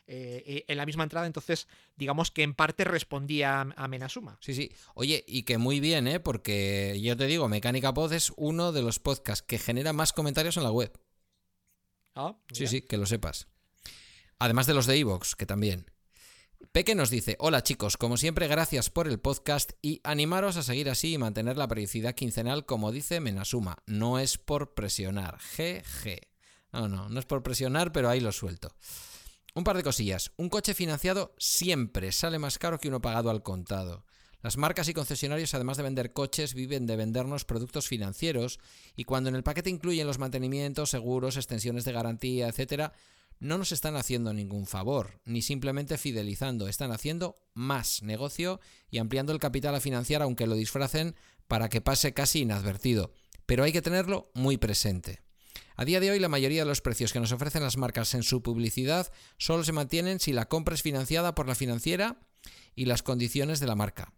eh, 0.06 0.64
en 0.68 0.76
la 0.76 0.84
misma 0.84 1.04
entrada, 1.04 1.26
entonces 1.26 1.66
digamos 1.96 2.30
que 2.30 2.42
en 2.42 2.52
parte 2.54 2.84
respondía 2.84 3.62
a 3.62 3.88
Menasuma. 3.88 4.36
Sí, 4.40 4.52
sí. 4.52 4.70
Oye, 4.94 5.24
y 5.26 5.44
que 5.44 5.56
muy 5.56 5.80
bien, 5.80 6.06
¿eh? 6.06 6.20
Porque 6.20 6.98
yo 7.02 7.16
te 7.16 7.26
digo, 7.26 7.48
Mecánica 7.48 7.94
Pod 7.94 8.12
es 8.12 8.32
uno 8.36 8.72
de 8.72 8.82
los 8.82 8.98
podcasts 8.98 9.42
que 9.42 9.58
genera 9.58 9.94
más 9.94 10.12
comentarios 10.12 10.58
en 10.58 10.64
la 10.64 10.70
web. 10.70 10.92
Ah, 12.14 12.36
sí, 12.52 12.66
sí, 12.66 12.82
que 12.82 12.98
lo 12.98 13.06
sepas. 13.06 13.48
Además 14.38 14.66
de 14.66 14.74
los 14.74 14.86
de 14.86 14.96
Evox, 14.96 15.34
que 15.34 15.46
también. 15.46 15.86
Peque 16.72 16.94
nos 16.94 17.10
dice, 17.10 17.36
hola 17.40 17.62
chicos, 17.62 17.96
como 17.96 18.16
siempre 18.16 18.48
gracias 18.48 18.90
por 18.90 19.08
el 19.08 19.18
podcast 19.18 19.72
y 19.82 20.00
animaros 20.04 20.56
a 20.56 20.62
seguir 20.62 20.88
así 20.88 21.14
y 21.14 21.18
mantener 21.18 21.56
la 21.56 21.68
periodicidad 21.68 22.14
quincenal 22.14 22.64
como 22.64 22.92
dice 22.92 23.20
Menasuma. 23.20 23.78
No 23.86 24.18
es 24.18 24.38
por 24.38 24.74
presionar, 24.74 25.38
GG. 25.56 26.20
No, 26.72 26.88
no, 26.88 27.08
no 27.08 27.18
es 27.18 27.26
por 27.26 27.42
presionar, 27.42 27.92
pero 27.92 28.08
ahí 28.08 28.20
lo 28.20 28.32
suelto. 28.32 28.74
Un 29.54 29.64
par 29.64 29.76
de 29.76 29.82
cosillas. 29.82 30.32
Un 30.36 30.48
coche 30.48 30.74
financiado 30.74 31.34
siempre 31.38 32.12
sale 32.12 32.38
más 32.38 32.58
caro 32.58 32.78
que 32.78 32.88
uno 32.88 33.00
pagado 33.00 33.30
al 33.30 33.42
contado. 33.42 34.04
Las 34.40 34.56
marcas 34.56 34.88
y 34.88 34.94
concesionarios, 34.94 35.54
además 35.54 35.76
de 35.76 35.84
vender 35.84 36.12
coches, 36.12 36.54
viven 36.54 36.86
de 36.86 36.96
vendernos 36.96 37.44
productos 37.44 37.88
financieros 37.88 38.58
y 38.94 39.04
cuando 39.04 39.30
en 39.30 39.36
el 39.36 39.42
paquete 39.42 39.70
incluyen 39.70 40.06
los 40.06 40.18
mantenimientos, 40.18 40.90
seguros, 40.90 41.36
extensiones 41.36 41.84
de 41.84 41.92
garantía, 41.92 42.48
etcétera, 42.48 42.92
no 43.40 43.58
nos 43.58 43.72
están 43.72 43.96
haciendo 43.96 44.32
ningún 44.32 44.66
favor, 44.66 45.20
ni 45.24 45.42
simplemente 45.42 45.98
fidelizando, 45.98 46.68
están 46.68 46.92
haciendo 46.92 47.36
más 47.54 48.02
negocio 48.02 48.60
y 48.90 48.98
ampliando 48.98 49.32
el 49.32 49.38
capital 49.38 49.74
a 49.74 49.80
financiar 49.80 50.22
aunque 50.22 50.46
lo 50.46 50.54
disfracen 50.54 51.14
para 51.46 51.68
que 51.68 51.80
pase 51.80 52.14
casi 52.14 52.40
inadvertido. 52.40 53.12
Pero 53.46 53.64
hay 53.64 53.72
que 53.72 53.82
tenerlo 53.82 54.30
muy 54.34 54.56
presente. 54.56 55.22
A 55.76 55.84
día 55.84 56.00
de 56.00 56.10
hoy 56.10 56.20
la 56.20 56.28
mayoría 56.28 56.62
de 56.62 56.68
los 56.68 56.80
precios 56.80 57.12
que 57.12 57.20
nos 57.20 57.32
ofrecen 57.32 57.62
las 57.62 57.76
marcas 57.76 58.14
en 58.14 58.22
su 58.22 58.42
publicidad 58.42 59.12
solo 59.38 59.64
se 59.64 59.72
mantienen 59.72 60.20
si 60.20 60.32
la 60.32 60.48
compra 60.48 60.74
es 60.74 60.82
financiada 60.82 61.34
por 61.34 61.48
la 61.48 61.54
financiera 61.54 62.20
y 62.76 62.84
las 62.84 63.02
condiciones 63.02 63.60
de 63.60 63.66
la 63.66 63.74
marca. 63.74 64.12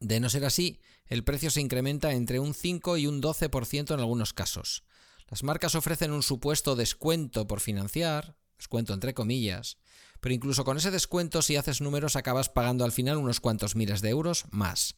De 0.00 0.20
no 0.20 0.28
ser 0.28 0.44
así, 0.44 0.80
el 1.06 1.22
precio 1.22 1.50
se 1.50 1.60
incrementa 1.60 2.12
entre 2.12 2.40
un 2.40 2.54
5 2.54 2.96
y 2.96 3.06
un 3.06 3.22
12% 3.22 3.94
en 3.94 4.00
algunos 4.00 4.32
casos. 4.32 4.84
Las 5.28 5.42
marcas 5.42 5.74
ofrecen 5.74 6.12
un 6.12 6.22
supuesto 6.22 6.76
descuento 6.76 7.46
por 7.46 7.60
financiar, 7.60 8.36
descuento 8.56 8.92
entre 8.92 9.14
comillas, 9.14 9.78
pero 10.20 10.34
incluso 10.34 10.64
con 10.64 10.76
ese 10.76 10.90
descuento 10.90 11.42
si 11.42 11.56
haces 11.56 11.80
números 11.80 12.16
acabas 12.16 12.48
pagando 12.48 12.84
al 12.84 12.92
final 12.92 13.16
unos 13.16 13.40
cuantos 13.40 13.76
miles 13.76 14.00
de 14.00 14.10
euros 14.10 14.44
más. 14.50 14.96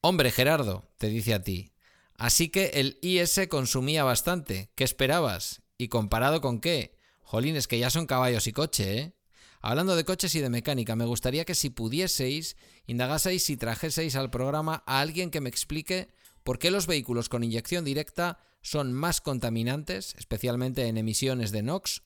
Hombre 0.00 0.30
Gerardo, 0.30 0.88
te 0.98 1.08
dice 1.08 1.34
a 1.34 1.42
ti, 1.42 1.72
así 2.16 2.48
que 2.48 2.66
el 2.74 2.98
IS 3.02 3.40
consumía 3.48 4.04
bastante, 4.04 4.70
¿qué 4.74 4.84
esperabas? 4.84 5.62
¿Y 5.76 5.88
comparado 5.88 6.40
con 6.40 6.60
qué? 6.60 6.96
Jolines, 7.22 7.68
que 7.68 7.78
ya 7.78 7.90
son 7.90 8.06
caballos 8.06 8.46
y 8.46 8.52
coche, 8.52 8.98
¿eh? 8.98 9.14
Hablando 9.62 9.94
de 9.94 10.04
coches 10.04 10.34
y 10.34 10.40
de 10.40 10.48
mecánica, 10.48 10.96
me 10.96 11.04
gustaría 11.04 11.44
que 11.44 11.54
si 11.54 11.68
pudieseis, 11.68 12.56
indagaseis 12.86 13.50
y 13.50 13.58
trajeseis 13.58 14.16
al 14.16 14.30
programa 14.30 14.82
a 14.86 15.00
alguien 15.00 15.30
que 15.30 15.42
me 15.42 15.50
explique 15.50 16.08
por 16.44 16.58
qué 16.58 16.70
los 16.70 16.86
vehículos 16.86 17.28
con 17.28 17.44
inyección 17.44 17.84
directa 17.84 18.38
son 18.62 18.92
más 18.92 19.20
contaminantes, 19.20 20.14
especialmente 20.18 20.86
en 20.86 20.98
emisiones 20.98 21.50
de 21.50 21.62
NOx, 21.62 22.02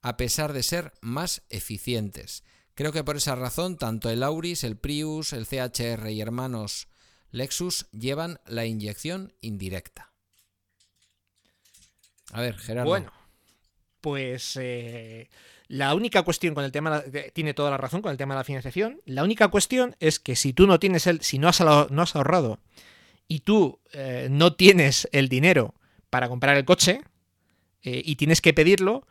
a 0.00 0.16
pesar 0.16 0.52
de 0.52 0.62
ser 0.62 0.92
más 1.00 1.42
eficientes. 1.48 2.44
Creo 2.74 2.92
que 2.92 3.04
por 3.04 3.16
esa 3.16 3.34
razón 3.34 3.76
tanto 3.76 4.10
el 4.10 4.22
Auris, 4.22 4.64
el 4.64 4.76
Prius, 4.76 5.32
el 5.32 5.46
CHR 5.46 6.10
y 6.10 6.20
hermanos 6.20 6.88
Lexus 7.30 7.86
llevan 7.92 8.40
la 8.46 8.66
inyección 8.66 9.34
indirecta. 9.40 10.12
A 12.32 12.40
ver, 12.40 12.56
Gerardo. 12.58 12.88
Bueno, 12.88 13.12
pues 14.00 14.58
eh, 14.60 15.28
la 15.68 15.94
única 15.94 16.22
cuestión 16.22 16.54
con 16.54 16.64
el 16.64 16.72
tema, 16.72 17.02
tiene 17.32 17.54
toda 17.54 17.70
la 17.70 17.76
razón 17.76 18.02
con 18.02 18.10
el 18.10 18.18
tema 18.18 18.34
de 18.34 18.40
la 18.40 18.44
financiación. 18.44 19.00
La 19.06 19.22
única 19.22 19.48
cuestión 19.48 19.96
es 20.00 20.18
que 20.18 20.36
si 20.36 20.52
tú 20.52 20.66
no 20.66 20.78
tienes 20.78 21.06
el, 21.06 21.20
si 21.22 21.38
no 21.38 21.48
has, 21.48 21.60
ahorrado 21.60 22.58
y 23.28 23.40
tú 23.40 23.80
eh, 23.92 24.28
no 24.30 24.54
tienes 24.54 25.08
el 25.12 25.28
dinero 25.28 25.74
para 26.12 26.28
comprar 26.28 26.58
el 26.58 26.66
coche 26.66 27.00
eh, 27.82 28.02
y 28.04 28.16
tienes 28.16 28.42
que 28.42 28.52
pedirlo, 28.52 29.06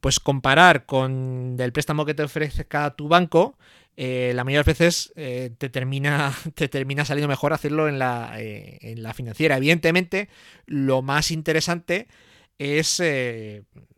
pues 0.00 0.18
comparar 0.18 0.86
con 0.86 1.54
el 1.58 1.70
préstamo 1.70 2.06
que 2.06 2.14
te 2.14 2.22
ofrezca 2.22 2.96
tu 2.96 3.08
banco, 3.08 3.58
eh, 3.98 4.32
la 4.34 4.42
mayoría 4.42 4.62
de 4.62 4.72
veces 4.72 5.12
eh, 5.16 5.50
te, 5.58 5.68
termina, 5.68 6.34
te 6.54 6.68
termina 6.68 7.04
saliendo 7.04 7.28
mejor 7.28 7.52
hacerlo 7.52 7.88
en 7.88 7.98
la, 7.98 8.32
en 8.38 9.02
la 9.02 9.12
financiera. 9.12 9.58
Evidentemente, 9.58 10.30
lo 10.64 11.02
más 11.02 11.30
interesante 11.30 12.08
es 12.56 13.02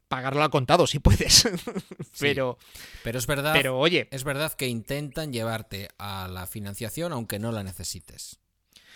pagarlo 0.08 0.42
al 0.42 0.50
contado 0.50 0.88
si 0.88 0.98
puedes. 0.98 1.48
pero, 2.18 2.58
pero 3.04 3.20
es 3.20 3.26
verdad. 3.28 3.52
Pero 3.52 3.78
oye, 3.78 4.08
es 4.10 4.24
verdad 4.24 4.52
que 4.52 4.66
intentan 4.66 5.32
llevarte 5.32 5.90
a 5.96 6.26
la 6.26 6.48
financiación 6.48 7.12
aunque 7.12 7.38
no 7.38 7.52
la 7.52 7.62
necesites. 7.62 8.40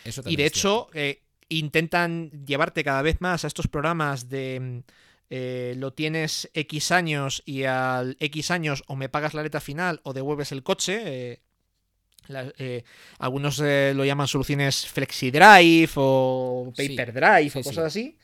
Eso 0.03 0.21
y 0.27 0.35
de 0.35 0.47
hecho, 0.47 0.89
intentan 1.59 2.31
llevarte 2.45 2.85
cada 2.85 3.03
vez 3.03 3.21
más 3.21 3.45
a 3.45 3.49
estos 3.49 3.69
programas 3.69 4.29
de 4.29 4.83
eh, 5.35 5.73
lo 5.79 5.95
tienes 5.95 6.51
X 6.53 6.93
años 6.93 7.43
y 7.47 7.65
al 7.65 8.19
X 8.21 8.51
años 8.51 8.85
o 8.87 8.97
me 8.97 9.09
pagas 9.09 9.33
la 9.33 9.43
letra 9.43 9.63
final 9.63 10.03
o 10.03 10.13
devuelves 10.13 10.53
el 10.53 10.63
coche. 10.63 11.01
Eh, 11.07 11.41
eh, 12.59 12.85
algunos 13.19 13.59
lo 13.59 14.05
llaman 14.05 14.29
soluciones 14.29 14.87
FlexiDrive 14.87 15.89
o 15.95 16.71
PaperDrive 16.77 17.51
o 17.55 17.63
cosas 17.63 17.87
así. 17.87 18.19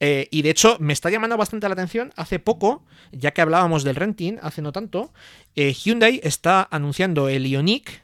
Y 0.00 0.42
de 0.42 0.50
hecho, 0.50 0.76
me 0.80 0.92
está 0.92 1.08
llamando 1.08 1.36
bastante 1.36 1.68
la 1.68 1.74
atención. 1.74 2.12
Hace 2.16 2.40
poco, 2.40 2.84
ya 3.12 3.30
que 3.30 3.40
hablábamos 3.40 3.84
del 3.84 3.94
renting, 3.94 4.38
hace 4.42 4.60
no 4.60 4.72
tanto, 4.72 5.12
Hyundai 5.54 6.20
está 6.24 6.66
anunciando 6.68 7.28
el 7.28 7.46
Ioniq 7.46 8.02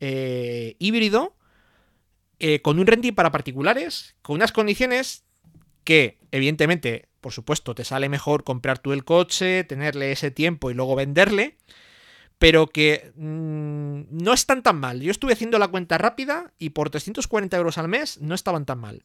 híbrido 0.00 1.33
con 2.62 2.78
un 2.78 2.86
renting 2.86 3.14
para 3.14 3.32
particulares, 3.32 4.16
con 4.22 4.36
unas 4.36 4.52
condiciones 4.52 5.24
que, 5.84 6.18
evidentemente, 6.30 7.08
por 7.20 7.32
supuesto, 7.32 7.74
te 7.74 7.84
sale 7.84 8.08
mejor 8.08 8.44
comprar 8.44 8.78
tú 8.78 8.92
el 8.92 9.04
coche, 9.04 9.64
tenerle 9.64 10.12
ese 10.12 10.30
tiempo 10.30 10.70
y 10.70 10.74
luego 10.74 10.94
venderle 10.94 11.56
pero 12.38 12.66
que 12.66 13.12
mm, 13.16 14.22
no 14.22 14.32
están 14.32 14.62
tan 14.62 14.78
mal. 14.78 15.00
Yo 15.00 15.10
estuve 15.10 15.32
haciendo 15.32 15.58
la 15.58 15.68
cuenta 15.68 15.98
rápida 15.98 16.52
y 16.58 16.70
por 16.70 16.90
340 16.90 17.56
euros 17.56 17.78
al 17.78 17.88
mes 17.88 18.20
no 18.20 18.34
estaban 18.34 18.66
tan 18.66 18.80
mal. 18.80 19.04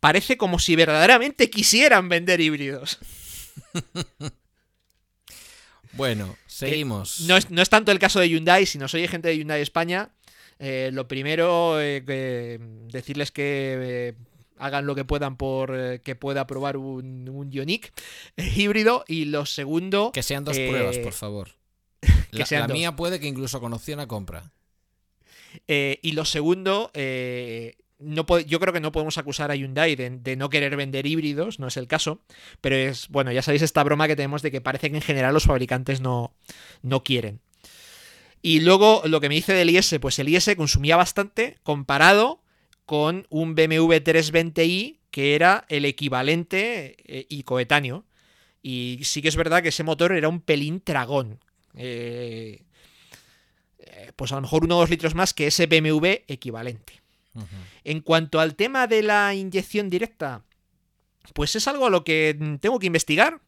Parece 0.00 0.36
como 0.36 0.58
si 0.58 0.76
verdaderamente 0.76 1.48
quisieran 1.48 2.08
vender 2.08 2.40
híbridos. 2.40 2.98
bueno, 5.92 6.36
seguimos. 6.46 7.22
no, 7.22 7.36
es, 7.36 7.70
tanto 7.70 7.92
el 7.92 7.98
caso 7.98 8.20
de 8.20 8.28
Hyundai, 8.28 8.66
si 8.66 8.76
no 8.78 8.88
soy 8.88 9.08
gente 9.08 9.28
de 9.28 9.38
Hyundai 9.38 9.62
España. 9.62 10.10
Eh, 10.58 10.90
lo 10.92 11.06
primero, 11.08 11.80
eh, 11.80 12.58
decirles 12.90 13.30
que 13.30 13.76
eh, 13.78 14.14
hagan 14.58 14.86
lo 14.86 14.94
que 14.94 15.04
puedan 15.04 15.36
por 15.36 16.00
que 16.00 16.14
pueda 16.14 16.46
probar 16.46 16.76
un, 16.76 17.28
un 17.28 17.52
Ioniq 17.52 17.92
híbrido. 18.36 19.04
Y 19.06 19.26
lo 19.26 19.46
segundo. 19.46 20.12
Que 20.12 20.22
sean 20.22 20.44
dos 20.44 20.58
pruebas, 20.58 20.98
por 20.98 21.12
favor 21.12 21.48
la, 22.30 22.68
mía 22.68 22.96
puede 22.96 23.20
que 23.20 23.26
incluso 23.26 23.60
con 23.60 23.72
opción 23.72 24.00
a 24.00 24.06
compra. 24.06 24.52
Eh, 25.68 25.98
y 26.02 26.12
lo 26.12 26.24
segundo, 26.24 26.90
eh, 26.94 27.76
no 27.98 28.26
yo 28.40 28.60
creo 28.60 28.72
que 28.72 28.80
no 28.80 28.92
podemos 28.92 29.16
acusar 29.18 29.50
a 29.50 29.56
Hyundai 29.56 29.96
de, 29.96 30.36
no 30.36 30.50
querer 30.50 30.76
vender 30.76 31.06
híbridos, 31.06 31.58
no 31.58 31.68
es 31.68 31.76
el 31.76 31.86
caso, 31.86 32.20
pero 32.60 32.76
es, 32.76 33.08
bueno, 33.08 33.32
ya 33.32 33.42
sabéis 33.42 33.62
esta 33.62 33.82
broma 33.82 34.06
que 34.06 34.16
tenemos 34.16 34.42
de 34.42 34.50
que 34.50 34.60
parece 34.60 34.90
que 34.90 34.96
en 34.96 35.02
general 35.02 35.32
los 35.32 35.44
fabricantes 35.44 36.00
no, 36.00 36.34
no 36.82 37.02
quieren. 37.02 37.40
Y 38.46 38.60
luego 38.60 39.02
lo 39.06 39.20
que 39.20 39.28
me 39.28 39.34
dice 39.34 39.54
del 39.54 39.70
IS, 39.70 39.96
pues 40.00 40.20
el 40.20 40.28
IS 40.28 40.54
consumía 40.56 40.94
bastante 40.94 41.58
comparado 41.64 42.44
con 42.84 43.26
un 43.28 43.56
BMW 43.56 43.94
320i 43.94 44.98
que 45.10 45.34
era 45.34 45.64
el 45.68 45.84
equivalente 45.84 46.94
eh, 47.06 47.26
y 47.28 47.42
coetáneo. 47.42 48.04
Y 48.62 49.00
sí 49.02 49.20
que 49.20 49.26
es 49.26 49.34
verdad 49.34 49.64
que 49.64 49.70
ese 49.70 49.82
motor 49.82 50.12
era 50.12 50.28
un 50.28 50.40
pelín 50.40 50.80
tragón, 50.80 51.40
eh, 51.74 52.62
eh, 53.80 54.12
pues 54.14 54.30
a 54.30 54.36
lo 54.36 54.42
mejor 54.42 54.62
uno 54.62 54.76
o 54.76 54.80
dos 54.80 54.90
litros 54.90 55.16
más 55.16 55.34
que 55.34 55.48
ese 55.48 55.66
BMW 55.66 56.06
equivalente. 56.28 57.02
En 57.82 58.00
cuanto 58.00 58.38
al 58.38 58.54
tema 58.54 58.86
de 58.86 59.02
la 59.02 59.34
inyección 59.34 59.90
directa, 59.90 60.44
pues 61.34 61.56
es 61.56 61.66
algo 61.66 61.86
a 61.86 61.90
lo 61.90 62.04
que 62.04 62.38
tengo 62.60 62.78
que 62.78 62.86
investigar. 62.86 63.40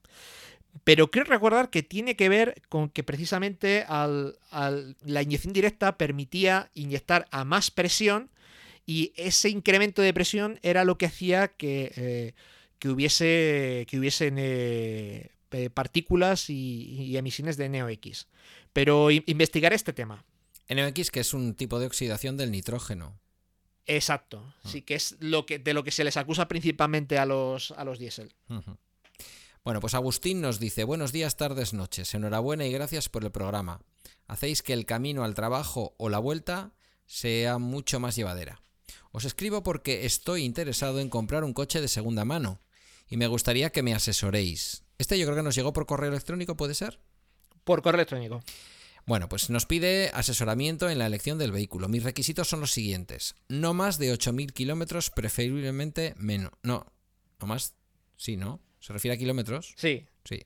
Pero 0.84 1.10
quiero 1.10 1.28
recordar 1.28 1.70
que 1.70 1.82
tiene 1.82 2.16
que 2.16 2.28
ver 2.28 2.62
con 2.68 2.88
que 2.88 3.02
precisamente 3.02 3.84
la 3.88 5.22
inyección 5.22 5.52
directa 5.52 5.98
permitía 5.98 6.70
inyectar 6.74 7.26
a 7.30 7.44
más 7.44 7.70
presión 7.70 8.30
y 8.86 9.12
ese 9.16 9.50
incremento 9.50 10.00
de 10.00 10.14
presión 10.14 10.58
era 10.62 10.84
lo 10.84 10.96
que 10.96 11.06
hacía 11.06 11.48
que, 11.48 11.92
eh, 11.96 12.34
que 12.78 12.88
hubiese 12.88 13.86
que 13.88 13.98
hubiesen 13.98 14.36
eh, 14.38 15.30
partículas 15.74 16.48
y, 16.48 17.16
emisiones 17.16 17.56
de 17.56 17.68
NOx. 17.68 18.28
Pero 18.72 19.10
investigar 19.10 19.72
este 19.72 19.92
tema. 19.92 20.24
NOx, 20.68 21.10
que 21.10 21.20
es 21.20 21.34
un 21.34 21.54
tipo 21.54 21.78
de 21.78 21.86
oxidación 21.86 22.36
del 22.36 22.50
nitrógeno. 22.50 23.18
Exacto. 23.86 24.54
Ah. 24.62 24.68
Sí, 24.68 24.82
que 24.82 24.94
es 24.94 25.16
lo 25.20 25.46
que, 25.46 25.58
de 25.58 25.74
lo 25.74 25.82
que 25.82 25.90
se 25.90 26.04
les 26.04 26.16
acusa 26.16 26.46
principalmente 26.46 27.18
a 27.18 27.26
los, 27.26 27.72
a 27.72 27.84
los 27.84 27.98
diésel. 27.98 28.34
Bueno, 29.68 29.80
pues 29.82 29.92
Agustín 29.92 30.40
nos 30.40 30.58
dice, 30.58 30.82
buenos 30.82 31.12
días, 31.12 31.36
tardes, 31.36 31.74
noches. 31.74 32.14
Enhorabuena 32.14 32.64
y 32.64 32.72
gracias 32.72 33.10
por 33.10 33.22
el 33.22 33.30
programa. 33.30 33.82
Hacéis 34.26 34.62
que 34.62 34.72
el 34.72 34.86
camino 34.86 35.24
al 35.24 35.34
trabajo 35.34 35.94
o 35.98 36.08
la 36.08 36.18
vuelta 36.18 36.72
sea 37.04 37.58
mucho 37.58 38.00
más 38.00 38.16
llevadera. 38.16 38.62
Os 39.12 39.26
escribo 39.26 39.62
porque 39.62 40.06
estoy 40.06 40.44
interesado 40.44 41.00
en 41.00 41.10
comprar 41.10 41.44
un 41.44 41.52
coche 41.52 41.82
de 41.82 41.88
segunda 41.88 42.24
mano 42.24 42.62
y 43.10 43.18
me 43.18 43.26
gustaría 43.26 43.68
que 43.68 43.82
me 43.82 43.92
asesoréis. 43.92 44.84
Este 44.96 45.18
yo 45.18 45.26
creo 45.26 45.36
que 45.36 45.42
nos 45.42 45.54
llegó 45.54 45.74
por 45.74 45.84
correo 45.84 46.08
electrónico, 46.08 46.56
¿puede 46.56 46.72
ser? 46.72 46.98
Por 47.64 47.82
correo 47.82 47.98
electrónico. 47.98 48.42
Bueno, 49.04 49.28
pues 49.28 49.50
nos 49.50 49.66
pide 49.66 50.10
asesoramiento 50.14 50.88
en 50.88 50.98
la 50.98 51.04
elección 51.04 51.36
del 51.36 51.52
vehículo. 51.52 51.90
Mis 51.90 52.04
requisitos 52.04 52.48
son 52.48 52.60
los 52.60 52.72
siguientes. 52.72 53.34
No 53.48 53.74
más 53.74 53.98
de 53.98 54.14
8.000 54.14 54.50
kilómetros, 54.54 55.10
preferiblemente 55.10 56.14
menos. 56.16 56.52
No, 56.62 56.90
no 57.38 57.46
más. 57.46 57.74
Sí, 58.16 58.38
¿no? 58.38 58.62
¿Se 58.80 58.92
refiere 58.92 59.14
a 59.14 59.18
kilómetros? 59.18 59.74
Sí. 59.76 60.06
Sí. 60.24 60.42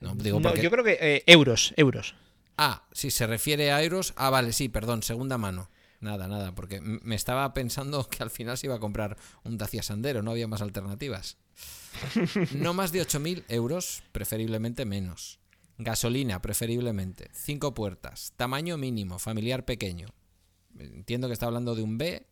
No, 0.00 0.14
digo 0.14 0.40
yo 0.40 0.70
creo 0.70 0.84
que 0.84 0.98
eh, 1.00 1.22
euros, 1.26 1.72
euros. 1.76 2.14
Ah, 2.56 2.86
si 2.92 3.10
se 3.10 3.26
refiere 3.26 3.72
a 3.72 3.82
euros. 3.82 4.12
Ah, 4.16 4.30
vale, 4.30 4.52
sí, 4.52 4.68
perdón, 4.68 5.02
segunda 5.02 5.38
mano. 5.38 5.70
Nada, 6.00 6.28
nada, 6.28 6.54
porque 6.54 6.80
me 6.80 7.14
estaba 7.14 7.52
pensando 7.54 8.08
que 8.10 8.22
al 8.22 8.30
final 8.30 8.58
se 8.58 8.66
iba 8.66 8.76
a 8.76 8.80
comprar 8.80 9.16
un 9.42 9.56
Dacia 9.56 9.82
Sandero, 9.82 10.22
no 10.22 10.30
había 10.30 10.48
más 10.48 10.62
alternativas. 10.62 11.38
No 12.56 12.74
más 12.74 12.90
de 12.90 13.00
8.000 13.00 13.44
euros, 13.48 14.02
preferiblemente 14.10 14.84
menos. 14.84 15.38
Gasolina, 15.78 16.42
preferiblemente. 16.42 17.30
Cinco 17.32 17.74
puertas. 17.74 18.32
Tamaño 18.36 18.76
mínimo, 18.76 19.18
familiar 19.18 19.64
pequeño. 19.64 20.08
Entiendo 20.78 21.28
que 21.28 21.32
está 21.32 21.46
hablando 21.46 21.74
de 21.74 21.82
un 21.82 21.96
B. 21.96 22.26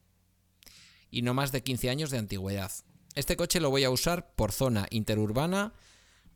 Y 1.11 1.23
no 1.23 1.35
más 1.35 1.53
de 1.53 1.63
15 1.63 1.91
años 1.91 2.11
de 2.11 2.19
antigüedad. 2.19 2.73
Este 3.15 3.37
coche 3.37 3.61
lo 3.61 3.71
voy 3.71 3.85
a 3.85 3.91
usar 3.91 4.35
por 4.35 4.53
zona 4.53 4.87
interurbana, 4.91 5.73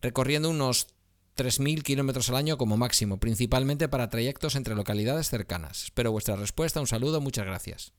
recorriendo 0.02 0.50
unos 0.50 0.88
3.000 1.36 1.82
kilómetros 1.82 2.28
al 2.30 2.36
año 2.36 2.58
como 2.58 2.76
máximo, 2.76 3.18
principalmente 3.18 3.88
para 3.88 4.10
trayectos 4.10 4.56
entre 4.56 4.74
localidades 4.74 5.28
cercanas. 5.28 5.84
Espero 5.84 6.12
vuestra 6.12 6.36
respuesta. 6.36 6.80
Un 6.80 6.86
saludo, 6.86 7.20
muchas 7.20 7.46
gracias. 7.46 7.92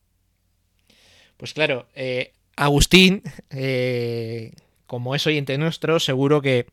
Pues 1.38 1.54
claro, 1.54 1.88
eh, 1.94 2.34
Agustín, 2.56 3.22
eh, 3.52 4.54
como 4.88 5.14
es 5.16 5.28
oyente 5.28 5.58
nuestro, 5.58 6.00
seguro 6.00 6.42
que 6.42 6.66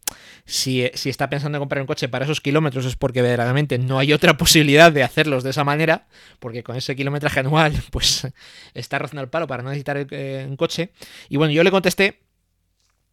si, 0.47 0.83
está 0.83 1.29
pensando 1.29 1.59
en 1.59 1.61
comprar 1.61 1.83
un 1.83 1.87
coche 1.87 2.09
para 2.09 2.25
esos 2.25 2.41
kilómetros 2.41 2.87
es 2.87 2.97
porque 2.97 3.21
verdaderamente 3.21 3.77
no 3.79 3.99
hay 3.99 4.13
otra 4.13 4.37
posibilidad 4.39 4.91
de 4.91 5.03
hacerlos 5.03 5.43
de 5.43 5.51
esa 5.51 5.65
manera, 5.65 6.07
porque 6.39 6.63
con 6.63 6.77
ese 6.77 6.97
kilometraje 6.97 7.41
anual, 7.41 7.75
pues 7.91 8.29
está 8.73 8.99
rozando 8.99 9.23
el 9.23 9.29
palo 9.29 9.47
para 9.47 9.63
no 9.63 9.69
necesitar 9.69 10.07
eh, 10.11 10.47
un 10.49 10.57
coche. 10.57 10.93
Y 11.29 11.37
bueno, 11.37 11.53
yo 11.53 11.63
le 11.65 11.71
contesté. 11.71 12.21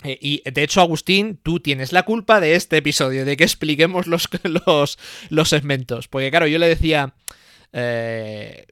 Eh, 0.04 0.18
y 0.22 0.50
de 0.50 0.64
hecho, 0.64 0.82
Agustín, 0.82 1.40
tú 1.42 1.60
tienes 1.60 1.92
la 1.92 2.04
culpa 2.04 2.40
de 2.40 2.56
este 2.56 2.78
episodio, 2.78 3.26
de 3.26 3.38
que 3.38 3.44
expliquemos 3.44 4.08
los, 4.08 4.30
los, 4.44 5.00
los 5.30 5.50
segmentos. 5.50 6.08
Porque 6.08 6.30
claro, 6.30 6.46
yo 6.46 6.60
le 6.60 6.68
decía, 6.68 7.16
eh, 7.74 8.68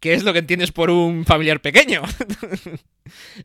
¿qué 0.00 0.14
es 0.14 0.24
lo 0.24 0.32
que 0.32 0.40
entiendes 0.40 0.72
por 0.72 0.90
un 0.90 1.24
familiar 1.24 1.60
pequeño? 1.60 2.02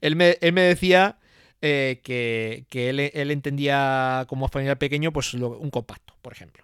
él, 0.02 0.15
me, 0.15 0.38
él 0.41 0.53
me 0.53 0.61
decía 0.61 1.19
eh, 1.61 1.99
que, 2.03 2.90
él, 2.90 3.31
entendía 3.31 4.26
como 4.30 4.48
familiar 4.48 4.77
pequeño, 4.77 5.11
pues 5.11 5.34
un 5.34 5.69
compacto, 5.69 6.14
por 6.22 6.34
ejemplo. 6.34 6.64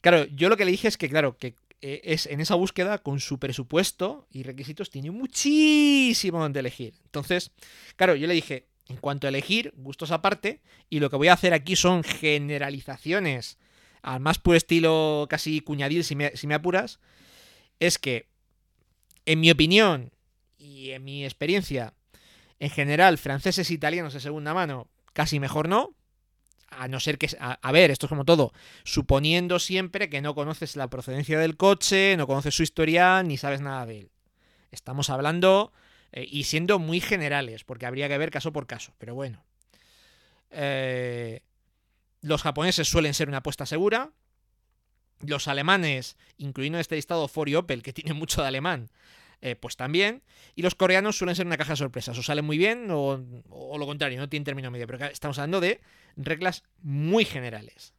Claro, 0.00 0.24
yo 0.26 0.48
lo 0.48 0.56
que 0.56 0.64
le 0.64 0.70
dije 0.70 0.88
es 0.88 0.96
que, 0.96 1.08
claro, 1.08 1.36
que 1.36 1.54
eh, 1.82 2.00
es 2.04 2.26
en 2.26 2.40
esa 2.40 2.54
búsqueda, 2.54 2.98
con 2.98 3.20
su 3.20 3.38
presupuesto 3.38 4.26
y 4.30 4.42
requisitos, 4.44 4.90
tiene 4.90 5.10
muchísimo 5.10 6.40
donde 6.40 6.60
elegir. 6.60 6.94
Entonces, 7.04 7.50
claro, 7.96 8.14
yo 8.14 8.26
le 8.26 8.34
dije, 8.34 8.66
en 8.88 8.96
cuanto 8.96 9.26
a 9.26 9.30
elegir, 9.30 9.74
gustos 9.76 10.10
aparte, 10.10 10.60
y 10.88 11.00
lo 11.00 11.10
que 11.10 11.16
voy 11.16 11.28
a 11.28 11.34
hacer 11.34 11.52
aquí 11.52 11.76
son 11.76 12.02
generalizaciones 12.02 13.58
al 14.02 14.20
más 14.20 14.38
puro 14.38 14.56
estilo 14.56 15.26
casi 15.28 15.60
cuñadil, 15.60 16.02
si 16.02 16.16
me 16.16 16.54
apuras, 16.54 16.98
es 17.78 17.98
que, 17.98 18.26
en 19.26 19.40
mi 19.40 19.50
opinión 19.50 20.12
y 20.56 20.90
en 20.90 21.04
mi 21.04 21.24
experiencia, 21.24 21.92
en 22.60 22.68
general, 22.68 23.16
franceses 23.16 23.70
e 23.70 23.74
italianos 23.74 24.12
de 24.12 24.20
segunda 24.20 24.52
mano, 24.52 24.86
casi 25.14 25.40
mejor 25.40 25.68
no. 25.68 25.96
A 26.68 26.86
no 26.86 27.00
ser 27.00 27.18
que. 27.18 27.28
A, 27.40 27.72
ver, 27.72 27.90
esto 27.90 28.06
es 28.06 28.10
como 28.10 28.24
todo. 28.24 28.52
Suponiendo 28.84 29.58
siempre 29.58 30.08
que 30.08 30.20
no 30.20 30.36
conoces 30.36 30.76
la 30.76 30.88
procedencia 30.88 31.38
del 31.40 31.56
coche, 31.56 32.14
no 32.16 32.28
conoces 32.28 32.54
su 32.54 32.62
historial, 32.62 33.26
ni 33.26 33.38
sabes 33.38 33.60
nada 33.60 33.86
de 33.86 34.00
él. 34.00 34.10
Estamos 34.70 35.10
hablando. 35.10 35.72
Eh, 36.12 36.28
y 36.30 36.44
siendo 36.44 36.78
muy 36.78 37.00
generales, 37.00 37.64
porque 37.64 37.86
habría 37.86 38.08
que 38.08 38.18
ver 38.18 38.30
caso 38.30 38.52
por 38.52 38.68
caso. 38.68 38.92
Pero 38.98 39.14
bueno. 39.16 39.42
Eh, 40.50 41.42
los 42.20 42.42
japoneses 42.42 42.88
suelen 42.88 43.14
ser 43.14 43.28
una 43.28 43.38
apuesta 43.38 43.66
segura. 43.66 44.12
Los 45.20 45.48
alemanes, 45.48 46.16
incluyendo 46.36 46.78
este 46.78 46.94
listado 46.94 47.26
Ford 47.26 47.48
y 47.48 47.56
Opel, 47.56 47.82
que 47.82 47.92
tiene 47.92 48.12
mucho 48.12 48.42
de 48.42 48.48
alemán, 48.48 48.90
eh, 49.42 49.56
pues 49.56 49.76
también. 49.76 50.22
Y 50.54 50.62
los 50.62 50.74
coreanos 50.74 51.16
suelen 51.16 51.34
ser 51.34 51.46
una 51.46 51.56
caja 51.56 51.72
de 51.72 51.78
sorpresas. 51.78 52.16
O 52.18 52.22
salen 52.22 52.44
muy 52.44 52.58
bien 52.58 52.88
o, 52.90 53.18
lo 53.78 53.86
contrario, 53.86 54.18
no 54.18 54.28
tienen 54.28 54.44
término 54.44 54.70
medio. 54.70 54.86
Pero 54.86 55.06
estamos 55.06 55.38
hablando 55.38 55.60
de 55.60 55.80
reglas 56.16 56.64
muy 56.82 57.24
generales. 57.24 57.94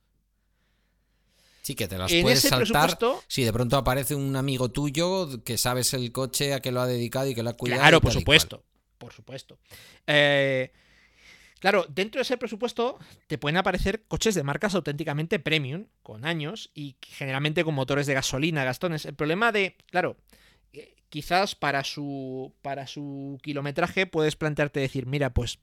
Sí, 1.61 1.75
que 1.75 1.87
te 1.87 1.97
las 1.97 2.11
puedes 2.11 2.41
saltar 2.41 2.97
si 3.27 3.43
de 3.43 3.53
pronto 3.53 3.77
aparece 3.77 4.15
un 4.15 4.35
amigo 4.35 4.69
tuyo 4.69 5.43
que 5.43 5.57
sabes 5.57 5.93
el 5.93 6.11
coche 6.11 6.53
a 6.53 6.59
que 6.59 6.71
lo 6.71 6.81
ha 6.81 6.87
dedicado 6.87 7.27
y 7.27 7.35
que 7.35 7.43
lo 7.43 7.51
ha 7.51 7.53
cuidado. 7.53 7.81
Claro, 7.81 8.01
por 8.01 8.11
supuesto. 8.11 8.63
Por 8.97 9.13
supuesto. 9.13 9.59
Eh, 10.07 10.71
claro, 11.59 11.85
dentro 11.89 12.19
de 12.19 12.23
ese 12.23 12.37
presupuesto 12.37 12.99
te 13.27 13.37
pueden 13.37 13.57
aparecer 13.57 14.03
coches 14.07 14.35
de 14.35 14.43
marcas 14.43 14.73
auténticamente 14.75 15.39
premium, 15.39 15.87
con 16.01 16.25
años, 16.25 16.71
y 16.73 16.97
generalmente 17.01 17.63
con 17.63 17.75
motores 17.75 18.07
de 18.07 18.15
gasolina, 18.15 18.63
gastones. 18.63 19.05
El 19.05 19.15
problema 19.15 19.51
de, 19.51 19.75
claro, 19.89 20.17
quizás 21.11 21.55
para 21.55 21.83
su, 21.83 22.53
para 22.63 22.87
su 22.87 23.37
kilometraje 23.43 24.07
puedes 24.07 24.35
plantearte 24.35 24.79
decir, 24.79 25.05
mira, 25.05 25.33
pues 25.33 25.59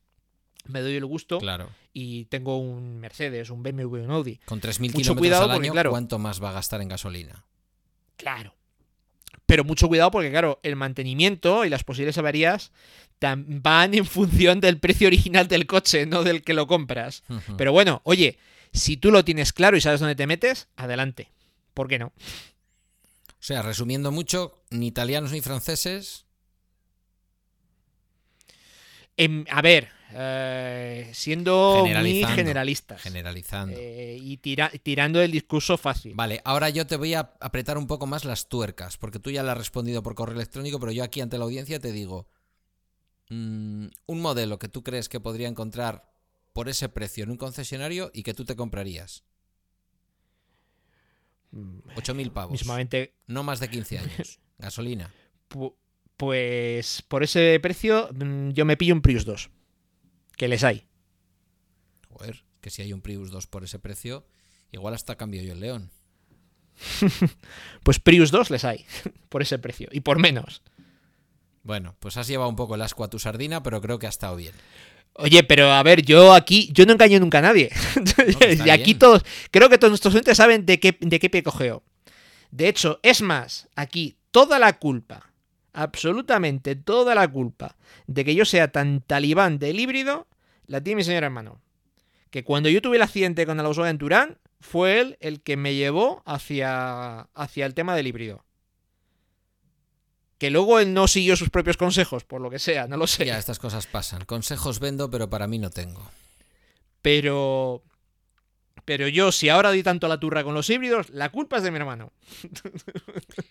me 0.67 0.83
doy 0.83 0.95
el 0.95 1.07
gusto 1.07 1.39
claro. 1.39 1.71
y 1.95 2.27
tengo 2.27 2.59
un 2.59 3.01
Mercedes, 3.01 3.51
un 3.51 3.63
BMW, 3.63 4.05
un 4.05 4.11
Audi. 4.11 4.39
Con 4.45 4.61
3.000 4.61 4.93
kilómetros 4.93 5.41
al 5.41 5.51
año, 5.51 5.73
claro, 5.73 5.91
¿cuánto 5.91 6.19
más 6.19 6.43
va 6.43 6.51
a 6.51 6.53
gastar 6.53 6.83
en 6.83 6.89
gasolina? 6.89 7.47
Claro. 8.17 8.55
Pero 9.47 9.65
mucho 9.65 9.89
cuidado 9.89 10.11
porque, 10.11 10.31
claro, 10.31 10.61
el 10.63 10.77
mantenimiento 10.77 11.65
y 11.65 11.71
las 11.71 11.83
posibles 11.83 12.19
averías 12.19 12.71
van 13.21 13.95
en 13.95 14.05
función 14.05 14.61
del 14.61 14.79
precio 14.79 15.07
original 15.07 15.49
del 15.49 15.67
coche, 15.67 16.05
no 16.05 16.23
del 16.23 16.43
que 16.43 16.53
lo 16.53 16.67
compras. 16.67 17.25
Pero 17.57 17.73
bueno, 17.73 18.03
oye, 18.05 18.39
si 18.75 18.99
tú 18.99 19.11
lo 19.11 19.25
tienes 19.25 19.55
claro 19.55 19.79
y 19.79 19.81
sabes 19.81 20.01
dónde 20.01 20.15
te 20.15 20.27
metes, 20.27 20.69
adelante. 20.77 21.31
¿Por 21.73 21.89
qué 21.89 21.99
no? 21.99 22.13
O 23.41 23.43
sea, 23.43 23.63
resumiendo 23.63 24.11
mucho, 24.11 24.65
ni 24.71 24.89
italianos 24.89 25.33
ni 25.33 25.41
franceses. 25.41 26.27
Em, 29.17 29.45
a 29.51 29.63
ver, 29.63 29.89
eh, 30.13 31.11
siendo 31.13 31.85
muy 31.85 32.25
generalista. 32.25 32.99
Generalizando. 32.99 33.77
Eh, 33.79 34.19
y 34.21 34.37
tirando 34.37 35.21
el 35.21 35.31
discurso 35.31 35.77
fácil. 35.77 36.15
Vale, 36.15 36.41
ahora 36.45 36.71
yo 36.71 36.87
te 36.87 36.97
voy 36.97 37.15
a 37.15 37.33
apretar 37.41 37.79
un 37.79 37.87
poco 37.87 38.07
más 38.07 38.25
las 38.25 38.49
tuercas, 38.49 38.97
porque 38.97 39.19
tú 39.19 39.31
ya 39.31 39.43
le 39.43 39.51
has 39.51 39.59
respondido 39.59 40.03
por 40.03 40.15
correo 40.15 40.37
electrónico, 40.37 40.81
pero 40.81 40.93
yo 40.93 41.05
aquí 41.05 41.21
ante 41.21 41.39
la 41.39 41.45
audiencia 41.45 41.79
te 41.79 41.93
digo, 41.93 42.29
mm, 43.29 43.87
un 44.07 44.21
modelo 44.21 44.59
que 44.59 44.69
tú 44.69 44.83
crees 44.83 45.09
que 45.09 45.21
podría 45.21 45.49
encontrar 45.49 46.11
por 46.53 46.69
ese 46.69 46.89
precio 46.89 47.25
en 47.25 47.31
un 47.31 47.37
concesionario 47.37 48.11
y 48.15 48.23
que 48.23 48.35
tú 48.35 48.45
te 48.45 48.57
comprarías. 48.57 49.25
8.000 51.53 52.33
pavos. 52.33 52.53
Mismamente... 52.53 53.15
No 53.27 53.43
más 53.43 53.61
de 53.61 53.69
15 53.69 53.99
años. 53.99 54.41
Gasolina. 54.59 55.13
Pues 56.17 57.03
por 57.03 57.23
ese 57.23 57.59
precio 57.63 58.09
mm, 58.13 58.51
yo 58.51 58.65
me 58.65 58.77
pillo 58.77 58.95
un 58.95 59.03
Prius 59.03 59.25
2 59.25 59.51
que 60.39 60.49
les 60.49 60.65
hay. 60.65 60.87
Joder, 62.09 62.45
que 62.63 62.71
si 62.71 62.81
hay 62.81 62.95
un 62.95 63.03
Prius 63.03 63.31
2 63.31 63.47
por 63.47 63.65
ese 63.65 63.79
precio, 63.79 64.27
igual 64.73 64.95
hasta 64.95 65.17
cambio 65.17 65.43
yo 65.43 65.53
el 65.53 65.61
León. 65.61 65.91
pues 67.83 67.99
Prius 67.99 68.31
2 68.31 68.51
les 68.51 68.65
hay, 68.65 68.87
por 69.29 69.43
ese 69.43 69.59
precio, 69.59 69.89
y 69.93 70.01
por 70.01 70.19
menos. 70.19 70.63
Bueno, 71.63 71.97
pues 71.99 72.17
has 72.17 72.29
llevado 72.29 72.49
un 72.49 72.57
poco 72.57 72.77
el 72.77 72.83
asco 72.83 73.05
a 73.05 73.11
tu 73.11 73.19
sardina, 73.19 73.63
pero 73.63 73.83
creo 73.83 73.99
que 73.99 74.07
ha 74.07 74.11
estado 74.11 74.37
bien. 74.37 74.55
Oye, 75.15 75.43
pero 75.43 75.73
a 75.73 75.83
ver, 75.83 76.03
yo 76.03 76.33
aquí, 76.33 76.71
yo 76.73 76.87
no 76.87 76.93
engaño 76.93 77.19
nunca 77.19 77.39
a 77.39 77.43
nadie. 77.43 77.71
y 78.65 78.71
aquí 78.71 78.95
todos, 78.95 79.25
creo 79.51 79.69
que 79.69 79.79
todos 79.79 79.91
nuestros 79.91 80.15
oyentes 80.15 80.37
saben 80.37 80.65
de 80.65 80.79
qué, 80.79 80.97
de 81.01 81.19
qué 81.19 81.29
pie 81.29 81.43
cogeo. 81.43 81.83
De 82.51 82.69
hecho, 82.69 83.01
es 83.03 83.21
más, 83.21 83.69
aquí 83.75 84.17
toda 84.31 84.59
la 84.59 84.79
culpa 84.79 85.29
absolutamente 85.79 86.75
toda 86.75 87.15
la 87.15 87.29
culpa 87.29 87.77
de 88.09 88.25
que 88.25 88.35
yo 88.35 88.45
sea 88.45 88.73
tan 88.73 89.01
talibán 89.01 89.61
del 89.61 89.79
híbrido 89.79 90.27
la 90.67 90.83
tiene 90.83 90.97
mi 90.97 91.05
señor 91.05 91.23
hermano. 91.23 91.61
Que 92.31 92.43
cuando 92.43 92.69
yo 92.69 92.83
tuve 92.83 92.97
el 92.97 93.03
accidente 93.03 93.47
con 93.47 93.59
el 93.59 93.65
Volkswagen 93.65 93.97
Turán, 93.97 94.39
fue 94.61 95.01
él 95.01 95.17
el 95.21 95.41
que 95.41 95.57
me 95.57 95.77
llevó 95.77 96.23
hacia, 96.27 97.21
hacia 97.33 97.65
el 97.65 97.75
tema 97.75 97.95
del 97.95 98.09
híbrido. 98.09 98.45
Que 100.39 100.51
luego 100.51 100.79
él 100.79 100.95
no 100.95 101.09
siguió 101.09 101.37
sus 101.37 101.51
propios 101.51 101.77
consejos, 101.77 102.25
por 102.25 102.41
lo 102.41 102.49
que 102.49 102.59
sea, 102.59 102.87
no 102.87 102.97
lo 102.97 103.07
sé. 103.07 103.27
Ya, 103.27 103.39
estas 103.39 103.59
cosas 103.59 103.87
pasan. 103.87 104.25
Consejos 104.25 104.79
vendo, 104.79 105.11
pero 105.11 105.29
para 105.29 105.47
mí 105.47 105.59
no 105.59 105.71
tengo. 105.71 106.09
Pero. 107.03 107.83
Pero 108.85 109.09
yo, 109.09 109.33
si 109.33 109.49
ahora 109.49 109.69
doy 109.71 109.83
tanto 109.83 110.09
la 110.09 110.21
turra 110.21 110.45
con 110.45 110.55
los 110.55 110.71
híbridos, 110.71 111.11
la 111.11 111.31
culpa 111.31 111.59
es 111.59 111.63
de 111.63 111.71
mi 111.71 111.77
hermano. 111.77 112.13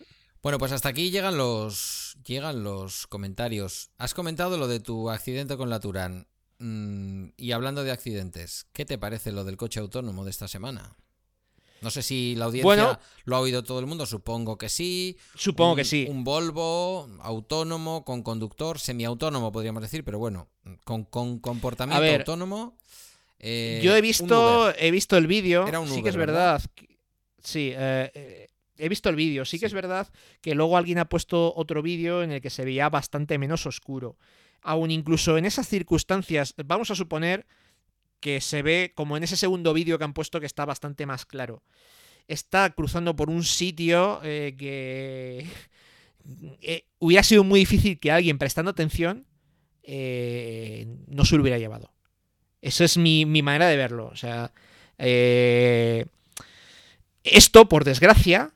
Bueno, 0.44 0.60
pues 0.60 0.72
hasta 0.72 0.88
aquí 0.88 1.10
llegan 1.10 1.36
los, 1.36 2.18
llegan 2.24 2.64
los 2.64 3.08
comentarios. 3.08 3.90
Has 3.98 4.14
comentado 4.14 4.58
lo 4.58 4.68
de 4.68 4.80
tu 4.80 5.10
accidente 5.10 5.58
con 5.58 5.70
la 5.70 5.80
Turán. 5.80 6.28
Mm, 6.60 7.30
y 7.36 7.52
hablando 7.52 7.84
de 7.84 7.92
accidentes, 7.92 8.66
¿qué 8.72 8.86
te 8.86 8.98
parece 8.98 9.32
lo 9.32 9.44
del 9.44 9.58
coche 9.58 9.80
autónomo 9.80 10.24
de 10.24 10.32
esta 10.32 10.48
semana? 10.48 10.96
No 11.82 11.92
sé 11.92 12.02
si 12.02 12.36
la 12.36 12.46
audiencia 12.46 13.00
lo 13.26 13.36
ha 13.36 13.40
oído 13.40 13.64
todo 13.64 13.80
el 13.80 13.86
mundo, 13.86 14.06
supongo 14.06 14.58
que 14.58 14.70
sí. 14.70 15.18
Supongo 15.36 15.76
que 15.76 15.84
sí. 15.84 16.08
Un 16.10 16.24
Volvo 16.24 17.10
autónomo, 17.22 18.04
con 18.04 18.24
conductor, 18.24 18.80
semiautónomo 18.80 19.52
podríamos 19.52 19.82
decir, 19.82 20.04
pero 20.04 20.20
bueno, 20.20 20.48
con, 20.84 21.06
comportamiento 21.40 22.06
autónomo. 22.06 22.78
Eh, 23.40 23.82
yo 23.84 23.96
he 23.96 24.02
visto, 24.02 24.74
he 24.78 24.92
visto 24.92 25.18
el 25.18 25.28
vídeo. 25.28 25.66
Sí 25.88 26.02
que 26.02 26.10
es 26.10 26.16
verdad. 26.16 26.62
Sí, 27.44 27.72
eh, 27.76 28.48
he 28.78 28.90
visto 28.90 29.10
el 29.10 29.16
vídeo. 29.16 29.46
Sí 29.46 29.60
que 29.60 29.66
es 29.66 29.74
verdad 29.74 30.08
que 30.42 30.56
luego 30.56 30.78
alguien 30.78 31.00
ha 31.00 31.06
puesto 31.06 31.54
otro 31.56 31.82
vídeo 31.82 32.24
en 32.24 32.32
el 32.32 32.42
que 32.42 32.50
se 32.50 32.66
veía 32.66 32.90
bastante 32.90 33.38
menos 33.38 33.66
oscuro. 33.66 34.18
Aún 34.62 34.92
incluso 34.92 35.38
en 35.38 35.46
esas 35.46 35.68
circunstancias, 35.68 36.54
vamos 36.66 36.92
a 36.92 36.96
suponer 36.96 37.46
que 38.20 38.42
se 38.42 38.62
ve 38.62 38.92
como 38.96 39.18
en 39.18 39.24
ese 39.24 39.38
segundo 39.38 39.74
vídeo 39.74 39.98
que 39.98 40.04
han 40.04 40.14
puesto 40.14 40.40
que 40.40 40.46
está 40.46 40.66
bastante 40.66 41.06
más 41.06 41.26
claro. 41.26 41.64
Está 42.28 42.70
cruzando 42.72 43.16
por 43.16 43.30
un 43.30 43.44
sitio 43.44 44.20
eh, 44.24 44.56
que 44.58 45.48
eh, 46.62 46.86
hubiera 47.00 47.24
sido 47.24 47.44
muy 47.44 47.60
difícil 47.62 48.00
que 48.00 48.12
alguien 48.12 48.38
prestando 48.38 48.72
atención 48.72 49.26
eh, 49.84 50.88
no 51.08 51.26
se 51.26 51.36
lo 51.36 51.42
hubiera 51.42 51.58
llevado. 51.58 51.92
Esa 52.62 52.84
es 52.86 52.98
mi, 52.98 53.26
mi 53.26 53.42
manera 53.42 53.68
de 53.68 53.78
verlo. 53.78 54.08
O 54.08 54.16
sea, 54.16 54.52
esto, 57.24 57.70
por 57.70 57.84
desgracia, 57.84 58.52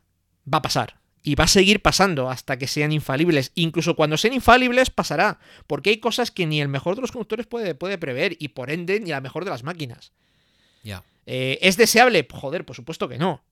va 0.52 0.58
a 0.58 0.62
pasar. 0.62 1.01
Y 1.22 1.36
va 1.36 1.44
a 1.44 1.48
seguir 1.48 1.82
pasando 1.82 2.30
hasta 2.30 2.58
que 2.58 2.66
sean 2.66 2.92
infalibles. 2.92 3.52
Incluso 3.54 3.94
cuando 3.94 4.16
sean 4.16 4.34
infalibles 4.34 4.90
pasará. 4.90 5.38
Porque 5.66 5.90
hay 5.90 5.98
cosas 5.98 6.30
que 6.30 6.46
ni 6.46 6.60
el 6.60 6.68
mejor 6.68 6.96
de 6.96 7.02
los 7.02 7.12
conductores 7.12 7.46
puede, 7.46 7.74
puede 7.74 7.98
prever. 7.98 8.36
Y 8.40 8.48
por 8.48 8.70
ende 8.70 8.98
ni 9.00 9.10
la 9.10 9.20
mejor 9.20 9.44
de 9.44 9.50
las 9.50 9.62
máquinas. 9.62 10.12
Ya. 10.82 11.04
Eh, 11.26 11.58
¿Es 11.62 11.76
deseable? 11.76 12.26
Joder, 12.30 12.64
por 12.64 12.74
supuesto 12.74 13.08
que 13.08 13.18
no. 13.18 13.42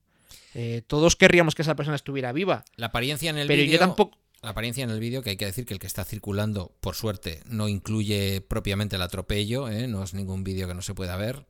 Eh, 0.53 0.81
todos 0.85 1.15
querríamos 1.15 1.55
que 1.55 1.61
esa 1.61 1.75
persona 1.75 1.95
estuviera 1.95 2.31
viva. 2.31 2.65
La 2.75 2.87
apariencia 2.87 3.29
en 3.29 3.37
el 3.37 3.47
pero 3.47 3.63
yo 3.63 3.79
tampoco. 3.79 4.17
La 4.41 4.49
apariencia 4.49 4.83
en 4.83 4.89
el 4.89 4.99
vídeo, 4.99 5.21
que 5.21 5.29
hay 5.29 5.37
que 5.37 5.45
decir 5.45 5.65
que 5.65 5.75
el 5.75 5.79
que 5.79 5.85
está 5.85 6.03
circulando, 6.03 6.75
por 6.81 6.95
suerte, 6.95 7.41
no 7.45 7.67
incluye 7.67 8.41
propiamente 8.41 8.95
el 8.95 9.03
atropello, 9.03 9.69
¿eh? 9.69 9.87
no 9.87 10.03
es 10.03 10.15
ningún 10.15 10.43
vídeo 10.43 10.67
que 10.67 10.73
no 10.73 10.81
se 10.81 10.95
pueda 10.95 11.15
ver. 11.15 11.45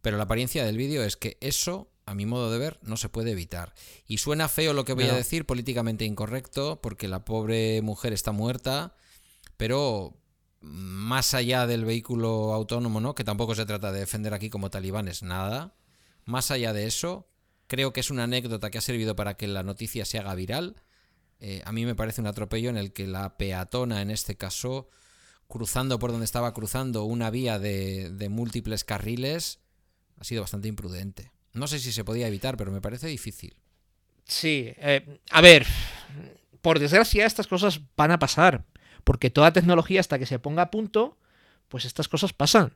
Pero 0.00 0.16
la 0.16 0.24
apariencia 0.24 0.64
del 0.64 0.76
vídeo 0.76 1.02
es 1.02 1.16
que 1.16 1.38
eso 1.40 1.90
a 2.06 2.14
mi 2.14 2.24
modo 2.24 2.52
de 2.52 2.58
ver, 2.58 2.78
no 2.82 2.96
se 2.96 3.08
puede 3.08 3.32
evitar. 3.32 3.74
Y 4.06 4.18
suena 4.18 4.48
feo 4.48 4.72
lo 4.72 4.84
que 4.84 4.92
voy 4.92 5.04
a 5.04 5.14
decir, 5.14 5.44
políticamente 5.44 6.04
incorrecto, 6.04 6.80
porque 6.80 7.08
la 7.08 7.24
pobre 7.24 7.82
mujer 7.82 8.12
está 8.12 8.30
muerta, 8.30 8.94
pero 9.56 10.16
más 10.60 11.34
allá 11.34 11.66
del 11.66 11.84
vehículo 11.84 12.54
autónomo, 12.54 13.00
¿no? 13.00 13.16
Que 13.16 13.24
tampoco 13.24 13.56
se 13.56 13.66
trata 13.66 13.90
de 13.90 14.00
defender 14.00 14.34
aquí 14.34 14.50
como 14.50 14.70
talibanes, 14.70 15.24
nada. 15.24 15.74
Más 16.24 16.52
allá 16.52 16.72
de 16.72 16.86
eso, 16.86 17.28
creo 17.66 17.92
que 17.92 18.00
es 18.00 18.10
una 18.10 18.24
anécdota 18.24 18.70
que 18.70 18.78
ha 18.78 18.82
servido 18.82 19.16
para 19.16 19.36
que 19.36 19.48
la 19.48 19.64
noticia 19.64 20.04
se 20.04 20.18
haga 20.18 20.36
viral. 20.36 20.76
Eh, 21.40 21.60
a 21.64 21.72
mí 21.72 21.84
me 21.84 21.96
parece 21.96 22.20
un 22.20 22.28
atropello 22.28 22.70
en 22.70 22.76
el 22.76 22.92
que 22.92 23.08
la 23.08 23.36
peatona, 23.36 24.00
en 24.00 24.12
este 24.12 24.36
caso, 24.36 24.88
cruzando 25.48 25.98
por 25.98 26.12
donde 26.12 26.24
estaba 26.24 26.54
cruzando 26.54 27.02
una 27.02 27.30
vía 27.30 27.58
de, 27.58 28.10
de 28.10 28.28
múltiples 28.28 28.84
carriles, 28.84 29.58
ha 30.18 30.24
sido 30.24 30.42
bastante 30.42 30.68
imprudente. 30.68 31.32
No 31.56 31.66
sé 31.66 31.78
si 31.78 31.90
se 31.90 32.04
podía 32.04 32.28
evitar, 32.28 32.56
pero 32.56 32.70
me 32.70 32.82
parece 32.82 33.08
difícil. 33.08 33.54
Sí, 34.26 34.72
eh, 34.76 35.18
a 35.30 35.40
ver, 35.40 35.66
por 36.60 36.78
desgracia 36.78 37.24
estas 37.24 37.46
cosas 37.46 37.80
van 37.96 38.10
a 38.10 38.18
pasar, 38.18 38.64
porque 39.04 39.30
toda 39.30 39.52
tecnología 39.52 40.00
hasta 40.00 40.18
que 40.18 40.26
se 40.26 40.38
ponga 40.38 40.62
a 40.62 40.70
punto, 40.70 41.16
pues 41.68 41.84
estas 41.84 42.08
cosas 42.08 42.32
pasan. 42.32 42.74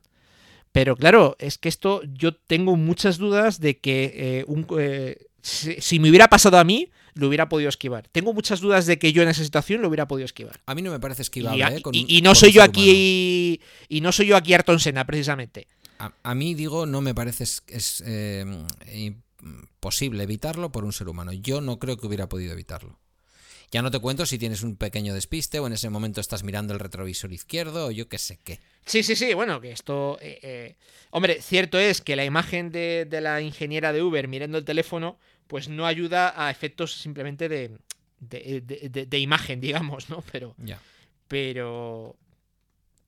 Pero 0.73 0.97
claro, 0.97 1.37
es 1.39 1.59
que 1.59 1.69
esto 1.69 2.03
yo 2.05 2.35
tengo 2.35 2.77
muchas 2.77 3.19
dudas 3.19 3.61
de 3.61 3.79
que 3.79 4.13
eh, 4.15 4.45
un, 4.47 4.67
eh, 4.79 5.27
si, 5.43 5.99
me 5.99 6.09
hubiera 6.09 6.29
pasado 6.29 6.57
a 6.57 6.65
mí, 6.65 6.89
lo 7.15 7.27
hubiera 7.27 7.49
podido 7.49 7.69
esquivar. 7.69 8.09
Tengo 8.09 8.33
muchas 8.33 8.61
dudas 8.61 8.87
de 8.87 8.99
que 8.99 9.13
yo 9.13 9.23
en 9.23 9.29
esa 9.29 9.43
situación 9.43 9.83
lo 9.83 9.89
hubiera 9.89 10.07
podido 10.07 10.25
esquivar. 10.25 10.61
A 10.65 10.75
mí 10.75 10.81
no 10.81 10.93
me 10.93 11.01
parece 11.01 11.23
esquivable. 11.23 11.83
Y, 11.93 12.23
no 12.23 12.35
soy 12.35 12.53
yo 12.53 12.63
aquí 12.63 13.61
y 13.89 14.01
no 14.01 14.13
soy 14.13 14.29
yo 14.29 14.37
aquí 14.37 14.55
Ayrton 14.55 14.81
Senna 14.81 15.05
precisamente 15.05 15.67
a, 16.01 16.35
mí, 16.35 16.55
digo, 16.55 16.87
no 16.87 17.01
me 17.01 17.15
parece 17.15 17.45
es, 17.45 18.03
eh, 18.07 18.45
posible 19.81 20.23
evitarlo 20.23 20.73
por 20.73 20.85
un 20.85 20.93
ser 20.93 21.09
humano. 21.09 21.33
Yo 21.33 21.61
no 21.61 21.79
creo 21.79 21.97
que 21.97 22.07
hubiera 22.07 22.29
podido 22.29 22.53
evitarlo. 22.53 22.99
Ya 23.71 23.83
no 23.83 23.91
te 23.91 24.01
cuento 24.01 24.27
si 24.27 24.39
tienes 24.39 24.63
un 24.63 24.77
pequeño 24.77 25.15
despiste 25.15 25.61
o 25.61 25.67
en 25.67 25.75
ese 25.75 25.91
momento 25.91 26.21
estás 26.21 26.43
mirando 26.43 26.73
el 26.73 26.81
retrovisor 26.81 27.33
izquierdo 27.33 27.87
o 27.87 27.91
yo 27.93 28.09
qué 28.09 28.19
sé 28.19 28.37
qué. 28.43 28.59
Sí, 28.85 29.03
sí, 29.05 29.15
sí, 29.15 29.33
bueno, 29.35 29.61
que 29.61 29.71
esto... 29.71 30.19
Eh, 30.21 30.41
eh, 30.43 30.77
hombre, 31.11 31.41
cierto 31.41 31.79
es 31.79 32.01
que 32.01 32.17
la 32.17 32.25
imagen 32.25 32.73
de, 32.73 33.07
de, 33.09 33.21
la 33.21 33.41
ingeniera 33.41 33.93
de 33.93 34.03
Uber 34.03 34.27
mirando 34.27 34.59
el 34.59 34.65
teléfono, 34.65 35.19
pues 35.47 35.69
no 35.69 35.87
ayuda 35.87 36.35
a 36.37 36.51
efectos 36.51 36.95
simplemente 36.95 37.49
de, 37.49 37.79
de, 38.19 39.19
imagen, 39.19 39.61
digamos, 39.61 40.11
¿no? 40.11 40.25
Pero, 40.33 40.57
pero 41.29 42.17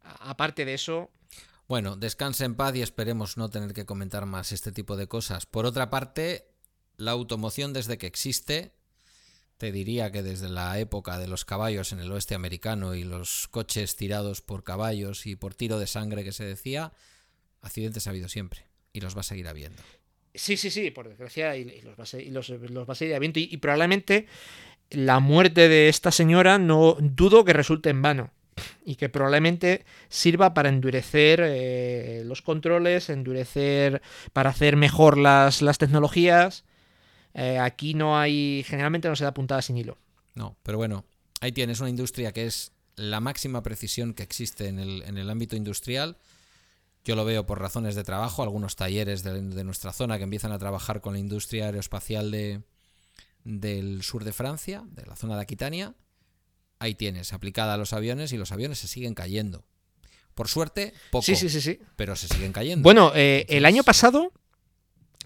aparte 0.02 0.64
de 0.64 0.74
eso... 0.74 1.10
Bueno, 1.72 1.96
descanse 1.96 2.44
en 2.44 2.54
paz 2.54 2.76
y 2.76 2.82
esperemos 2.82 3.38
no 3.38 3.48
tener 3.48 3.72
que 3.72 3.86
comentar 3.86 4.26
más 4.26 4.52
este 4.52 4.72
tipo 4.72 4.94
de 4.94 5.06
cosas. 5.06 5.46
Por 5.46 5.64
otra 5.64 5.88
parte, 5.88 6.44
la 6.98 7.12
automoción 7.12 7.72
desde 7.72 7.96
que 7.96 8.06
existe, 8.06 8.72
te 9.56 9.72
diría 9.72 10.12
que 10.12 10.22
desde 10.22 10.50
la 10.50 10.78
época 10.78 11.18
de 11.18 11.28
los 11.28 11.46
caballos 11.46 11.92
en 11.92 12.00
el 12.00 12.12
oeste 12.12 12.34
americano 12.34 12.94
y 12.94 13.04
los 13.04 13.48
coches 13.48 13.96
tirados 13.96 14.42
por 14.42 14.64
caballos 14.64 15.24
y 15.24 15.34
por 15.34 15.54
tiro 15.54 15.78
de 15.78 15.86
sangre 15.86 16.24
que 16.24 16.32
se 16.32 16.44
decía, 16.44 16.92
accidentes 17.62 18.06
ha 18.06 18.10
habido 18.10 18.28
siempre 18.28 18.66
y 18.92 19.00
los 19.00 19.16
va 19.16 19.20
a 19.20 19.22
seguir 19.22 19.48
habiendo. 19.48 19.82
Sí, 20.34 20.58
sí, 20.58 20.70
sí, 20.70 20.90
por 20.90 21.08
desgracia, 21.08 21.56
y, 21.56 21.80
los, 21.80 21.98
va 21.98 22.04
a 22.04 22.30
los, 22.30 22.88
a 22.90 22.94
seguir 22.94 23.14
habiendo. 23.14 23.40
Y, 23.40 23.56
probablemente 23.56 24.26
la 24.90 25.20
muerte 25.20 25.70
de 25.70 25.88
esta 25.88 26.10
señora 26.10 26.58
no 26.58 26.98
dudo 27.00 27.46
que 27.46 27.54
resulte 27.54 27.88
en 27.88 28.02
vano. 28.02 28.30
Y 28.84 28.96
que 28.96 29.08
probablemente 29.08 29.84
sirva 30.08 30.54
para 30.54 30.68
endurecer 30.68 31.40
eh, 31.42 32.22
los 32.24 32.42
controles, 32.42 33.10
endurecer, 33.10 34.02
para 34.32 34.50
hacer 34.50 34.76
mejor 34.76 35.18
las, 35.18 35.62
las 35.62 35.78
tecnologías. 35.78 36.64
Eh, 37.34 37.58
aquí 37.58 37.94
no 37.94 38.18
hay, 38.18 38.64
generalmente 38.66 39.08
no 39.08 39.16
se 39.16 39.24
da 39.24 39.34
puntada 39.34 39.62
sin 39.62 39.76
hilo. 39.76 39.96
No, 40.34 40.56
pero 40.62 40.78
bueno, 40.78 41.04
ahí 41.40 41.52
tienes 41.52 41.80
una 41.80 41.90
industria 41.90 42.32
que 42.32 42.46
es 42.46 42.72
la 42.96 43.20
máxima 43.20 43.62
precisión 43.62 44.14
que 44.14 44.22
existe 44.22 44.68
en 44.68 44.78
el, 44.78 45.02
en 45.02 45.18
el 45.18 45.30
ámbito 45.30 45.56
industrial 45.56 46.16
yo 47.04 47.16
lo 47.16 47.24
veo 47.24 47.46
por 47.46 47.60
razones 47.60 47.94
de 47.94 48.04
trabajo, 48.04 48.42
algunos 48.42 48.76
talleres 48.76 49.24
de, 49.24 49.64
nuestra 49.64 49.92
zona 49.92 50.18
que 50.18 50.24
empiezan 50.24 50.52
a 50.52 50.58
trabajar 50.58 51.00
con 51.00 51.14
la 51.14 51.18
industria 51.18 51.66
aeroespacial 51.66 52.30
de, 52.30 52.62
del 53.44 54.02
sur 54.02 54.22
de 54.24 54.32
Francia, 54.32 54.84
de 54.86 55.06
la 55.06 55.16
zona 55.16 55.34
de 55.34 55.42
Aquitania. 55.42 55.94
Ahí 56.82 56.96
tienes, 56.96 57.32
aplicada 57.32 57.74
a 57.74 57.76
los 57.76 57.92
aviones 57.92 58.32
y 58.32 58.36
los 58.36 58.50
aviones 58.50 58.78
se 58.78 58.88
siguen 58.88 59.14
cayendo. 59.14 59.64
Por 60.34 60.48
suerte, 60.48 60.94
poco. 61.12 61.22
Sí, 61.22 61.36
sí, 61.36 61.48
sí, 61.48 61.60
sí. 61.60 61.78
Pero 61.94 62.16
se 62.16 62.26
siguen 62.26 62.52
cayendo. 62.52 62.82
Bueno, 62.82 63.12
eh, 63.14 63.46
el 63.48 63.66
año 63.66 63.84
pasado, 63.84 64.32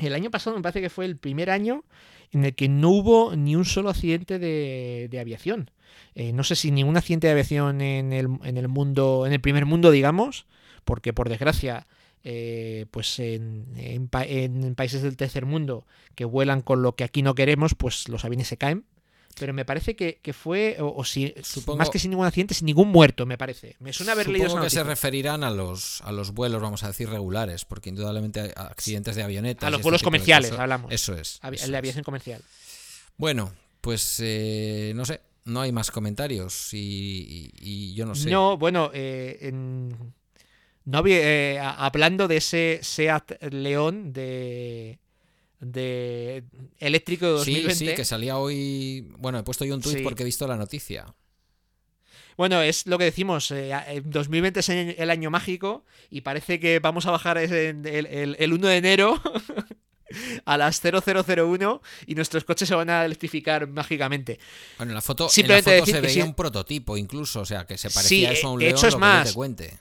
el 0.00 0.14
año 0.14 0.30
pasado 0.30 0.54
me 0.54 0.62
parece 0.62 0.82
que 0.82 0.90
fue 0.90 1.06
el 1.06 1.16
primer 1.16 1.48
año 1.48 1.84
en 2.30 2.44
el 2.44 2.54
que 2.54 2.68
no 2.68 2.90
hubo 2.90 3.34
ni 3.36 3.56
un 3.56 3.64
solo 3.64 3.88
accidente 3.88 4.38
de, 4.38 5.18
aviación. 5.18 5.70
Eh, 6.14 6.34
no 6.34 6.44
sé 6.44 6.56
si 6.56 6.70
ningún 6.70 6.98
accidente 6.98 7.26
de 7.26 7.32
aviación 7.32 7.80
en 7.80 8.12
el, 8.12 8.28
en 8.44 8.58
el 8.58 8.68
mundo, 8.68 9.24
en 9.26 9.32
el 9.32 9.40
primer 9.40 9.64
mundo, 9.64 9.90
digamos, 9.90 10.44
porque 10.84 11.14
por 11.14 11.30
desgracia, 11.30 11.86
eh, 12.22 12.84
pues 12.90 13.18
en, 13.18 14.08
países 14.76 15.00
del 15.00 15.16
tercer 15.16 15.46
mundo 15.46 15.86
que 16.14 16.26
vuelan 16.26 16.60
con 16.60 16.82
lo 16.82 16.96
que 16.96 17.04
aquí 17.04 17.22
no 17.22 17.34
queremos, 17.34 17.74
pues 17.74 18.10
los 18.10 18.26
aviones 18.26 18.48
se 18.48 18.58
caen. 18.58 18.84
Pero 19.38 19.52
me 19.52 19.64
parece 19.64 19.94
que, 19.96 20.32
fue, 20.32 20.76
o, 20.80 21.04
si, 21.04 21.34
más 21.76 21.90
que 21.90 21.98
sin 21.98 22.10
ningún 22.10 22.26
accidente, 22.26 22.54
sin 22.54 22.66
ningún 22.66 22.88
muerto, 22.88 23.26
me 23.26 23.36
parece. 23.36 23.76
Me 23.80 23.92
suena 23.92 24.12
haber 24.12 24.28
leído 24.28 24.60
que 24.60 24.70
se 24.70 24.82
referirán 24.82 25.44
a 25.44 25.50
los, 25.50 26.00
a 26.02 26.12
los 26.12 26.32
vuelos, 26.32 26.62
vamos 26.62 26.82
a 26.84 26.88
decir, 26.88 27.08
regulares, 27.08 27.64
porque 27.64 27.90
indudablemente 27.90 28.40
hay 28.40 28.50
accidentes 28.56 29.14
de 29.14 29.22
avionetas. 29.22 29.66
A 29.66 29.70
los 29.70 29.80
este 29.80 29.84
vuelos 29.84 30.02
comerciales, 30.02 30.52
hablamos. 30.52 30.90
Eso 30.90 31.14
es. 31.14 31.38
el 31.42 31.70
de 31.70 31.76
aviación 31.76 32.02
comercial. 32.02 32.42
Bueno, 33.18 33.52
pues 33.80 34.18
eh, 34.20 34.92
no 34.96 35.04
sé, 35.04 35.20
no 35.44 35.60
hay 35.60 35.72
más 35.72 35.90
comentarios 35.90 36.70
y, 36.72 37.94
yo 37.94 38.06
no 38.06 38.14
sé. 38.14 38.30
No, 38.30 38.56
bueno, 38.56 38.90
eh, 38.94 39.38
en, 39.42 40.14
no 40.86 41.02
eh, 41.06 41.58
hablando 41.60 42.28
de 42.28 42.38
ese 42.38 42.80
Seat 42.82 43.42
León 43.50 44.12
de, 44.12 44.98
de 45.72 46.44
eléctrico 46.78 47.26
de 47.26 47.32
2020. 47.32 47.74
Sí, 47.74 47.86
sí, 47.88 47.94
que 47.94 48.04
salía 48.04 48.38
hoy. 48.38 49.08
Bueno, 49.18 49.38
he 49.38 49.42
puesto 49.42 49.64
yo 49.64 49.74
un 49.74 49.80
tweet 49.80 50.02
porque 50.02 50.22
he 50.22 50.26
visto 50.26 50.46
la 50.46 50.56
noticia. 50.56 51.14
Bueno, 52.36 52.60
es 52.60 52.86
lo 52.86 52.98
que 52.98 53.04
decimos, 53.04 53.48
2020 53.48 54.60
eh, 54.60 54.60
es 54.60 54.68
el 54.98 55.10
año 55.10 55.30
mágico 55.30 55.84
y 56.10 56.20
parece 56.20 56.60
que 56.60 56.80
vamos 56.80 57.06
a 57.06 57.10
bajar 57.10 57.38
el, 57.38 57.86
el, 58.38 58.52
1 58.52 58.68
de 58.68 58.76
enero 58.76 59.22
a 60.44 60.58
las 60.58 60.82
0001 60.82 61.82
y 62.06 62.14
nuestros 62.14 62.44
coches 62.44 62.68
se 62.68 62.74
van 62.74 62.90
a 62.90 63.06
electrificar 63.06 63.66
mágicamente. 63.68 64.38
Bueno, 64.76 64.92
en 64.92 64.96
la 64.96 65.00
foto, 65.00 65.30
se 65.30 65.42
veía 65.44 66.24
un 66.26 66.34
prototipo 66.34 66.98
incluso, 66.98 67.40
o 67.40 67.46
sea, 67.46 67.66
que 67.66 67.78
se 67.78 67.90
parecía 67.90 68.32
eso 68.32 68.48
a 68.48 68.52
un 68.52 68.58
de 68.58 68.66
león, 68.66 68.76
hecho 68.76 68.88
es 68.88 68.96
más, 68.98 69.28
te 69.28 69.34
cuente. 69.34 69.78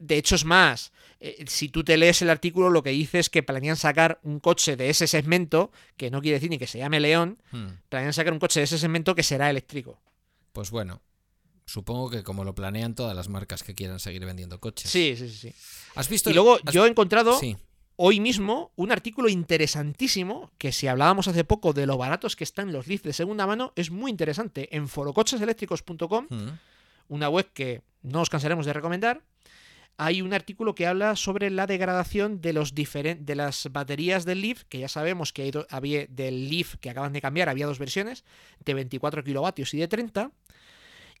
De 0.00 0.16
hecho, 0.16 0.34
es 0.34 0.44
más, 0.44 0.92
eh, 1.20 1.44
si 1.48 1.68
tú 1.68 1.82
te 1.82 1.96
lees 1.96 2.22
el 2.22 2.30
artículo, 2.30 2.70
lo 2.70 2.82
que 2.82 2.90
dice 2.90 3.18
es 3.18 3.28
que 3.28 3.42
planean 3.42 3.76
sacar 3.76 4.20
un 4.22 4.38
coche 4.38 4.76
de 4.76 4.88
ese 4.88 5.06
segmento, 5.06 5.72
que 5.96 6.10
no 6.10 6.20
quiere 6.20 6.36
decir 6.36 6.50
ni 6.50 6.58
que 6.58 6.66
se 6.66 6.78
llame 6.78 7.00
León, 7.00 7.42
hmm. 7.50 7.66
planean 7.88 8.12
sacar 8.12 8.32
un 8.32 8.38
coche 8.38 8.60
de 8.60 8.64
ese 8.64 8.78
segmento 8.78 9.14
que 9.14 9.24
será 9.24 9.50
eléctrico. 9.50 10.00
Pues 10.52 10.70
bueno, 10.70 11.02
supongo 11.66 12.10
que 12.10 12.22
como 12.22 12.44
lo 12.44 12.54
planean 12.54 12.94
todas 12.94 13.16
las 13.16 13.28
marcas 13.28 13.64
que 13.64 13.74
quieran 13.74 13.98
seguir 13.98 14.24
vendiendo 14.24 14.60
coches. 14.60 14.90
Sí, 14.90 15.14
sí, 15.16 15.28
sí. 15.28 15.52
¿Has 15.96 16.08
visto? 16.08 16.30
Y 16.30 16.34
luego 16.34 16.58
yo 16.70 16.86
he 16.86 16.88
encontrado 16.88 17.40
hoy 17.96 18.20
mismo 18.20 18.70
un 18.76 18.92
artículo 18.92 19.28
interesantísimo, 19.28 20.52
que 20.56 20.70
si 20.70 20.86
hablábamos 20.86 21.26
hace 21.26 21.42
poco 21.42 21.72
de 21.72 21.86
lo 21.86 21.98
baratos 21.98 22.36
que 22.36 22.44
están 22.44 22.72
los 22.72 22.86
Leaf 22.86 23.02
de 23.02 23.12
segunda 23.12 23.44
mano, 23.44 23.72
es 23.74 23.90
muy 23.90 24.12
interesante. 24.12 24.74
En 24.76 24.86
forococheseléctricos.com, 24.86 26.26
hmm. 26.30 26.58
una 27.08 27.28
web 27.28 27.50
que 27.52 27.82
no 28.02 28.20
os 28.20 28.30
cansaremos 28.30 28.66
de 28.66 28.72
recomendar, 28.72 29.24
hay 29.98 30.22
un 30.22 30.32
artículo 30.32 30.76
que 30.76 30.86
habla 30.86 31.16
sobre 31.16 31.50
la 31.50 31.66
degradación 31.66 32.40
de, 32.40 32.52
las 32.52 33.72
baterías 33.72 34.24
del 34.24 34.40
Leaf, 34.40 34.62
que 34.68 34.78
ya 34.78 34.88
sabemos 34.88 35.32
que 35.32 35.50
había 35.68 36.06
del 36.06 36.48
Leaf 36.48 36.76
que 36.76 36.88
acaban 36.88 37.12
de 37.12 37.20
cambiar, 37.20 37.48
había 37.48 37.66
dos 37.66 37.80
versiones, 37.80 38.24
de 38.64 38.74
24 38.74 39.24
kilovatios 39.24 39.74
y 39.74 39.78
de 39.78 39.88
30, 39.88 40.30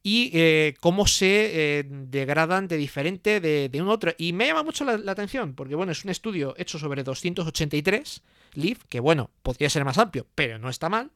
y 0.04 0.30
eh, 0.32 0.74
cómo 0.80 1.08
se 1.08 1.80
eh, 1.80 1.84
degradan 1.88 2.68
de 2.68 2.76
diferente 2.76 3.40
de, 3.40 3.68
de, 3.68 3.82
un 3.82 3.88
otro. 3.88 4.12
Y 4.16 4.32
me 4.32 4.46
llama 4.46 4.62
mucho 4.62 4.84
la, 4.84 5.10
atención, 5.10 5.54
porque 5.54 5.74
bueno, 5.74 5.90
es 5.90 6.04
un 6.04 6.10
estudio 6.10 6.54
hecho 6.56 6.78
sobre 6.78 7.02
283 7.02 8.22
Leaf, 8.54 8.84
que 8.88 9.00
bueno, 9.00 9.30
podría 9.42 9.70
ser 9.70 9.84
más 9.84 9.98
amplio, 9.98 10.24
pero 10.36 10.60
no 10.60 10.70
está 10.70 10.88
mal. 10.88 11.10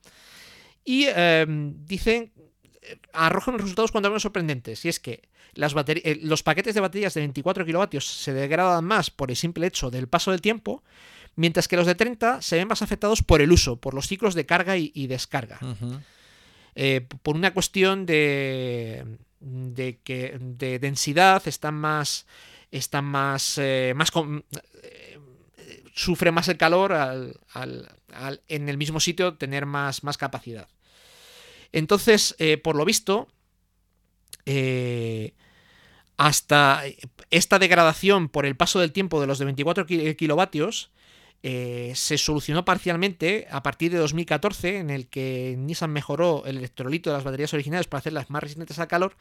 Y 0.84 1.04
em, 1.06 1.84
dicen, 1.86 2.32
arrojan 3.12 3.58
resultados 3.58 3.92
cuando 3.92 4.10
menos 4.10 4.22
sorprendentes, 4.22 4.84
y 4.84 4.88
es 4.88 5.00
que 5.00 5.22
las 5.54 5.74
eh, 5.86 6.18
los 6.22 6.42
paquetes 6.42 6.74
de 6.74 6.80
baterías 6.80 7.14
de 7.14 7.20
24 7.20 7.64
kilovatios 7.64 8.06
se 8.06 8.32
degradan 8.32 8.84
más 8.84 9.10
por 9.10 9.30
el 9.30 9.36
simple 9.36 9.66
hecho 9.66 9.90
del 9.90 10.08
paso 10.08 10.30
del 10.30 10.40
tiempo, 10.40 10.82
mientras 11.36 11.68
que 11.68 11.76
los 11.76 11.86
de 11.86 11.94
30 11.94 12.42
se 12.42 12.56
ven 12.56 12.68
más 12.68 12.82
afectados 12.82 13.22
por 13.22 13.40
el 13.40 13.52
uso, 13.52 13.76
por 13.76 13.94
los 13.94 14.06
ciclos 14.06 14.34
de 14.34 14.46
carga 14.46 14.76
y, 14.76 15.06
descarga. 15.06 15.58
Eh, 16.74 17.06
por 17.22 17.36
una 17.36 17.52
cuestión 17.52 18.06
de, 18.06 19.04
de, 19.40 19.98
que, 20.02 20.38
de 20.40 20.78
densidad, 20.78 21.42
están 21.46 21.74
más. 21.74 22.26
Están 22.70 23.04
más. 23.04 23.58
Eh, 23.58 23.92
más 23.94 24.10
sufre 25.94 26.32
más 26.32 26.48
el 26.48 26.56
calor 26.56 26.94
al, 26.94 27.38
en 28.48 28.68
el 28.70 28.78
mismo 28.78 28.98
sitio 28.98 29.34
tener 29.34 29.66
más, 29.66 30.04
más 30.04 30.16
capacidad. 30.16 30.68
Entonces, 31.72 32.36
por 32.62 32.76
lo 32.76 32.84
visto, 32.84 33.28
eh, 34.46 35.34
hasta 36.16 36.82
esta 37.30 37.58
degradación 37.58 38.28
por 38.28 38.46
el 38.46 38.56
paso 38.56 38.80
del 38.80 38.92
tiempo 38.92 39.20
de 39.20 39.26
los 39.26 39.38
de 39.38 39.46
24 39.46 39.86
kilovatios 39.86 40.90
eh, 41.44 41.92
se 41.96 42.18
solucionó 42.18 42.64
parcialmente 42.64 43.48
a 43.50 43.62
partir 43.62 43.90
de 43.90 43.98
2014, 43.98 44.78
en 44.78 44.90
el 44.90 45.08
que 45.08 45.56
Nissan 45.58 45.90
mejoró 45.90 46.44
el 46.46 46.58
electrolito 46.58 47.10
de 47.10 47.16
las 47.16 47.24
baterías 47.24 47.52
originales 47.52 47.88
para 47.88 47.98
hacerlas 47.98 48.30
más 48.30 48.42
resistentes 48.42 48.78
al 48.78 48.86
calor, 48.86 49.16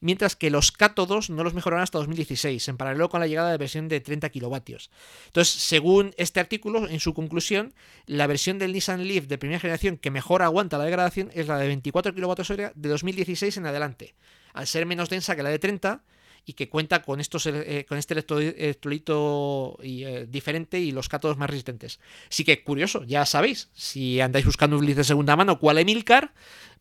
mientras 0.00 0.36
que 0.36 0.50
los 0.50 0.70
cátodos 0.70 1.28
no 1.28 1.42
los 1.42 1.54
mejoraron 1.54 1.82
hasta 1.82 1.98
2016, 1.98 2.68
en 2.68 2.76
paralelo 2.76 3.08
con 3.08 3.20
la 3.20 3.26
llegada 3.26 3.50
de 3.50 3.58
versión 3.58 3.88
de 3.88 4.00
30 4.00 4.28
kilovatios. 4.30 4.90
Entonces, 5.26 5.54
según 5.54 6.14
este 6.18 6.38
artículo, 6.38 6.88
en 6.88 7.00
su 7.00 7.14
conclusión, 7.14 7.74
la 8.06 8.28
versión 8.28 8.60
del 8.60 8.72
Nissan 8.72 9.06
Leaf 9.06 9.26
de 9.26 9.38
primera 9.38 9.58
generación 9.58 9.96
que 9.96 10.12
mejor 10.12 10.42
aguanta 10.42 10.78
la 10.78 10.84
degradación 10.84 11.30
es 11.34 11.48
la 11.48 11.58
de 11.58 11.66
24 11.66 12.14
kilovatios 12.14 12.48
de 12.48 12.88
2016 12.88 13.56
en 13.56 13.66
adelante, 13.66 14.14
al 14.52 14.68
ser 14.68 14.86
menos 14.86 15.08
densa 15.08 15.34
que 15.34 15.42
la 15.42 15.50
de 15.50 15.58
30 15.58 16.04
y 16.46 16.52
que 16.52 16.68
cuenta 16.68 17.02
con, 17.02 17.20
estos, 17.20 17.46
eh, 17.46 17.84
con 17.88 17.98
este 17.98 18.14
electrolito 18.14 19.76
eh, 19.82 20.26
diferente 20.30 20.78
y 20.78 20.92
los 20.92 21.08
cátodos 21.08 21.36
más 21.36 21.50
resistentes. 21.50 21.98
Así 22.30 22.44
que 22.44 22.62
curioso, 22.62 23.02
ya 23.02 23.26
sabéis, 23.26 23.68
si 23.74 24.20
andáis 24.20 24.46
buscando 24.46 24.78
un 24.78 24.86
list 24.86 24.98
de 24.98 25.04
segunda 25.04 25.34
mano, 25.34 25.58
¿cuál 25.58 25.78
Emilcar? 25.78 26.32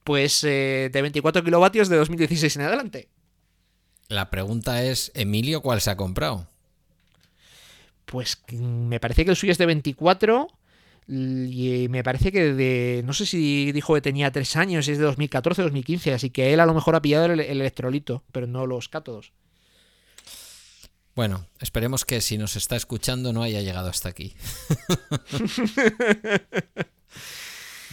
Pues 0.04 0.44
eh, 0.44 0.92
de 0.94 1.02
24 1.02 1.44
kilovatios 1.44 1.90
de 1.90 1.98
2016 1.98 2.56
en 2.58 2.62
adelante. 2.62 3.10
La 4.08 4.30
pregunta 4.30 4.84
es, 4.84 5.12
Emilio, 5.16 5.62
¿cuál 5.62 5.82
se 5.82 5.90
ha 5.90 5.98
comprado? 5.98 6.48
Pues 8.06 8.44
mm, 8.52 8.88
me 8.88 9.00
parece 9.00 9.26
que 9.26 9.32
el 9.32 9.38
suyo 9.38 9.52
es 9.52 9.58
de 9.58 9.66
24 9.66 10.48
y 11.08 11.88
me 11.90 12.04
parece 12.04 12.32
que 12.32 12.54
de. 12.54 13.02
No 13.04 13.14
sé 13.14 13.26
si 13.26 13.72
dijo 13.72 13.96
que 13.96 14.02
tenía 14.02 14.32
3 14.32 14.56
años, 14.58 14.88
es 14.88 15.00
de 15.00 15.06
2014 15.06 15.64
2015, 15.64 16.14
así 16.14 16.30
que 16.30 16.54
él 16.54 16.60
a 16.60 16.68
lo 16.68 16.76
mejor 16.76 16.96
ha 16.96 17.02
pillado 17.02 17.26
el 17.26 17.40
electrolito, 17.40 18.24
pero 18.32 18.46
no 18.46 18.68
los 18.68 18.90
cátodos. 18.90 19.32
Bueno, 21.16 21.48
esperemos 21.60 22.04
que 22.04 22.20
si 22.22 22.38
nos 22.38 22.56
está 22.56 22.76
escuchando 22.76 23.32
no 23.32 23.42
haya 23.42 23.62
llegado 23.62 23.90
hasta 23.90 24.10
aquí. 24.10 24.36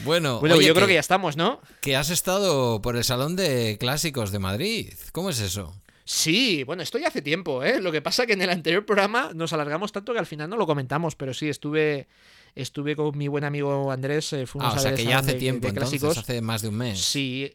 Bueno, 0.04 0.40
bueno 0.40 0.60
yo 0.60 0.74
creo 0.74 0.88
que 0.88 0.94
ya 0.94 1.00
estamos, 1.00 1.36
¿no? 1.36 1.60
Que 1.80 1.94
has 1.94 2.10
estado 2.10 2.82
por 2.82 2.96
el 2.96 3.04
Salón 3.04 3.36
de 3.36 3.76
Clásicos 3.78 4.32
de 4.32 4.40
Madrid. 4.40 4.92
¿Cómo 5.12 5.30
es 5.30 5.38
eso? 5.38 5.80
Sí, 6.04 6.64
bueno, 6.64 6.82
esto 6.82 6.98
ya 6.98 7.08
hace 7.08 7.22
tiempo, 7.22 7.62
¿eh? 7.62 7.80
Lo 7.80 7.92
que 7.92 8.02
pasa 8.02 8.26
que 8.26 8.32
en 8.32 8.42
el 8.42 8.50
anterior 8.50 8.84
programa 8.84 9.30
nos 9.34 9.52
alargamos 9.52 9.92
tanto 9.92 10.12
que 10.12 10.18
al 10.18 10.26
final 10.26 10.50
no 10.50 10.56
lo 10.56 10.66
comentamos, 10.66 11.14
pero 11.14 11.32
sí, 11.32 11.48
estuve 11.48 12.08
estuve 12.54 12.96
con 12.96 13.16
mi 13.16 13.28
buen 13.28 13.44
amigo 13.44 13.92
Andrés. 13.92 14.32
Eh, 14.32 14.46
fuimos 14.46 14.74
ah, 14.74 14.76
o 14.76 14.80
sea 14.80 14.94
que 14.94 15.04
ya 15.04 15.18
hace 15.18 15.34
tiempo, 15.34 15.68
entonces, 15.68 16.02
hace 16.02 16.40
más 16.40 16.62
de 16.62 16.68
un 16.68 16.76
mes. 16.76 17.00
Sí, 17.00 17.54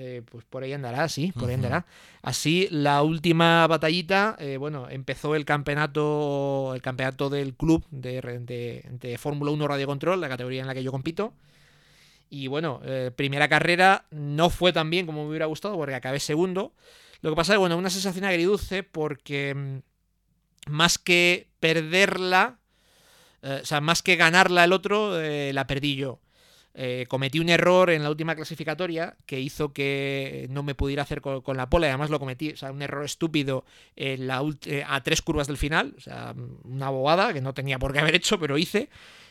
eh, 0.00 0.22
pues 0.30 0.44
por 0.44 0.62
ahí 0.62 0.72
andará, 0.72 1.08
sí, 1.08 1.32
por 1.32 1.48
ahí 1.48 1.56
andará. 1.56 1.84
Así, 2.22 2.68
la 2.70 3.02
última 3.02 3.66
batallita, 3.66 4.36
eh, 4.38 4.56
bueno, 4.56 4.88
empezó 4.88 5.34
el 5.34 5.44
campeonato, 5.44 6.72
el 6.72 6.80
campeonato 6.80 7.28
del 7.28 7.54
club 7.54 7.84
de, 7.90 8.20
de, 8.20 9.18
Fórmula 9.18 9.50
1 9.50 9.66
Radio 9.66 9.88
Control, 9.88 10.20
la 10.20 10.28
categoría 10.28 10.60
en 10.60 10.68
la 10.68 10.74
que 10.74 10.84
yo 10.84 10.92
compito. 10.92 11.34
Y 12.30 12.46
bueno, 12.46 12.80
eh, 12.84 13.10
primera 13.14 13.48
carrera 13.48 14.06
no 14.12 14.50
fue 14.50 14.72
tan 14.72 14.88
bien 14.88 15.04
como 15.04 15.24
me 15.24 15.30
hubiera 15.30 15.46
gustado 15.46 15.76
porque 15.76 15.96
acabé 15.96 16.20
segundo. 16.20 16.72
Lo 17.20 17.30
que 17.30 17.36
pasa 17.36 17.54
es, 17.54 17.58
bueno, 17.58 17.76
una 17.76 17.90
sensación 17.90 18.24
agridulce 18.24 18.84
porque 18.84 19.52
mm, 19.52 19.78
más 20.70 20.98
que 20.98 21.48
perderla, 21.58 22.60
o 23.42 23.64
sea, 23.64 23.80
más 23.80 24.02
que 24.02 24.14
ganarla 24.14 24.62
el 24.62 24.72
otro, 24.72 25.20
la 25.20 25.66
perdí 25.66 25.96
yo. 25.96 26.20
Eh, 26.74 27.06
cometí 27.08 27.40
un 27.40 27.48
error 27.48 27.90
en 27.90 28.04
la 28.04 28.10
última 28.10 28.36
clasificatoria 28.36 29.16
que 29.26 29.40
hizo 29.40 29.72
que 29.72 30.46
no 30.50 30.62
me 30.62 30.76
pudiera 30.76 31.02
hacer 31.02 31.20
con, 31.20 31.56
la 31.56 31.68
pola. 31.68 31.88
Además 31.88 32.10
lo 32.10 32.20
cometí, 32.20 32.50
o 32.50 32.56
sea, 32.56 32.70
un 32.70 32.82
error 32.82 33.04
estúpido 33.04 33.64
eh, 33.96 34.84
a 34.86 35.02
tres 35.02 35.22
curvas 35.22 35.48
del 35.48 35.56
final. 35.56 35.94
O 35.96 36.00
sea, 36.00 36.34
una 36.64 36.90
bobada 36.90 37.32
que 37.32 37.40
no 37.40 37.54
tenía 37.54 37.78
por 37.78 37.92
qué 37.92 37.98
haber 37.98 38.14
hecho, 38.14 38.38
pero 38.38 38.58
hice. 38.58 38.90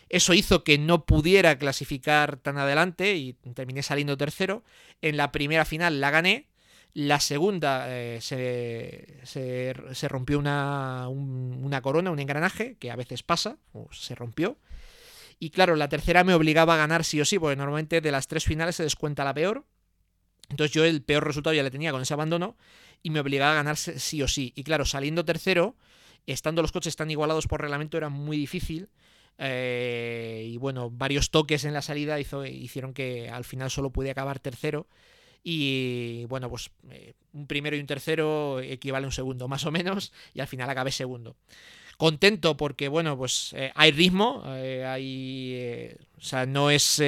Eso 0.10 0.34
hizo 0.34 0.64
que 0.64 0.78
no 0.78 1.06
pudiera 1.06 1.58
clasificar 1.58 2.38
tan 2.38 2.58
adelante 2.58 3.16
y 3.16 3.34
terminé 3.54 3.84
saliendo 3.84 4.18
tercero. 4.18 4.64
En 5.02 5.18
la 5.18 5.32
primera 5.32 5.66
final 5.66 6.02
la 6.02 6.12
gané. 6.12 6.48
La 6.94 7.20
segunda 7.20 7.86
eh, 7.90 8.20
se, 8.22 9.20
se, 9.24 10.08
rompió 10.08 10.40
una, 10.40 11.08
una 11.10 11.82
corona, 11.82 12.10
un 12.10 12.20
engranaje, 12.20 12.76
que 12.80 12.90
a 12.90 12.96
veces 12.96 13.22
pasa, 13.22 13.58
o 13.72 13.88
se 13.92 14.16
rompió. 14.16 14.58
Y 15.40 15.52
claro, 15.52 15.76
la 15.76 15.90
tercera 15.90 16.24
me 16.24 16.34
obligaba 16.34 16.74
a 16.74 16.78
ganar 16.78 17.04
sí 17.04 17.22
o 17.22 17.26
sí, 17.26 17.38
porque 17.38 17.56
normalmente 17.56 18.02
de 18.02 18.12
las 18.12 18.28
tres 18.28 18.46
finales 18.46 18.76
se 18.76 18.84
descuenta 18.84 19.24
la 19.24 19.34
peor. 19.34 19.66
Entonces 20.50 20.74
yo 20.74 20.86
el 20.86 21.04
peor 21.04 21.26
resultado 21.26 21.54
ya 21.54 21.64
le 21.64 21.72
tenía 21.72 21.92
con 21.92 22.02
ese 22.02 22.14
abandono 22.14 22.56
y 23.04 23.10
me 23.10 23.20
obligaba 23.20 23.52
a 23.52 23.56
ganar 23.56 23.78
sí 23.78 24.22
o 24.22 24.28
sí. 24.28 24.54
Y 24.56 24.64
claro, 24.64 24.86
saliendo 24.86 25.26
tercero, 25.26 25.76
estando 26.26 26.62
los 26.62 26.72
coches 26.72 26.96
tan 26.96 27.12
igualados 27.12 27.48
por 27.48 27.62
reglamento, 27.62 27.98
era 27.98 28.10
muy 28.10 28.38
difícil. 28.38 28.90
Eh, 29.38 30.50
y 30.52 30.58
bueno, 30.58 30.90
varios 30.90 31.30
toques 31.30 31.64
en 31.66 31.74
la 31.74 31.84
salida 31.84 32.20
hizo, 32.20 32.44
hicieron 32.46 32.94
que 32.94 33.30
al 33.30 33.44
final 33.44 33.70
solo 33.70 33.92
pude 33.92 34.10
acabar 34.10 34.40
tercero. 34.40 34.88
Y 35.44 36.26
bueno, 36.30 36.50
pues 36.50 36.72
eh, 36.90 37.14
un 37.34 37.46
primero 37.46 37.76
y 37.76 37.80
un 37.80 37.86
tercero 37.86 38.60
equivale 38.60 39.06
a 39.06 39.08
un 39.08 39.14
segundo, 39.14 39.48
más 39.48 39.66
o 39.66 39.72
menos, 39.72 40.12
y 40.34 40.40
al 40.40 40.48
final 40.48 40.70
acabé 40.70 40.92
segundo 40.92 41.36
contento 41.98 42.58
porque, 42.58 42.88
bueno, 42.88 43.18
pues 43.18 43.54
eh, 43.58 43.72
hay 43.76 43.92
ritmo, 43.92 44.44
eh, 44.48 44.86
hay, 44.86 45.54
eh, 45.56 45.98
o 46.18 46.22
sea, 46.22 46.46
no 46.46 46.70
es, 46.70 47.02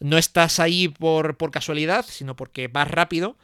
no 0.00 0.18
estás 0.18 0.58
ahí 0.58 0.88
por, 0.88 1.36
por 1.36 1.50
casualidad, 1.50 2.04
sino 2.08 2.34
porque 2.34 2.68
vas 2.68 2.90
rápido. 2.90 3.36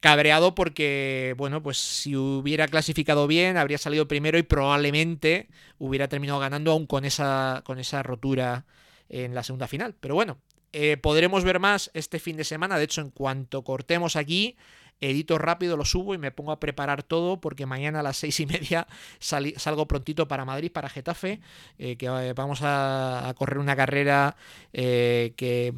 Cabreado 0.00 0.56
porque, 0.56 1.34
bueno, 1.36 1.62
pues 1.62 1.78
si 1.78 2.16
hubiera 2.16 2.66
clasificado 2.66 3.28
bien, 3.28 3.56
habría 3.56 3.78
salido 3.78 4.08
primero 4.08 4.36
y 4.36 4.42
probablemente 4.42 5.48
hubiera 5.78 6.08
terminado 6.08 6.40
ganando 6.40 6.72
aún 6.72 6.86
con 6.86 7.04
esa, 7.04 7.62
con 7.64 7.78
esa 7.78 8.02
rotura 8.02 8.64
en 9.08 9.32
la 9.32 9.44
segunda 9.44 9.68
final. 9.68 9.94
Pero 10.00 10.16
bueno, 10.16 10.38
podremos 11.02 11.44
ver 11.44 11.60
más 11.60 11.92
este 11.94 12.18
fin 12.18 12.36
de 12.36 12.42
semana. 12.42 12.78
De 12.78 12.84
hecho, 12.84 13.00
en 13.00 13.10
cuanto 13.10 13.62
cortemos 13.62 14.16
aquí, 14.16 14.56
edito 15.02 15.36
rápido, 15.36 15.76
lo 15.76 15.84
subo 15.84 16.14
y 16.14 16.18
me 16.18 16.30
pongo 16.30 16.52
a 16.52 16.60
preparar 16.60 17.02
todo 17.02 17.40
porque 17.40 17.66
mañana 17.66 18.00
a 18.00 18.02
las 18.02 18.16
seis 18.16 18.38
y 18.40 18.46
media 18.46 18.86
salgo 19.18 19.86
prontito 19.86 20.28
para 20.28 20.44
Madrid, 20.44 20.70
para 20.72 20.88
Getafe, 20.88 21.40
eh, 21.78 21.96
que 21.96 22.06
eh, 22.06 22.32
vamos 22.34 22.60
a, 22.62 23.32
correr 23.36 23.58
una 23.58 23.76
carrera 23.76 24.36
eh, 24.72 25.32
que 25.36 25.74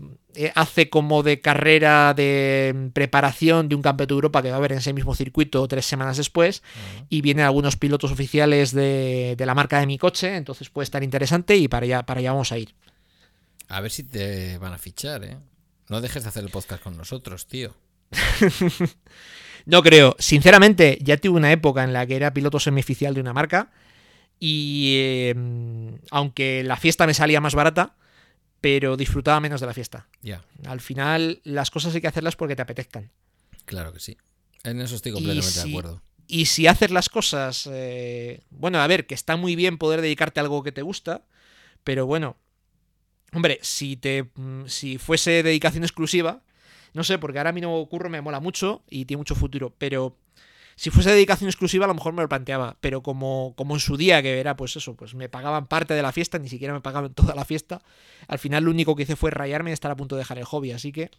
hace 0.55 0.91
como 0.91 1.23
de 1.23 1.41
carrera 1.41 2.13
de 2.15 2.91
preparación 2.93 3.69
de 3.69 3.77
un 3.77 3.83
campeonato 3.83 4.15
de 4.15 4.19
Europa 4.19 4.43
que 4.43 4.49
va 4.49 4.57
a 4.57 4.59
haber 4.59 4.73
en 4.73 4.79
ese 4.79 4.93
mismo 4.93 5.15
circuito 5.15 5.67
tres 5.69 5.87
semanas 5.87 6.17
después 6.17 6.63
y 7.09 7.21
vienen 7.21 7.45
algunos 7.45 7.77
pilotos 7.77 8.11
oficiales 8.11 8.73
de, 8.73 9.37
la 9.39 9.55
marca 9.55 9.79
de 9.79 9.87
mi 9.87 9.97
coche, 9.97 10.37
entonces 10.37 10.71
puede 10.71 10.85
estar 10.85 11.03
interesante 11.03 11.57
y 11.57 11.69
para 11.69 11.85
allá, 11.85 12.03
para 12.05 12.21
allá 12.21 12.33
vamos 12.33 12.53
a 12.53 12.59
ir. 12.59 12.75
A 13.69 13.81
ver 13.81 13.91
si 13.91 14.03
te 14.03 14.59
van 14.59 14.73
a 14.73 14.79
fichar, 14.79 15.25
¿eh? 15.25 15.39
No 15.89 16.01
dejes 16.01 16.23
de 16.23 16.31
hacer 16.31 16.45
el 16.45 16.51
podcast 16.51 16.83
con 16.83 16.97
nosotros, 16.97 17.47
tío. 17.47 17.75
no 19.67 19.83
creo. 19.83 20.17
Sinceramente, 20.19 20.99
ya 21.01 21.17
tuve 21.17 21.37
una 21.37 21.53
época 21.53 21.85
en 21.85 21.93
la 21.93 22.07
que 22.07 22.17
era 22.17 22.35
piloto 22.35 22.61
semioficial 22.61 23.15
de 23.15 23.21
una 23.21 23.33
marca. 23.33 23.71
Y 24.41 25.29
em, 25.29 25.99
aunque 26.11 26.65
la 26.65 26.77
fiesta 26.77 27.07
me 27.07 27.15
salía 27.15 27.41
más 27.41 27.55
barata, 27.55 27.97
pero 28.61 28.97
disfrutaba 28.97 29.41
menos 29.41 29.61
de 29.61 29.67
la 29.67 29.75
fiesta. 29.75 30.09
Ya. 30.23 30.45
Al 30.67 30.81
final, 30.81 31.41
las 31.45 31.71
cosas 31.71 31.95
hay 31.95 32.01
que 32.01 32.09
hacerlas 32.09 32.37
porque 32.37 32.57
te 32.57 32.63
apetezcan. 32.63 33.11
Claro 33.65 33.93
que 33.93 34.01
sí. 34.01 34.17
En 34.65 34.81
eso 34.81 34.97
estoy 34.97 35.13
completamente 35.13 35.61
de 35.61 35.71
acuerdo. 35.71 36.03
Y 36.27 36.47
si 36.47 36.67
haces 36.67 36.91
las 36.91 37.09
cosas. 37.09 37.69
Eh, 37.71 38.41
bueno, 38.51 38.81
a 38.81 38.87
ver, 38.87 39.07
que 39.07 39.15
está 39.15 39.37
muy 39.37 39.57
bien 39.57 39.79
poder 39.79 40.01
dedicarte 40.01 40.41
a 40.41 40.43
algo 40.43 40.63
que 40.63 40.73
te 40.73 40.83
gusta. 40.83 41.23
Pero 41.85 42.07
bueno. 42.07 42.37
Hombre, 43.33 43.59
si 43.63 43.97
te. 43.97 44.31
Mm, 44.35 44.67
si 44.67 44.99
fuese 44.99 45.43
dedicación 45.43 45.85
exclusiva 45.85 46.43
no 46.95 47.05
sé, 47.05 47.19
porque 47.19 47.39
ahora 47.39 47.51
a 47.51 47.53
mí 47.53 47.61
no 47.61 47.87
curro 47.87 48.09
me 48.09 48.21
mola 48.21 48.41
mucho 48.41 48.83
y 48.89 49.05
tiene 49.05 49.19
mucho 49.19 49.35
futuro, 49.35 49.75
pero 49.77 50.16
si 50.77 50.91
fuese 50.91 51.11
dedicación 51.11 51.49
exclusiva 51.49 51.85
a 51.85 51.89
lo 51.89 51.95
mejor 51.95 52.15
me 52.15 52.23
lo 52.23 52.29
planteaba, 52.29 52.77
pero 52.81 53.03
como, 53.03 53.53
como 53.57 53.75
en 53.75 53.81
su 53.81 53.97
día, 53.97 54.23
que 54.23 54.41
era 54.41 54.57
pues 54.57 54.77
eso, 54.77 54.95
pues 54.95 55.15
me 55.15 55.29
pagaban 55.29 55.66
parte 55.66 55.95
de 55.95 56.03
la 56.03 56.12
fiesta, 56.12 56.39
ni 56.39 56.49
siquiera 56.49 56.73
me 56.73 56.81
pagaban 56.81 57.12
toda 57.15 57.35
la 57.35 57.45
fiesta, 57.45 57.83
al 58.27 58.39
final 58.39 58.65
lo 58.65 58.71
único 58.71 58.97
que 58.97 59.03
hice 59.03 59.16
fue 59.16 59.31
rayarme 59.31 59.71
y 59.71 59.73
estar 59.75 59.91
a 59.91 59.97
punto 59.97 60.16
de 60.16 60.21
dejar 60.21 60.39
el 60.39 60.45
hobby, 60.45 60.73
así 60.73 60.93
que... 60.93 61.11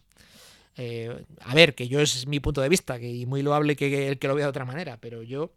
Eh, 0.78 1.24
a 1.40 1.54
ver, 1.54 1.74
que 1.74 1.88
yo 1.88 2.00
es 2.00 2.26
mi 2.26 2.38
punto 2.38 2.60
de 2.60 2.68
vista, 2.68 2.98
que 2.98 3.08
y 3.08 3.24
muy 3.24 3.40
loable 3.40 3.76
que 3.76 4.08
el 4.08 4.18
que 4.18 4.28
lo 4.28 4.34
vea 4.34 4.44
de 4.44 4.50
otra 4.50 4.66
manera, 4.66 4.98
pero 5.00 5.22
yo 5.22 5.50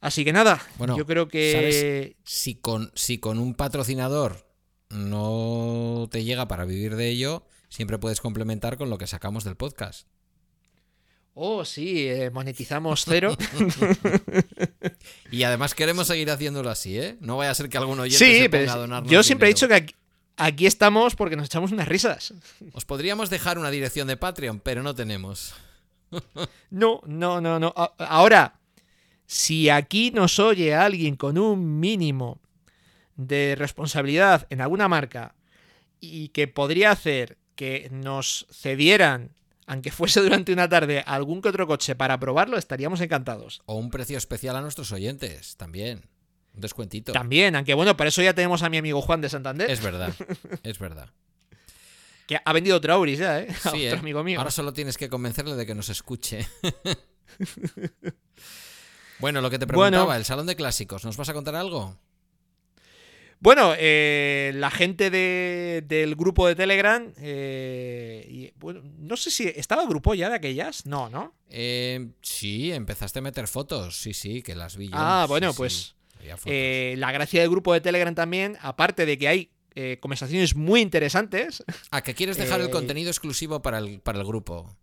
Así 0.00 0.24
que 0.24 0.32
nada, 0.32 0.62
bueno, 0.78 0.96
yo 0.96 1.04
creo 1.04 1.28
que. 1.28 2.16
Si, 2.24 2.54
con, 2.54 2.90
si 2.94 3.18
con 3.18 3.38
un 3.38 3.54
patrocinador 3.54 4.46
no 4.88 6.08
te 6.10 6.24
llega 6.24 6.48
para 6.48 6.64
vivir 6.64 6.96
de 6.96 7.08
ello, 7.10 7.44
siempre 7.70 7.98
puedes 7.98 8.20
complementar 8.20 8.76
con 8.76 8.90
lo 8.90 8.98
que 8.98 9.06
sacamos 9.06 9.44
del 9.44 9.56
podcast. 9.56 10.06
Oh, 11.32 11.64
sí, 11.64 12.08
eh, 12.08 12.30
monetizamos 12.30 13.04
cero. 13.06 13.36
y 15.30 15.44
además 15.44 15.74
queremos 15.74 16.08
seguir 16.08 16.30
haciéndolo 16.30 16.68
así, 16.68 16.98
¿eh? 16.98 17.16
No 17.20 17.38
vaya 17.38 17.52
a 17.52 17.54
ser 17.54 17.70
que 17.70 17.78
alguno 17.78 18.02
oyente 18.02 18.40
se 18.42 18.50
ponga 18.50 18.72
a 18.72 18.76
donarnos 18.76 19.10
Yo 19.10 19.22
siempre 19.22 19.48
he 19.48 19.54
dicho 19.54 19.68
que 19.68 19.94
aquí, 20.36 20.66
estamos 20.66 21.14
porque 21.14 21.36
nos 21.36 21.46
echamos 21.46 21.72
unas 21.72 21.88
risas. 21.88 22.34
Os 22.72 22.84
podríamos 22.84 23.30
dejar 23.30 23.58
una 23.58 23.70
dirección 23.70 24.08
de 24.08 24.16
Patreon, 24.16 24.60
pero 24.60 24.82
no 24.82 24.94
tenemos. 24.94 25.54
no, 26.70 27.00
no, 27.06 27.40
no, 27.40 27.60
no. 27.60 27.72
Ahora, 27.98 28.58
si 29.24 29.70
aquí 29.70 30.10
nos 30.10 30.40
oye 30.40 30.74
alguien 30.74 31.14
con 31.14 31.38
un 31.38 31.78
mínimo 31.78 32.40
de 33.14 33.54
responsabilidad 33.56 34.46
en 34.50 34.60
alguna 34.60 34.88
marca 34.88 35.36
y 36.00 36.28
que 36.28 36.48
podría 36.48 36.90
hacer 36.90 37.38
que 37.60 37.90
nos 37.92 38.46
cedieran, 38.50 39.34
aunque 39.66 39.90
fuese 39.90 40.22
durante 40.22 40.50
una 40.50 40.66
tarde, 40.66 41.04
algún 41.06 41.42
que 41.42 41.50
otro 41.50 41.66
coche 41.66 41.94
para 41.94 42.18
probarlo, 42.18 42.56
estaríamos 42.56 43.02
encantados. 43.02 43.60
O 43.66 43.74
un 43.74 43.90
precio 43.90 44.16
especial 44.16 44.56
a 44.56 44.62
nuestros 44.62 44.92
oyentes, 44.92 45.58
también. 45.58 46.06
Un 46.54 46.62
descuentito. 46.62 47.12
También, 47.12 47.54
aunque 47.56 47.74
bueno, 47.74 47.98
para 47.98 48.08
eso 48.08 48.22
ya 48.22 48.32
tenemos 48.32 48.62
a 48.62 48.70
mi 48.70 48.78
amigo 48.78 49.02
Juan 49.02 49.20
de 49.20 49.28
Santander. 49.28 49.70
Es 49.70 49.82
verdad, 49.82 50.14
es 50.62 50.78
verdad. 50.78 51.10
que 52.26 52.38
ha 52.42 52.52
vendido 52.54 52.78
otro 52.78 52.94
Auris 52.94 53.18
ya, 53.18 53.40
¿eh? 53.40 53.48
Sí, 53.52 53.88
otro 53.88 53.96
¿eh? 53.96 53.98
amigo 53.98 54.24
mío. 54.24 54.38
Ahora 54.38 54.50
solo 54.50 54.72
tienes 54.72 54.96
que 54.96 55.10
convencerle 55.10 55.54
de 55.54 55.66
que 55.66 55.74
nos 55.74 55.90
escuche. 55.90 56.48
bueno, 59.18 59.42
lo 59.42 59.50
que 59.50 59.58
te 59.58 59.66
preguntaba, 59.66 60.16
el 60.16 60.24
Salón 60.24 60.46
de 60.46 60.56
Clásicos, 60.56 61.04
¿nos 61.04 61.18
vas 61.18 61.28
a 61.28 61.34
contar 61.34 61.56
algo? 61.56 61.98
Bueno, 63.42 63.72
eh, 63.78 64.52
la 64.54 64.70
gente 64.70 65.10
del 65.10 66.14
grupo 66.14 66.46
de 66.46 66.54
Telegram, 66.54 67.10
eh, 67.16 68.26
y, 68.28 68.52
bueno, 68.58 68.82
no 68.98 69.16
sé 69.16 69.30
si 69.30 69.48
estaba 69.48 69.82
el 69.82 69.88
grupo 69.88 70.12
ya 70.12 70.28
de 70.28 70.36
aquellas, 70.36 70.84
no, 70.84 71.08
¿no? 71.08 71.32
Eh, 71.48 72.08
sí, 72.20 72.70
empezaste 72.70 73.20
a 73.20 73.22
meter 73.22 73.48
fotos, 73.48 73.96
sí, 73.96 74.12
sí, 74.12 74.42
que 74.42 74.54
las 74.54 74.76
vi 74.76 74.88
yo. 74.88 74.94
Ah, 74.94 75.24
bueno, 75.26 75.54
pues 75.54 75.94
la 76.22 77.12
gracia 77.12 77.40
del 77.40 77.48
grupo 77.48 77.72
de 77.72 77.80
Telegram 77.80 78.14
también, 78.14 78.58
aparte 78.60 79.06
de 79.06 79.16
que 79.16 79.28
hay 79.28 79.50
conversaciones 80.00 80.54
muy 80.54 80.82
interesantes. 80.82 81.64
¿A 81.90 82.02
que 82.02 82.14
quieres 82.14 82.36
dejar 82.36 82.60
el 82.60 82.68
contenido 82.68 83.08
exclusivo 83.08 83.62
para 83.62 83.78
el, 83.78 84.00
para 84.00 84.18
el 84.18 84.26
grupo? 84.26 84.76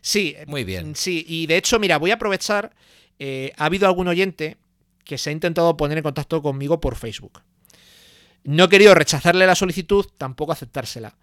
Sí, 0.00 0.34
muy 0.46 0.64
bien. 0.64 0.96
Sí, 0.96 1.26
y 1.28 1.46
de 1.46 1.58
hecho, 1.58 1.78
mira, 1.78 1.98
voy 1.98 2.10
a 2.10 2.14
aprovechar. 2.14 2.74
ha 3.20 3.64
habido 3.66 3.86
algún 3.86 4.08
oyente 4.08 4.56
que 5.04 5.18
se 5.18 5.28
ha 5.28 5.32
intentado 5.34 5.76
poner 5.76 5.98
en 5.98 6.04
contacto 6.04 6.40
conmigo 6.40 6.80
por 6.80 6.96
Facebook. 6.96 7.42
No 8.46 8.64
he 8.64 8.68
querido 8.68 8.94
rechazarle 8.94 9.46
la 9.46 9.54
solicitud, 9.54 10.06
tampoco 10.16 10.52
aceptársela. 10.52 11.14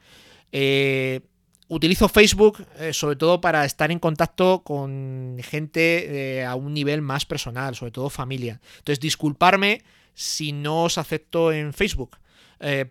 Eh, 0.52 1.22
utilizo 1.68 2.08
Facebook 2.10 2.66
eh, 2.78 2.94
sobre 2.94 3.16
todo 3.16 3.42
para 3.42 3.66
estar 3.66 3.92
en 3.92 4.00
contacto 4.00 4.62
con 4.64 5.38
gente 5.42 6.40
eh, 6.40 6.46
a 6.46 6.56
un 6.56 6.74
nivel 6.74 7.02
más 7.02 7.26
personal, 7.26 7.76
sobre 7.76 7.92
todo 7.92 8.10
familia. 8.10 8.60
Entonces, 8.78 9.00
disculparme 9.00 9.84
si 10.14 10.52
no 10.52 10.84
os 10.84 10.98
acepto 10.98 11.52
en 11.52 11.74
Facebook. 11.74 12.18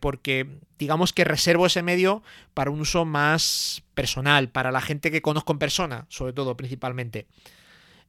porque 0.01 0.47
digamos 0.79 1.15
que 1.15 1.25
reservo 1.25 1.65
ese 1.65 1.83
medio 1.83 2.23
para 2.53 2.71
un 2.71 2.81
uso 2.81 3.07
más 3.07 3.83
personal, 3.95 4.51
para 4.51 4.71
la 4.71 4.83
gente 4.83 5.11
que 5.11 5.23
conozco 5.23 5.53
en 5.53 5.59
persona, 5.59 6.05
sobre 6.11 6.35
todo, 6.35 6.59
principalmente. 6.59 7.27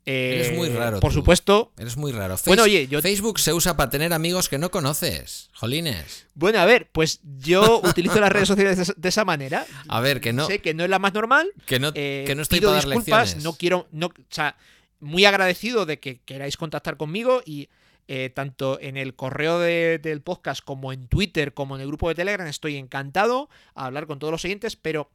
Eres 0.05 0.57
muy 0.57 0.67
Eh, 0.67 0.75
raro. 0.75 0.99
Por 0.99 1.11
tú. 1.11 1.19
supuesto. 1.19 1.71
Eres 1.77 1.95
muy 1.95 2.11
raro. 2.11 2.35
Bueno, 2.45 2.63
oye, 2.63 2.87
yo- 2.87 3.01
Facebook 3.01 3.39
se 3.39 3.53
usa 3.53 3.77
para 3.77 3.89
tener 3.89 4.11
amigos 4.13 4.49
que 4.49 4.57
no 4.57 4.69
conoces. 4.69 5.49
Jolines. 5.53 6.27
Bueno, 6.35 6.59
a 6.59 6.65
ver, 6.65 6.89
pues 6.91 7.21
yo 7.39 7.79
utilizo 7.83 8.19
las 8.19 8.31
redes 8.31 8.47
sociales 8.49 8.93
de 8.97 9.09
esa- 9.09 9.23
manera. 9.25 9.65
A 9.87 9.99
ver, 10.01 10.19
que 10.19 10.33
no, 10.33 10.45
Sé 10.47 10.59
que 10.59 10.73
no 10.73 10.83
es 10.83 10.89
la 10.89 10.99
más 10.99 11.13
normal. 11.13 11.49
que 11.65 11.79
no, 11.79 11.91
eh, 11.95 12.23
que 12.27 12.35
no 12.35 12.41
estoy 12.41 12.59
pido 12.59 12.71
para 12.71 12.81
dar 12.81 12.85
disculpas, 12.89 13.19
lecciones. 13.21 13.43
no 13.45 13.53
quiero, 13.53 13.87
no, 13.91 14.07
o 14.07 14.11
sea, 14.29 14.57
muy 14.99 15.23
agradecido 15.25 15.85
de 15.85 15.99
que 15.99 16.19
queráis 16.21 16.57
contactar 16.57 16.97
conmigo 16.97 17.41
y 17.45 17.69
eh, 18.09 18.29
tanto 18.35 18.79
en 18.81 18.97
el 18.97 19.15
correo 19.15 19.59
de- 19.59 19.97
del 19.99 20.21
podcast 20.21 20.61
como 20.61 20.91
en 20.91 21.07
Twitter 21.07 21.53
como 21.53 21.75
en 21.75 21.81
el 21.81 21.87
grupo 21.87 22.09
de 22.09 22.15
Telegram 22.15 22.45
estoy 22.47 22.75
encantado 22.75 23.49
a 23.75 23.85
hablar 23.85 24.07
con 24.07 24.19
todos 24.19 24.31
los 24.31 24.43
oyentes, 24.43 24.75
pero 24.75 25.09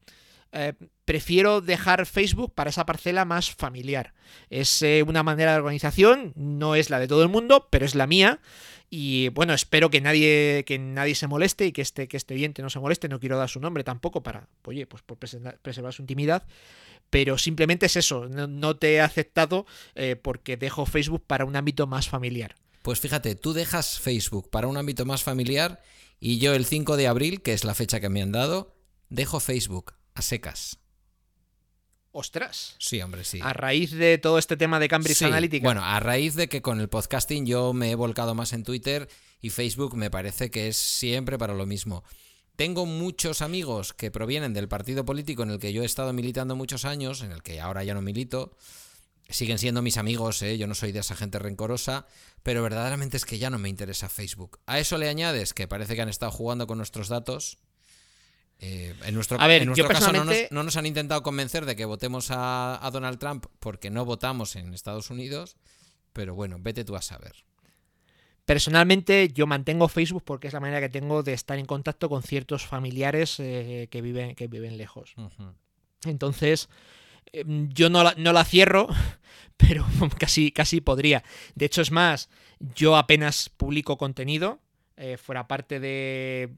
eh, 0.53 0.73
prefiero 1.05 1.61
dejar 1.61 2.07
Facebook 2.07 2.55
para 2.55 2.71
esa 2.71 2.87
parcela 2.87 3.25
más 3.25 3.51
familiar. 3.51 4.15
Es 4.51 4.83
eh, 4.83 5.05
una 5.07 5.23
manera 5.23 5.53
de 5.53 5.59
organización, 5.59 6.33
no 6.37 6.75
es 6.75 6.91
la 6.91 6.99
de 6.99 7.09
todo 7.09 7.23
el 7.23 7.29
mundo, 7.29 7.69
pero 7.71 7.85
es 7.85 7.95
la 7.95 8.07
mía. 8.07 8.41
Y 8.91 9.29
bueno, 9.31 9.53
espero 9.53 9.91
que 9.91 10.01
nadie, 10.01 10.65
que 10.67 10.79
nadie 10.79 11.15
se 11.15 11.27
moleste 11.27 11.67
y 11.67 11.73
que 11.73 11.83
este, 11.83 12.09
que 12.09 12.17
este 12.17 12.35
oyente 12.35 12.63
no 12.63 12.71
se 12.71 12.79
moleste. 12.79 13.09
No 13.09 13.21
quiero 13.21 13.37
dar 13.37 13.51
su 13.51 13.61
nombre 13.61 13.85
tampoco 13.85 14.23
para, 14.23 14.49
oye, 14.65 14.87
pues 14.87 15.03
por 15.03 15.19
preservar, 15.19 15.93
su 15.93 16.03
intimidad. 16.03 16.47
Pero 17.11 17.39
simplemente 17.39 17.87
es 17.87 17.97
eso, 17.97 18.29
no, 18.29 18.47
no 18.47 18.77
te 18.77 18.95
he 18.95 19.01
aceptado 19.01 19.67
eh, 19.95 20.17
porque 20.17 20.57
dejo 20.57 20.85
Facebook 20.87 21.25
para 21.27 21.45
un 21.45 21.57
ámbito 21.57 21.87
más 21.87 22.09
familiar. 22.09 22.57
Pues 22.83 23.01
fíjate, 23.01 23.35
tú 23.35 23.53
dejas 23.53 23.99
Facebook 23.99 24.51
para 24.51 24.69
un 24.69 24.77
ámbito 24.77 25.05
más 25.05 25.23
familiar 25.23 25.83
y 26.21 26.39
yo 26.39 26.55
el 26.55 26.67
5 26.67 26.97
de 26.97 27.07
abril, 27.07 27.43
que 27.43 27.53
es 27.53 27.65
la 27.65 27.75
fecha 27.75 28.01
que 28.01 28.09
me 28.09 28.23
han 28.23 28.33
dado, 28.33 28.75
dejo 29.09 29.41
Facebook 29.41 29.98
a 30.19 30.23
secas. 30.23 30.79
Ostras. 32.11 32.75
Sí, 32.79 33.01
hombre, 33.01 33.23
sí. 33.23 33.39
A 33.43 33.53
raíz 33.53 33.93
de 33.93 34.19
todo 34.19 34.39
este 34.39 34.57
tema 34.57 34.81
de 34.81 34.89
Cambridge 34.89 35.19
Sí, 35.19 35.25
Analytica. 35.25 35.65
Bueno, 35.65 35.85
a 35.85 36.01
raíz 36.01 36.35
de 36.35 36.49
que 36.49 36.63
con 36.63 36.81
el 36.81 36.89
podcasting 36.89 37.47
yo 37.47 37.73
me 37.73 37.93
he 37.93 37.95
volcado 37.95 38.35
más 38.35 38.53
en 38.53 38.65
Twitter 38.65 39.09
y 39.41 39.51
Facebook 39.51 39.95
me 39.95 40.11
parece 40.11 40.51
que 40.51 40.69
es 40.69 40.77
siempre 40.77 41.39
para 41.39 41.55
lo 41.55 41.67
mismo. 41.67 42.03
Tengo 42.57 42.87
muchos 42.87 43.41
amigos 43.41 43.93
que 43.93 44.11
provienen 44.11 44.53
del 44.53 44.67
partido 44.67 45.05
político 45.05 45.45
en 45.45 45.51
el 45.51 45.61
que 45.61 45.73
yo 45.73 45.83
he 45.83 45.87
estado 45.87 46.13
militando 46.13 46.57
muchos 46.57 46.85
años, 46.85 47.23
en 47.23 47.31
el 47.31 47.43
que 47.43 47.61
ahora 47.61 47.85
ya 47.85 47.95
no 47.95 48.03
milito. 48.03 48.57
Siguen 49.29 49.59
siendo 49.59 49.83
mis 49.83 49.99
amigos, 49.99 50.43
¿eh? 50.43 50.59
yo 50.59 50.67
no 50.67 50.75
soy 50.75 50.91
de 50.91 51.01
esa 51.01 51.15
gente 51.15 51.39
rencorosa, 51.39 52.07
pero 52.43 52.63
verdaderamente 52.63 53.19
es 53.19 53.27
que 53.27 53.39
ya 53.39 53.51
no 53.51 53.59
me 53.59 53.69
interesa 53.69 54.09
Facebook. 54.09 54.59
A 54.67 54.81
eso 54.81 54.99
le 54.99 55.09
añades 55.09 55.55
que 55.55 55.69
parece 55.69 55.95
que 55.95 56.03
han 56.03 56.09
estado 56.09 56.33
jugando 56.33 56.67
con 56.67 56.79
nuestros 56.79 57.09
datos. 57.09 57.59
Eh, 58.61 58.95
en 59.05 59.15
nuestro, 59.15 59.41
A 59.41 59.47
ver, 59.47 59.63
en 59.63 59.69
yo 59.69 59.85
nuestro 59.85 59.89
caso 59.89 60.07
no 60.07 60.25
nos, 60.25 60.27
personalmente- 60.27 60.55
no 60.55 60.63
nos 60.65 60.77
han 60.77 60.87
intentado 60.87 61.23
convencer 61.23 61.65
de 61.65 61.77
que 61.77 61.85
votemos 61.85 62.31
a, 62.33 62.85
a 62.85 62.91
Donald 62.91 63.19
Trump 63.19 63.47
porque 63.61 63.89
no 63.91 64.05
votamos 64.05 64.57
en 64.57 64.75
Estados 64.75 65.11
Unidos, 65.11 65.57
pero 66.13 66.35
bueno, 66.35 66.57
vete 66.61 66.85
tú 66.85 66.97
a 66.97 67.03
saber. 67.03 67.33
Personalmente 68.45 69.29
yo 69.35 69.47
mantengo 69.47 69.89
Facebook 69.89 70.25
porque 70.25 70.47
es 70.49 70.55
la 70.55 70.61
manera 70.61 70.81
que 70.81 70.89
tengo 70.89 71.23
de 71.23 71.35
estar 71.35 71.59
en 71.59 71.67
contacto 71.67 72.09
con 72.09 72.23
ciertos 72.23 72.67
familiares 72.67 73.39
eh, 73.41 73.89
que, 73.91 74.01
viven, 74.01 74.35
que 74.35 74.49
viven 74.49 74.79
lejos. 74.79 75.15
Entonces, 76.05 76.71
eh, 77.33 77.45
yo 77.47 77.91
no 77.91 78.03
la, 78.03 78.15
no 78.17 78.33
la 78.33 78.45
cierro, 78.45 78.89
pero 79.59 79.85
casi, 80.19 80.51
casi 80.51 80.81
podría. 80.81 81.23
De 81.55 81.67
hecho, 81.67 81.83
es 81.83 81.91
más, 81.91 82.31
yo 82.75 82.97
apenas 82.97 83.51
publico 83.51 83.99
contenido. 83.99 84.61
eh, 84.97 85.19
fuera 85.19 85.47
parte 85.47 85.79
de 85.79 86.51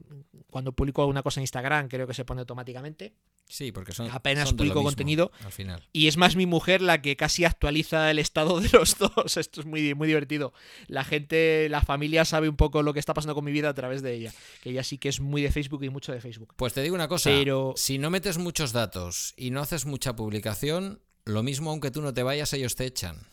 cuando 0.51 0.73
publico 0.73 1.01
alguna 1.01 1.23
cosa 1.23 1.39
en 1.39 1.43
Instagram, 1.43 1.87
creo 1.87 2.05
que 2.05 2.13
se 2.13 2.23
pone 2.25 2.41
automáticamente. 2.41 3.13
Sí, 3.47 3.71
porque 3.71 3.91
son 3.91 4.09
Apenas 4.11 4.47
son 4.49 4.55
de 4.57 4.63
lo 4.63 4.67
publico 4.69 4.79
mismo, 4.79 4.89
contenido. 4.89 5.31
al 5.43 5.51
final. 5.51 5.83
Y 5.91 6.07
es 6.07 6.15
más 6.15 6.35
mi 6.35 6.45
mujer 6.45 6.81
la 6.81 7.01
que 7.01 7.17
casi 7.17 7.43
actualiza 7.43 8.09
el 8.11 8.19
estado 8.19 8.61
de 8.61 8.69
los 8.69 8.97
dos. 9.15 9.35
Esto 9.37 9.59
es 9.61 9.65
muy, 9.65 9.93
muy 9.95 10.07
divertido. 10.07 10.53
La 10.87 11.03
gente, 11.03 11.67
la 11.69 11.81
familia 11.81 12.23
sabe 12.23 12.47
un 12.47 12.55
poco 12.55 12.83
lo 12.83 12.93
que 12.93 12.99
está 12.99 13.13
pasando 13.13 13.33
con 13.35 13.43
mi 13.43 13.51
vida 13.51 13.67
a 13.69 13.73
través 13.73 14.01
de 14.03 14.13
ella. 14.13 14.33
Que 14.61 14.69
ella 14.69 14.83
sí 14.83 14.97
que 14.97 15.09
es 15.09 15.19
muy 15.19 15.41
de 15.41 15.51
Facebook 15.51 15.83
y 15.83 15.89
mucho 15.89 16.11
de 16.13 16.21
Facebook. 16.21 16.53
Pues 16.55 16.73
te 16.73 16.81
digo 16.81 16.95
una 16.95 17.07
cosa, 17.07 17.29
Pero- 17.29 17.73
si 17.75 17.97
no 17.97 18.09
metes 18.09 18.37
muchos 18.37 18.71
datos 18.71 19.33
y 19.35 19.49
no 19.51 19.59
haces 19.61 19.85
mucha 19.85 20.15
publicación, 20.15 21.01
lo 21.25 21.43
mismo 21.43 21.71
aunque 21.71 21.91
tú 21.91 22.01
no 22.01 22.13
te 22.13 22.23
vayas, 22.23 22.53
ellos 22.53 22.75
te 22.75 22.85
echan. 22.85 23.27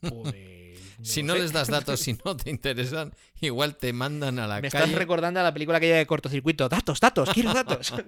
Pues, 0.00 0.34
Si 1.02 1.22
no 1.22 1.34
sé. 1.34 1.40
les 1.40 1.52
das 1.52 1.68
datos, 1.68 2.00
si 2.00 2.16
no 2.24 2.36
te 2.36 2.50
interesan, 2.50 3.12
igual 3.40 3.76
te 3.76 3.92
mandan 3.92 4.38
a 4.38 4.46
la 4.46 4.60
Me 4.60 4.70
calle. 4.70 4.84
estás 4.84 4.98
recordando 4.98 5.40
a 5.40 5.42
la 5.42 5.52
película 5.52 5.78
aquella 5.78 5.96
de 5.96 6.06
cortocircuito. 6.06 6.68
Datos, 6.68 7.00
datos, 7.00 7.28
quiero 7.32 7.52
datos. 7.54 7.92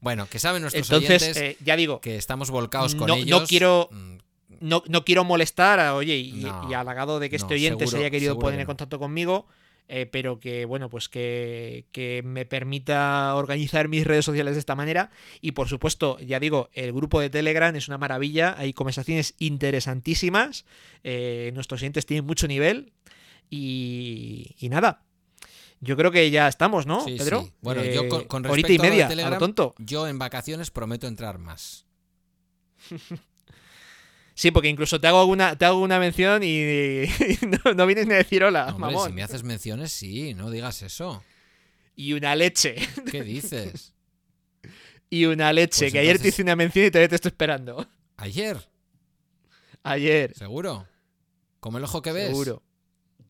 Bueno, 0.00 0.26
que 0.28 0.38
saben 0.38 0.60
nuestros 0.60 0.86
Entonces, 0.90 1.22
oyentes 1.22 1.36
eh, 1.42 1.56
ya 1.64 1.76
digo, 1.76 2.00
que 2.00 2.16
estamos 2.16 2.50
volcados 2.50 2.94
con 2.94 3.06
no- 3.06 3.16
no 3.16 3.22
ellos. 3.22 3.48
quiero- 3.48 3.88
Mm, 3.90 4.16
no, 4.60 4.82
no 4.86 5.04
quiero 5.04 5.24
molestar 5.24 5.80
a, 5.80 5.94
oye, 5.94 6.16
y, 6.16 6.32
No, 6.44 6.70
y 6.70 6.74
halagado 6.74 7.20
de 7.20 7.30
que 7.30 7.36
este 7.36 7.54
oyente 7.54 7.86
se 7.86 7.96
haya 7.98 8.10
querido 8.10 8.38
poner 8.38 8.56
que 8.58 8.62
en 8.62 8.66
contacto 8.66 8.98
conmigo, 8.98 9.46
eh, 9.88 10.06
pero 10.06 10.40
que, 10.40 10.64
bueno, 10.64 10.88
pues 10.88 11.08
que, 11.08 11.84
que 11.92 12.22
me 12.24 12.46
permita 12.46 13.34
organizar 13.34 13.88
mis 13.88 14.06
redes 14.06 14.24
sociales 14.24 14.54
de 14.54 14.60
esta 14.60 14.74
manera. 14.74 15.10
Y 15.40 15.52
por 15.52 15.68
supuesto, 15.68 16.18
ya 16.20 16.40
digo, 16.40 16.70
el 16.72 16.92
grupo 16.92 17.20
de 17.20 17.30
Telegram 17.30 17.74
es 17.76 17.88
una 17.88 17.98
maravilla, 17.98 18.54
hay 18.58 18.72
conversaciones 18.72 19.34
interesantísimas, 19.38 20.64
eh, 21.02 21.50
nuestros 21.54 21.80
oyentes 21.82 22.06
tienen 22.06 22.24
mucho 22.26 22.48
nivel 22.48 22.92
y, 23.50 24.54
y 24.58 24.68
nada. 24.68 25.02
Yo 25.80 25.96
creo 25.98 26.10
que 26.10 26.30
ya 26.30 26.48
estamos, 26.48 26.86
¿no, 26.86 27.04
sí, 27.04 27.16
Pedro? 27.18 27.42
sí. 27.42 27.52
Bueno, 27.60 27.82
Eh, 27.82 27.94
yo 27.94 28.08
con, 28.08 28.24
con 28.24 28.46
horita 28.46 28.72
y 28.72 28.78
respecto 28.78 28.82
a 28.82 28.86
lo 28.86 28.90
de 28.90 28.90
media, 28.90 29.04
a 29.06 29.08
Telegram, 29.08 29.32
lo 29.34 29.38
tonto. 29.38 29.74
yo 29.78 30.08
en 30.08 30.18
vacaciones 30.18 30.70
prometo 30.70 31.06
entrar 31.06 31.38
más. 31.38 31.84
Sí, 34.34 34.50
porque 34.50 34.68
incluso 34.68 35.00
te 35.00 35.06
hago 35.06 35.20
alguna, 35.20 35.56
te 35.56 35.64
hago 35.64 35.80
una 35.80 35.98
mención 35.98 36.42
y, 36.42 36.46
y 37.04 37.38
no, 37.64 37.74
no 37.74 37.86
vienes 37.86 38.06
ni 38.06 38.14
a 38.14 38.18
decir 38.18 38.42
hola, 38.42 38.66
Hombre, 38.74 38.92
mamón. 38.92 39.08
si 39.08 39.14
me 39.14 39.22
haces 39.22 39.44
menciones, 39.44 39.92
sí, 39.92 40.34
no 40.34 40.50
digas 40.50 40.82
eso. 40.82 41.22
Y 41.96 42.12
una 42.14 42.34
leche. 42.34 42.74
¿Qué 43.10 43.22
dices? 43.22 43.94
Y 45.08 45.26
una 45.26 45.52
leche. 45.52 45.84
Pues 45.84 45.92
que 45.92 45.98
ayer 46.00 46.18
te 46.18 46.28
hice 46.28 46.42
una 46.42 46.56
mención 46.56 46.86
y 46.86 46.90
todavía 46.90 47.08
te 47.08 47.14
estoy 47.14 47.28
esperando. 47.28 47.86
¿Ayer? 48.16 48.68
Ayer. 49.84 50.34
¿Seguro? 50.34 50.88
¿Como 51.60 51.78
el 51.78 51.84
ojo 51.84 52.02
que 52.02 52.12
ves? 52.12 52.28
Seguro. 52.28 52.62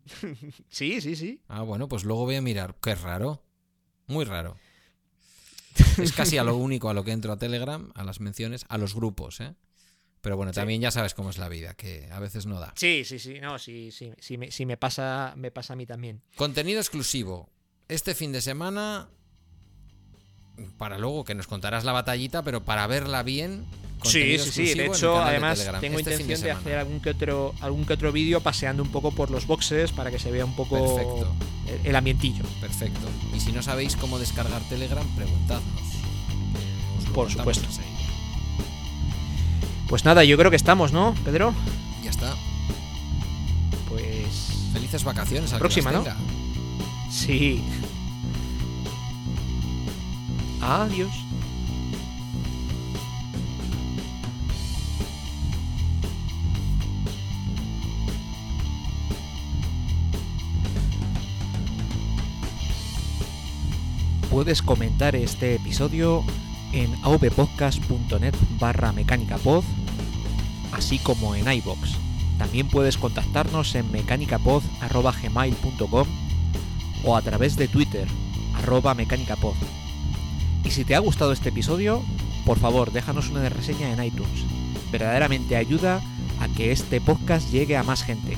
sí, 0.70 1.00
sí, 1.00 1.16
sí. 1.16 1.40
Ah, 1.48 1.62
bueno, 1.62 1.88
pues 1.88 2.04
luego 2.04 2.24
voy 2.24 2.36
a 2.36 2.40
mirar. 2.40 2.76
Qué 2.82 2.94
raro. 2.94 3.42
Muy 4.06 4.24
raro. 4.24 4.56
Es 5.98 6.12
casi 6.12 6.38
a 6.38 6.44
lo 6.44 6.56
único 6.56 6.88
a 6.88 6.94
lo 6.94 7.04
que 7.04 7.12
entro 7.12 7.32
a 7.32 7.36
Telegram, 7.38 7.90
a 7.94 8.04
las 8.04 8.20
menciones, 8.20 8.64
a 8.68 8.78
los 8.78 8.94
grupos, 8.94 9.40
¿eh? 9.40 9.54
Pero 10.24 10.36
bueno, 10.38 10.52
Sí. 10.52 10.56
también 10.56 10.80
ya 10.80 10.90
sabes 10.90 11.12
cómo 11.12 11.28
es 11.28 11.36
la 11.36 11.50
vida, 11.50 11.74
que 11.74 12.08
a 12.10 12.18
veces 12.18 12.46
no 12.46 12.58
da. 12.58 12.72
Sí, 12.76 13.04
sí, 13.04 13.18
sí. 13.18 13.40
No, 13.40 13.58
sí, 13.58 13.90
sí. 13.92 14.10
sí, 14.18 14.38
me, 14.38 14.50
sí 14.50 14.64
me 14.64 14.78
pasa, 14.78 15.34
me 15.36 15.50
pasa 15.50 15.74
a 15.74 15.76
mí 15.76 15.84
también. 15.84 16.22
Contenido 16.36 16.80
exclusivo. 16.80 17.50
Este 17.88 18.14
fin 18.14 18.32
de 18.32 18.40
semana, 18.40 19.08
para 20.78 20.96
luego 20.98 21.24
que 21.24 21.34
nos 21.34 21.46
contarás 21.46 21.84
la 21.84 21.92
batallita, 21.92 22.42
pero 22.42 22.64
para 22.64 22.86
verla 22.86 23.22
bien. 23.22 23.66
Sí, 24.02 24.38
sí, 24.38 24.50
sí. 24.50 24.74
De 24.74 24.86
hecho, 24.86 25.12
de 25.14 25.20
además, 25.20 25.58
Telegram, 25.58 25.80
tengo 25.82 25.98
este 25.98 26.12
intención 26.12 26.28
de, 26.28 26.36
semana. 26.36 26.60
hacer 26.60 26.78
algún 26.78 27.00
que 27.00 27.10
otro, 27.10 27.54
algún 27.60 27.84
que 27.84 27.92
otro 27.92 28.10
vídeo 28.10 28.40
paseando 28.40 28.82
un 28.82 28.90
poco 28.90 29.10
por 29.12 29.30
los 29.30 29.46
boxes 29.46 29.92
para 29.92 30.10
que 30.10 30.18
se 30.18 30.30
vea 30.30 30.44
un 30.46 30.56
poco 30.56 30.76
Perfecto. 30.96 31.34
el, 31.82 31.86
el 31.88 31.96
ambientillo. 31.96 32.44
Perfecto. 32.60 33.00
Y 33.36 33.40
si 33.40 33.52
no 33.52 33.62
sabéis 33.62 33.96
cómo 33.96 34.18
descargar 34.18 34.62
Telegram, 34.68 35.06
preguntadnos. 35.16 35.82
Os 36.98 37.04
Por 37.14 37.30
supuesto. 37.30 37.64
enseguida. 37.66 37.93
Pues 39.94 40.04
nada, 40.04 40.24
yo 40.24 40.36
creo 40.36 40.50
que 40.50 40.56
estamos, 40.56 40.90
¿no, 40.92 41.14
Pedro? 41.24 41.54
Ya 42.02 42.10
está. 42.10 42.34
Pues. 43.88 44.70
Felices 44.72 45.04
vacaciones 45.04 45.52
al 45.52 45.58
que 45.58 45.60
Próxima, 45.60 45.92
las 45.92 46.04
¿no? 46.04 46.12
Sí. 47.12 47.62
Adiós. 50.60 51.12
Puedes 64.28 64.60
comentar 64.60 65.14
este 65.14 65.54
episodio 65.54 66.24
en 66.72 66.92
avpodcast.net 67.04 68.34
barra 68.58 68.90
mecánicapod, 68.90 69.62
así 70.74 70.98
como 70.98 71.34
en 71.34 71.50
iBox. 71.50 71.94
También 72.38 72.68
puedes 72.68 72.98
contactarnos 72.98 73.74
en 73.74 73.90
mecanicapod.gmail.com 73.92 76.08
o 77.04 77.16
a 77.16 77.22
través 77.22 77.56
de 77.56 77.68
Twitter, 77.68 78.06
arroba 78.54 78.94
mecánicapod. 78.94 79.54
Y 80.64 80.70
si 80.70 80.84
te 80.84 80.94
ha 80.94 80.98
gustado 80.98 81.32
este 81.32 81.48
episodio, 81.50 82.02
por 82.44 82.58
favor 82.58 82.92
déjanos 82.92 83.30
una 83.30 83.48
reseña 83.48 83.92
en 83.92 84.02
iTunes. 84.02 84.44
Verdaderamente 84.90 85.56
ayuda 85.56 86.02
a 86.40 86.48
que 86.48 86.72
este 86.72 87.00
podcast 87.00 87.50
llegue 87.50 87.76
a 87.76 87.82
más 87.82 88.02
gente. 88.02 88.36